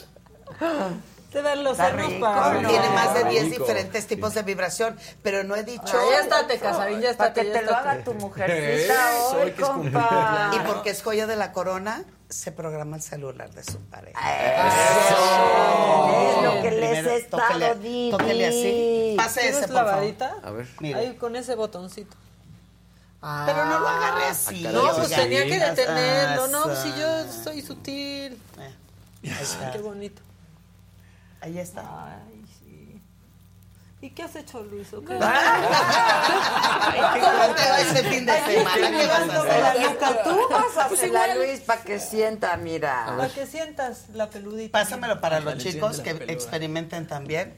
[1.35, 2.61] Te dan los Está rico, para...
[2.61, 2.69] ¿no?
[2.69, 3.65] tiene más de 10 rico.
[3.65, 5.83] diferentes tipos de vibración, pero no he dicho...
[5.93, 7.41] Ah, ya estate, Casarín, ya Para estate.
[7.43, 10.53] que ya te lo haga tu mujercita Eso, hoy, que compa.
[10.55, 14.17] Y porque es joya de la corona, se programa el celular de su pareja.
[16.37, 18.17] Es lo que les Primero, he estado tóquele- diciendo.
[18.19, 19.15] tóquele así.
[19.17, 19.99] Pase ¿Quieres ese, por la favor.
[20.01, 20.37] varita?
[20.45, 20.67] A ver.
[20.81, 20.99] Mire.
[21.01, 22.17] Ahí con ese botoncito.
[23.47, 24.63] Pero no lo agarre así.
[24.63, 26.47] No, pues tenía que detenerlo.
[26.49, 28.35] No, Ah, si yo soy sutil.
[28.61, 28.75] Eh,
[29.41, 29.73] está.
[29.73, 30.21] Qué bonito.
[31.45, 31.83] Ahí está.
[31.83, 33.01] Ay, sí.
[34.01, 34.91] ¿Y qué has hecho, Luis?
[34.95, 35.15] ¿O qué?
[37.21, 38.91] ¿Cómo te va ese fin de semana?
[38.91, 39.99] ¿Qué vas a hacer?
[40.25, 41.35] Tú vas a Pues hacer la.
[41.35, 43.05] Luis para que sienta, mira.
[43.07, 44.73] Para que sientas la peludita.
[44.79, 47.55] Pásamelo para los chicos que experimenten también.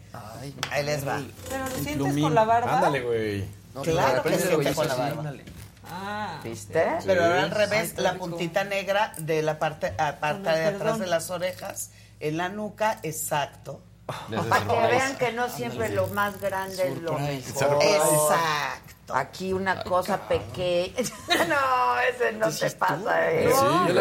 [0.71, 1.21] Ahí les va.
[1.49, 2.77] Pero lo sientes con la barba.
[2.77, 3.49] Ándale, güey.
[3.75, 5.19] No, Claro que hizo con la barba.
[5.21, 5.45] ándale.
[5.89, 6.41] Ah.
[6.43, 6.85] ¿Viste?
[7.07, 11.07] Pero ahora al revés, Ay, la puntita negra de la parte, el de atrás de
[11.07, 13.83] las orejas, en la nuca, exacto.
[14.07, 17.83] Para que vean que no siempre lo más grande es lo mejor.
[17.83, 18.96] Exacto.
[19.13, 20.93] Aquí una cosa pequeña.
[21.49, 23.31] no, ese no te pasa.
[23.33, 23.49] eh.
[23.53, 23.95] Sí, yo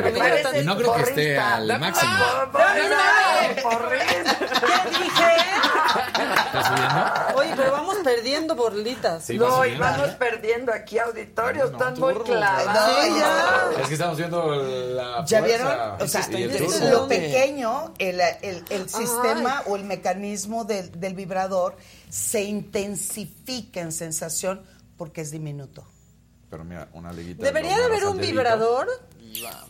[0.64, 2.11] no creo que esté al No, máximo.
[2.11, 4.38] no, porrista.
[4.40, 5.35] ¿Qué dije?
[6.45, 7.38] ¿Estás subiendo?
[7.40, 9.24] Oye, pero vamos perdiendo borlitas.
[9.25, 13.06] Sí, No, y vamos perdiendo aquí auditorio, están muy No, clavados.
[13.17, 13.69] ya.
[13.82, 15.67] Es que estamos viendo la ¿Ya vieron?
[16.01, 16.27] O sea,
[16.92, 21.77] lo pequeño, el, el- el sistema o el mecanismo del, del vibrador
[22.09, 24.61] se intensifica en sensación
[24.98, 25.86] porque es diminuto.
[26.50, 27.44] Pero mira, una liguita.
[27.44, 28.88] Debería de haber un vibrador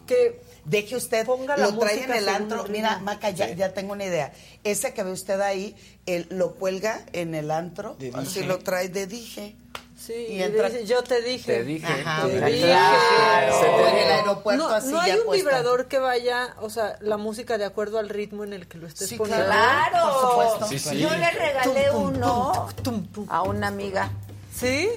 [0.05, 2.65] que Deje usted, Ponga la lo trae en el antro.
[2.69, 2.97] Mira.
[2.99, 4.33] Maca, ya, ya tengo una idea.
[4.63, 5.75] Ese que ve usted ahí,
[6.07, 8.45] él lo cuelga en el antro, dije.
[8.45, 9.55] lo trae de dije.
[9.97, 11.53] Sí, Y entra- dice, yo te dije.
[11.57, 11.85] Te dije.
[11.87, 12.45] Ajá, Te claro.
[12.51, 13.69] dije.
[13.69, 15.43] O en el aeropuerto no, así no hay ya un puesta.
[15.49, 18.87] vibrador que vaya, o sea, la música de acuerdo al ritmo en el que lo
[18.87, 19.45] estés Sí, poniendo.
[19.45, 20.11] Claro.
[20.11, 20.67] Por supuesto.
[20.67, 20.99] Sí, sí.
[20.99, 23.25] Yo le regalé Tum, pum, uno Tum, tum.
[23.29, 24.11] a una amiga.
[24.53, 24.89] ¿Sí?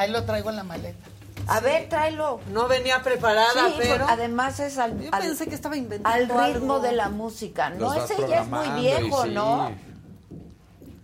[0.00, 1.06] Ahí lo traigo en la maleta.
[1.46, 2.40] A ver, tráelo.
[2.52, 6.52] No venía preparada, Sí, pero además es al, yo al- pensé que estaba inventando al
[6.54, 6.80] ritmo algo.
[6.80, 7.70] de la música.
[7.70, 9.30] No, Los ese ya es muy viejo, sí.
[9.30, 9.72] ¿no?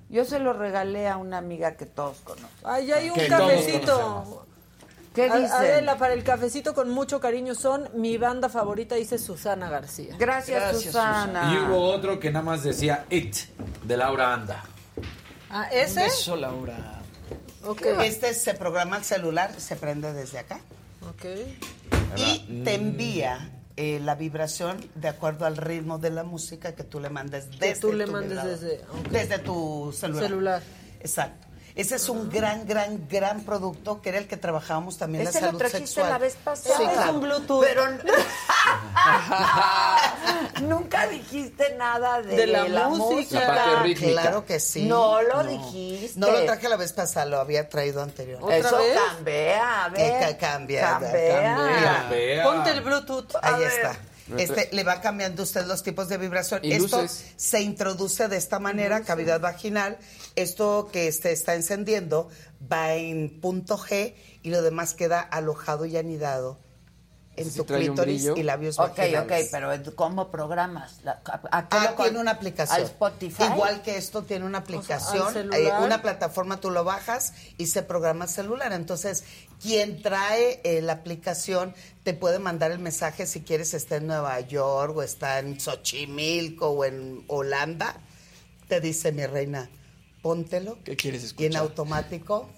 [0.08, 2.48] Yo se lo regalé a una amiga que todos conocen.
[2.64, 4.46] Ay, hay un Que cafecito.
[5.14, 5.52] ¿Qué A- dicen?
[5.52, 10.14] Adela, para el cafecito con mucho cariño son mi banda favorita, dice Susana García.
[10.18, 11.52] Gracias, Gracias, Susana.
[11.52, 13.34] Y hubo otro que nada más decía It,
[13.82, 14.62] de Laura Anda.
[15.50, 16.00] Ah, Un ¿ese?
[16.04, 16.95] beso, Laura.
[17.66, 17.82] Ok.
[18.04, 20.60] Este se programa el celular, se prende desde acá.
[21.08, 21.24] Ok.
[22.16, 26.98] Y te envía eh, la vibración de acuerdo al ritmo de la música que tú
[27.00, 28.80] le mandes desde tú le tu mandes desde-
[29.38, 30.22] tu celular.
[30.24, 30.62] Celular.
[31.00, 31.45] Exacto.
[31.76, 35.40] Ese es un gran, gran, gran producto que era el que trabajábamos también Ese la
[35.40, 36.08] lo salud trajiste sexual.
[36.10, 36.76] la vez pasada.
[36.78, 37.12] Sí, Es claro.
[37.12, 37.62] un Bluetooth.
[37.64, 37.82] Pero
[40.62, 43.40] nunca dijiste nada de, De la la, música.
[43.40, 43.94] La parte.
[43.94, 44.84] Claro que sí.
[44.86, 46.18] No lo dijiste.
[46.18, 48.42] No lo traje la vez pasada, lo había traído anterior.
[48.42, 48.98] ¿Otra Eso vez?
[49.08, 50.20] cambia, a Que ver.
[50.20, 51.54] ca- cambia, Cambia.
[51.82, 52.42] cambia.
[52.42, 53.34] Ponte el Bluetooth.
[53.42, 53.96] Ahí está.
[54.38, 56.60] Este, le va cambiando usted los tipos de vibración.
[56.64, 57.32] Y Esto luces.
[57.36, 59.98] se introduce de esta manera, cavidad vaginal.
[60.34, 62.28] Esto que este está encendiendo
[62.72, 66.58] va en punto G y lo demás queda alojado y anidado
[67.36, 69.48] en Sí tu clítoris y labios Ok, ok, vaginales.
[69.52, 71.00] pero ¿cómo programas?
[71.04, 71.20] La-
[71.52, 72.78] ¿A, Ah, lo- tiene una aplicación.
[72.80, 73.42] ¿Al Spotify?
[73.52, 75.60] Igual que esto tiene una aplicación, al celular.
[75.60, 78.72] eh, una plataforma tú lo bajas y se programa el celular.
[78.72, 79.24] Entonces,
[79.62, 84.38] quien trae eh, la aplicación te puede mandar el mensaje si quieres está en Nueva
[84.40, 87.96] York o está en Xochimilco o en Holanda.
[88.68, 89.68] Te dice mi reina,
[90.22, 90.78] póntelo.
[90.84, 91.62] ¿Qué quieres Y en escuchar?
[91.62, 92.50] automático,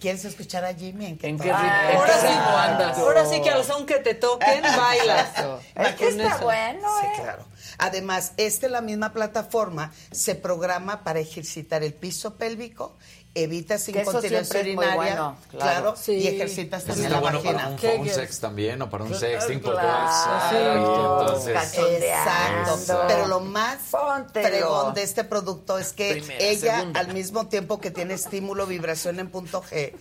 [0.00, 1.06] ¿quieres escuchar a Jimmy?
[1.06, 1.58] ¿En qué, ¿En qué ritmo?
[1.58, 2.98] Ah, ¿En Ahora sí, andas?
[2.98, 5.28] ahora sí que al son que te toquen, bailas.
[5.74, 6.44] Es que está eso.
[6.44, 7.22] bueno, Sí, ¿eh?
[7.22, 7.44] claro.
[7.78, 12.96] Además, esta la misma plataforma se programa para ejercitar el piso pélvico,
[13.34, 15.94] evitas incontinencia urinaria, bueno, claro, claro.
[16.08, 17.58] y ejercitas también está la bueno vagina.
[17.58, 21.40] para un phone sex también o para un sexting porque Claro.
[21.48, 23.04] Exacto.
[23.08, 24.48] Pero lo más Póntelo.
[24.48, 27.00] fregón de este producto es que Primera, ella, segunda.
[27.00, 29.92] al mismo tiempo que tiene estímulo, vibración en punto G,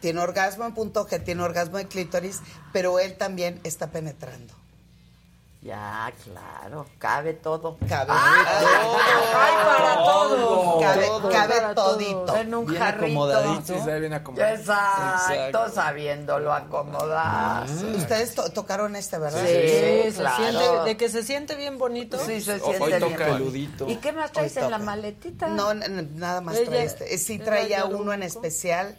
[0.00, 2.40] tiene orgasmo en punto G, tiene orgasmo de clítoris,
[2.72, 4.54] pero él también está penetrando.
[5.64, 7.78] Ya, claro, cabe todo.
[7.88, 8.18] Cabe todo.
[9.34, 10.78] Ay, para todo.
[10.80, 11.30] Cabe, Todo.
[11.30, 11.92] cabe Para todo.
[11.94, 12.36] todito.
[12.36, 13.04] En un Bien jarrito.
[13.06, 13.66] acomodadito.
[13.74, 14.54] Sí, bien acomodado.
[14.56, 15.70] Exacto, Exacto.
[15.74, 17.64] sabiéndolo acomodar.
[17.96, 19.40] Ustedes to- tocaron este, ¿verdad?
[19.40, 20.36] Sí, se claro.
[20.36, 22.18] siente, de que se siente bien bonito.
[22.18, 23.36] Sí, se Hoy siente toca bien.
[23.36, 23.88] eludito.
[23.88, 25.46] ¿Y qué más traes Hoy en la maletita?
[25.46, 27.14] No, nada más Ella- trae este.
[27.14, 28.94] Eh, Sí traía uno en especial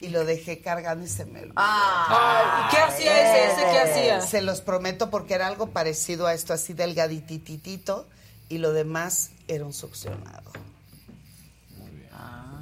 [0.00, 1.54] y lo dejé cargando y se me olvidó.
[1.56, 3.52] Ah, ¿Y qué hacía ese?
[3.52, 4.20] ¿Ese qué hacía?
[4.20, 8.06] Se los prometo porque era algo parecido a esto, así delgadititito
[8.48, 10.52] y lo demás era un succionado.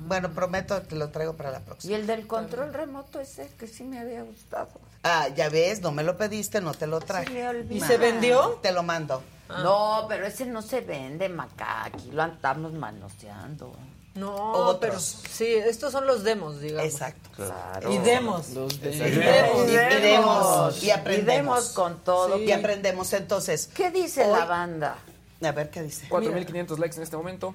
[0.06, 1.92] Bueno, prometo que lo traigo para la próxima.
[1.92, 4.68] Y el del control remoto ese que sí me había gustado.
[5.02, 7.26] Ah, ya ves, no me lo pediste, no te lo traje.
[7.26, 7.74] Se me olvidó.
[7.74, 8.58] ¿Y se vendió?
[8.62, 9.22] Te lo mando.
[9.48, 11.84] No, pero ese no se vende, Maca.
[11.84, 13.74] Aquí lo andamos manoseando.
[14.14, 14.78] No, Otros.
[14.80, 16.92] pero sí, estos son los demos, digamos.
[16.92, 17.30] Exacto.
[17.34, 17.92] Claro.
[17.92, 18.50] Y demos.
[18.50, 18.90] Los Y de...
[19.10, 19.68] demos.
[19.68, 20.82] Y demos.
[20.82, 21.34] Y Y aprendemos.
[21.36, 22.38] demos con todo.
[22.38, 23.68] Y aprendemos entonces.
[23.74, 24.98] ¿Qué dice Hoy- la banda?
[25.44, 26.08] A ver qué dice.
[26.08, 27.54] 4.500 likes en este momento.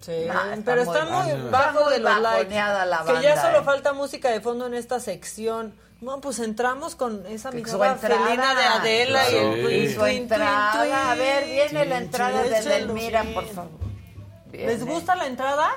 [0.00, 1.90] Sí, Ah, está pero muy está muy bajo.
[1.90, 2.48] de los likes.
[2.48, 3.64] que ya solo eh.
[3.64, 5.74] falta música de fondo en esta sección.
[6.00, 7.96] Bueno, pues entramos con esa entrada.
[7.96, 11.10] felina de Adela y el twin, Y su entrada.
[11.10, 13.32] A ver, viene la entrada de Delmira, sí.
[13.34, 13.87] por favor.
[14.52, 15.70] ¿Les gusta la entrada?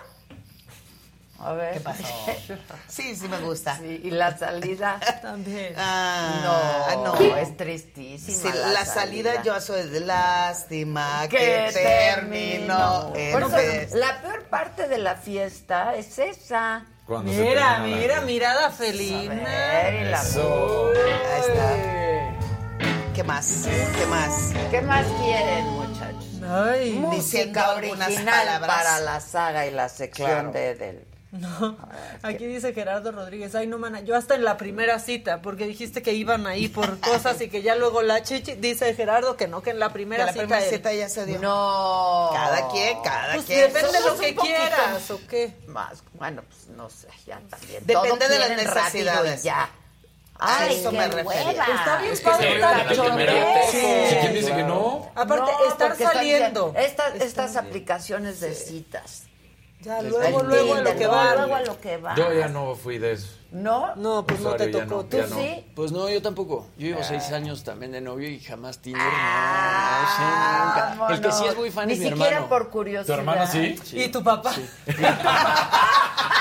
[1.40, 1.74] A ver.
[1.74, 2.04] ¿Qué pasó?
[2.88, 3.76] Sí, sí me gusta.
[3.78, 5.00] Sí, y la salida.
[5.22, 5.74] También.
[5.78, 7.36] Ah, no, no.
[7.38, 8.52] es tristísima.
[8.52, 14.88] Sí, la, salida, yo soy de lástima que, que Por eso, vez- la peor parte
[14.88, 16.86] de la fiesta es esa.
[17.08, 19.34] Cuando se Mira, la- mira, mirada A felina.
[19.34, 20.92] ver, y la- Eso.
[21.34, 23.14] Ahí está.
[23.16, 23.68] ¿Qué más?
[23.98, 24.52] ¿Qué más?
[24.70, 25.81] ¿Qué más quieren?
[26.52, 28.76] Ay, Diciendo algunas original palabras.
[28.78, 30.52] para la saga y la sección Claro.
[30.52, 31.08] de Del.
[31.32, 31.78] No,
[32.24, 36.02] aquí dice Gerardo Rodríguez, ay no mana, yo hasta en la primera cita, porque dijiste
[36.02, 39.62] que iban ahí por cosas y que ya luego la chichi, dice Gerardo que no,
[39.62, 41.40] que en la Que primera la cita primera cita ya se dio.
[41.40, 42.32] No.
[42.34, 43.62] Cada quien, cada Pues quien.
[43.62, 45.54] depende de lo que quieras, ¿o qué?
[45.68, 47.86] Más, bueno, pues no sé, ya también.
[47.86, 49.44] Depende Todo de las necesidades.
[49.44, 49.70] ya.
[50.44, 51.52] A Ay, eso me hueva.
[51.52, 52.96] Está bien Es que padre estar.
[53.70, 55.12] Sí, ¿quién dice que no?
[55.14, 56.74] Aparte, No, estar saliendo.
[56.76, 59.24] Estas, Está estas aplicaciones de citas.
[59.82, 61.36] Ya, luego, luego a lo que va.
[61.36, 62.16] Luego a lo que va.
[62.16, 63.28] Yo ya no fui de eso.
[63.52, 63.96] ¿No?
[63.96, 64.86] No, pues no te tocó.
[64.86, 65.28] no, Tú no.
[65.36, 65.66] sí.
[65.76, 66.68] Pues no, yo tampoco.
[66.78, 69.02] Yo llevo seis años también de novio y jamás Tinder.
[69.04, 70.24] Ah, no, no sé,
[70.98, 71.14] nunca.
[71.16, 72.50] El que sí es muy fan Ni es mi siquiera hermano.
[72.50, 73.16] por curiosidad.
[73.16, 73.76] ¿Tu hermano sí?
[73.94, 74.52] ¿Y tu papá?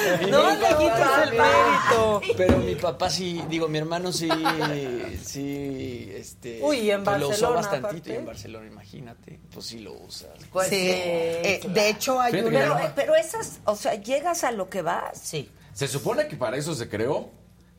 [0.30, 2.20] no le quites el mérito.
[2.36, 4.28] Pero mi papá sí, digo, mi hermano sí,
[5.22, 6.60] sí, este...
[6.62, 8.12] Uy, y en pues lo usó Barcelona, bastantito aparte.
[8.12, 10.30] y en Barcelona, imagínate, pues sí lo usas.
[10.52, 10.76] Pues sí.
[10.76, 11.74] sí, Eh, claro.
[11.74, 12.64] De hecho, hay Fíjate que una.
[12.76, 15.18] Pero, eh, pero esas, o sea, llegas a lo que vas.
[15.18, 15.50] Sí.
[15.72, 17.30] Se supone que para eso se creó,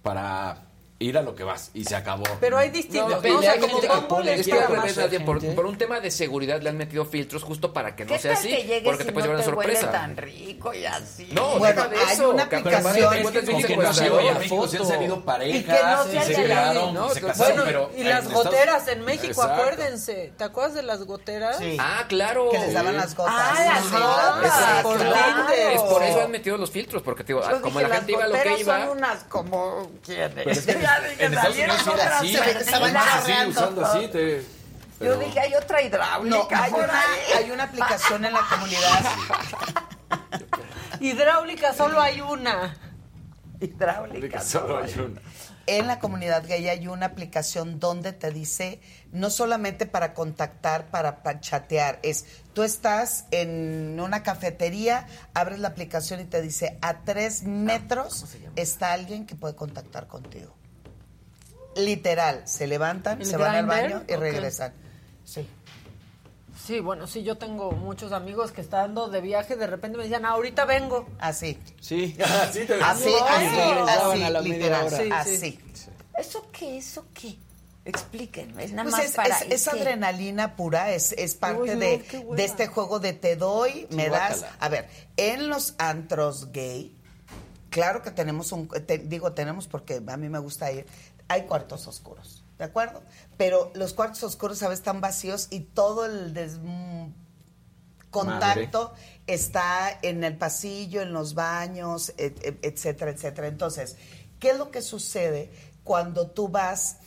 [0.02, 0.67] para
[1.00, 2.24] ir a lo que vas, y se acabó.
[2.40, 3.22] Pero hay distintos.
[3.24, 3.38] No, ¿no?
[3.38, 5.56] O sea, hay como gente que pone- es que Nadia, por, gente.
[5.56, 8.34] por un tema de seguridad le han metido filtros justo para que no ¿Qué sea
[8.34, 8.50] así.
[8.50, 9.92] que llegues porque y te puede no llevar una sorpresa.
[9.92, 11.28] tan rico y así?
[11.32, 12.30] No, Bueno, hay eso.
[12.32, 13.32] una aplicación- que
[13.68, 14.94] gente no se oye, México se han foto.
[14.96, 15.84] salido parejas, Y que
[16.18, 17.10] no se quedaron, ¿no?
[17.10, 20.34] se casaron, Bueno, pero y las goteras en México, acuérdense.
[20.38, 21.60] ¿Te acuerdas de las goteras?
[21.80, 22.50] Ah, claro.
[22.50, 23.34] Que les daban las gotas.
[23.38, 25.54] Ah, las gotas.
[25.74, 28.24] Es por eso han metido los filtros, porque te digo, Yo como la gente iba
[28.24, 28.80] a lo que iba.
[28.88, 29.92] son unas como
[30.88, 34.46] así, se usando te...
[35.00, 36.64] Yo dije, hay otra No, hidráulica.
[36.64, 37.20] hay una, ahí.
[37.44, 39.06] hay una aplicación en la comunidad.
[41.00, 42.76] Hidráulica solo hay una.
[43.60, 44.42] Hidráulica.
[44.42, 45.22] Solo hay una.
[45.68, 48.80] En la comunidad gay hay una aplicación donde te dice,
[49.12, 55.68] no solamente para contactar, para, pa- chatear, es tú estás en una cafetería, abres la
[55.68, 58.26] aplicación y te dice, a tres metros
[58.56, 60.56] está alguien que puede contactar contigo.
[61.78, 64.74] Literal, se levantan, ¿El se van al baño y regresan.
[65.24, 65.48] Sí.
[66.66, 70.26] Sí, bueno, sí, yo tengo muchos amigos que estando de viaje de repente me decían,
[70.26, 71.08] ahorita vengo.
[71.20, 71.58] Así.
[71.80, 72.18] Sí.
[72.42, 75.10] Así te Así, así, así, a la media literal, sí.
[75.12, 75.60] así.
[76.18, 76.78] ¿Eso qué?
[76.78, 77.38] ¿Eso qué?
[77.86, 78.66] Explíquenme.
[78.66, 79.38] Es nada Pues más es, para...
[79.38, 83.38] es- es adrenalina pura, es, es parte Uy, no, de, de este juego de te
[83.38, 84.44] doy, me das.
[84.60, 86.94] A ver, en los antros gay,
[87.70, 90.86] claro que tenemos un, te- digo tenemos porque a mí me gusta ir,
[91.28, 92.44] hay cuartos oscuros.
[92.58, 93.04] ¿de acuerdo?
[93.38, 97.06] Pero los cuartos oscuros a veces están vacíos y todo el des- mm,
[98.10, 98.94] contacto
[99.28, 103.48] está en el pasillo, en los baños, et- et- etcétera, etcétera.
[103.48, 103.96] Entonces,
[104.40, 105.52] ¿qué es lo que sucede
[105.84, 106.98] cuando tú vas,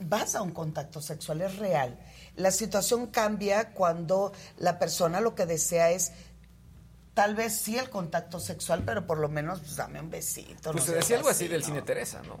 [0.00, 1.42] vas a un contacto sexual?
[1.42, 1.98] Es real.
[2.36, 6.12] La situación cambia cuando la persona lo que desea es
[7.14, 10.72] tal vez sí el contacto sexual, pero por lo menos pues, dame un besito.
[10.72, 11.66] Pues no se decía algo así así, del ¿no?
[11.66, 12.38] cine Teresa, ¿no?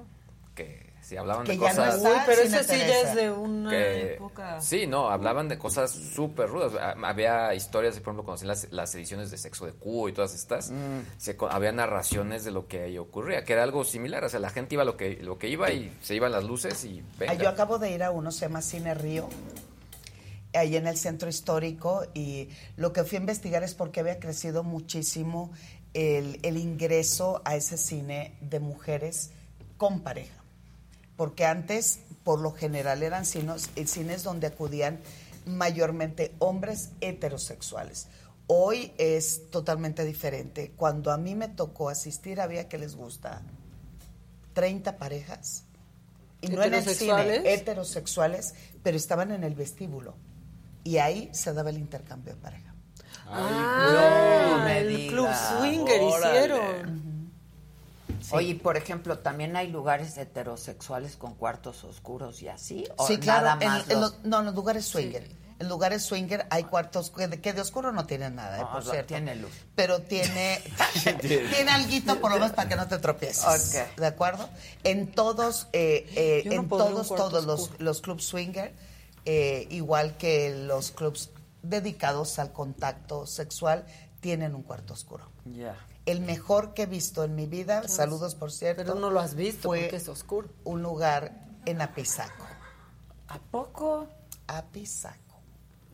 [0.54, 2.02] Que si hablaban Que de ya no cosas...
[2.02, 4.60] Uy, pero ese sí ya es de una que- época.
[4.60, 6.72] Sí, no, hablaban de cosas súper rudas.
[6.80, 10.12] Ah, Había historias, por ejemplo, cuando hacían las, las ediciones de Sexo de Cubo y
[10.12, 10.72] todas estas,
[11.16, 14.24] se co- había narraciones de lo que ahí ocurría, que era algo similar.
[14.24, 16.84] O sea, la gente iba lo que, lo que iba y se iban las luces
[16.84, 17.32] y venga.
[17.32, 19.28] Ah, yo acabo de ir a uno, se llama Cine Río,
[20.54, 24.64] ahí en el centro histórico, y lo que fui a investigar es porque había crecido
[24.64, 25.52] muchísimo
[25.94, 29.30] el, el ingreso a ese cine de mujeres
[29.76, 30.34] con pareja.
[31.16, 35.00] Porque antes, por lo general, eran cines, eh, cines donde acudían
[35.46, 38.08] mayormente hombres heterosexuales.
[38.48, 40.72] Hoy es totalmente diferente.
[40.76, 43.42] Cuando a mí me tocó asistir, había que les gusta
[44.52, 45.64] 30 parejas.
[46.40, 48.54] Y no en el cine, ¿Heterosexuales?
[48.82, 50.14] pero estaban en el vestíbulo.
[50.84, 52.74] Y ahí se daba el intercambio de pareja.
[53.28, 56.36] Ah, no el club swinger Órale.
[56.36, 57.05] hicieron.
[58.32, 62.84] Oye, por ejemplo, también hay lugares heterosexuales con cuartos oscuros y así.
[62.96, 63.46] ¿O Sí, claro.
[63.46, 65.28] nada en- más en los- los- no, en los lugares swinger.
[65.58, 68.72] En lugares swinger hay cuartos que de, que de oscuro no tienen nada, eh, No,
[68.72, 69.08] por no, cierto.
[69.08, 69.50] tiene luz.
[69.74, 70.60] Pero tiene
[71.22, 73.44] tiene alguito por lo menos para que no te tropieces.
[73.44, 73.96] Ok.
[73.96, 74.48] ¿De acuerdo?
[74.84, 77.84] En todos, eh, eh, no en todos, todos los, oscuro.
[77.84, 78.74] los clubs swinger,
[79.24, 81.30] eh, igual que los clubs
[81.62, 83.86] dedicados al contacto sexual,
[84.20, 85.30] tienen un cuarto oscuro.
[85.46, 85.74] Ya.
[86.06, 88.82] El mejor que he visto en mi vida, saludos por cierto.
[88.84, 90.48] Pero no lo has visto fue porque es oscuro.
[90.64, 92.46] un lugar en Apizaco.
[93.28, 94.08] ¿A poco?
[94.46, 95.16] Apizaco.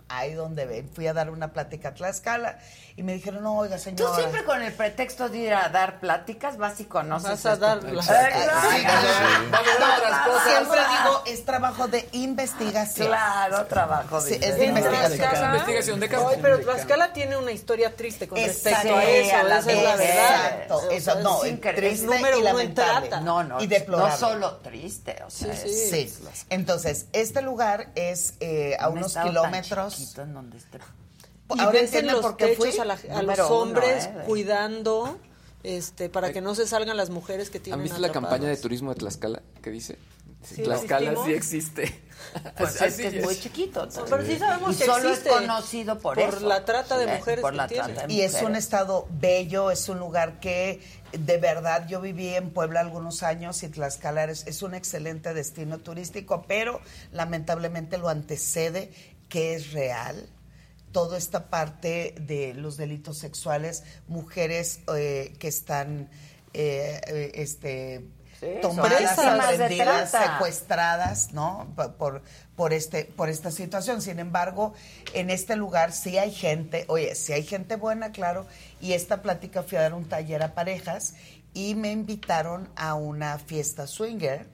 [0.09, 0.91] Ahí donde ven.
[0.91, 2.59] Fui a dar una plática a Tlaxcala
[2.97, 4.15] y me dijeron, no, oiga, Tú señora.
[4.17, 7.81] siempre con el pretexto de ir a dar pláticas vas y conoces Vas a dar
[7.81, 8.17] cosas.
[10.47, 13.09] Siempre digo, es trabajo de investigación.
[13.09, 15.45] Claro, trabajo de Sí, es de investigación.
[15.55, 16.31] Investigación de campo.
[16.41, 20.01] Pero Tlaxcala tiene una historia triste con respecto a eso, esa es la verdad.
[20.03, 23.11] Exacto, O eso, sea, no, es triste número y lamentable.
[23.23, 24.13] No, no, Y deplorable.
[24.13, 26.45] no solo triste, o sea, Sí, es- Sí.
[26.51, 30.17] Entonces, este lugar es eh, a un unos kilómetros.
[30.19, 30.59] en donde
[31.61, 32.79] Ahora en los por qué techos fui.
[32.79, 34.11] a, la- a Número los uno, hombres ¿eh?
[34.27, 35.19] cuidando
[35.63, 38.37] este para que no se salgan las mujeres que tienen ¿Han visto la campaña de
[38.39, 38.61] atrapadas.
[38.63, 39.43] turismo de Tlaxcala?
[39.63, 39.97] ¿Qué dice?
[40.43, 42.03] Sí, Tlaxcala sí existe.
[42.57, 43.89] Pues es que es muy chiquito.
[44.09, 46.47] Pero sí sabemos y que solo existe es conocido por, por eso.
[46.47, 47.85] la trata de Sí, mujeres Por que la tiene.
[47.93, 48.65] trata de Y es un mujeres.
[48.65, 50.81] estado bello, es un lugar que
[51.13, 55.79] de verdad yo viví en Puebla algunos años y Tlaxcala es, es un excelente destino
[55.79, 56.81] turístico, pero
[57.13, 58.93] lamentablemente lo antecede
[59.29, 60.29] que es real.
[60.93, 66.11] Toda esta parte de los delitos sexuales, mujeres eh, que están
[66.55, 68.05] eh, eh, este,
[68.41, 68.91] Sí, tomadas,
[69.55, 71.73] aprendidas, secuestradas, ¿no?
[71.77, 72.23] Por- Por,
[72.57, 74.03] por, este, por esta situación.
[74.03, 74.75] Sin embargo,
[75.15, 78.47] en este lugar sí hay gente, oye, sí hay gente buena, claro,
[78.81, 81.15] y esta plática fui a dar un taller a parejas
[81.55, 84.47] y me invitaron a una fiesta swinger.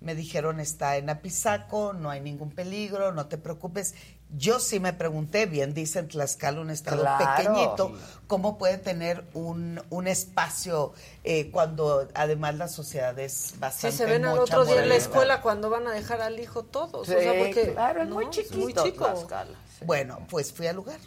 [0.00, 3.94] Me dijeron, está en Apizaco, no hay ningún peligro, no te preocupes.
[4.34, 7.36] Yo sí me pregunté, bien dicen Tlaxcala, un estado Claro.
[7.36, 7.92] pequeñito,
[8.26, 14.06] ¿cómo puede tener un, un espacio eh, cuando además la sociedad es Sí, bastante se
[14.06, 17.06] ven al otro día en la escuela cuando van a dejar al hijo todos.
[17.06, 18.30] Sí, o sea, porque claro, es muy ¿no?
[18.30, 18.56] chiquito.
[18.58, 19.04] muy chico.
[19.04, 19.84] Tlaxcala, sí.
[19.84, 20.98] Bueno, pues fui al lugar.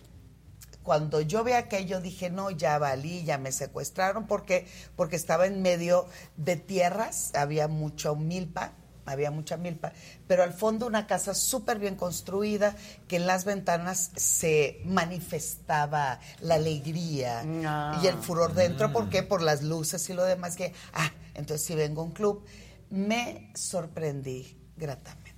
[0.84, 5.64] Cuando yo vi aquello dije, no, ya valí, ya me secuestraron, porque porque estaba en
[5.64, 6.06] medio
[6.38, 8.74] de tierras, había mucho milpa,
[9.06, 9.94] había mucha milpa,
[10.28, 12.76] pero al fondo una casa súper bien construida,
[13.08, 18.00] que en las ventanas se manifestaba la alegría Ah.
[18.04, 19.24] y el furor dentro, ¿por qué?
[19.24, 22.44] Por las luces y lo demás, que, ah, entonces si vengo a un club,
[22.90, 25.34] me sorprendí gratamente.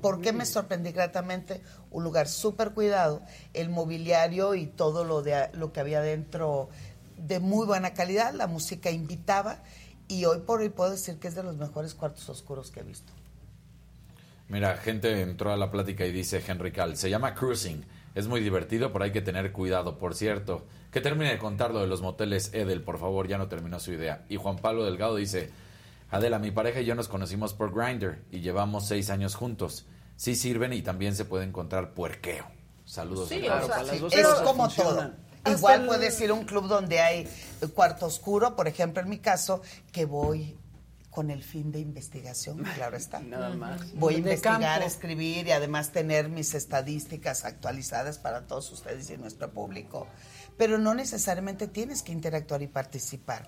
[0.00, 1.62] ¿Por qué me sorprendí gratamente?
[1.90, 6.70] Un lugar súper cuidado, el mobiliario y todo lo, de, lo que había dentro
[7.16, 9.62] de muy buena calidad, la música invitaba
[10.12, 12.82] y hoy por hoy puedo decir que es de los mejores cuartos oscuros que he
[12.82, 13.12] visto.
[14.48, 17.84] Mira, gente entró a la plática y dice Henry Cal, se llama cruising.
[18.14, 19.96] Es muy divertido, pero hay que tener cuidado.
[19.98, 23.48] Por cierto, que termine de contar lo de los moteles Edel, por favor, ya no
[23.48, 24.26] terminó su idea.
[24.28, 25.50] Y Juan Pablo Delgado dice,
[26.10, 29.86] Adela, mi pareja y yo nos conocimos por Grindr y llevamos seis años juntos.
[30.16, 32.44] Sí sirven y también se puede encontrar puerqueo.
[32.84, 33.30] Saludos.
[33.30, 33.70] Sí, a claro, todos.
[33.70, 35.16] para las dos es cosas como funcionan.
[35.16, 35.31] todo.
[35.46, 37.28] Igual puedes ir a un club donde hay
[37.74, 40.56] cuarto oscuro, por ejemplo, en mi caso, que voy
[41.10, 43.20] con el fin de investigación, claro está.
[43.20, 43.94] Nada más.
[43.94, 44.86] Voy a De investigar, campo.
[44.86, 50.06] escribir y además tener mis estadísticas actualizadas para todos ustedes y nuestro público.
[50.56, 53.46] Pero no necesariamente tienes que interactuar y participar.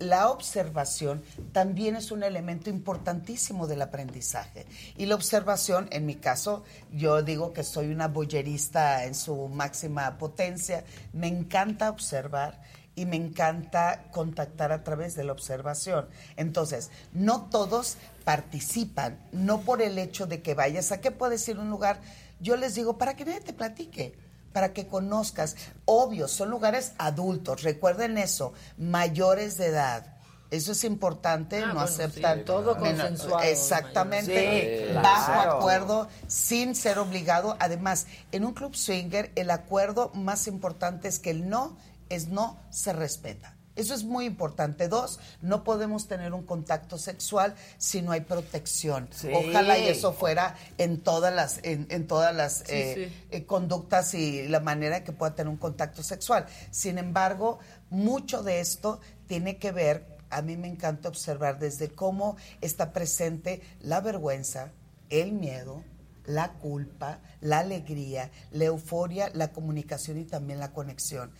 [0.00, 4.66] La observación también es un elemento importantísimo del aprendizaje.
[4.96, 10.18] Y la observación, en mi caso, yo digo que soy una boyerista en su máxima
[10.18, 10.84] potencia.
[11.12, 12.60] Me encanta observar
[12.96, 16.08] y me encanta contactar a través de la observación.
[16.36, 21.58] Entonces, no todos participan, no por el hecho de que vayas a qué puedes ir
[21.58, 22.00] un lugar.
[22.40, 24.14] Yo les digo, para que nadie te platique,
[24.54, 25.56] para que conozcas.
[25.84, 30.06] Obvio, son lugares adultos, recuerden eso, mayores de edad.
[30.50, 35.52] Eso es importante, Ah, no bueno, aceptar sí, todo consensuado, Exactamente, Sí, bajo claro.
[35.58, 37.56] acuerdo, sin ser obligado.
[37.58, 41.76] Además, en un club swinger, el acuerdo más importante es que el no
[42.08, 43.53] es no, se respeta.
[43.76, 44.88] Eso es muy importante.
[44.88, 49.08] Dos, no podemos tener un contacto sexual si no hay protección.
[49.12, 49.28] Sí.
[49.34, 53.26] Ojalá y eso fuera en todas las, en, en todas las Sí, eh, sí.
[53.30, 56.46] eh, conductas y la manera que pueda tener un contacto sexual.
[56.70, 57.58] Sin embargo,
[57.90, 63.60] mucho de esto tiene que ver, a mí me encanta observar desde cómo está presente
[63.80, 64.70] la vergüenza,
[65.10, 65.82] el miedo,
[66.26, 71.30] la culpa, la alegría, la euforia, la comunicación y también la conexión.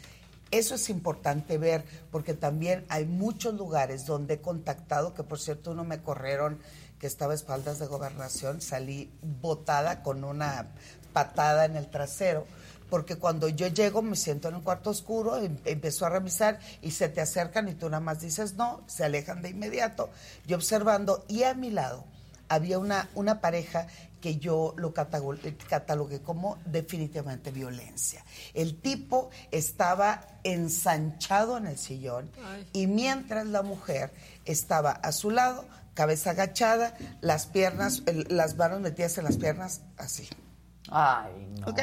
[0.51, 5.73] Eso es importante ver porque también hay muchos lugares donde he contactado, que por cierto
[5.73, 6.59] uno me corrieron
[6.99, 10.69] que estaba a espaldas de gobernación, salí botada con una
[11.13, 12.47] patada en el trasero,
[12.89, 17.09] porque cuando yo llego me siento en un cuarto oscuro, em- a revisar y se
[17.09, 20.11] te acercan y tú nada más dices no, se alejan de inmediato.
[20.47, 22.05] Yo observando y a mi lado
[22.55, 23.87] había una, una pareja
[24.21, 25.37] que yo lo catago-
[25.69, 28.25] catalogué como definitivamente violencia.
[28.55, 32.67] El tipo estaba ensanchado en el sillón Ay.
[32.73, 34.13] y mientras la mujer
[34.47, 39.83] estaba a su lado, cabeza agachada, las piernas, el- las manos metidas en las piernas,
[39.99, 40.29] así.
[40.91, 41.69] Ay, no.
[41.69, 41.81] Ok.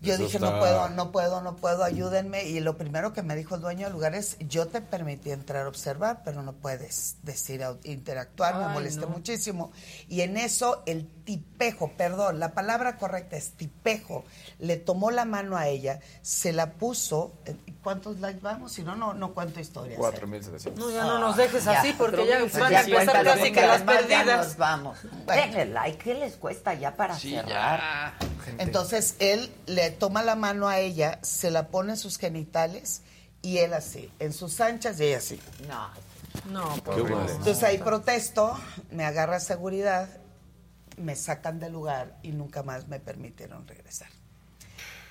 [0.00, 2.44] Yo Eso dije, está- no puedo, no puedo, no puedo, ayúdenme.
[2.44, 5.64] Y lo primero que me dijo el dueño del lugar es, yo te permití entrar
[5.64, 9.06] a observar, pero no puedes decir, interactuar, me no.
[9.08, 9.72] muchísimo.
[10.08, 14.24] Y en eso el tipejo, perdón, la palabra correcta es tipejo,
[14.58, 18.72] le tomó la mano a ella, se la puso, eh, ¿cuántos likes vamos?
[18.72, 19.94] Si no, no, no cuento historias.
[19.96, 20.00] ¿eh?
[20.00, 20.84] 4700.
[20.84, 21.80] No, ya no nos dejes Ya.
[21.80, 24.18] así porque ya Pues van ya a empezar cuéntalo, casi porque que las además ya
[24.18, 24.46] perdidas.
[24.48, 24.98] nos vamos.
[25.26, 27.48] Denle like, ¿qué les cuesta ya para Sí, cerrar?
[27.80, 28.14] ya.
[28.58, 33.02] Entonces él le toma la mano a ella, se la pone en sus genitales
[33.42, 35.40] y él así, en sus anchas y ella así.
[35.68, 36.06] No.
[36.50, 36.98] No, Qué por.
[36.98, 38.58] Entonces ahí protesto,
[38.90, 40.08] me agarra seguridad,
[40.96, 44.08] me sacan del lugar y nunca más me permitieron regresar.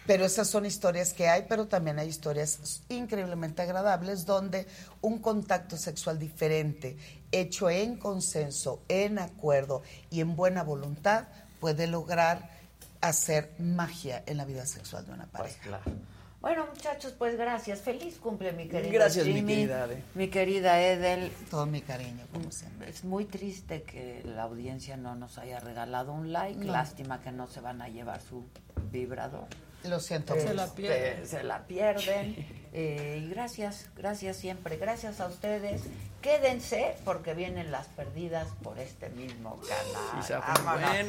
[0.05, 4.67] Pero esas son historias que hay, pero también hay historias increíblemente agradables donde
[5.01, 6.95] un contacto sexual diferente,
[7.31, 9.81] hecho en consenso, en acuerdo
[10.11, 11.27] y en buena voluntad,
[11.59, 12.54] puede lograr
[13.01, 15.57] hacer magia en la vida sexual de una pareja.
[15.57, 15.97] Pues claro.
[16.45, 17.81] Bueno, muchachos, pues gracias.
[17.81, 20.03] Feliz cumple, mi querida Gracias, mi Jimmy, querida Ade.
[20.13, 21.31] Mi querida Edel.
[21.49, 22.87] Todo mi cariño, como siempre.
[22.87, 26.63] Es muy triste que la audiencia no nos haya regalado un like.
[26.63, 26.71] No.
[26.71, 28.45] Lástima que no se van a llevar su
[28.91, 29.47] vibrador.
[29.85, 30.33] Lo siento.
[30.35, 31.27] Se la pierden.
[31.27, 32.63] Se la pierden.
[32.77, 34.75] Eh, y gracias, gracias siempre.
[34.75, 35.81] Gracias a ustedes.
[36.21, 40.21] Quédense porque vienen las perdidas por este mismo canal.
[40.25, 40.33] Sí,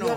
[0.00, 0.14] bueno.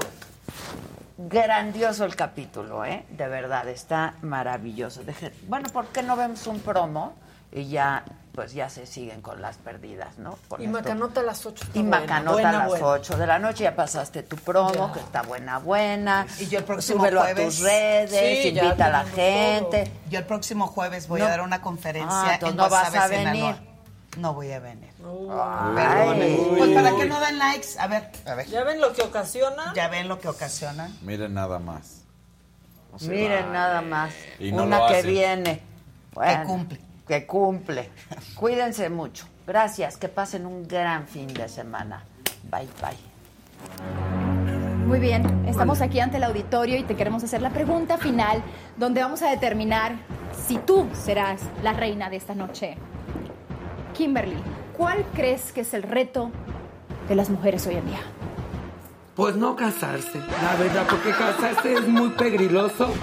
[1.18, 3.04] Grandioso el capítulo, ¿eh?
[3.10, 5.04] De verdad, está maravilloso.
[5.04, 7.16] Deje- Bueno, ¿por qué no vemos un promo?
[7.52, 8.06] Y ya,
[8.40, 10.38] pues ya se siguen con las perdidas, ¿no?
[10.48, 10.78] Por Y esto.
[10.78, 11.66] Macanota a las 8.
[11.74, 14.94] Y Macanota a las 8 de la noche, ya pasaste tu promo, Ya.
[14.94, 16.26] que está buena, buena.
[16.40, 19.92] Y yo el próximo Súbelo jueves- a tus redes, Sí, invita a la gente.
[20.10, 21.26] Yo el próximo jueves voy No.
[21.26, 23.56] a dar una conferencia Ah, entonces en no vas a venir.
[24.18, 24.90] No voy a venir.
[25.04, 25.76] Ay.
[25.76, 26.58] Perdonen.
[26.60, 28.48] Pues para que no den likes, a ver, a ver.
[28.48, 29.74] ¿Ya ven lo que ocasiona?
[29.76, 30.90] Ya ven lo que ocasiona.
[31.02, 32.04] Miren nada más.
[33.02, 34.14] Miren nada más.
[34.40, 35.10] Y no Una lo que hacen.
[35.12, 35.62] viene.
[36.14, 36.80] Bueno, Que cumple.
[37.10, 37.90] Que cumple.
[38.36, 39.26] Cuídense mucho.
[39.48, 39.98] Gracias.
[39.98, 42.04] Que pasen un gran fin de semana.
[42.44, 42.96] Bye, bye.
[44.86, 48.44] Muy bien, estamos aquí ante el auditorio y te queremos hacer la pregunta final,
[48.78, 49.96] donde vamos a determinar
[50.48, 52.78] si tú serás la reina de esta noche.
[53.96, 54.38] Kimberly,
[54.78, 56.30] ¿cuál crees que es el reto
[57.08, 58.02] de las mujeres hoy en día?
[59.16, 62.94] Pues no casarse, la verdad, porque casarse es muy peligroso.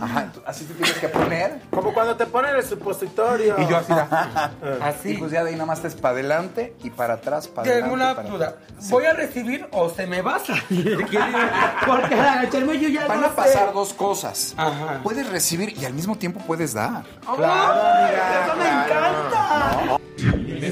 [0.00, 1.60] Ajá, así te tienes que poner.
[1.70, 3.56] Como cuando te ponen el supositorio.
[3.60, 4.50] Y yo así, da-
[4.82, 5.10] Así.
[5.10, 7.82] Y pues ya de ahí nada más es para adelante y para atrás, para adelante.
[7.90, 8.46] Tengo una para duda.
[8.48, 8.64] atrás.
[8.78, 8.90] Sí.
[8.92, 10.96] ¿Voy a recibir o se me va a salir?
[11.86, 13.72] Porque al agacharme yo ya Van no a pasar sé.
[13.74, 14.54] dos cosas.
[15.02, 17.02] Puedes recibir y al mismo tiempo puedes dar.
[17.36, 19.06] Claro, amiga, ¡Eso me claro.
[19.28, 19.82] encanta!
[19.86, 19.99] ¿No?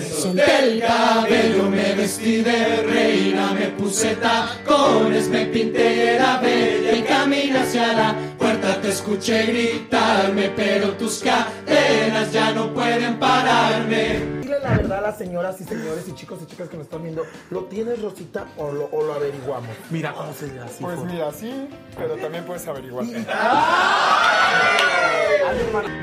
[0.01, 6.93] Solté el cabello, me vestí de reina, me puse tacones, me pinté y era bella
[6.97, 14.38] y camino hacia la puerta te escuché gritarme, pero tus cadenas ya no pueden pararme.
[14.63, 17.25] La verdad a las señoras y señores y chicos y chicas que nos están viendo,
[17.51, 19.69] ¿lo tienes Rosita o lo, o lo averiguamos?
[19.91, 20.83] Mira cómo se ve así.
[20.83, 23.05] Pues mira, sí, pero también puedes averiguar.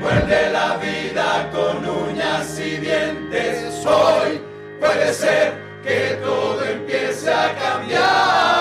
[0.00, 3.86] Muerde la vida con uñas y dientes.
[3.86, 4.40] Hoy
[4.80, 8.55] puede ser que todo empiece a cambiar.